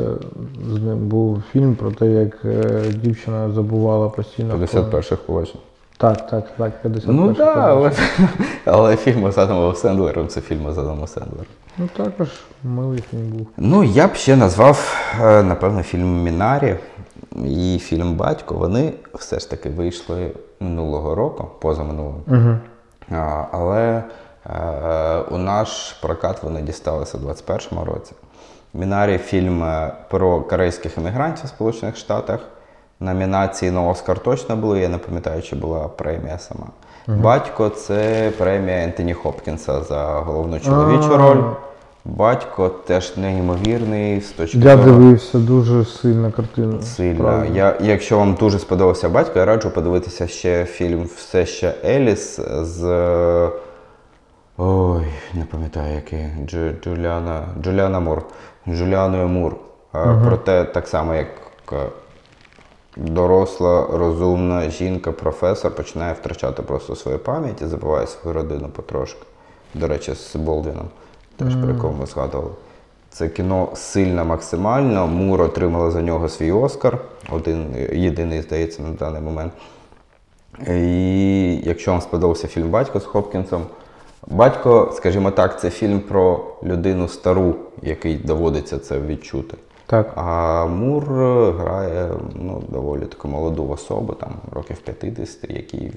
з 0.70 0.82
ним 0.82 0.98
був 0.98 1.44
фільм 1.52 1.76
про 1.76 1.92
те, 1.92 2.06
як 2.06 2.46
е, 2.46 2.82
дівчина 3.04 3.52
забувала 3.52 4.10
постійно. 4.10 4.56
51-х 4.56 5.16
побачень. 5.16 5.60
Так, 5.98 6.28
так, 6.28 6.46
так, 6.58 6.82
51 6.82 7.16
Ну 7.16 7.34
так, 7.34 7.58
але, 7.58 7.92
але 8.66 8.96
фільм 8.96 9.32
з 9.32 9.38
Адамом 9.38 9.76
Сендлером 9.76 10.28
це 10.28 10.42
фільм 10.42 10.72
з 10.74 10.78
Адамом 10.78 11.08
Сендлером. 11.08 11.46
Ну 11.78 11.90
також 11.98 12.28
милий 12.64 13.04
фільм 13.12 13.28
був. 13.28 13.48
Ну, 13.58 13.84
я 13.84 14.08
б 14.08 14.16
ще 14.16 14.36
назвав, 14.36 14.96
е, 15.22 15.44
напевно, 15.44 15.84
фільм 15.84 16.24
Мінарі 16.24 16.76
і 17.46 17.80
фільм 17.80 18.16
Батько. 18.16 18.56
Вони 18.56 18.94
все 19.14 19.40
ж 19.40 19.50
таки 19.50 19.70
вийшли 19.70 20.32
минулого 20.60 21.16
року, 21.16 21.48
позаминулого. 21.62 22.22
Угу. 22.28 22.58
Але 23.52 24.04
е, 24.46 25.20
у 25.32 25.38
наш 25.38 25.92
прокат 25.92 26.44
вони 26.44 26.62
дісталися 26.62 27.18
у 27.18 27.22
2021 27.22 27.94
році. 27.94 28.14
Мінарі 28.74 29.18
фільм 29.18 29.64
е, 29.64 29.92
про 30.10 30.42
корейських 30.42 30.98
емігрантів 30.98 31.46
в 31.46 31.48
Сполучених 31.48 31.98
Штатах. 31.98 32.40
Номінації 33.00 33.72
на 33.72 33.82
Оскар 33.82 34.20
точно 34.20 34.56
були, 34.56 34.80
я 34.80 34.90
не 34.90 34.98
пам'ятаю, 34.98 35.42
чи 35.42 35.56
була 35.56 35.88
премія 35.88 36.40
сама. 36.40 36.68
Батько 37.08 37.70
це 37.70 38.32
премія 38.38 38.84
Ентоні 38.84 39.14
Хопкінса 39.14 39.82
за 39.82 40.06
головну 40.06 40.60
чоловічу 40.60 41.18
роль. 41.18 41.44
Батько 42.06 42.70
теж 42.70 43.18
неймовірний 43.18 44.22
з 44.22 44.32
точки 44.32 44.58
Я 44.58 44.78
зору 44.78 44.84
дивився 44.92 45.38
дуже 45.38 45.86
сильна 45.86 46.32
картина. 46.32 46.82
сильно. 46.82 47.16
справді. 47.16 47.58
Я, 47.58 47.78
якщо 47.82 48.18
вам 48.18 48.34
дуже 48.34 48.60
сподобався 48.60 49.10
батько, 49.10 49.40
я 49.40 49.46
раджу 49.46 49.70
подивитися 49.70 50.28
ще 50.28 50.66
фільм 50.66 51.04
Все 51.04 51.46
ще 51.46 51.74
Еліс 51.86 52.40
з. 52.62 52.84
Ой, 54.58 55.06
не 55.34 55.46
пам'ятаю 55.52 55.96
який. 55.96 56.26
Джу, 56.48 56.58
Джуліана, 56.84 57.42
Джуліана 57.64 58.00
Мур. 58.00 58.22
Джуліаною 58.68 59.28
Мур. 59.28 59.56
Е, 59.96 60.22
Проте 60.26 60.64
так 60.64 60.88
само, 60.88 61.16
як 61.16 61.28
е, 61.74 61.76
доросла, 62.98 63.88
розумна 63.94 64.70
жінка, 64.70 65.12
професор 65.12 65.72
починає 65.76 66.14
втрачати 66.14 66.62
просто 66.62 66.96
свою 66.96 67.20
пам'ять 67.20 67.62
і 67.62 67.66
забуває 67.66 68.08
свою 68.08 68.34
родину 68.38 68.70
потрошки. 68.70 69.22
До 69.74 69.88
речі, 69.88 70.16
з 70.16 70.36
Болдвіном, 70.36 70.86
теж 71.38 71.56
про 71.56 71.70
якого 71.70 71.94
ми 71.94 72.06
згадували. 72.06 72.52
Це 73.10 73.30
кіно 73.30 73.70
сильно 73.74 74.26
максимально. 74.26 75.08
Мур 75.08 75.42
отримала 75.42 75.92
за 75.92 76.02
нього 76.02 76.30
свій 76.30 76.52
Оскар, 76.52 76.98
один 77.30 77.76
єдиний, 77.94 78.42
здається, 78.42 78.82
на 78.82 78.90
даний 78.90 79.22
момент. 79.22 79.54
І 80.68 81.62
якщо 81.64 81.92
вам 81.92 82.02
сподобався 82.02 82.48
фільм 82.48 82.70
Батько 82.70 83.00
з 83.00 83.06
Хопкінсом, 83.06 83.62
батько, 84.28 84.94
скажімо 84.96 85.32
так, 85.32 85.60
це 85.60 85.70
фільм 85.70 86.00
про 86.00 86.46
людину 86.64 87.08
стару, 87.08 87.56
який 87.82 88.16
доводиться 88.16 88.80
це 88.80 89.00
відчути. 89.00 89.58
Так. 89.86 90.14
А 90.16 90.66
Мур 90.66 91.04
грає 91.54 92.10
ну, 92.36 92.64
доволі 92.70 93.06
таку 93.06 93.28
молоду 93.28 93.70
особу, 93.70 94.14
там 94.14 94.32
років 94.52 94.78
50, 94.78 95.50
якій 95.50 95.92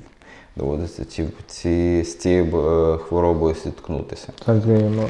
доводиться 0.59 1.05
ці, 1.05 1.25
ці, 1.47 2.03
з 2.05 2.19
цією 2.19 2.45
е, 2.45 2.99
хворобою 2.99 3.55
зіткнутися. 3.65 4.29
Так, 4.47 4.57
ну, 4.67 5.05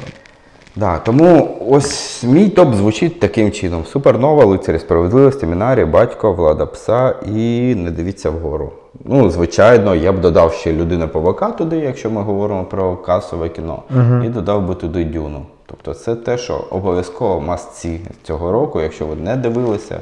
Да, 0.77 0.99
тому 0.99 1.59
ось 1.69 2.25
мій 2.25 2.49
топ 2.49 2.75
звучить 2.75 3.21
таким 3.21 3.53
чином: 3.53 3.85
Супернова, 3.85 4.45
лицарі 4.45 4.79
справедливості, 4.79 5.47
Мінарі, 5.47 5.85
батько, 5.85 6.33
влада 6.33 6.67
пса 6.67 7.15
і 7.27 7.75
не 7.75 7.91
дивіться 7.91 8.31
вгору. 8.31 8.73
Ну, 9.05 9.31
звичайно, 9.31 9.95
я 9.95 10.13
б 10.13 10.21
додав 10.21 10.53
ще 10.53 10.73
людина 10.73 11.09
павука 11.09 11.51
туди, 11.51 11.77
якщо 11.77 12.11
ми 12.11 12.23
говоримо 12.23 12.65
про 12.65 12.97
касове 12.97 13.49
кіно, 13.49 13.83
і 14.25 14.29
додав 14.29 14.69
би 14.69 14.75
туди 14.75 15.05
дюну. 15.05 15.47
Тобто 15.67 15.95
це 15.95 16.15
те, 16.15 16.39
що 16.39 16.65
обов'язково 16.71 17.41
масці 17.41 18.01
цього 18.23 18.53
року. 18.53 18.81
Якщо 18.81 19.07
ви 19.07 19.15
не 19.15 19.37
дивилися, 19.37 20.01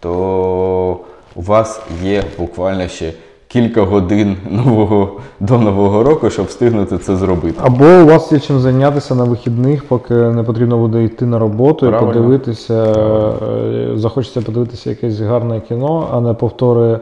то 0.00 0.98
у 1.34 1.42
вас 1.42 1.80
є 2.02 2.24
буквально 2.38 2.88
ще 2.88 3.12
кілька 3.52 3.82
годин 3.82 4.36
нового, 4.50 5.20
до 5.40 5.58
нового 5.58 6.02
року, 6.02 6.30
щоб 6.30 6.46
встигнути 6.46 6.98
це 6.98 7.16
зробити. 7.16 7.58
Або 7.62 7.84
у 7.84 8.06
вас 8.06 8.32
є 8.32 8.40
чим 8.40 8.58
зайнятися 8.58 9.14
на 9.14 9.24
вихідних, 9.24 9.84
поки 9.88 10.14
не 10.14 10.42
потрібно 10.42 10.78
буде 10.78 11.04
йти 11.04 11.26
на 11.26 11.38
роботу 11.38 11.86
Правильно. 11.86 12.10
і 12.10 12.14
подивитися. 12.14 12.74
е, 12.84 13.96
Захочеться 13.96 14.40
подивитися 14.40 14.90
якесь 14.90 15.20
гарне 15.20 15.60
кіно, 15.68 16.08
а 16.12 16.20
не 16.20 16.34
повтори 16.34 16.98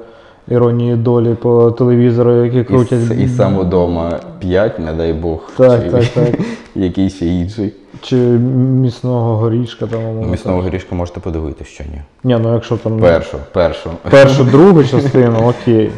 іронії 0.48 0.97
долі 0.97 1.35
по 1.35 1.70
телевізору, 1.70 2.44
які 2.44 2.64
крутять. 2.64 3.01
с- 3.02 3.14
і 3.18 3.28
сам 3.28 3.59
удома 3.59 4.18
5, 4.39 4.78
не 4.78 4.93
дай 4.93 5.12
Бог, 5.12 5.39
Так, 5.56 5.82
чи 5.85 5.90
так, 5.90 6.05
так. 6.05 6.40
якийсь 6.74 7.14
ще 7.16 7.27
інший. 7.27 7.72
Чи 8.02 8.16
міцного 8.16 9.36
горішка 9.36 9.86
там. 9.86 10.05
умовно 10.05 10.31
Місного 10.31 10.62
горішка 10.62 10.94
можете 10.94 11.20
подивитися, 11.20 11.70
що 11.70 11.85
ні. 11.85 12.01
Ні, 12.24 12.39
ну 12.43 12.55
якщо 12.55 12.77
там 12.77 12.98
Першу, 12.98 13.36
першу. 13.52 13.90
першу, 14.10 14.44
другу 14.44 14.85
частину, 14.90 15.39
окей. 15.48 15.90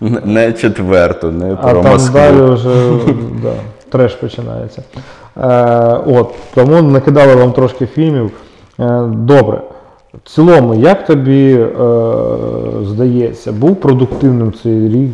Не 0.00 0.52
четверту, 0.52 1.30
не 1.30 1.52
А 1.52 1.56
про 1.56 1.82
там 1.82 1.92
Москву. 1.92 2.14
далі 2.14 2.54
вже 2.54 2.90
да, 3.42 3.52
треш 3.88 4.14
починається. 4.14 4.82
Е, 5.36 5.98
от, 6.06 6.34
тому 6.54 6.82
накидали 6.82 7.34
вам 7.34 7.52
трошки 7.52 7.86
фільмів. 7.86 8.30
Е, 8.80 9.02
добре. 9.06 9.60
В 10.24 10.28
цілому, 10.28 10.74
як 10.74 11.06
тобі 11.06 11.52
е, 11.54 11.68
здається, 12.82 13.52
був 13.52 13.76
продуктивним 13.76 14.52
цей 14.62 14.88
рік 14.88 15.12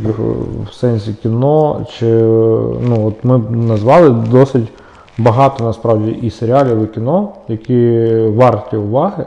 в 0.71 0.75
сенсі 0.75 1.15
кіно? 1.23 1.87
Чи 1.99 2.07
ну, 2.89 3.07
от 3.07 3.25
ми 3.25 3.39
назвали 3.51 4.11
досить 4.11 4.69
багато 5.19 5.65
насправді 5.65 6.11
і 6.11 6.31
серіалів, 6.31 6.85
і 6.85 6.87
кіно, 6.87 7.29
які 7.49 8.07
варті 8.37 8.77
уваги. 8.77 9.25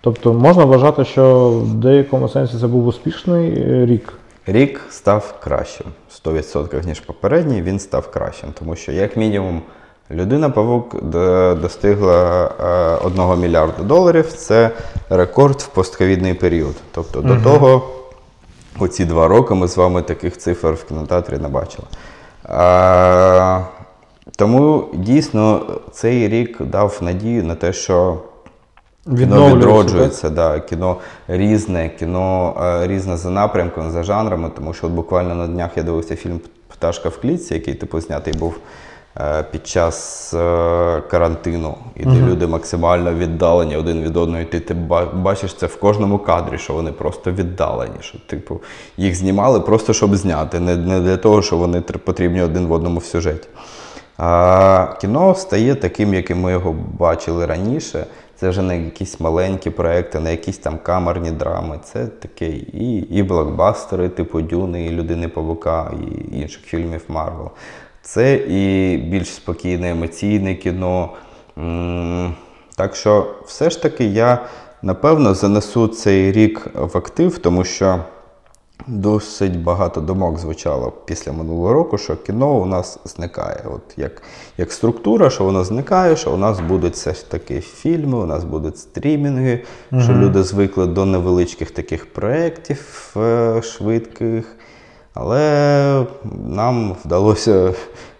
Тобто 0.00 0.32
можна 0.32 0.64
вважати, 0.64 1.04
що 1.04 1.50
в 1.50 1.74
деякому 1.74 2.28
сенсі 2.28 2.56
це 2.60 2.66
був 2.66 2.86
успішний 2.86 3.50
е, 3.58 3.86
рік. 3.86 4.12
Рік 4.46 4.80
став 4.90 5.34
кращим. 5.40 5.86
100% 6.24 6.86
ніж 6.86 7.00
попередній, 7.00 7.62
він 7.62 7.78
став 7.78 8.10
кращим. 8.10 8.52
Тому 8.58 8.76
що, 8.76 8.92
як 8.92 9.16
мінімум, 9.16 9.62
людина 10.10 10.50
Павук 10.50 11.02
достигла 11.60 12.50
е, 13.02 13.06
1 13.06 13.40
мільярда 13.40 13.82
доларів. 13.82 14.32
Це 14.32 14.70
рекорд 15.10 15.60
в 15.60 15.66
постковідний 15.66 16.34
період. 16.34 16.74
Тобто 16.92 17.20
до 17.20 17.36
того, 17.36 17.88
оці 18.78 19.04
два 19.04 19.28
роки 19.28 19.54
ми 19.54 19.68
з 19.68 19.76
вами 19.76 20.02
таких 20.02 20.38
цифр 20.38 20.68
в 20.68 20.84
кінотеатрі 20.84 21.38
не 21.38 21.48
бачили. 21.48 21.86
Е, 22.48 23.64
тому 24.36 24.88
дійсно 24.94 25.66
цей 25.92 26.28
рік 26.28 26.62
дав 26.62 26.98
надію 27.00 27.44
на 27.44 27.54
те, 27.54 27.72
що 27.72 28.18
Кіно 29.04 29.56
відроджується, 29.56 30.30
да, 30.30 30.60
кіно 30.60 30.96
різне, 31.28 31.88
кіно 31.98 32.54
е, 32.62 32.86
різне 32.86 33.16
за 33.16 33.30
напрямком, 33.30 33.90
за 33.90 34.02
жанрами, 34.02 34.50
тому 34.56 34.74
що 34.74 34.86
от 34.86 34.92
буквально 34.92 35.34
на 35.34 35.46
днях 35.46 35.70
я 35.76 35.82
дивився 35.82 36.16
фільм 36.16 36.40
Пташка 36.68 37.08
в 37.08 37.20
клітці, 37.20 37.54
який 37.54 37.74
типу 37.74 38.00
знятий 38.00 38.34
був 38.34 38.58
е, 39.20 39.44
під 39.50 39.66
час 39.66 40.34
е, 40.34 41.02
карантину, 41.10 41.74
і 41.96 42.04
де 42.04 42.20
люди 42.20 42.46
максимально 42.46 43.14
віддалені 43.14 43.76
один 43.76 44.02
від 44.02 44.16
одного. 44.16 44.42
І 44.42 44.44
ти, 44.44 44.60
ти 44.60 44.74
бачиш 45.14 45.54
це 45.54 45.66
в 45.66 45.76
кожному 45.76 46.18
кадрі, 46.18 46.58
що 46.58 46.72
вони 46.72 46.92
просто 46.92 47.32
віддалені. 47.32 47.96
Що, 48.00 48.18
типу, 48.26 48.60
їх 48.96 49.14
знімали 49.14 49.60
просто 49.60 49.92
щоб 49.92 50.16
зняти, 50.16 50.60
не, 50.60 50.76
не 50.76 51.00
для 51.00 51.16
того, 51.16 51.42
що 51.42 51.56
вони 51.56 51.80
потрібні 51.80 52.42
один 52.42 52.66
в 52.66 52.72
одному 52.72 52.98
в 52.98 53.04
сюжеті. 53.04 53.48
А 54.18 54.86
кіно 55.00 55.34
стає 55.34 55.74
таким, 55.74 56.14
яким 56.14 56.40
ми 56.40 56.52
його 56.52 56.74
бачили 56.98 57.46
раніше. 57.46 58.06
Це 58.42 58.48
вже 58.48 58.62
не 58.62 58.84
якісь 58.84 59.20
маленькі 59.20 59.70
проекти, 59.70 60.20
не 60.20 60.30
якісь 60.30 60.58
там 60.58 60.78
камерні 60.82 61.30
драми. 61.30 61.78
Це 61.84 62.06
таке 62.06 62.48
і, 62.48 62.96
і 62.96 63.22
блокбастери, 63.22 64.08
типу 64.08 64.40
Дюни, 64.40 64.86
і 64.86 64.90
Людини 64.90 65.28
Павука, 65.28 65.92
і 66.02 66.36
інших 66.38 66.62
фільмів 66.62 67.04
Марвел. 67.08 67.50
Це 68.02 68.34
і 68.34 68.96
більш 68.96 69.28
спокійне 69.28 69.90
емоційне 69.90 70.54
кіно. 70.54 71.10
Так 72.76 72.96
що, 72.96 73.34
все 73.46 73.70
ж 73.70 73.82
таки, 73.82 74.04
я 74.04 74.38
напевно 74.82 75.34
занесу 75.34 75.88
цей 75.88 76.32
рік 76.32 76.66
в 76.74 76.98
актив, 76.98 77.38
тому 77.38 77.64
що 77.64 77.98
Досить 78.86 79.62
багато 79.62 80.00
думок 80.00 80.38
звучало 80.38 80.92
після 81.04 81.32
минулого 81.32 81.72
року, 81.72 81.98
що 81.98 82.16
кіно 82.16 82.54
у 82.54 82.66
нас 82.66 82.98
зникає. 83.04 83.64
От 83.74 83.98
як, 83.98 84.22
як 84.58 84.72
структура, 84.72 85.30
що 85.30 85.44
воно 85.44 85.64
зникає, 85.64 86.16
що 86.16 86.32
у 86.32 86.36
нас 86.36 86.60
будуть 86.60 86.92
все 86.94 87.14
ж 87.14 87.30
таки 87.30 87.60
фільми, 87.60 88.18
у 88.18 88.26
нас 88.26 88.44
будуть 88.44 88.78
стрімінги, 88.78 89.60
що 89.98 90.12
люди 90.12 90.42
звикли 90.42 90.86
до 90.86 91.04
невеличких 91.04 91.70
таких 91.70 92.12
проєктів 92.12 93.14
е, 93.16 93.62
швидких. 93.62 94.56
Але 95.14 96.06
нам 96.48 96.96
вдалося 97.04 97.74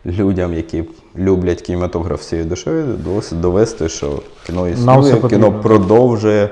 людям, 0.06 0.54
які 0.54 0.84
люблять 1.16 1.62
кінематограф 1.62 2.20
всією 2.20 2.48
душою, 2.48 2.84
вдалося 2.84 3.34
довести, 3.34 3.88
що 3.88 4.22
кіно 4.46 4.68
існує, 4.68 5.22
кіно 5.28 5.52
продовжує 5.52 6.50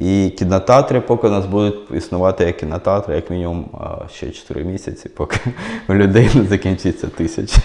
І 0.00 0.30
кінотеатри, 0.38 1.00
поки 1.00 1.26
у 1.26 1.30
нас 1.30 1.46
будуть 1.46 1.74
існувати 1.94 2.44
як 2.44 2.56
кінотеатри, 2.56 3.14
як 3.14 3.30
мінімум 3.30 3.64
ще 4.12 4.30
4 4.30 4.64
місяці, 4.64 5.08
поки 5.16 5.36
у 5.88 5.94
людей 5.94 6.30
не 6.34 6.44
закінчиться 6.44 7.06
тисяча, 7.06 7.58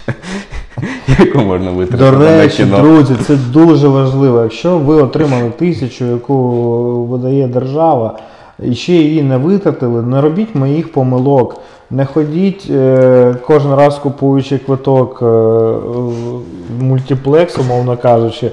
яку 1.20 1.40
можна 1.40 1.72
До 1.72 1.78
витратити 1.78 2.12
на 2.12 2.42
речі, 2.42 2.64
кіно. 2.64 2.78
друзі, 2.78 3.16
це 3.28 3.36
дуже 3.36 3.88
важливо. 3.88 4.42
Якщо 4.44 4.78
ви 4.78 4.96
отримали 4.96 5.50
тисячу, 5.50 6.06
яку 6.06 6.36
видає 7.06 7.48
держава, 7.48 8.20
і 8.64 8.76
ще 8.76 8.94
її 8.94 9.24
не 9.24 9.38
витратили, 9.38 10.02
не 10.02 10.22
робіть 10.22 10.56
моїх 10.56 10.92
помилок. 10.92 11.62
Не 11.90 12.06
ходіть 12.06 12.68
е, 12.70 13.36
кожен 13.48 13.76
раз 13.76 14.00
купуючи 14.00 14.58
квиток 14.58 15.20
е, 15.22 15.26
в 15.26 16.84
мультиплекс, 16.84 17.58
умовно 17.58 17.98
кажучи. 17.98 18.52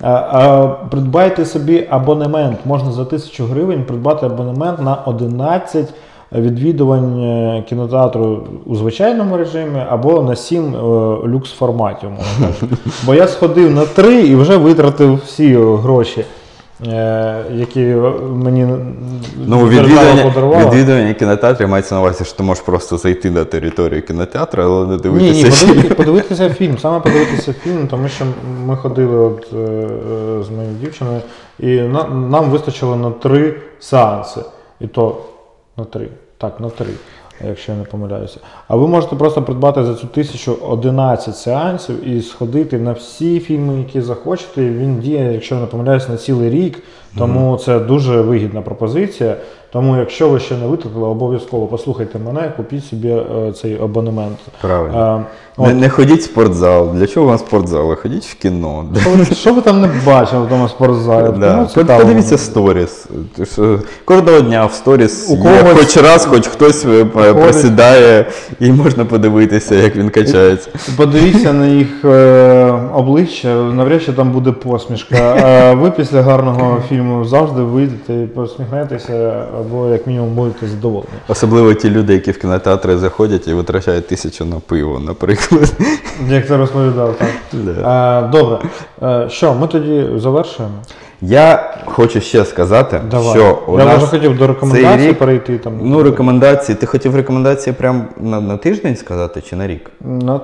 А, 0.00 0.10
а 0.10 0.66
придбайте 0.90 1.44
собі 1.44 1.86
абонемент. 1.90 2.58
Можна 2.64 2.92
за 2.92 3.04
тисячу 3.04 3.44
гривень 3.44 3.84
придбати 3.84 4.26
абонемент 4.26 4.80
на 4.80 4.94
11 4.94 5.94
відвідувань 6.32 7.22
е, 7.22 7.64
кінотеатру 7.68 8.42
у 8.66 8.76
звичайному 8.76 9.36
режимі 9.36 9.82
або 9.88 10.22
на 10.22 10.36
7 10.36 10.74
е, 10.74 10.78
люкс 11.28 11.52
форматі. 11.52 12.06
Бо 13.06 13.14
я 13.14 13.28
сходив 13.28 13.70
на 13.70 13.84
3 13.84 14.26
і 14.26 14.36
вже 14.36 14.56
витратив 14.56 15.14
всі 15.26 15.54
гроші, 15.56 16.20
е, 16.20 16.24
які 17.54 17.80
мені 18.32 18.68
Ну, 19.46 19.66
відвідування, 19.68 20.22
подарувала. 20.22 20.64
відвідування 20.66 21.14
кінотеатрів 21.14 21.68
мається 21.68 21.94
на 21.94 22.00
увазі, 22.00 22.24
що 22.24 22.36
ти 22.36 22.42
можеш 22.42 22.64
просто 22.64 22.96
зайти 22.96 23.30
на 23.30 23.44
територію 23.44 24.02
кінотеатру, 24.02 24.62
але 24.62 24.86
не 24.86 24.96
дивитися. 24.96 25.46
ні, 25.46 25.50
фільм. 25.50 25.68
подивитися, 25.68 25.94
подивитися 25.94 26.48
фільм, 26.50 26.78
саме 26.78 27.00
подивитися 27.00 27.52
фільм, 27.52 27.86
тому 27.88 28.08
що 28.08 28.24
ми 28.66 28.76
ходили 28.76 29.16
от, 29.16 29.46
е, 29.52 29.56
е, 29.56 30.42
з 30.42 30.50
моєю 30.50 30.74
дівчиною, 30.80 31.20
і 31.58 31.66
на, 31.66 32.04
нам 32.04 32.50
вистачило 32.50 32.96
на 32.96 33.10
три 33.10 33.54
сеанси. 33.80 34.40
І 34.80 34.86
то 34.86 35.16
на 35.76 35.84
три. 35.84 36.08
Так, 36.40 36.60
на 36.60 36.70
три, 36.70 36.86
якщо 37.46 37.72
я 37.72 37.78
не 37.78 37.84
помиляюся. 37.84 38.40
А 38.68 38.76
ви 38.76 38.88
можете 38.88 39.16
просто 39.16 39.42
придбати 39.42 39.84
за 39.84 39.94
цю 39.94 40.06
тисячу 40.06 40.58
11 40.62 41.36
сеансів 41.36 42.08
і 42.08 42.22
сходити 42.22 42.78
на 42.78 42.92
всі 42.92 43.40
фільми, 43.40 43.78
які 43.78 44.00
захочете. 44.00 44.70
Він 44.70 45.00
діє, 45.00 45.32
якщо 45.32 45.54
я 45.54 45.60
не 45.60 45.66
помиляюся, 45.66 46.12
на 46.12 46.16
цілий 46.16 46.50
рік. 46.50 46.82
Тому 47.18 47.56
це 47.56 47.78
дуже 47.78 48.20
вигідна 48.20 48.62
пропозиція. 48.62 49.36
Тому, 49.72 49.96
якщо 49.96 50.28
ви 50.28 50.40
ще 50.40 50.54
не 50.56 50.66
витратили, 50.66 51.06
обов'язково 51.08 51.66
послухайте 51.66 52.18
мене, 52.18 52.52
купіть 52.56 52.84
собі 52.84 53.08
е, 53.08 53.52
цей 53.52 53.82
абонемент. 53.82 54.38
Правильно. 54.60 55.24
Е, 55.58 55.62
Не, 55.62 55.74
не 55.74 55.88
ходіть 55.88 56.20
в 56.20 56.22
спортзал. 56.22 56.88
Для 56.94 57.06
чого 57.06 57.26
вам 57.26 57.38
спортзал? 57.38 57.96
Ходіть 57.96 58.24
в 58.24 58.34
кіно. 58.34 58.84
Що 59.32 59.54
ви, 59.54 59.60
там 59.60 59.80
не 59.80 59.88
бачили 60.06 60.46
в 60.46 60.48
тому 60.48 60.68
спортзалі? 60.68 61.34
Да. 61.38 61.56
Ну, 61.76 61.84
Подивіться 61.98 62.38
сторіс. 62.38 63.08
Кожного 64.04 64.40
дня 64.40 64.66
в 64.66 64.72
сторіс 64.72 65.30
У 65.30 65.32
є 65.36 65.42
когось- 65.42 65.78
хоч 65.78 65.96
раз, 65.96 66.26
хоч 66.26 66.46
хтось 66.46 66.84
е, 66.86 67.04
просідає, 67.34 68.26
і 68.60 68.72
можна 68.72 69.04
подивитися, 69.04 69.74
як 69.74 69.96
він 69.96 70.10
качається. 70.10 70.70
Подивіться 70.96 71.52
на 71.52 71.66
їх 71.66 72.04
е, 72.04 72.74
обличчя, 72.94 73.54
навряд 73.54 74.02
чи 74.02 74.12
там 74.12 74.30
буде 74.30 74.52
посмішка. 74.52 75.36
А 75.44 75.72
ви 75.74 75.90
після 75.90 76.22
гарного 76.22 76.80
фільму 76.88 77.24
завжди 77.24 77.62
вийдете 77.62 78.14
і 78.22 78.26
посміхнетеся, 78.26 79.44
або 79.60 79.88
як 79.88 80.06
мінімум 80.06 80.34
будете 80.34 80.66
задоволені. 80.66 81.08
Особливо 81.28 81.74
ті 81.74 81.90
люди, 81.90 82.12
які 82.12 82.30
в 82.30 82.38
кінотеатри 82.38 82.96
заходять 82.98 83.48
і 83.48 83.52
витрачають 83.54 84.06
тисячу 84.06 84.44
на 84.44 84.56
пиво, 84.60 85.00
наприклад. 85.06 85.72
Як 86.28 86.46
ти 86.46 86.56
розповідав, 86.56 87.14
так. 87.18 87.28
Е, 87.54 88.28
добре. 88.32 88.58
Е, 89.02 89.26
що, 89.30 89.54
ми 89.54 89.66
тоді 89.66 90.06
завершуємо? 90.16 90.74
Я 91.20 91.74
хочу 91.84 92.20
ще 92.20 92.44
сказати, 92.44 93.00
Давай. 93.10 93.34
що 93.34 93.58
у 93.66 93.78
Я 93.78 93.84
нас 93.84 93.96
вже 93.96 94.06
хотів 94.06 94.38
до 94.38 94.46
рекомендацій 94.46 94.98
цей 94.98 95.08
рік- 95.08 95.18
перейти 95.18 95.58
там. 95.58 95.72
Ну, 95.82 96.02
рекомендації. 96.02 96.76
Ти 96.76 96.86
хотів 96.86 97.16
рекомендації 97.16 97.74
прямо 97.78 98.04
на, 98.16 98.40
на 98.40 98.56
тиждень 98.56 98.96
сказати 98.96 99.40
чи 99.40 99.56
на 99.56 99.66
рік? 99.66 99.90
На 100.00 100.40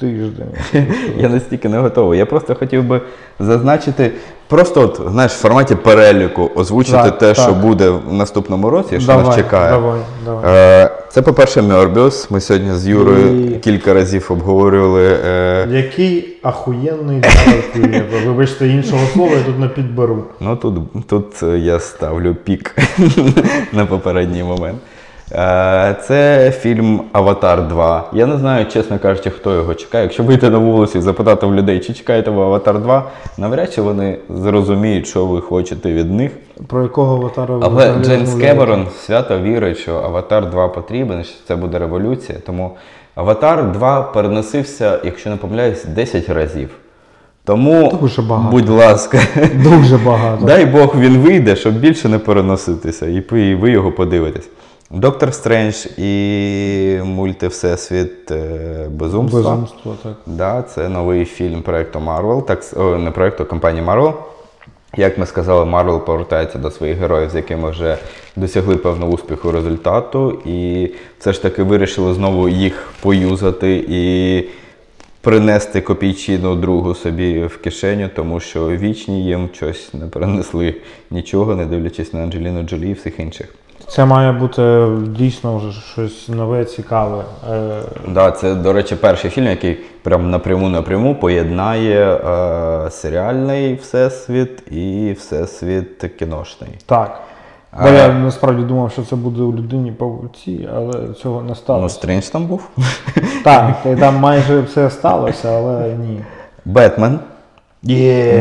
тиждень. 0.00 0.46
Я 1.18 1.28
настільки 1.28 1.68
не 1.68 1.78
готовий. 1.78 2.18
Я 2.18 2.26
просто 2.26 2.54
хотів 2.54 2.84
би 2.84 3.00
зазначити, 3.40 4.10
просто 4.48 4.80
от, 4.82 5.00
знаєш, 5.12 5.32
в 5.32 5.38
форматі 5.38 5.74
переліку 5.74 6.50
озвучити 6.54 6.96
Так, 6.96 7.18
те, 7.18 7.26
так. 7.34 7.36
що 7.44 7.52
буде 7.52 7.90
в 7.90 8.12
наступному 8.12 8.70
році, 8.70 8.96
що 8.98 9.06
давай, 9.06 9.26
нас 9.26 9.36
чекає. 9.36 9.70
Давай, 9.70 10.00
давай. 10.24 10.44
Е, 10.46 10.90
Це, 11.08 11.22
по-перше, 11.22 11.62
Мьорбіус. 11.62 12.30
Ми 12.30 12.40
сьогодні 12.40 12.74
з 12.74 12.88
Юрою 12.88 13.46
І- 13.50 13.56
кілька 13.58 13.94
разів 13.94 14.26
обговорювали. 14.30 15.18
е, 15.26 15.66
Який 15.70 16.36
ахуєнний 16.42 17.22
зараз 17.22 17.64
Вибачте, 18.26 18.68
іншого 18.68 19.06
слова 19.12 19.32
я 19.36 19.42
тут 19.42 19.58
не 19.58 19.68
підберу. 19.68 20.24
Ну 20.40 20.56
тут, 20.56 20.74
тут 21.06 21.42
я 21.56 21.80
ставлю 21.80 22.34
пік 22.44 22.76
на 23.72 23.86
попередній 23.86 24.42
момент. 24.42 24.78
Е, 25.32 25.96
Це 26.02 26.50
фільм 26.60 27.00
Аватар 27.12 27.68
2. 27.68 28.08
Я 28.12 28.26
не 28.26 28.36
знаю, 28.38 28.66
чесно 28.66 28.98
кажучи, 28.98 29.30
хто 29.30 29.54
його 29.54 29.74
чекає. 29.74 30.04
Якщо 30.04 30.22
вийти 30.22 30.50
на 30.50 30.58
вулицю 30.58 30.98
і 30.98 31.00
запитати 31.00 31.46
в 31.46 31.54
людей, 31.54 31.80
чи 31.80 31.92
чекаєте 31.92 32.30
ви 32.30 32.42
Аватар 32.42 32.78
2, 32.78 33.10
навряд 33.38 33.72
чи 33.72 33.82
вони 33.82 34.18
зрозуміють, 34.28 35.06
що 35.06 35.26
ви 35.26 35.40
хочете 35.40 35.92
від 35.92 36.12
них. 36.12 36.32
Про 36.66 36.82
якого 36.82 37.14
аватара 37.16 37.56
ви 37.56 37.62
Але 37.66 37.94
Джеймс? 38.04 38.34
Кемерон 38.34 38.86
свято 39.06 39.38
вірить, 39.40 39.78
що 39.78 39.94
Аватар 39.96 40.50
2 40.50 40.68
потрібен, 40.68 41.24
що 41.24 41.34
це 41.48 41.56
буде 41.56 41.78
революція. 41.78 42.38
Тому 42.46 42.70
Аватар 43.14 43.72
2 43.72 44.02
переносився, 44.02 44.98
якщо 45.04 45.30
не 45.30 45.36
помиляюсь, 45.36 45.84
10 45.84 46.28
разів. 46.28 46.68
Тому, 47.44 47.98
Дуже 48.00 48.22
багато. 48.22 48.50
будь 48.50 48.68
ласка, 48.68 49.18
Дуже 49.54 49.96
багато. 49.98 50.46
дай 50.46 50.66
Бог 50.66 50.94
він 50.98 51.18
вийде, 51.18 51.56
щоб 51.56 51.74
більше 51.74 52.08
не 52.08 52.18
переноситися, 52.18 53.06
і 53.06 53.54
ви 53.54 53.70
його 53.70 53.92
подивитесь. 53.92 54.48
Доктор 54.92 55.34
Стрендж 55.34 55.86
і 55.98 57.00
мульти 57.04 57.48
Всесвіт 57.48 58.30
е, 58.30 58.88
Безумства. 58.90 59.40
Безумство, 59.40 59.96
так. 60.02 60.16
Да, 60.26 60.62
це 60.62 60.88
новий 60.88 61.24
фільм 61.24 61.62
проекту 61.62 61.98
Marvel, 61.98 62.44
так 62.44 62.64
о, 62.76 62.98
не 62.98 63.10
проекту 63.10 63.44
компанії 63.44 63.86
Marvel. 63.86 64.12
Як 64.96 65.18
ми 65.18 65.26
сказали, 65.26 65.64
Marvel 65.64 66.00
повертається 66.00 66.58
до 66.58 66.70
своїх 66.70 66.98
героїв, 66.98 67.30
з 67.30 67.34
якими 67.34 67.70
вже 67.70 67.98
досягли 68.36 68.76
певного 68.76 69.12
успіху 69.12 69.52
результату, 69.52 70.42
і 70.44 70.90
все 71.18 71.32
ж 71.32 71.42
таки 71.42 71.62
вирішили 71.62 72.14
знову 72.14 72.48
їх 72.48 72.92
поюзати 73.02 73.84
і 73.88 74.44
принести 75.20 75.80
копійчину 75.80 76.54
другу 76.54 76.94
собі 76.94 77.44
в 77.44 77.56
кишеню, 77.56 78.10
тому 78.16 78.40
що 78.40 78.68
вічні 78.68 79.24
їм 79.24 79.48
щось 79.52 79.94
не 79.94 80.06
принесли 80.06 80.74
нічого, 81.10 81.54
не 81.54 81.66
дивлячись 81.66 82.12
на 82.12 82.22
Анджеліну 82.22 82.62
Джолі 82.62 82.90
і 82.90 82.92
всіх 82.92 83.20
інших. 83.20 83.54
Це 83.90 84.04
має 84.04 84.32
бути 84.32 84.86
дійсно 85.06 85.56
вже 85.56 85.80
щось 85.80 86.28
нове, 86.28 86.64
цікаве. 86.64 87.22
Е, 87.52 87.80
Да, 88.08 88.30
це, 88.30 88.54
до 88.54 88.72
речі, 88.72 88.96
перший 88.96 89.30
фільм, 89.30 89.46
який 89.46 89.78
прям 90.02 90.30
напряму-напряму 90.30 91.14
поєднає 91.14 92.14
е, 92.14 92.90
серіальний 92.90 93.74
всесвіт 93.74 94.72
і 94.72 95.14
всесвіт 95.18 96.04
кіношний. 96.18 96.70
так. 96.86 97.20
А- 97.72 97.82
Бо 97.82 97.88
я 97.88 98.08
насправді 98.12 98.62
думав, 98.62 98.92
що 98.92 99.02
це 99.02 99.16
буде 99.16 99.42
у 99.42 99.52
людині 99.52 99.92
павуці, 99.92 100.68
але 100.76 100.92
цього 101.22 101.42
не 101.42 101.48
Ну, 101.48 101.54
сталося. 101.54 101.94
Стрендж 101.94 102.24
там 102.24 102.46
був. 102.46 102.68
Так, 103.44 103.74
і 103.92 103.96
там 103.96 104.16
майже 104.16 104.60
все 104.60 104.90
сталося, 104.90 105.48
але 105.48 105.88
ні. 105.88 106.20
Бетмен. 106.64 107.20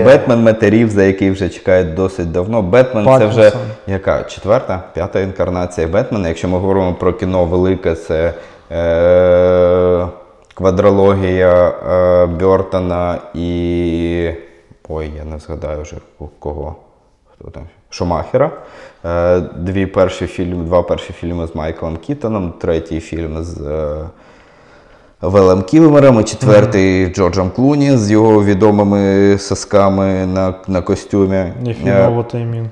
Бетмен 0.06 0.44
Метерів, 0.44 0.90
за 0.90 1.04
який 1.04 1.32
вже 1.32 1.50
чекають 1.50 1.94
досить 1.96 2.32
давно. 2.32 2.62
Бетмен 2.62 3.06
це 3.20 3.26
вже. 3.26 3.52
Яка? 3.90 4.24
Четверта, 4.24 4.84
п'ята 4.94 5.20
інкарнація 5.20 5.88
Бетмена. 5.88 6.28
Якщо 6.28 6.48
ми 6.48 6.58
говоримо 6.58 6.94
про 6.94 7.14
кіно 7.14 7.46
велике, 7.46 7.96
це 7.96 8.34
е- 8.72 10.08
квадрологія 10.54 11.68
е- 11.70 12.26
Бьортона 12.26 13.18
і. 13.34 14.32
Ой, 14.90 15.12
я 15.18 15.24
не 15.24 15.40
згадаю 15.40 15.82
вже 15.82 15.96
кого. 16.40 16.76
Хто 17.34 17.50
там? 17.52 17.64
Шумахера. 17.90 18.52
Е, 19.06 19.40
Дві 19.40 19.86
перші 19.86 20.28
фільми, 20.28 20.64
два 20.64 20.84
перші 20.84 21.14
фільми 21.14 21.48
з 21.48 21.56
Майклом 21.56 21.98
Кітоном, 21.98 22.52
третій 22.62 23.00
фільм 23.00 23.44
з 23.44 23.62
е, 23.62 24.10
Велем 25.22 25.62
Кілмером, 25.62 26.20
і 26.20 26.24
четвертий 26.24 27.14
Джорджем 27.14 27.50
Клуні 27.56 27.98
з 27.98 28.12
його 28.12 28.44
відомими 28.44 29.38
сосками 29.38 30.26
на, 30.26 30.54
на 30.68 30.82
костюмі. 30.82 31.36
Е. 31.36 31.54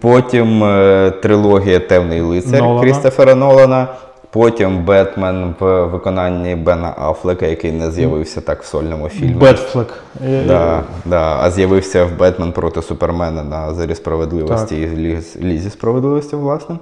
Потім 0.02 0.64
е, 0.64 1.12
трилогія 1.22 1.80
Темний 1.80 2.22
лицар 2.22 2.62
Нолана. 2.62 2.82
Крістофера 2.82 3.36
Нолана. 3.36 3.88
Потім 4.32 4.86
Бетмен 4.86 5.56
в 5.60 5.84
виконанні 5.86 6.56
Бена 6.56 6.94
Афлека, 7.00 7.46
який 7.46 7.72
не 7.72 7.92
з'явився 7.92 8.42
так 8.42 8.64
в 8.64 8.66
сольному 8.66 9.10
фільмі. 9.10 9.34
Бетфлек. 9.34 9.94
Е, 10.28 10.44
Да, 10.48 10.84
да, 11.06 11.38
а 11.42 11.52
з'явився 11.52 12.06
в 12.06 12.20
Бетмен 12.20 12.52
проти 12.52 12.82
Супермена 12.82 13.44
на 13.44 13.74
Зарі 13.74 13.96
справедливості 13.96 14.76
і 14.82 14.86
Ліз- 14.88 15.42
Лізі 15.42 15.70
справедливості, 15.70 16.36
власне. 16.36 16.76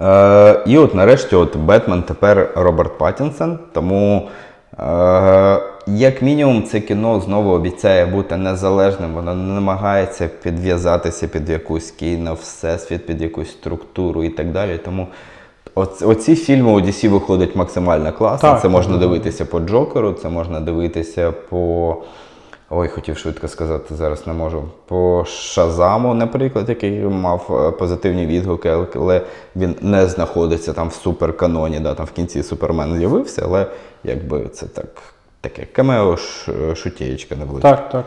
Е, 0.00 0.60
і 0.66 0.78
от 0.78 0.94
нарешті 0.94 1.36
от 1.36 1.56
Бетмен 1.56 2.02
тепер 2.02 2.50
Роберт 2.56 2.98
Паттінсон. 2.98 3.58
Тому 3.72 4.28
е, 4.78 5.60
як 5.86 6.22
мінімум, 6.22 6.62
це 6.62 6.80
кіно 6.80 7.20
знову 7.20 7.50
обіцяє 7.50 8.06
бути 8.06 8.36
незалежним, 8.36 9.14
воно 9.14 9.34
не 9.34 9.54
намагається 9.54 10.28
підв'язатися 10.42 11.28
під 11.28 11.48
якусь 11.50 11.90
кіно, 11.90 12.34
всесвіт, 12.34 13.06
під 13.06 13.22
якусь 13.22 13.50
структуру 13.50 14.24
і 14.24 14.28
так 14.28 14.52
далі. 14.52 14.78
Тому 14.84 15.06
оц- 15.74 16.08
оці 16.08 16.36
фільми 16.36 16.70
у 16.70 16.80
DC 16.80 17.08
виходять 17.08 17.56
максимально 17.56 18.12
класно. 18.12 18.48
Так, 18.48 18.62
це 18.62 18.68
можна 18.68 18.92
так. 18.92 19.00
дивитися 19.00 19.44
по 19.44 19.60
Джокеру, 19.60 20.12
це 20.12 20.28
можна 20.28 20.60
дивитися 20.60 21.32
по. 21.32 21.96
Ой, 22.72 22.88
хотів 22.88 23.18
швидко 23.18 23.48
сказати, 23.48 23.94
зараз 23.94 24.26
не 24.26 24.32
можу. 24.32 24.64
По 24.86 25.24
Шазаму, 25.24 26.14
наприклад, 26.14 26.68
який 26.68 27.00
мав 27.00 27.66
е, 27.68 27.70
позитивні 27.70 28.26
відгуки, 28.26 28.68
але 28.94 29.22
він 29.56 29.76
не 29.80 30.06
знаходиться 30.06 30.72
там 30.72 30.88
в 30.88 30.92
суперканоні. 30.92 31.80
Да, 31.80 31.94
там 31.94 32.06
в 32.06 32.10
кінці 32.10 32.42
Супермен 32.42 32.96
з'явився, 32.96 33.42
але 33.44 33.66
якби 34.04 34.48
це 34.48 34.66
так, 34.66 34.86
таке 35.40 35.64
камео 35.72 36.16
шутєчка 36.16 36.74
шутєєчка 36.74 37.36
невеличка. 37.36 37.70
Так, 37.70 37.88
так. 37.88 38.04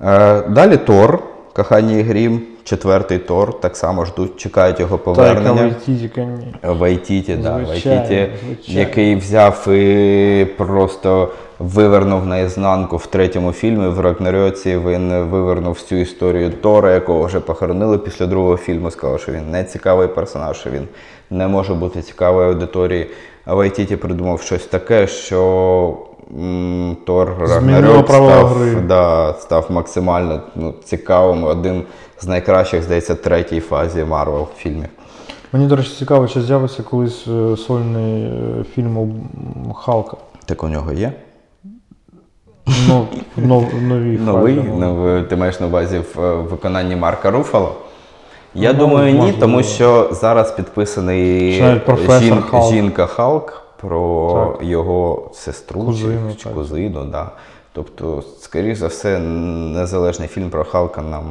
Е, 0.00 0.48
далі 0.48 0.76
Тор, 0.76 1.22
Кохання 1.52 1.96
і 1.98 2.02
Грім, 2.02 2.42
четвертий 2.64 3.18
Тор, 3.18 3.60
так 3.60 3.76
само 3.76 4.04
ждуть, 4.04 4.36
чекають 4.36 4.80
його 4.80 4.98
повернення. 4.98 5.62
Вайтіті, 5.62 6.20
ні. 6.20 6.54
Вайтіті, 6.62 7.34
да, 7.36 7.60
Звичайно, 7.66 8.00
Вайтіті, 8.00 8.28
звичайно. 8.46 8.80
який 8.80 9.16
взяв 9.16 9.68
і 9.68 10.46
просто 10.56 11.32
вивернув 11.58 12.26
наізнанку 12.26 12.96
в 12.96 13.06
третьому 13.06 13.52
фільмі. 13.52 13.88
В 13.88 14.00
Рагнарьоці 14.00 14.78
він 14.86 15.22
вивернув 15.22 15.72
всю 15.72 16.00
історію 16.00 16.50
Тора, 16.50 16.94
якого 16.94 17.22
вже 17.24 17.40
похоронили 17.40 17.98
після 17.98 18.26
другого 18.26 18.56
фільму. 18.56 18.90
Сказав, 18.90 19.20
що 19.20 19.32
він 19.32 19.50
не 19.50 19.64
цікавий 19.64 20.08
персонаж, 20.08 20.56
що 20.56 20.70
він 20.70 20.88
не 21.30 21.48
може 21.48 21.74
бути 21.74 22.02
цікавою 22.02 22.48
аудиторії. 22.48 23.06
А 23.44 23.54
Вайтіті 23.54 23.96
придумав 23.96 24.40
щось 24.42 24.66
таке, 24.66 25.06
що 25.06 25.96
Тор 27.06 27.36
Рагнарьок 27.40 28.06
став, 28.08 28.46
гри. 28.46 28.74
да, 28.80 29.34
став 29.40 29.66
максимально 29.70 30.40
ну, 30.56 30.74
цікавим, 30.84 31.44
одним 31.44 31.82
з 32.20 32.26
найкращих, 32.26 32.82
здається, 32.82 33.14
третій 33.14 33.60
фазі 33.60 34.04
Марвел 34.04 34.46
фільмів. 34.56 34.88
Мені, 35.52 35.66
до 35.66 35.76
речі, 35.76 35.90
цікаво, 35.98 36.28
чи 36.28 36.42
з'явиться 36.42 36.82
колись 36.82 37.26
е, 37.28 37.56
сольний 37.56 38.22
е, 38.24 38.64
фільм 38.74 38.96
у 39.70 39.72
Халка. 39.72 40.16
Так 40.46 40.62
у 40.62 40.68
нього 40.68 40.92
є? 40.92 41.12
Ну, 42.88 43.06
нов- 43.36 43.82
новій 43.82 44.18
Новий, 44.24 44.56
фазі, 44.56 44.68
ну. 44.78 44.94
ну, 44.94 45.22
ти 45.22 45.36
маєш 45.36 45.60
на 45.60 45.66
увазі 45.66 45.98
в 46.14 46.20
е, 46.20 46.34
виконанні 46.34 46.96
Марка 46.96 47.30
Руфало? 47.30 47.74
Я 48.54 48.72
Ну, 48.72 48.78
думаю, 48.78 49.12
ні, 49.12 49.18
можливо. 49.18 49.38
тому 49.40 49.62
що 49.62 50.08
зараз 50.12 50.52
підписаний 50.52 51.56
Чи 51.56 51.62
навіть 51.62 51.84
професор 51.84 52.22
жін- 52.22 52.42
Халк. 52.42 52.72
жінка 52.72 53.06
Халк 53.06 53.59
про 53.80 54.56
Так. 54.58 54.68
його 54.68 55.30
сестру 55.34 55.84
Кузину, 55.84 56.34
чи, 56.36 56.44
так. 56.44 56.54
кузину. 56.54 57.04
Да. 57.04 57.30
Тобто, 57.72 58.22
скоріш 58.40 58.78
за 58.78 58.86
все, 58.86 59.18
незалежний 59.18 60.28
фільм 60.28 60.50
про 60.50 60.64
Халка 60.64 61.02
нам 61.02 61.24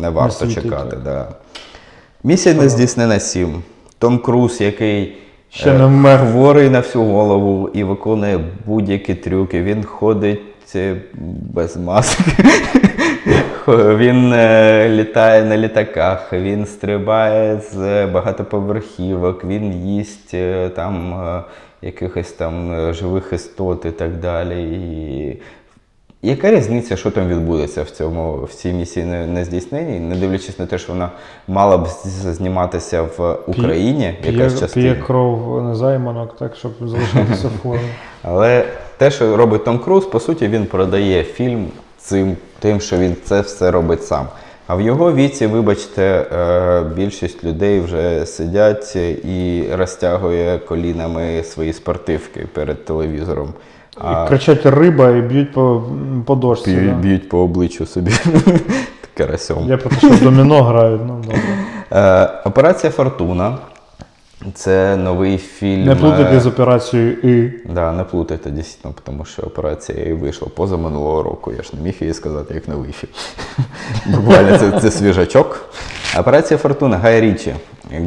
не 0.00 0.08
варто 0.10 0.34
світить, 0.46 0.62
чекати. 0.62 0.96
Да. 1.04 1.28
Місія 2.24 2.54
не 2.54 2.68
здійснена 2.68 3.20
7. 3.20 3.62
Том 3.98 4.18
Круз, 4.18 4.60
який 4.60 5.16
Ще 5.50 5.70
е, 5.70 5.78
не 5.78 5.86
вмер. 5.86 6.20
хворий 6.20 6.70
на 6.70 6.80
всю 6.80 7.04
голову 7.04 7.68
і 7.68 7.84
виконує 7.84 8.40
будь-які 8.66 9.14
трюки. 9.14 9.62
Він 9.62 9.84
ходить 9.84 10.40
е, 10.74 10.96
без 11.54 11.76
маски. 11.76 12.24
Він 13.68 14.32
е, 14.32 14.88
літає 14.88 15.44
на 15.44 15.56
літаках, 15.56 16.32
він 16.32 16.66
стрибає 16.66 17.60
з 17.72 18.06
багатоповерхівок, 18.06 19.44
він 19.44 19.72
їсть 19.86 20.34
там 20.74 21.14
якихось 21.82 22.32
там 22.32 22.72
е, 22.72 22.92
живих 22.92 23.32
істот 23.32 23.84
і 23.84 23.90
так 23.90 24.16
далі. 24.16 24.62
І 24.62 25.40
яка 26.22 26.50
різниця, 26.50 26.96
що 26.96 27.10
там 27.10 27.28
відбудеться 27.28 27.82
в 27.82 27.90
цьому 27.90 28.36
в 28.44 28.54
цій 28.54 28.72
місії 28.72 29.06
не, 29.06 29.26
не 29.26 29.44
здійсненні, 29.44 30.00
не 30.00 30.16
дивлячись 30.16 30.58
на 30.58 30.66
те, 30.66 30.78
що 30.78 30.92
вона 30.92 31.10
мала 31.48 31.78
б 31.78 31.88
зніматися 32.04 33.02
в 33.02 33.38
Україні, 33.46 34.14
П'є, 34.22 34.32
якась 34.32 34.52
п'є 34.52 34.60
частина. 34.60 34.94
кров 34.94 35.64
незайманок, 35.64 36.36
так, 36.36 36.56
щоб 36.56 36.72
залишатися 36.80 37.48
в 37.48 37.62
формі. 37.62 37.90
Але 38.22 38.64
те, 38.96 39.10
що 39.10 39.36
робить 39.36 39.64
Том 39.64 39.78
Круз, 39.78 40.06
по 40.06 40.20
суті, 40.20 40.48
він 40.48 40.66
продає 40.66 41.22
фільм 41.22 41.68
цим, 41.98 42.36
тим, 42.58 42.80
що 42.80 42.98
він 42.98 43.16
це 43.24 43.40
все 43.40 43.70
робить 43.70 44.04
сам. 44.04 44.26
А 44.70 44.74
в 44.74 44.80
його 44.80 45.12
віці, 45.12 45.46
вибачте, 45.46 46.26
е, 46.32 46.82
більшість 46.96 47.44
людей 47.44 47.80
вже 47.80 48.26
сидять 48.26 48.96
і 49.24 49.64
розтягує 49.72 50.58
колінами 50.58 51.42
свої 51.44 51.72
спортивки 51.72 52.46
перед 52.54 52.84
телевізором. 52.84 53.48
А 53.98 54.28
кричать 54.28 54.66
риба 54.66 55.10
і 55.10 55.20
б'ють 55.20 55.52
по, 55.52 55.82
по 56.26 56.34
дошці. 56.34 56.70
б'ють, 56.70 56.86
да. 56.86 56.94
б'ють 56.94 57.28
по 57.28 57.38
обличчю 57.38 57.86
собі 57.86 58.10
карасьом. 59.16 59.66
Я 59.68 59.76
про 59.76 59.90
те, 59.90 59.96
що 59.96 60.08
в 60.08 60.22
доміно 60.22 60.62
грають, 60.62 61.00
ну 61.06 61.22
добре. 61.24 61.40
Е, 61.92 62.28
Операція 62.44 62.92
Фортуна. 62.92 63.58
Це 64.54 64.96
новий 64.96 65.38
фільм. 65.38 65.84
Не 65.84 65.94
плутати 65.94 66.36
е, 66.36 66.40
з 66.40 66.46
операцією 66.46 67.12
І. 67.12 67.52
Да, 67.72 67.92
не 67.92 68.04
плутайте 68.04 68.50
дійсно, 68.50 68.94
тому 69.04 69.24
що 69.24 69.42
операція 69.42 70.04
і 70.04 70.12
вийшла 70.12 70.48
поза 70.54 70.76
минулого 70.76 71.22
року. 71.22 71.52
Я 71.56 71.62
ж 71.62 71.70
не 71.72 71.82
міг 71.82 71.94
її 72.00 72.14
сказати, 72.14 72.54
як 72.54 72.68
новий 72.68 72.92
фільм. 72.92 73.10
Буквально 74.16 74.58
це, 74.58 74.80
це 74.80 74.90
свіжачок. 74.90 75.70
Операція 76.18 76.58
Фортуна 76.58 76.96
Гай 76.96 77.20
Річі. 77.20 77.54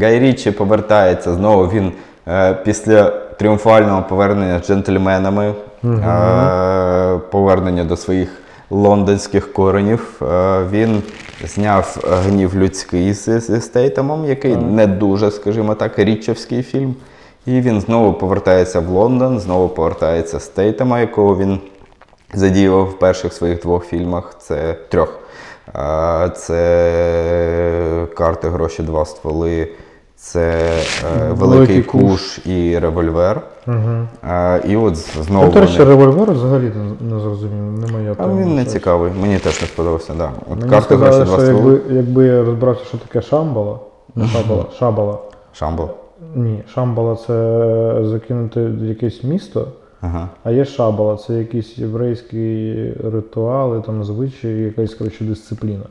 Гай 0.01 0.19
Річі 0.19 0.51
повертається 0.51 1.33
знову. 1.33 1.63
Він 1.63 1.91
е, 2.27 2.53
після 2.53 3.09
тріумфального 3.09 4.03
повернення 4.09 4.59
з 4.59 4.67
джентльменами, 4.67 5.53
е, 5.83 7.19
повернення 7.31 7.83
до 7.83 7.97
своїх 7.97 8.42
лондонських 8.73 9.53
коренів. 9.53 10.21
Е, 10.21 10.63
він 10.71 11.03
зняв 11.43 11.97
гнів 12.25 12.55
людський 12.55 13.13
зі 13.13 13.61
Стейтемом, 13.61 14.25
який 14.25 14.55
не 14.55 14.87
дуже, 14.87 15.31
скажімо 15.31 15.75
так, 15.75 15.99
річевський 15.99 16.63
фільм. 16.63 16.95
І 17.45 17.61
він 17.61 17.81
знову 17.81 18.13
повертається 18.13 18.79
в 18.79 18.89
Лондон, 18.89 19.39
знову 19.39 19.69
повертається 19.69 20.39
з 20.39 20.43
Стейтема, 20.45 20.99
якого 20.99 21.37
він 21.37 21.59
задіяв 22.33 22.85
в 22.85 22.99
перших 22.99 23.33
своїх 23.33 23.61
двох 23.61 23.85
фільмах. 23.85 24.35
Це 24.39 24.75
трьох. 24.89 25.19
Це 26.35 28.07
карти, 28.15 28.49
гроші, 28.49 28.83
два 28.83 29.05
стволи. 29.05 29.69
Це 30.15 30.51
е, 30.51 31.31
Великий 31.31 31.35
Великий 31.35 31.83
Куш 31.83 32.39
і 32.45 32.79
револьвер. 32.79 33.41
Угу. 33.67 34.07
А, 34.21 34.59
і 34.65 34.75
от 34.75 34.95
знову. 34.95 35.45
Ну, 35.45 35.51
до 35.51 35.59
речі, 35.59 35.77
вони- 35.79 35.89
револьвер 35.89 36.31
взагалі 36.31 36.71
не, 37.01 37.19
зрозумів, 37.19 37.79
не 37.79 37.87
моя 37.91 38.15
а 38.17 38.27
він 38.27 38.55
не 38.55 38.65
цікавий, 38.65 39.11
мені 39.21 39.37
теж 39.39 39.61
не 39.61 39.67
сподобався. 39.67 40.13
Да. 40.17 40.31
От 40.51 40.57
Мені 40.59 40.69
карти, 40.69 40.95
сказали, 40.95 41.25
що 41.25 41.41
якби, 41.41 41.81
якби 41.89 42.25
я 42.25 42.43
розбирався, 42.43 42.85
що 42.85 42.97
таке 42.97 43.21
шамбала, 43.21 43.79
не 44.15 44.27
шабала, 44.27 44.65
шабала. 44.79 45.17
Шамбал. 45.53 45.89
Ні, 46.35 46.63
шамбала 46.73 47.15
це 47.15 48.05
закинути 48.05 48.71
якесь 48.81 49.23
місто, 49.23 49.67
Ага. 50.01 50.29
а 50.43 50.51
є 50.51 50.65
шабала, 50.65 51.17
це 51.17 51.33
якісь 51.33 51.77
єврейські 51.77 52.75
ритуали, 53.13 53.81
там 53.85 54.03
звичаї, 54.03 54.63
якась 54.63 54.93
коротше, 54.93 55.23
дисципліна. 55.23 55.85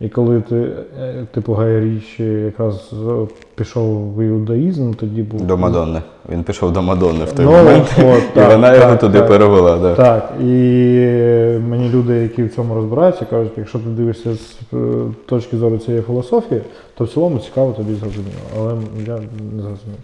І 0.00 0.08
коли 0.08 0.40
ти, 0.40 0.54
е, 1.00 1.26
типу, 1.34 1.52
Гай 1.52 1.80
Річі 1.80 2.24
якраз 2.24 2.90
е, 2.92 3.26
пішов 3.54 4.14
в 4.16 4.22
іудаїзм, 4.24 4.92
тоді 4.92 5.22
був. 5.22 5.40
До 5.40 5.56
Мадонни. 5.56 6.02
Він 6.28 6.42
пішов 6.42 6.72
до 6.72 6.82
Мадонни 6.82 7.24
в 7.24 7.32
той 7.32 7.44
Ну, 7.44 7.50
момент. 7.52 7.86
от, 7.98 8.18
і 8.18 8.34
так, 8.34 8.50
вона 8.52 8.74
його 8.74 8.90
так, 8.90 9.00
туди 9.00 9.18
так. 9.18 9.28
перевела. 9.28 9.76
Да. 9.78 9.94
Так, 9.94 10.32
і 10.40 10.44
мені 11.68 11.90
люди, 11.94 12.14
які 12.14 12.42
в 12.42 12.54
цьому 12.54 12.74
розбираються, 12.74 13.24
кажуть, 13.24 13.52
якщо 13.56 13.78
ти 13.78 13.84
дивишся 13.88 14.34
з 14.34 14.56
е, 14.74 14.76
точки 15.26 15.56
зору 15.56 15.78
цієї 15.78 16.02
філософії, 16.02 16.60
то 16.98 17.04
в 17.04 17.08
цілому 17.08 17.38
цікаво 17.38 17.72
тобі 17.72 17.94
зрозуміло. 17.94 18.36
Але 18.58 18.72
я 19.06 19.14
не 19.56 19.62
зрозумів. 19.62 19.98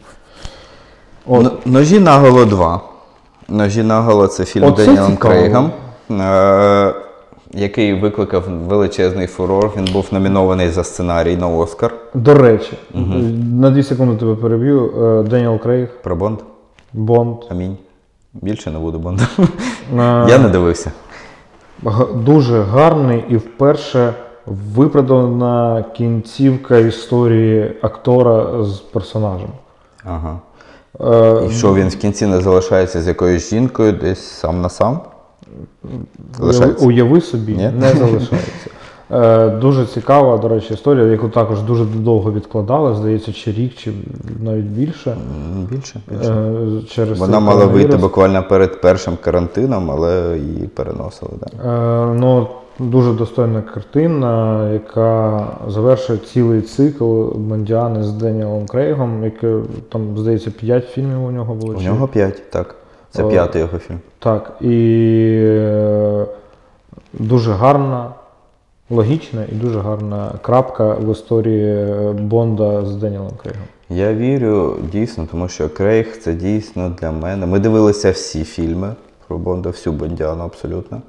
От, 1.26 1.66
Ножі 1.66 2.00
наголо 2.00 2.44
2. 2.44 2.80
Ножі 3.48 3.82
наголо 3.82 4.26
це 4.26 4.44
фільм 4.44 4.74
цікаво. 4.76 5.16
Крейгом, 5.16 5.70
е- 6.10 6.94
який 7.54 7.94
викликав 8.00 8.42
величезний 8.68 9.26
фурор. 9.26 9.70
Він 9.76 9.88
був 9.92 10.06
номінований 10.12 10.68
за 10.68 10.84
сценарій 10.84 11.36
на 11.36 11.48
Оскар. 11.48 11.94
до 12.14 12.34
речі, 12.34 12.78
на 13.54 13.70
дві 13.70 13.82
секунди 13.82 14.16
тебе 14.16 14.34
переб'ю. 14.34 14.92
Е, 15.20 15.22
Деніел 15.28 15.58
Крейг, 15.58 15.88
Про 16.02 16.16
Бонд. 16.16 16.38
Бонд. 16.92 17.36
Амінь. 17.50 17.76
Більше 18.34 18.70
не 18.70 18.78
буду 18.78 18.98
Бонда. 18.98 19.22
Е, 19.98 20.26
Я 20.28 20.38
не 20.38 20.48
дивився. 20.48 20.92
г- 21.84 22.06
дуже 22.14 22.62
гарний 22.62 23.24
і 23.28 23.36
вперше 23.36 24.14
виправдана 24.46 25.84
кінцівка 25.96 26.76
історії 26.78 27.76
актора 27.82 28.64
з 28.64 28.78
персонажем. 28.78 29.48
Ага. 30.04 30.38
Е, 31.00 31.46
І 31.46 31.50
що 31.50 31.74
він 31.74 31.88
в 31.88 31.96
кінці 31.96 32.26
не 32.26 32.40
залишається 32.40 33.02
з 33.02 33.08
якоюсь 33.08 33.50
жінкою, 33.50 33.92
десь 33.92 34.22
сам 34.26 34.60
на 34.60 34.68
сам? 34.68 35.00
Залишається. 36.38 36.86
Уяви 36.86 37.20
собі, 37.20 37.52
Ні? 37.52 37.70
не 37.80 37.88
залишається. 37.88 38.70
Е, 39.12 39.48
дуже 39.48 39.86
цікава, 39.86 40.38
до 40.38 40.48
речі, 40.48 40.74
історія, 40.74 41.04
яку 41.04 41.28
також 41.28 41.62
дуже 41.62 41.84
довго 41.84 42.32
відкладали, 42.32 42.94
здається, 42.94 43.32
чи 43.32 43.52
рік, 43.52 43.74
чи 43.74 43.92
навіть 44.40 44.64
більше. 44.64 45.16
Більше. 45.70 46.00
більше. 46.10 46.32
Е, 46.32 46.82
через 46.88 47.18
Вона 47.18 47.40
мала 47.40 47.64
вийти 47.64 47.96
буквально 47.96 48.44
перед 48.48 48.80
першим 48.80 49.16
карантином, 49.20 49.90
але 49.90 50.38
її 50.38 50.66
переносили. 50.66 51.32
Да. 51.40 51.68
Е, 51.70 52.14
ну, 52.14 52.46
дуже 52.78 53.12
достойна 53.12 53.62
картина, 53.62 54.70
яка 54.70 55.46
завершує 55.68 56.18
цілий 56.18 56.62
цикл 56.62 57.24
Бондіани 57.34 58.02
з 58.02 58.12
Деніелом 58.12 58.66
Крейгом, 58.66 59.24
яке 59.24 59.60
там, 59.88 60.18
здається, 60.18 60.50
п'ять 60.50 60.88
фільмів 60.88 61.24
у 61.24 61.30
нього 61.30 61.54
було. 61.54 61.74
У 61.74 61.82
нього 61.82 62.08
п'ять, 62.08 62.50
так. 62.50 62.74
Це 63.12 63.24
п'ятий 63.24 63.60
його 63.62 63.78
фільм. 63.78 63.98
Так, 64.18 64.52
і 64.60 64.74
е, 65.42 66.26
дуже 67.12 67.52
гарна, 67.52 68.10
логічна 68.90 69.44
і 69.52 69.54
дуже 69.54 69.80
гарна 69.80 70.32
крапка 70.42 70.94
в 70.94 71.12
історії 71.12 71.86
Бонда 72.12 72.84
з 72.86 72.94
Деніелом 72.96 73.32
Крейгом. 73.42 73.64
Я 73.90 74.14
вірю 74.14 74.76
дійсно, 74.92 75.26
тому 75.30 75.48
що 75.48 75.68
Крейг 75.68 76.18
це 76.18 76.32
дійсно 76.32 76.92
для 77.00 77.12
мене. 77.12 77.46
Ми 77.46 77.58
дивилися 77.58 78.10
всі 78.10 78.44
фільми 78.44 78.94
про 79.28 79.38
Бонда, 79.38 79.68
всю 79.70 79.92
Бондіану 79.96 80.44
абсолютно. 80.44 81.02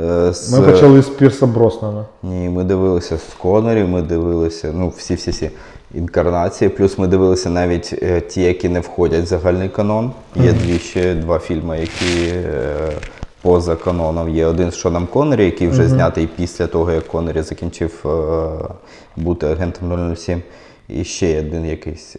Е, 0.00 0.32
з- 0.32 0.58
Ми 0.58 0.66
почали 0.72 1.02
з 1.02 1.08
Пірса 1.08 1.46
Броснана. 1.46 2.04
Ні, 2.22 2.48
ми 2.48 2.64
дивилися 2.64 3.16
з 3.18 3.34
Конорів, 3.42 3.88
ми 3.88 4.02
дивилися, 4.02 4.72
ну, 4.74 4.88
всі 4.96 5.14
всі 5.14 5.30
всі 5.30 5.50
інкарнації. 5.94 6.68
Плюс 6.68 6.98
ми 6.98 7.06
дивилися 7.06 7.50
навіть 7.50 7.94
е, 8.02 8.20
ті, 8.20 8.42
які 8.42 8.68
не 8.68 8.80
входять 8.80 9.22
в 9.22 9.26
загальний 9.26 9.68
канон. 9.68 10.10
Є 10.36 10.52
дві 10.52 10.78
ще 10.78 11.14
два 11.14 11.38
фільми, 11.38 11.80
які 11.80 12.28
е, 12.28 12.74
поза 13.42 13.76
каноном. 13.76 14.28
Є 14.28 14.46
один 14.46 14.70
з 14.70 14.76
Шоном 14.76 15.06
Коннері, 15.06 15.44
який 15.44 15.68
вже 15.68 15.88
знятий 15.88 16.28
після 16.36 16.66
того, 16.66 16.92
як 16.92 17.06
Коннері 17.06 17.42
закінчив 17.42 18.04
е, 18.06 18.74
бути 19.16 19.46
агентом 19.46 20.16
007. 20.16 20.42
І 20.88 21.04
ще 21.04 21.38
один 21.38 21.64
якийсь. 21.64 22.16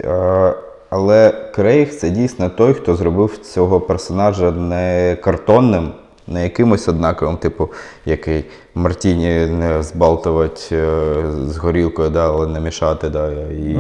Але 0.90 1.32
Крейг 1.56 1.96
це 1.96 2.10
дійсно 2.10 2.50
той, 2.50 2.74
хто 2.74 2.96
зробив 2.96 3.38
цього 3.38 3.82
персонажа 3.82 4.52
не 4.52 5.18
картонним, 5.24 5.92
не 6.30 6.44
якимось 6.44 6.88
однаковим, 6.88 7.38
типу, 7.38 7.70
який 8.06 8.46
Мартіні 8.76 9.46
не 9.46 9.84
збалтувати 9.84 10.62
е, 10.72 11.24
з 11.48 11.58
горілкою, 11.58 12.10
да, 12.10 12.28
але 12.28 12.48
не 12.48 12.60
мішати, 12.60 13.10
да, 13.10 13.32
і 13.52 13.76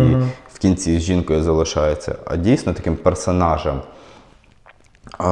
в 0.53 0.59
кінці 0.59 0.99
з 0.99 1.01
жінкою 1.01 1.43
залишається, 1.43 2.15
а 2.26 2.35
дійсно 2.35 2.73
таким 2.73 2.95
персонажем, 2.95 3.76
е, 3.76 5.23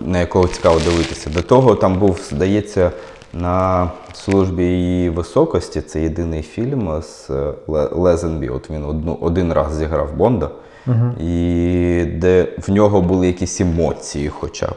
на 0.00 0.18
якого 0.20 0.48
цікаво 0.48 0.80
дивитися. 0.84 1.30
До 1.30 1.42
того 1.42 1.74
там 1.74 1.98
був, 1.98 2.20
здається, 2.30 2.90
на 3.32 3.90
службі 4.12 4.64
її 4.64 5.10
високості. 5.10 5.80
Це 5.80 6.00
єдиний 6.02 6.42
фільм 6.42 7.02
з 7.02 7.30
е, 7.30 7.52
Ле- 7.68 7.98
Лезенбі. 7.98 8.48
От 8.48 8.70
він 8.70 8.84
одну, 8.84 9.18
один 9.20 9.52
раз 9.52 9.74
зіграв 9.74 10.12
Бонда, 10.14 10.50
і 11.20 12.04
де 12.14 12.48
в 12.68 12.70
нього 12.70 13.02
були 13.02 13.26
якісь 13.26 13.60
емоції 13.60 14.28
хоча 14.28 14.66
б. 14.66 14.74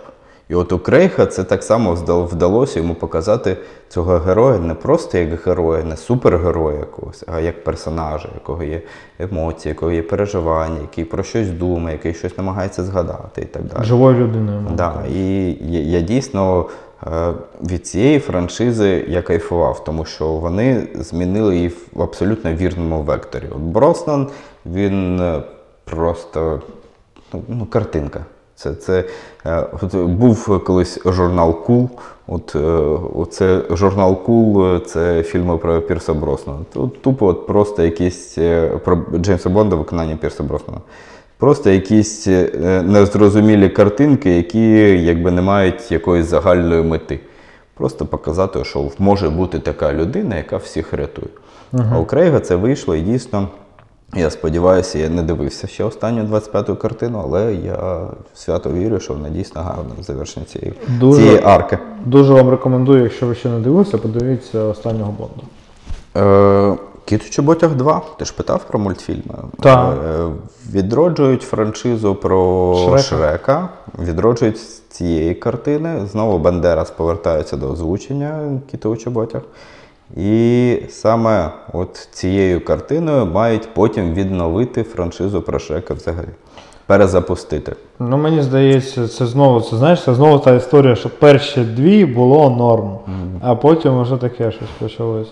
І 0.52 0.56
от 0.56 0.72
у 0.72 0.80
Крейга 0.80 1.26
це 1.26 1.44
так 1.44 1.64
само 1.64 1.94
вдалося 2.32 2.80
йому 2.80 2.96
показати 2.96 3.58
цього 3.90 4.18
героя 4.18 4.60
не 4.60 4.74
просто 4.74 5.18
як 5.18 5.46
героя, 5.46 5.84
не 5.84 5.98
супергероя 5.98 6.78
якогось, 6.78 7.24
а 7.28 7.40
як 7.40 7.64
персонажа, 7.64 8.30
якого 8.34 8.64
є 8.64 8.82
емоції, 9.20 9.70
якого 9.70 9.92
є 9.92 10.02
переживання, 10.02 10.82
який 10.82 11.06
про 11.06 11.24
щось 11.24 11.50
думає, 11.50 11.96
який 11.96 12.14
щось 12.14 12.38
намагається 12.38 12.84
згадати 12.84 13.42
і 13.42 13.46
так 13.46 13.64
далі. 13.64 13.86
Живою 13.86 14.18
людиною. 14.18 14.62
Да, 14.76 14.94
і 15.14 15.52
я, 15.62 15.80
я 15.80 16.02
дійсно 16.02 16.66
е, 17.08 17.34
від 17.62 17.88
цієї 17.88 18.20
франшизи 18.20 19.06
я 19.08 19.22
кайфував, 19.22 19.84
тому 19.84 20.06
що 20.06 20.28
вони 20.28 20.88
змінили 20.96 21.56
її 21.56 21.72
в 21.94 22.02
абсолютно 22.02 22.54
вірному 22.54 23.02
векторі. 23.02 23.44
От 23.52 23.62
Броснан, 23.62 24.28
він 24.66 25.20
е, 25.20 25.44
просто 25.86 26.62
ну, 27.34 27.44
ну, 27.48 27.66
картинка. 27.66 28.26
Це, 28.56 28.74
це 28.74 29.04
е, 29.46 29.68
от 29.82 29.96
був 29.96 30.64
колись 30.64 31.00
журнал 31.06 31.64
Cool. 31.68 31.90
От, 32.32 32.56
е, 32.56 32.60
оце 33.16 33.62
журнал 33.70 34.22
е, 34.30 34.80
це 34.80 35.24
фільми 35.24 35.58
про 35.58 35.82
Пірса 35.82 36.14
Броснана. 36.14 36.60
Тут 36.74 37.02
тупо 37.02 37.28
от 37.28 37.48
просто 37.48 37.84
якісь 37.84 38.38
е, 38.38 38.68
про 38.68 39.06
Джеймса 39.16 39.50
Бонда 39.50 39.76
виконання 39.76 40.16
Пірса 40.16 40.44
Броснана. 40.44 40.82
Просто 41.38 41.70
якісь 41.70 42.28
незрозумілі 42.84 43.70
картинки, 43.70 44.36
які 44.36 44.70
якби 45.04 45.32
не 45.32 45.42
мають 45.42 45.92
якоїсь 45.92 46.26
загальної 46.26 46.84
мети. 46.84 47.20
Просто 47.74 48.06
показати, 48.06 48.64
що 48.64 48.92
може 49.00 49.30
бути 49.30 49.60
така 49.60 49.94
людина, 49.94 50.38
яка 50.38 50.58
всіх 50.58 50.94
рятує. 50.94 51.28
А 51.92 52.00
у 52.00 52.06
Крейга 52.06 52.40
це 52.40 52.56
вийшло 52.56 52.96
і 52.96 53.02
дійсно. 53.02 53.48
Я 54.16 54.30
сподіваюся, 54.30 55.00
я 55.00 55.10
не 55.10 55.24
дивився 55.24 55.68
ще 55.68 55.84
останню 55.84 56.24
25-ту 56.24 56.76
картину, 56.76 57.22
але 57.24 57.54
я 57.54 58.08
свято 58.34 58.70
вірю, 58.72 59.00
що 59.00 59.14
вона 59.14 59.30
дійсно 59.30 59.62
гарна 59.62 59.92
в 60.00 60.04
завершенні 60.04 60.46
цієї, 60.46 60.74
Дуже- 61.00 61.22
цієї 61.22 61.42
арки. 61.44 61.78
Дуже 62.06 62.34
вам 62.34 62.50
рекомендую, 62.50 63.04
якщо 63.04 63.28
ви 63.28 63.36
ще 63.36 63.50
не 63.50 63.60
дивилися, 63.60 63.98
подивіться 63.98 64.60
останнього 64.64 65.16
Бонда. 65.20 65.44
Е, 66.16 66.78
Кіт 67.06 67.26
у 67.26 67.30
чоботях 67.30 67.72
2. 67.72 68.02
Ти 68.18 68.26
ж 68.26 68.34
питав 68.34 68.64
про 68.64 68.80
мультфільми? 68.80 69.36
Так. 69.60 69.94
Е, 70.06 70.26
відроджують 70.72 71.42
франшизу 71.42 72.16
про 72.16 72.76
Шрека. 72.76 73.02
Шрека. 73.02 73.70
Відроджують 74.00 74.58
з 74.58 74.80
цієї 74.90 75.36
картини. 75.36 76.06
Знову 76.12 76.38
Бандерас 76.38 76.92
повертається 76.92 77.58
до 77.58 77.72
озвучення 77.72 78.60
Кіта 78.72 78.90
у 78.90 78.98
чоботях. 78.98 79.42
І 80.18 80.78
саме 80.90 81.52
от 81.74 82.08
цією 82.12 82.66
картиною 82.66 83.26
мають 83.26 83.74
потім 83.74 84.14
відновити 84.14 84.84
франшизу 84.84 85.42
про 85.42 85.60
Шрека 85.60 85.94
взагалі. 85.94 86.28
Перезапустити. 86.86 87.76
Ну, 88.00 88.18
мені 88.18 88.42
здається, 88.42 89.08
це 89.08 89.26
знову, 89.26 89.62
це 89.62 89.78
знаєш, 89.78 90.04
це 90.04 90.16
знову 90.16 90.40
та 90.40 90.54
історія, 90.56 90.96
що 90.96 91.10
перші 91.10 91.62
дві 91.62 92.06
було 92.06 92.50
норм, 92.50 92.98
а 93.42 93.56
потім 93.56 94.02
вже 94.02 94.18
таке 94.18 94.52
щось 94.52 94.70
почалось. 94.80 95.32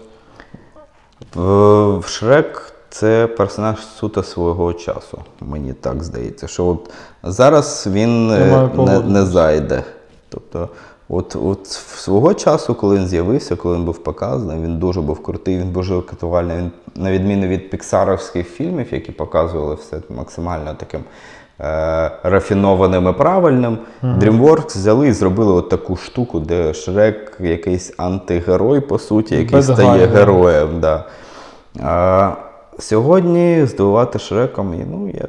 В 1.35 1.97
в 1.97 2.07
Шрек 2.07 2.73
це 2.89 3.27
персонаж 3.27 3.77
суто 3.99 4.23
свого 4.23 4.73
часу, 4.73 5.17
мені 5.41 5.73
так 5.73 6.03
здається. 6.03 6.47
Що 6.47 6.65
от 6.65 6.89
зараз 7.23 7.87
він 7.91 8.31
е, 8.31 8.69
не, 8.77 8.99
не 8.99 9.25
зайде. 9.25 9.83
Тобто, 10.29 10.69
от, 11.09 11.35
от 11.35 11.67
свого 11.67 12.33
часу, 12.33 12.75
коли 12.75 12.95
він 12.95 13.07
з'явився, 13.07 13.55
коли 13.55 13.75
він 13.75 13.85
був 13.85 13.97
показаний, 13.97 14.63
він 14.63 14.77
дуже 14.77 15.01
був 15.01 15.23
крутий, 15.23 15.57
він 15.57 15.71
дуже 15.71 16.01
катувальний. 16.01 16.57
Він, 16.57 16.71
на 16.95 17.11
відміну 17.11 17.47
від 17.47 17.69
піксаровських 17.69 18.49
фільмів, 18.49 18.87
які 18.91 19.11
показували 19.11 19.75
все 19.75 19.97
максимально 20.09 20.73
таким 20.73 20.99
е, 21.61 22.11
рафінованим 22.23 23.09
і 23.09 23.13
правильним, 23.13 23.77
DreamWorks 24.03 24.67
взяли 24.77 25.07
і 25.07 25.11
зробили 25.11 25.53
от 25.53 25.69
таку 25.69 25.95
штуку, 25.95 26.39
де 26.39 26.73
Шрек 26.73 27.37
якийсь 27.39 27.93
антигерой, 27.97 28.79
по 28.79 28.99
суті, 28.99 29.35
який 29.35 29.51
Без 29.55 29.65
стає 29.65 29.89
гайу. 29.89 30.07
героєм. 30.07 30.79
Да. 30.79 31.05
А, 31.83 32.31
сьогодні 32.79 33.65
здивувати 33.65 34.19
Шреком, 34.19 34.75
ну, 34.91 35.09
я 35.13 35.27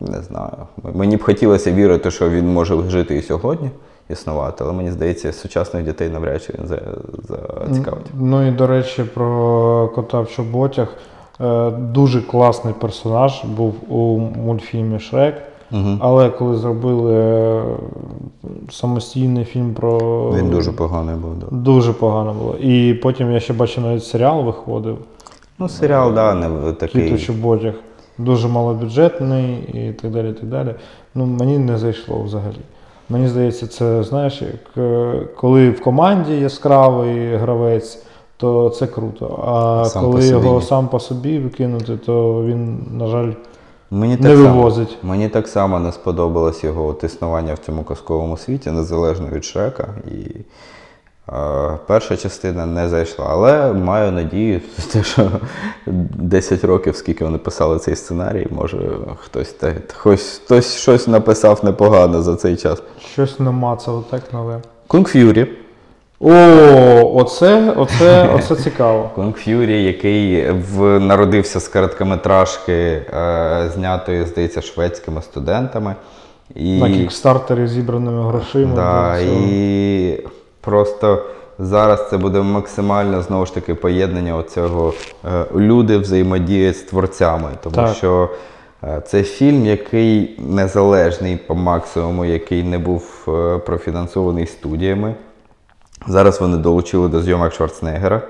не 0.00 0.22
знаю. 0.22 0.56
Мені 0.94 1.16
б 1.16 1.22
хотілося 1.22 1.72
вірити, 1.72 2.10
що 2.10 2.30
він 2.30 2.52
може 2.52 2.82
жити 2.88 3.16
і 3.16 3.22
сьогодні, 3.22 3.70
існувати, 4.10 4.64
але 4.64 4.72
мені 4.72 4.90
здається, 4.90 5.32
сучасних 5.32 5.84
дітей 5.84 6.08
навряд 6.08 6.42
чи 6.42 6.54
він 6.58 6.66
зацікавить. 7.68 8.06
Ну 8.18 8.48
і 8.48 8.50
до 8.50 8.66
речі, 8.66 9.04
про 9.04 9.88
кота 9.94 10.20
в 10.20 10.28
чоботях. 10.30 10.88
Е, 11.40 11.70
Дуже 11.70 12.22
класний 12.22 12.74
персонаж 12.74 13.44
був 13.44 13.74
у 13.88 14.18
мультфільмі 14.18 14.98
Шрек. 14.98 15.42
Але 16.00 16.30
коли 16.30 16.56
зробили 16.56 17.14
е, 17.14 17.62
самостійний 18.70 19.44
фільм 19.44 19.74
про. 19.74 19.98
Він 20.36 20.50
дуже 20.50 20.72
поганий 20.72 21.14
був. 21.16 21.34
Да. 21.38 21.46
Дуже 21.50 21.92
погано 21.92 22.34
було. 22.34 22.54
І 22.56 22.94
потім 22.94 23.32
я 23.32 23.40
ще 23.40 23.52
бачу 23.52 23.80
навіть 23.80 24.04
серіал 24.04 24.44
виходив. 24.44 24.98
Ну, 25.58 25.68
серіал, 25.68 26.14
да, 26.14 26.34
не 26.34 26.46
Кіт 26.46 26.66
у 26.68 26.72
такий. 26.72 27.18
чоботях. 27.18 27.74
Дуже 28.18 28.48
малобюджетний 28.48 29.54
і 29.54 29.92
так 29.92 30.10
далі. 30.10 30.30
і 30.30 30.32
так 30.32 30.48
далі. 30.48 30.74
Ну, 31.14 31.26
мені 31.26 31.58
не 31.58 31.78
зайшло 31.78 32.22
взагалі. 32.22 32.60
Мені 33.12 33.28
здається, 33.28 33.66
це 33.66 34.02
знаєш, 34.02 34.42
як 34.42 34.76
е, 34.76 35.20
коли 35.36 35.70
в 35.70 35.80
команді 35.80 36.32
яскравий 36.32 37.36
гравець, 37.36 38.02
то 38.36 38.70
це 38.70 38.86
круто. 38.86 39.44
А 39.46 39.84
Сам 39.84 40.04
коли 40.04 40.26
його 40.26 40.60
сам 40.60 40.88
по 40.88 41.00
собі 41.00 41.38
викинути, 41.38 41.96
то 41.96 42.44
він, 42.44 42.86
на 42.92 43.06
жаль, 43.06 43.32
Мені 43.90 44.16
не 44.16 44.22
так 44.28 44.36
само, 44.36 44.54
вивозить. 44.54 44.98
мені 45.02 45.28
так 45.28 45.48
само 45.48 45.78
не 45.78 45.92
сподобалось 45.92 46.64
його 46.64 46.86
от 46.86 47.04
існування 47.04 47.54
в 47.54 47.58
цьому 47.58 47.82
казковому 47.82 48.36
світі, 48.36 48.70
незалежно 48.70 49.28
від 49.32 49.44
Шрека. 49.44 49.88
І 50.10 50.40
перша 51.86 52.16
частина 52.16 52.66
не 52.66 52.88
зайшла. 52.88 53.26
Але 53.28 53.72
маю 53.72 54.12
надію, 54.12 54.60
що 55.02 55.30
10 55.86 56.64
років, 56.64 56.96
скільки 56.96 57.24
вони 57.24 57.38
писали 57.38 57.78
цей 57.78 57.96
сценарій, 57.96 58.46
може 58.50 58.78
хтось, 59.20 59.52
те, 59.52 59.74
хтось, 59.94 60.40
хтось 60.44 60.76
щось 60.76 61.08
написав 61.08 61.64
непогано 61.64 62.22
за 62.22 62.36
цей 62.36 62.56
час. 62.56 62.82
Щось 63.12 63.40
намацало 63.40 64.04
так 64.10 64.32
нове. 64.32 64.60
Кунг 64.86 65.08
Ф'юрі. 65.08 65.46
О, 66.20 66.30
оце, 67.14 67.72
оце, 67.76 68.30
оце 68.34 68.56
цікаво. 68.56 69.10
Конг 69.14 69.34
Ф'юрі, 69.36 69.84
який 69.84 70.50
в, 70.50 71.00
народився 71.00 71.60
з 71.60 71.68
короткометражки, 71.68 72.72
е, 72.72 73.70
знятої, 73.74 74.24
здається, 74.26 74.62
шведськими 74.62 75.22
студентами. 75.22 75.94
І, 76.54 76.80
На 76.80 76.90
кікстартері 76.90 77.66
зібраними 77.66 78.28
грошима. 78.28 78.74
да, 78.74 79.18
і 79.18 80.24
просто 80.62 81.24
зараз 81.58 82.10
це 82.10 82.16
буде 82.16 82.42
максимально 82.42 83.22
знову 83.22 83.46
ж 83.46 83.54
таки 83.54 83.74
поєднання 83.74 84.36
оцього 84.36 84.94
е, 85.24 85.44
люди 85.56 85.98
взаємодіють 85.98 86.76
з 86.76 86.80
творцями. 86.80 87.50
Тому 87.62 87.76
Так. 87.76 87.96
що 87.96 88.30
е, 88.84 89.02
це 89.06 89.22
фільм, 89.22 89.66
який 89.66 90.36
незалежний 90.38 91.36
по 91.36 91.54
максимуму, 91.54 92.24
який 92.24 92.62
не 92.62 92.78
був 92.78 93.24
е, 93.28 93.58
профінансований 93.58 94.46
студіями. 94.46 95.14
Зараз 96.06 96.40
вони 96.40 96.56
долучили 96.56 97.08
до 97.08 97.22
зйомок 97.22 97.52
Шварценеггера. 97.52 98.22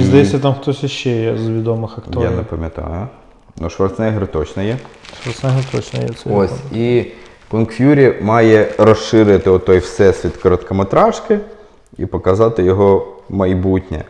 І 0.00 0.02
здається, 0.02 0.38
там 0.38 0.54
хтось 0.54 0.84
іще 0.84 1.10
є 1.10 1.38
з 1.38 1.48
відомих 1.48 1.98
Я 2.12 2.30
не 2.30 2.42
пам'ятаю. 2.42 3.08
Ну, 3.56 3.70
Шварценеггер 3.70 4.26
точно 4.26 4.62
є. 4.62 4.76
Шварценеггер 5.22 5.64
точно 5.72 6.00
є 6.00 6.08
це. 6.08 6.30
Ось. 6.30 6.52
І 6.74 7.04
Кунг 7.50 7.70
Ф'юрі 7.70 8.14
має 8.22 8.68
розширити 8.78 9.58
той 9.58 9.78
всесвіт 9.78 10.36
короткометражки 10.36 11.38
і 11.98 12.06
показати 12.06 12.62
його 12.62 13.06
майбутнє. 13.28 14.04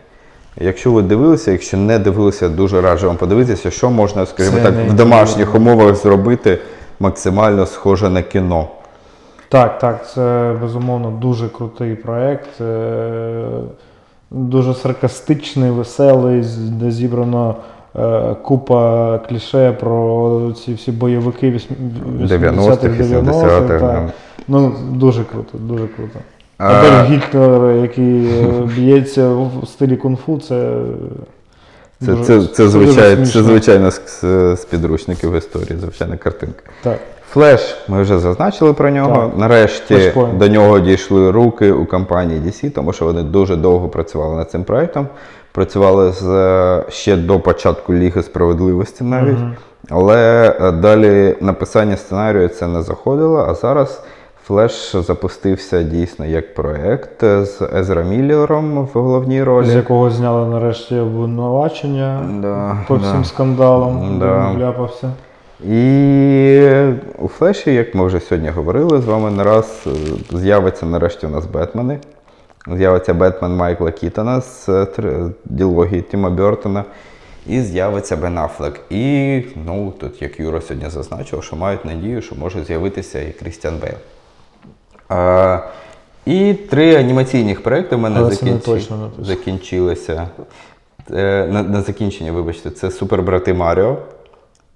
Якщо 0.61 0.93
ви 0.93 1.03
дивилися, 1.03 1.53
якщо 1.53 1.77
не 1.77 1.99
дивилися, 1.99 2.49
дуже 2.49 2.81
раджу 2.81 3.07
вам 3.07 3.17
подивитися, 3.17 3.71
що 3.71 3.91
можна, 3.91 4.27
скажімо 4.27 4.57
Це 4.57 4.63
так, 4.63 4.75
в 4.89 4.93
домашніх 4.93 5.55
умовах 5.55 5.95
зробити 5.95 6.59
максимально 7.01 7.67
схоже 7.67 8.11
на 8.11 8.23
кіно. 8.23 8.69
Так, 9.49 9.79
так, 9.79 10.11
це 10.11 10.55
безумовно 10.63 11.11
дуже 11.11 11.49
крутий 11.49 11.95
проєкт. 11.95 12.61
е, 12.61 13.45
Дуже 14.31 14.75
саркастичний, 14.75 15.71
веселий, 15.71 16.45
де 16.59 16.91
зібрано 16.91 17.55
купа 18.43 19.19
кліше 19.29 19.73
про 19.73 20.41
ці 20.65 20.75
всі 20.75 20.93
бойовики 20.93 21.47
90-х, 21.51 21.71
80-х, 22.23 22.89
80-х, 22.89 23.85
90-х. 23.85 24.13
Ну, 24.49 24.73
дуже 24.93 25.25
круто, 25.25 25.59
дуже 25.59 25.87
круто. 25.97 26.19
А- 26.59 27.05
Гітлер, 27.05 27.77
який 27.83 28.27
е, 28.27 28.45
б'ється 28.77 29.29
в 29.29 29.51
стилі 29.67 29.97
кунг-фу, 29.97 30.41
це. 30.41 30.73
Це, 32.01 32.07
дуже- 32.13 32.25
це, 32.25 32.47
це, 32.55 32.69
звичайно, 32.69 33.27
це 33.27 33.43
звичайно 33.43 33.91
з, 33.91 34.21
з- 34.57 34.65
підручників 34.71 35.35
історії, 35.35 35.79
звичайна 35.81 36.17
картинка. 36.17 36.63
Так. 36.83 36.99
Флеш, 37.31 37.77
ми 37.89 38.03
вже 38.03 38.19
зазначили 38.19 38.73
про 38.73 38.91
нього. 38.91 39.15
Так. 39.31 39.39
Нарешті 39.39 39.95
Flashpoint. 39.95 40.39
до 40.39 40.49
нього 40.49 40.81
дійшли 40.81 41.31
руки 41.31 41.73
у 41.73 41.87
компанії 41.87 42.41
DC, 42.41 42.71
тому 42.71 42.93
що 42.93 43.05
вони 43.05 43.23
дуже 43.23 43.57
довго 43.57 43.89
працювали 43.89 44.37
над 44.37 44.51
цим 44.51 44.65
проектом. 44.65 45.07
Працювали 45.57 46.13
з, 46.13 46.27
е, 46.29 46.85
ще 46.89 47.17
до 47.17 47.41
початку 47.41 47.95
Ліги 47.95 48.23
справедливості 48.23 49.05
навіть. 49.05 49.39
Але 49.91 50.49
е, 50.61 50.73
далі 50.73 51.37
написання 51.41 51.97
сценарію 51.97 52.49
це 52.49 52.67
не 52.67 52.83
заходило. 52.83 53.47
А 53.49 53.55
зараз 53.55 54.03
Флеш 54.45 54.97
запустився 54.97 55.83
дійсно 55.83 56.27
як 56.27 56.55
проект 56.55 57.23
е, 57.23 57.45
з 57.45 57.63
Езра 57.77 58.03
Міллером 58.03 58.85
в 58.85 58.91
головній 58.93 59.43
ролі. 59.43 59.67
З 59.67 59.75
якого 59.75 60.11
зняли 60.11 60.49
нарешті 60.49 60.99
обвинувачення 60.99 62.21
Да, 62.43 62.77
по 62.89 62.97
да. 62.97 63.09
всім 63.11 63.25
скандалам, 63.25 64.19
Да. 64.19 64.51
де 64.53 64.59
вляпався. 64.59 65.11
І 65.65 66.69
у 67.19 67.29
Флеші, 67.29 67.75
як 67.75 67.95
ми 67.95 68.07
вже 68.07 68.21
сьогодні 68.21 68.49
говорили 68.51 69.01
з 69.01 69.05
вами 69.05 69.31
не 69.31 69.45
раз, 69.45 69.87
з'явиться 70.33 70.87
нарешті 70.87 71.27
у 71.27 71.31
нас 71.31 71.47
Бетмени. 71.47 71.99
З'явиться 72.75 73.15
Бетмен 73.15 73.57
Майкла 73.57 73.91
Кітона 73.91 74.41
з 74.41 74.69
е, 74.69 75.31
ділогії 75.45 76.03
Тіма 76.03 76.31
Бертона. 76.31 76.85
І 77.47 77.61
з'явиться 77.61 78.17
Бен 78.17 78.39
Аффлек. 78.39 78.81
І 78.91 79.43
ну, 79.67 79.93
тут, 80.01 80.23
як 80.23 80.41
Юра 80.41 80.61
сьогодні 80.61 80.91
зазначив, 80.91 81.45
що 81.45 81.57
мають 81.57 81.85
надію, 81.85 82.23
що 82.23 82.35
може 82.35 82.65
з'явитися 82.65 83.21
і 83.21 83.31
Крістіан 83.31 83.79
Бейл. 83.79 83.95
А, 85.09 85.59
і 86.27 86.55
три 86.55 86.97
анімаційних 86.97 87.63
проекти 87.63 87.97
в 87.97 87.99
мене 87.99 88.31
точно 88.65 89.11
закінчилися. 89.19 90.29
Е, 91.13 91.47
на, 91.47 91.63
на 91.63 91.83
закінчення, 91.83 92.33
вибачте, 92.33 92.71
це 92.71 92.91
Супербрати 92.91 93.55
Маріо. 93.55 93.99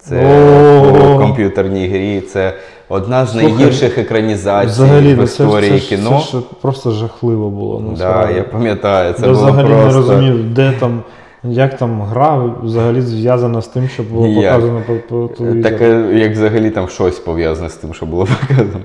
Це 0.01 1.15
у 1.17 1.19
комп'ютерній 1.19 1.89
грі. 1.89 2.21
Це 2.21 2.55
одна 2.89 3.27
з 3.27 3.35
найгірших 3.35 3.99
екранізацій 3.99 4.67
Взагалі, 4.67 5.15
в 5.15 5.17
ну, 5.17 5.27
це, 5.27 5.45
історії 5.45 5.81
це, 5.81 5.87
кіно. 5.97 6.11
це 6.11 6.39
ж 6.39 6.45
просто 6.63 6.91
жахливо 6.91 7.51
було. 7.51 7.83
Ну, 7.87 7.95
да, 7.99 8.31
я 8.31 8.43
пам'ятаю, 8.43 9.13
це 9.13 9.27
я 9.27 9.33
було 9.33 9.45
взагалі 9.45 9.69
просто... 9.69 9.87
не 9.87 9.95
розумів, 9.95 10.55
де 10.55 10.73
там, 10.81 11.03
як 11.45 11.77
там 11.77 12.03
гра 12.03 12.55
взагалі 12.63 13.01
зв'язана 13.01 13.63
з 13.63 13.69
тим, 13.69 13.89
що 13.89 14.03
було 14.03 14.27
Ніяк. 14.27 14.55
показано 14.55 14.83
по, 14.87 14.95
по 14.95 15.35
телевізору. 15.35 15.63
Таке, 15.63 16.19
як 16.19 16.33
взагалі 16.33 16.71
там 16.71 16.89
щось 16.89 17.19
пов'язане 17.19 17.69
з 17.69 17.75
тим, 17.75 17.95
що 17.95 18.07
було 18.07 18.27
показано. 18.49 18.85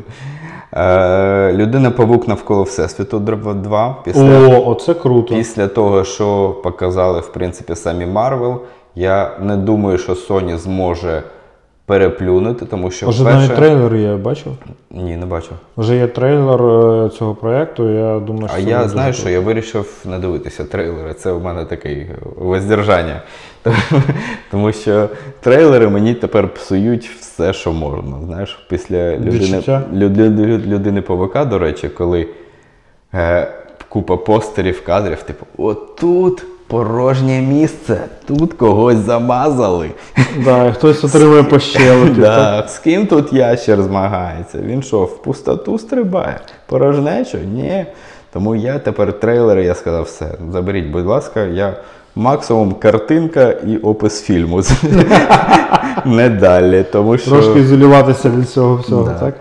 Е, 0.73 1.53
Людина 1.53 1.91
павук 1.91 2.27
навколо 2.27 2.63
Всесвіту 2.63 3.19
2 3.19 3.95
після 4.03 4.39
О, 4.39 4.69
оце 4.69 4.93
круто. 4.93 5.35
Після 5.35 5.67
того, 5.67 6.03
що 6.03 6.55
показали, 6.63 7.19
в 7.19 7.27
принципі, 7.27 7.75
самі 7.75 8.05
Марвел, 8.05 8.61
я 8.95 9.31
не 9.41 9.57
думаю, 9.57 9.97
що 9.97 10.13
Sony 10.13 10.57
зможе 10.57 11.23
переплюнути, 11.85 12.65
тому 12.65 12.91
що 12.91 13.09
Вже 13.09 13.23
перше... 13.23 13.39
навіть 13.39 13.55
трейлер 13.55 13.95
є, 13.95 14.15
бачив? 14.15 14.53
Ні, 14.91 15.17
не 15.17 15.25
бачив. 15.25 15.51
Вже 15.77 15.95
є 15.95 16.07
трейлер 16.07 16.61
е, 17.05 17.09
цього 17.09 17.35
проєкту, 17.35 17.89
я 17.89 18.19
думаю, 18.19 18.47
що 18.47 18.57
А 18.57 18.59
я 18.59 18.87
знаю, 18.87 19.13
що 19.13 19.29
я 19.29 19.39
вирішив 19.39 20.05
не 20.05 20.19
дивитися 20.19 20.63
трейлери. 20.63 21.13
Це 21.13 21.31
в 21.31 21.43
мене 21.43 21.65
таке 21.65 22.07
воздержання. 22.35 23.21
Тому 24.51 24.71
що 24.71 25.09
трейлери 25.41 25.89
мені 25.89 26.13
тепер 26.13 26.53
псують 26.53 27.09
все, 27.19 27.53
що 27.53 27.73
можна. 27.73 28.17
Знаєш, 28.25 28.65
після 28.69 29.17
людини, 29.17 29.61
людини, 29.93 30.57
людини 30.57 31.01
павука, 31.01 31.45
до 31.45 31.59
речі, 31.59 31.89
коли 31.89 32.27
е, 33.13 33.47
купа 33.89 34.17
постерів, 34.17 34.85
кадрів, 34.85 35.23
типу, 35.23 35.45
отут 35.57 36.43
порожнє 36.67 37.41
місце, 37.41 37.97
тут 38.27 38.53
когось 38.53 38.97
замазали. 38.97 39.91
Да, 40.45 40.65
і 40.65 40.71
хтось 40.73 41.03
отримує 41.03 41.43
по 41.43 41.59
щелепі. 41.59 42.11
Да, 42.21 42.67
з 42.67 42.79
ким 42.79 43.07
тут 43.07 43.33
ящер 43.33 43.81
змагається? 43.83 44.57
Він 44.57 44.83
що, 44.83 45.03
в 45.03 45.23
пустоту 45.23 45.79
стрибає? 45.79 46.39
Порожнечу? 46.67 47.37
Ні. 47.37 47.85
Тому 48.33 48.55
я 48.55 48.79
тепер 48.79 49.19
трейлери, 49.19 49.63
я 49.65 49.75
сказав, 49.75 50.03
все, 50.03 50.27
заберіть, 50.51 50.85
будь 50.87 51.05
ласка, 51.05 51.43
я 51.43 51.73
максимум 52.15 52.73
картинка 52.73 53.51
і 53.51 53.77
опис 53.77 54.21
фільму. 54.21 54.61
Не 56.05 56.29
далі. 56.29 56.85
Тому 56.91 57.17
що... 57.17 57.31
Трошки 57.31 57.59
ізолюватися 57.59 58.29
від 58.29 58.49
цього 58.49 58.75
всього, 58.75 59.03
Да. 59.03 59.19
так? 59.19 59.35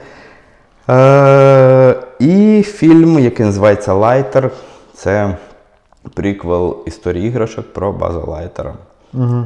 Е, 0.90 1.94
і 2.18 2.62
фільм, 2.62 3.18
який 3.18 3.46
називається 3.46 3.92
Лайтер, 3.92 4.50
це 4.94 5.36
приквел 6.14 6.76
історії 6.86 7.26
іграшок 7.26 7.72
про 7.72 7.92
База 7.92 8.18
Лайтера. 8.18 8.74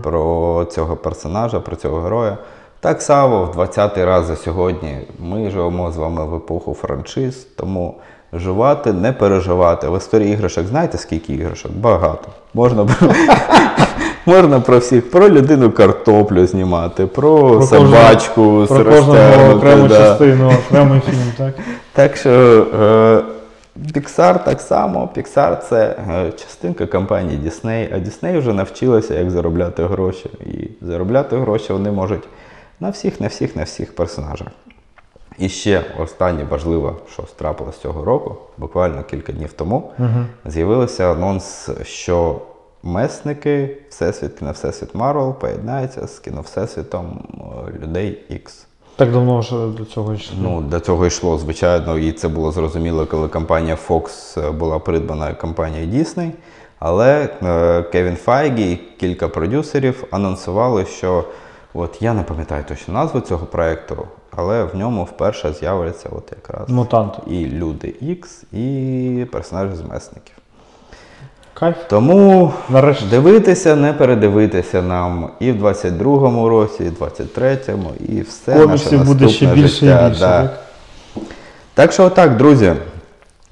Про 0.02 0.64
цього 0.70 0.96
персонажа, 0.96 1.60
про 1.60 1.76
цього 1.76 2.00
героя. 2.00 2.36
Так 2.80 3.02
само 3.02 3.44
в 3.44 3.58
20-й 3.58 4.04
раз 4.04 4.26
за 4.26 4.36
сьогодні 4.36 4.96
ми 5.18 5.50
живемо 5.50 5.92
з 5.92 5.96
вами 5.96 6.24
в 6.24 6.34
епоху 6.34 6.74
франшиз, 6.74 7.46
тому 7.56 7.94
жувати, 8.32 8.92
не 8.92 9.12
переживати. 9.12 9.88
В 9.88 9.96
історії 9.96 10.32
іграшок 10.32 10.66
знаєте, 10.66 10.98
скільки 10.98 11.32
іграшок? 11.32 11.72
Багато. 11.72 12.28
Можна 12.54 12.84
про, 12.84 13.08
можна 14.26 14.60
про 14.60 14.78
всіх, 14.78 15.10
про 15.10 15.28
людину 15.28 15.70
картоплю 15.70 16.46
знімати, 16.46 17.06
про, 17.06 17.50
Про 17.50 17.62
собачку 17.62 18.64
Про 18.68 18.84
кожного 18.84 19.54
окрему 19.56 19.88
да. 19.88 19.98
частину, 19.98 20.52
окремий 20.66 21.00
фільм, 21.00 21.32
так? 21.38 21.54
Так 21.92 22.16
що 22.16 22.30
е, 22.80 23.37
Pixar 23.94 24.44
так 24.44 24.60
само. 24.60 25.10
Pixar 25.16 25.56
це 25.56 25.96
е, 26.10 26.32
частинка 26.32 26.86
компанії 26.86 27.40
Disney, 27.44 27.88
а 27.94 27.96
Disney 27.96 28.38
вже 28.38 28.52
навчилася, 28.52 29.14
як 29.14 29.30
заробляти 29.30 29.86
гроші. 29.86 30.30
І 30.46 30.84
заробляти 30.84 31.36
гроші 31.36 31.72
вони 31.72 31.92
можуть 31.92 32.28
на 32.80 32.90
всіх, 32.90 33.20
на 33.20 33.26
всіх, 33.26 33.56
на 33.56 33.62
всіх 33.62 33.94
персонажах. 33.94 34.48
І 35.38 35.48
ще 35.48 35.84
останнє 35.98 36.44
важливе, 36.44 36.92
що 37.12 37.22
трапилось 37.22 37.78
цього 37.78 38.04
року, 38.04 38.36
буквально 38.56 39.04
кілька 39.04 39.32
днів 39.32 39.52
тому, 39.52 39.90
з'явився 40.44 41.12
анонс, 41.12 41.70
що 41.82 42.40
месники 42.82 43.76
Всесвіт, 43.88 44.34
кіно 44.38 44.52
Всесвіт 44.52 44.94
Марвел 44.94 45.34
поєднаються 45.34 46.06
з 46.06 46.18
кіно 46.18 46.40
Всесвітом 46.40 47.28
е, 47.68 47.78
людей 47.82 48.24
X. 48.30 48.67
Так 48.98 49.12
давно 49.12 49.38
вже 49.38 49.66
до 49.66 49.84
цього 49.84 50.14
йшли. 50.14 50.36
Ну, 50.42 50.60
до 50.60 50.80
цього 50.80 51.06
йшло, 51.06 51.38
звичайно, 51.38 51.98
і 51.98 52.12
це 52.12 52.28
було 52.28 52.52
зрозуміло, 52.52 53.06
коли 53.06 53.28
компанія 53.28 53.78
Fox 53.88 54.40
е, 54.40 54.50
була 54.50 54.78
придбана 54.78 55.34
компанією 55.34 55.92
Disney. 55.92 56.30
Але 56.78 57.28
е, 57.42 57.82
Кевін 57.82 58.16
Файгі 58.16 58.72
і 58.72 58.76
кілька 58.76 59.28
продюсерів 59.28 60.04
анонсували, 60.10 60.86
що 60.86 61.24
от 61.74 62.02
я 62.02 62.14
не 62.14 62.22
пам'ятаю 62.22 62.64
точно 62.68 62.94
назву 62.94 63.20
цього 63.20 63.46
проєкту, 63.46 64.06
але 64.36 64.64
в 64.64 64.76
ньому 64.76 65.04
вперше 65.04 65.52
з'являться 65.52 66.08
от 66.12 66.32
якраз 66.36 66.70
Мутанти. 66.70 67.18
і 67.26 67.46
люди 67.46 67.94
X, 68.02 68.54
і 68.54 69.24
персонажі 69.24 69.74
з 69.76 69.80
месників. 69.80 70.34
Кайф. 71.60 71.76
Тому 71.88 72.52
Нарешті. 72.68 73.04
дивитися, 73.10 73.76
не 73.76 73.92
передивитися 73.92 74.82
нам 74.82 75.30
і 75.40 75.52
в 75.52 75.64
22-му 75.64 76.48
році, 76.48 76.84
і 76.84 76.88
в 76.88 77.02
23-му, 77.02 77.92
і 78.08 78.20
все 78.20 78.54
наше 78.54 78.64
Коміксів 78.64 79.04
буде 79.04 79.28
ще 79.28 79.46
більше 79.46 79.68
життя. 79.68 80.06
і 80.06 80.08
більше. 80.08 80.20
да. 80.20 80.42
Так? 80.42 80.58
Так 81.74 81.92
що 81.92 82.04
отак, 82.04 82.36
друзі, 82.36 82.72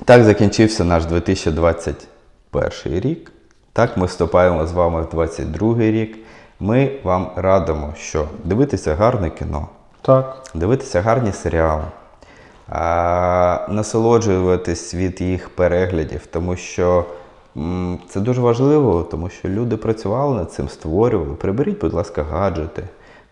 так 0.05 0.25
закінчився 0.25 0.85
наш 0.85 1.05
2021 1.05 2.71
рік. 2.85 3.33
Так 3.73 3.97
ми 3.97 4.07
вступаємо 4.07 4.67
з 4.67 4.73
вами 4.73 5.03
в 5.03 5.09
2022 5.09 5.79
рік. 5.79 6.19
Ми 6.61 6.91
вам 7.03 7.31
радимо, 7.37 7.95
що 7.99 8.25
дивитися 8.45 8.95
гарне 8.95 9.31
кіно, 9.31 9.69
так. 10.03 10.43
дивитися 10.55 11.03
гарні 11.03 11.33
серіали, 11.33 11.85
а, 12.69 13.67
насолоджуватись 13.69 14.95
від 14.95 15.21
їх 15.21 15.49
переглядів, 15.49 16.27
тому 16.27 16.57
що 16.57 17.05
це 18.09 18.21
дуже 18.21 18.41
важливо, 18.41 19.03
тому 19.03 19.29
що 19.29 19.49
люди 19.49 19.77
працювали 19.77 20.37
над 20.37 20.53
цим, 20.53 20.69
створювали. 20.69 21.35
Приберіть, 21.35 21.81
будь 21.81 21.93
ласка, 21.93 22.23
гаджети. 22.23 22.83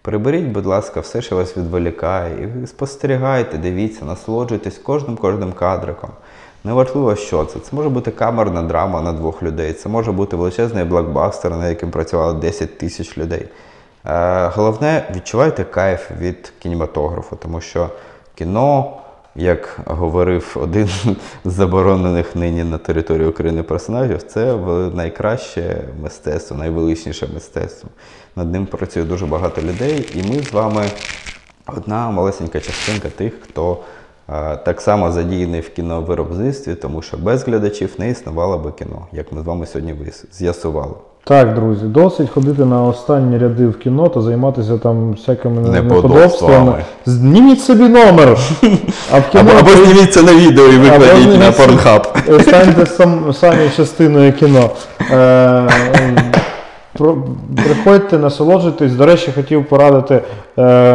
Приберіть, 0.02 0.44
будь 0.46 0.66
ласка, 0.66 1.01
все, 1.01 1.22
що 1.22 1.36
вас 1.36 1.56
відволікає, 1.56 2.48
і 2.64 2.66
спостерігайте, 2.66 3.59
дивіться, 3.59 4.05
насолоджуйтесь 4.05 4.78
кожним 4.78 5.16
кожним 5.16 5.52
кадриком. 5.52 6.10
Неважливо, 6.64 7.16
що 7.16 7.44
це. 7.44 7.59
Це 7.60 7.76
може 7.76 7.88
бути 7.88 8.10
камерна 8.10 8.62
драма 8.62 9.01
на 9.01 9.12
двох 9.12 9.42
людей, 9.42 9.72
це 9.72 9.88
може 9.88 10.12
бути 10.12 10.36
величезний 10.36 10.84
блокбастер, 10.84 11.51
на 11.51 11.68
яким 11.68 11.90
працювало 11.90 12.32
10 12.32 12.78
тисяч 12.78 13.18
людей. 13.18 13.48
Е, 14.06 14.46
головне, 14.46 15.09
відчувайте 15.16 15.64
кайф 15.64 16.10
від 16.20 16.52
кінематографу, 16.59 17.36
тому 17.36 17.60
що 17.60 17.90
кіно, 18.34 18.96
як 19.36 19.78
говорив 19.86 20.56
один 20.62 20.89
з 21.44 21.52
заборонених 21.52 22.36
нині 22.36 22.65
на 22.65 22.78
території 22.78 23.28
України 23.28 23.62
персонажів, 23.62 24.23
це 24.23 24.56
найкраще 24.94 25.85
мистецтво, 26.02 26.56
найвеличніше 26.56 27.28
мистецтво. 27.35 27.90
Над 28.36 28.52
ним 28.52 28.66
працює 28.66 29.02
дуже 29.02 29.27
багато 29.27 29.62
людей, 29.62 30.09
і 30.15 30.23
ми 30.32 30.43
з 30.43 30.52
вами 30.52 30.86
одна 31.66 32.11
малесенька 32.11 32.61
частинка 32.61 33.09
тих, 33.09 33.35
хто 33.43 33.78
е, 34.28 34.56
так 34.56 34.81
само 34.81 35.12
задіяний 35.12 35.61
в 35.61 35.69
кіновиробництві, 35.69 36.74
тому 36.74 37.02
що 37.02 37.16
без 37.16 37.44
глядачів 37.44 37.94
не 37.98 38.11
існувало 38.11 38.59
би 38.59 38.73
кіно, 38.73 39.06
як 39.12 39.32
ми 39.32 39.43
з 39.43 39.44
вами 39.44 39.66
сьогодні 39.66 39.94
з'ясували. 40.32 40.94
Так, 41.26 41.55
друзі, 41.55 41.84
досить 41.84 42.30
ходити 42.30 42.64
на 42.64 42.82
останні 42.82 43.38
ряди 43.38 43.66
в 43.66 43.78
кіно 43.78 44.09
та 44.09 44.20
займатися 44.20 44.78
там 44.82 45.12
всякими 45.12 45.60
Неподобствами. 45.70 46.74
Зніміть 47.06 47.60
собі 47.60 47.82
номер! 47.88 48.38
А 49.12 49.18
в 49.18 49.28
кіно 49.32 49.51
Або, 49.51 49.59
або 49.59 49.84
зніміться 49.84 50.22
на 50.22 50.34
відео 50.34 50.66
і 50.68 50.78
викладіть 50.78 51.38
на 51.40 51.51
Pornhub. 51.51 52.40
станьте 52.42 52.86
сам, 52.86 53.32
самі 53.32 53.70
частиною 53.76 54.32
кіно. 54.32 54.70
Е, 55.10 55.68
про- 56.92 57.16
приходьте, 57.64 58.18
насолоджуйтесь. 58.18 58.92
До 58.92 59.06
речі, 59.06 59.32
хотів 59.34 59.64
порадити 59.64 60.14
е, 60.14 60.22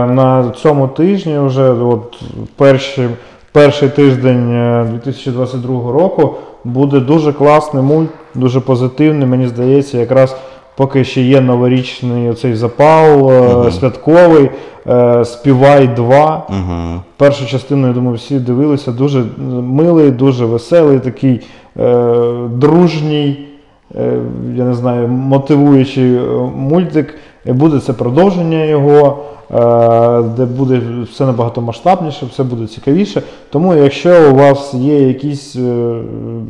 на 0.06 0.52
цьому 0.62 0.88
тижні, 0.88 1.40
вже 1.40 1.70
от 1.72 2.22
перший, 2.56 3.08
перший 3.52 3.90
тиждень 3.90 4.52
е, 4.52 4.86
2022 4.92 5.92
року, 5.92 6.36
буде 6.64 7.00
дуже 7.00 7.34
класний 7.34 7.84
мульт, 7.84 8.10
дуже 8.36 8.60
позитивний. 8.60 9.28
Мені 9.28 9.48
здається, 9.48 9.98
якраз 9.98 10.36
поки 10.78 11.04
ще 11.04 11.22
є 11.22 11.42
новорічний 11.42 12.30
оцей 12.30 12.56
запал, 12.56 13.32
е, 13.32 13.72
святковий. 13.72 14.50
е, 14.88 15.26
Співай 15.26 15.88
2. 15.88 16.46
Угу. 16.50 17.02
Першу 17.18 17.46
частину, 17.48 17.88
я 17.88 17.94
думаю, 17.94 18.16
всі 18.16 18.40
дивилися. 18.40 18.92
Дуже 18.92 19.24
милий, 19.62 20.12
дуже 20.12 20.46
веселий, 20.46 21.00
такий 21.00 21.42
е, 21.80 22.24
дружній, 22.54 23.48
е, 23.96 24.14
я 24.56 24.64
не 24.64 24.74
знаю, 24.74 25.08
мотивуючий 25.08 26.16
е, 26.16 26.22
мультик. 26.56 27.16
Буде 27.54 27.80
це 27.80 27.94
продовження 27.94 28.64
його, 28.64 29.18
е, 29.52 30.24
де 30.38 30.46
буде 30.46 30.82
все 31.12 31.26
набагато 31.26 31.62
масштабніше, 31.62 32.26
все 32.26 32.44
буде 32.44 32.68
цікавіше. 32.68 33.22
Тому, 33.50 33.76
якщо 33.76 34.32
у 34.32 34.36
вас 34.36 34.74
є 34.74 35.08
якісь, 35.08 35.56
е, 35.56 36.02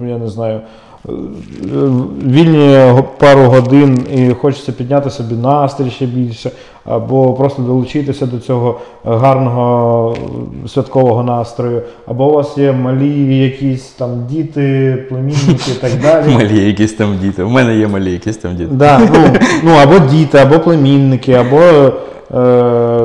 я 0.08 0.18
не 0.18 0.28
знаю, 0.28 0.62
вільні 2.26 2.78
пару 3.18 3.42
годин 3.42 4.06
і 4.16 4.30
хочеться 4.30 4.72
підняти 4.72 5.10
собі 5.10 5.36
настрій 5.36 5.90
ще 5.90 6.06
більше, 6.06 6.52
або 6.86 7.34
просто 7.34 7.62
долучитися 7.62 8.26
до 8.26 8.40
цього 8.40 8.80
гарного 9.06 10.16
святкового 10.68 11.24
настрою, 11.24 11.82
або 12.08 12.30
у 12.30 12.34
вас 12.34 12.58
є 12.58 12.72
малі 12.72 13.38
якісь 13.38 13.84
там 13.84 14.26
діти, 14.30 14.98
племінники 15.10 15.72
і 15.72 15.82
так 15.82 15.92
далі. 16.02 16.34
Малі 16.34 16.66
якісь 16.66 16.94
там 16.94 17.18
діти. 17.22 17.44
У 17.44 17.50
мене 17.50 17.78
є 17.78 17.88
малі 17.88 18.12
якісь 18.12 18.38
там 18.38 18.56
діти. 18.56 18.70
Да, 18.72 19.00
ну, 19.00 19.40
ну, 19.64 19.72
або 19.72 20.00
діти, 20.00 20.38
або 20.38 20.60
племінники, 20.60 21.34
або 21.34 21.62
е, 21.62 21.92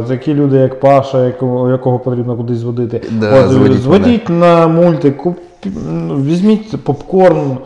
такі 0.09 0.35
люди, 0.35 0.56
як 0.56 0.81
Паша, 0.81 1.26
якого, 1.26 1.70
якого 1.70 1.98
потрібно 1.98 2.36
кудись 2.36 2.59
зводити. 2.59 3.01
Да, 3.10 3.40
От, 3.40 3.51
зводіть 3.51 3.81
зводіть 3.81 4.28
на 4.28 4.66
мультик, 4.68 5.16
куп, 5.16 5.39
візьміть 6.24 6.85
попкорн, 6.85 7.59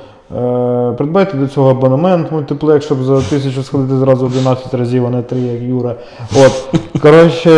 придбайте 0.96 1.36
до 1.36 1.46
цього 1.46 1.70
абонемент 1.70 2.32
мультиплекс, 2.32 2.86
щоб 2.86 3.02
за 3.02 3.16
тисячу 3.22 3.62
сходити 3.62 3.96
зразу 3.96 4.26
11 4.26 4.74
разів, 4.74 5.06
а 5.06 5.10
не 5.10 5.22
3, 5.22 5.38
як 5.38 5.62
Юра. 5.62 5.94
От, 6.36 6.80
коротше, 7.02 7.50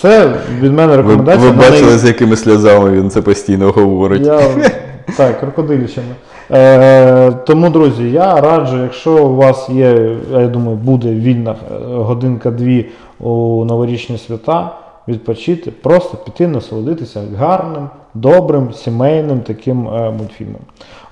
це 0.00 0.32
від 0.60 0.72
мене 0.72 0.96
рекомендація. 0.96 1.50
ви 1.50 1.56
неї- 1.56 1.70
бачили, 1.70 1.98
з 1.98 2.04
якими 2.04 2.36
сльозами 2.36 2.90
він 2.90 3.10
це 3.10 3.22
постійно 3.22 3.70
говорить. 3.70 4.26
я, 4.26 4.40
так, 5.16 5.40
крокодилищами. 5.40 6.14
Е, 6.50 7.32
тому, 7.32 7.70
друзі, 7.70 8.10
я 8.10 8.40
раджу, 8.40 8.82
якщо 8.82 9.26
у 9.26 9.36
вас 9.36 9.68
є, 9.68 10.16
я 10.32 10.46
думаю, 10.46 10.76
буде 10.76 11.08
вільна 11.08 11.50
е, 11.50 11.74
годинка-дві 11.84 12.86
у 13.20 13.64
новорічні 13.64 14.18
свята, 14.18 14.70
відпочити, 15.08 15.70
просто 15.70 16.16
піти 16.16 16.48
насолодитися 16.48 17.20
гарним, 17.38 17.88
добрим, 18.14 18.72
сімейним 18.72 19.40
таким 19.40 19.88
е, 19.88 20.10
мультфільмом. 20.10 20.60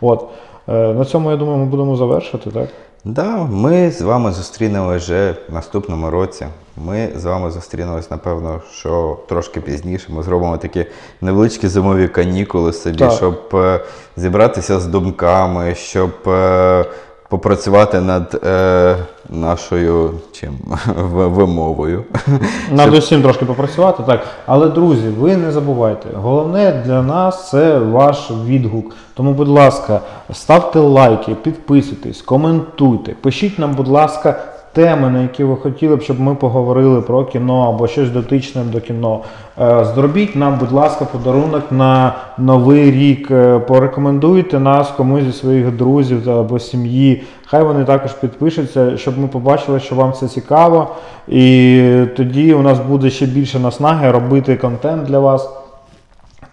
От. 0.01 0.25
Е, 0.69 0.73
на 0.95 1.05
цьому, 1.05 1.31
я 1.31 1.37
думаю, 1.37 1.59
ми 1.59 1.65
будемо 1.65 1.97
завершити, 1.97 2.51
так? 2.51 2.69
Да, 3.05 3.49
ми 3.51 3.91
з 3.91 4.01
вами 4.01 4.33
зустрінемося 4.33 4.97
вже 4.97 5.35
в 5.49 5.55
наступному 5.55 6.11
році. 6.11 6.47
Ми 6.77 7.09
з 7.17 7.25
вами 7.25 7.51
зустрінемось, 7.51 8.11
напевно, 8.11 8.61
що 8.73 9.19
трошки 9.29 9.61
пізніше. 9.61 10.07
Ми 10.13 10.23
зробимо 10.23 10.57
такі 10.57 10.87
невеличкі 11.21 11.69
зимові 11.69 12.09
канікули 12.09 12.73
собі, 12.73 12.97
Так. 12.99 13.13
щоб 13.13 13.41
е, 13.55 13.81
зібратися 14.17 14.81
з 14.81 14.87
думками, 14.87 15.75
щоб 15.75 16.11
е, 16.27 16.85
попрацювати 17.29 18.01
над 18.01 18.41
е, 18.45 18.97
нашою 19.31 20.15
чим 20.33 20.51
вимовою. 21.15 22.05
Над 22.73 22.95
усім 22.95 23.23
трошки 23.23 23.45
попрацювати, 23.45 24.03
так. 24.07 24.27
Але, 24.47 24.69
друзі, 24.69 25.09
ви 25.09 25.37
не 25.37 25.53
забувайте, 25.53 26.09
головне 26.15 26.83
для 26.87 27.03
нас 27.03 27.51
це 27.51 27.79
ваш 27.79 28.31
відгук. 28.47 28.95
Тому, 29.15 29.33
будь 29.33 29.49
ласка, 29.49 30.01
ставте 30.33 30.79
лайки, 30.79 31.35
підписуйтесь, 31.35 32.23
коментуйте, 32.23 33.15
пишіть 33.21 33.59
нам, 33.59 33.75
будь 33.75 33.89
ласка, 33.89 34.43
теми, 34.73 35.11
на 35.11 35.23
які 35.23 35.45
ви 35.45 35.57
хотіли 35.57 35.97
б, 35.97 36.03
щоб 36.03 36.21
ми 36.21 36.35
поговорили 36.35 37.01
про 37.01 37.25
кіно 37.25 37.69
або 37.69 37.87
щось 37.87 38.11
дотичне 38.11 38.63
до 38.63 38.81
кіно. 38.81 39.21
Е, 39.61 39.85
Зробіть 39.95 40.37
нам, 40.37 40.59
будь 40.59 40.73
ласка, 40.73 41.05
подарунок 41.05 41.63
на 41.71 42.13
новий 42.39 42.91
рік. 42.91 43.31
Е, 43.31 43.59
Порекомендуйте 43.59 44.61
нас 44.61 44.91
комусь 44.91 45.25
зі 45.25 45.33
своїх 45.33 45.71
друзів 45.71 46.31
або 46.31 46.59
сім'ї. 46.59 47.23
Хай 47.47 47.63
вони 47.63 47.85
також 47.85 48.13
підпишуться, 48.13 48.97
щоб 48.97 49.19
ми 49.19 49.29
побачили, 49.29 49.81
що 49.81 49.95
вам 49.95 50.13
це 50.13 50.29
цікаво. 50.29 50.89
І 51.29 52.05
тоді 52.17 52.55
у 52.55 52.63
нас 52.63 52.79
буде 52.79 53.11
ще 53.11 53.27
більше 53.27 53.59
наснаги 53.59 54.11
робити 54.11 54.57
контент 54.57 55.03
для 55.03 55.19
вас. 55.19 55.51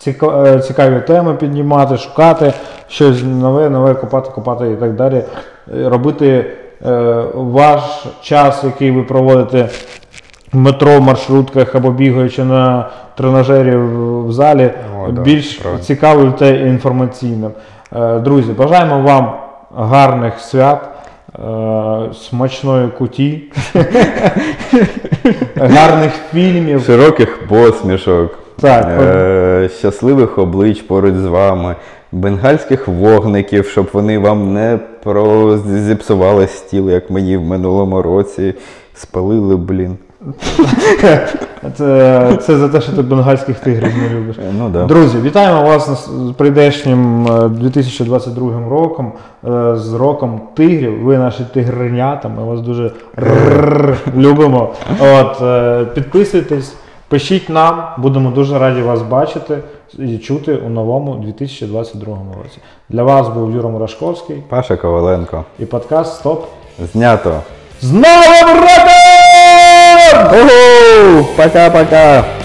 Е, 0.08 0.60
Цікаві 0.60 1.02
теми 1.08 1.34
піднімати, 1.34 1.98
шукати 1.98 2.54
щось 2.88 3.24
нове, 3.24 3.70
нове, 3.70 3.94
копати, 3.94 4.30
копати 4.36 4.72
і 4.72 4.76
так 4.76 4.96
далі. 4.96 5.24
Робити 5.86 6.46
ваш 7.34 8.06
час, 8.22 8.64
який 8.64 8.92
ви 8.92 9.04
проводите 9.04 9.70
в 10.54 10.58
метро, 10.58 10.98
в 11.00 11.02
маршрутках 11.02 11.76
або 11.76 11.92
бігаючи 11.92 12.44
на 12.44 12.90
тренажері 13.18 13.76
в 13.76 14.32
залі, 14.32 14.72
О, 15.00 15.12
да, 15.12 15.22
більш 15.22 15.54
правильно. 15.54 15.84
цікавим 15.84 16.34
та 16.34 16.48
інформаційним. 16.48 17.52
Е, 17.96 18.20
Друзі, 18.20 18.52
бажаємо 18.52 19.00
вам 19.02 19.34
гарних 19.78 20.40
свят, 20.40 20.90
е, 21.36 22.14
смачної 22.14 22.88
куті, 22.88 23.44
гарних 25.56 26.12
фільмів. 26.34 26.84
Широких 26.84 27.48
посмішок, 27.48 28.40
Так, 28.62 28.88
е, 29.02 29.70
щасливих 29.80 30.38
облич 30.38 30.82
поруч 30.82 31.14
з 31.14 31.26
вами, 31.26 31.76
бенгальських 32.12 32.88
вогників, 32.88 33.68
щоб 33.68 33.90
вони 33.94 34.18
вам 34.18 34.54
не 34.54 34.80
про... 35.04 35.58
зіпсували 35.58 36.48
стіл, 36.48 36.90
як 36.90 37.10
мені 37.10 37.38
в 37.38 37.42
минулому 37.42 38.02
році. 38.02 38.54
Спалили, 38.94 39.56
блін. 39.56 39.98
Це, 41.76 42.38
це 42.42 42.58
за 42.58 42.70
те, 42.70 42.82
що 42.82 42.92
ти 42.92 43.02
бенгальських 43.02 43.60
тигрів 43.60 43.94
не 43.98 44.18
любиш. 44.18 44.36
Ну 44.58 44.70
да. 44.70 44.86
Друзі, 44.86 45.18
вітаємо 45.24 45.62
вас 45.62 46.10
з 46.10 46.32
прийдешнім 46.32 47.28
е, 47.28 47.50
2022 47.50 48.70
роком, 48.70 49.12
е, 49.48 49.76
з 49.76 49.94
роком 49.94 50.42
тигрів. 50.54 51.04
Ви 51.04 51.18
наші 51.18 51.46
тигренята, 51.54 52.30
ми 52.30 52.44
вас 52.44 52.62
дуже 52.62 52.92
любимо. 54.18 54.74
От, 55.00 55.42
е, 55.42 55.86
підписуйтесь, 55.94 56.76
пишіть 57.08 57.50
нам, 57.50 57.84
будемо 57.98 58.32
дуже 58.32 58.60
раді 58.60 58.82
вас 58.82 59.02
бачити 59.02 59.58
чути 60.24 60.56
у 60.56 60.70
новому 60.70 61.16
2022 61.16 62.18
році. 62.44 62.58
Для 62.90 63.04
вас 63.04 63.28
був 63.28 63.52
Юра 63.52 63.70
Мурашковський 63.70 64.44
Паша 64.50 64.78
Коваленко. 64.78 65.44
і 65.60 65.66
подкаст 65.66 66.16
Стоп. 66.16 66.46
Знято. 66.94 67.42
З 67.82 67.92
Новим 67.92 68.62
роком! 68.62 68.98
Пока-пока! 71.38 72.37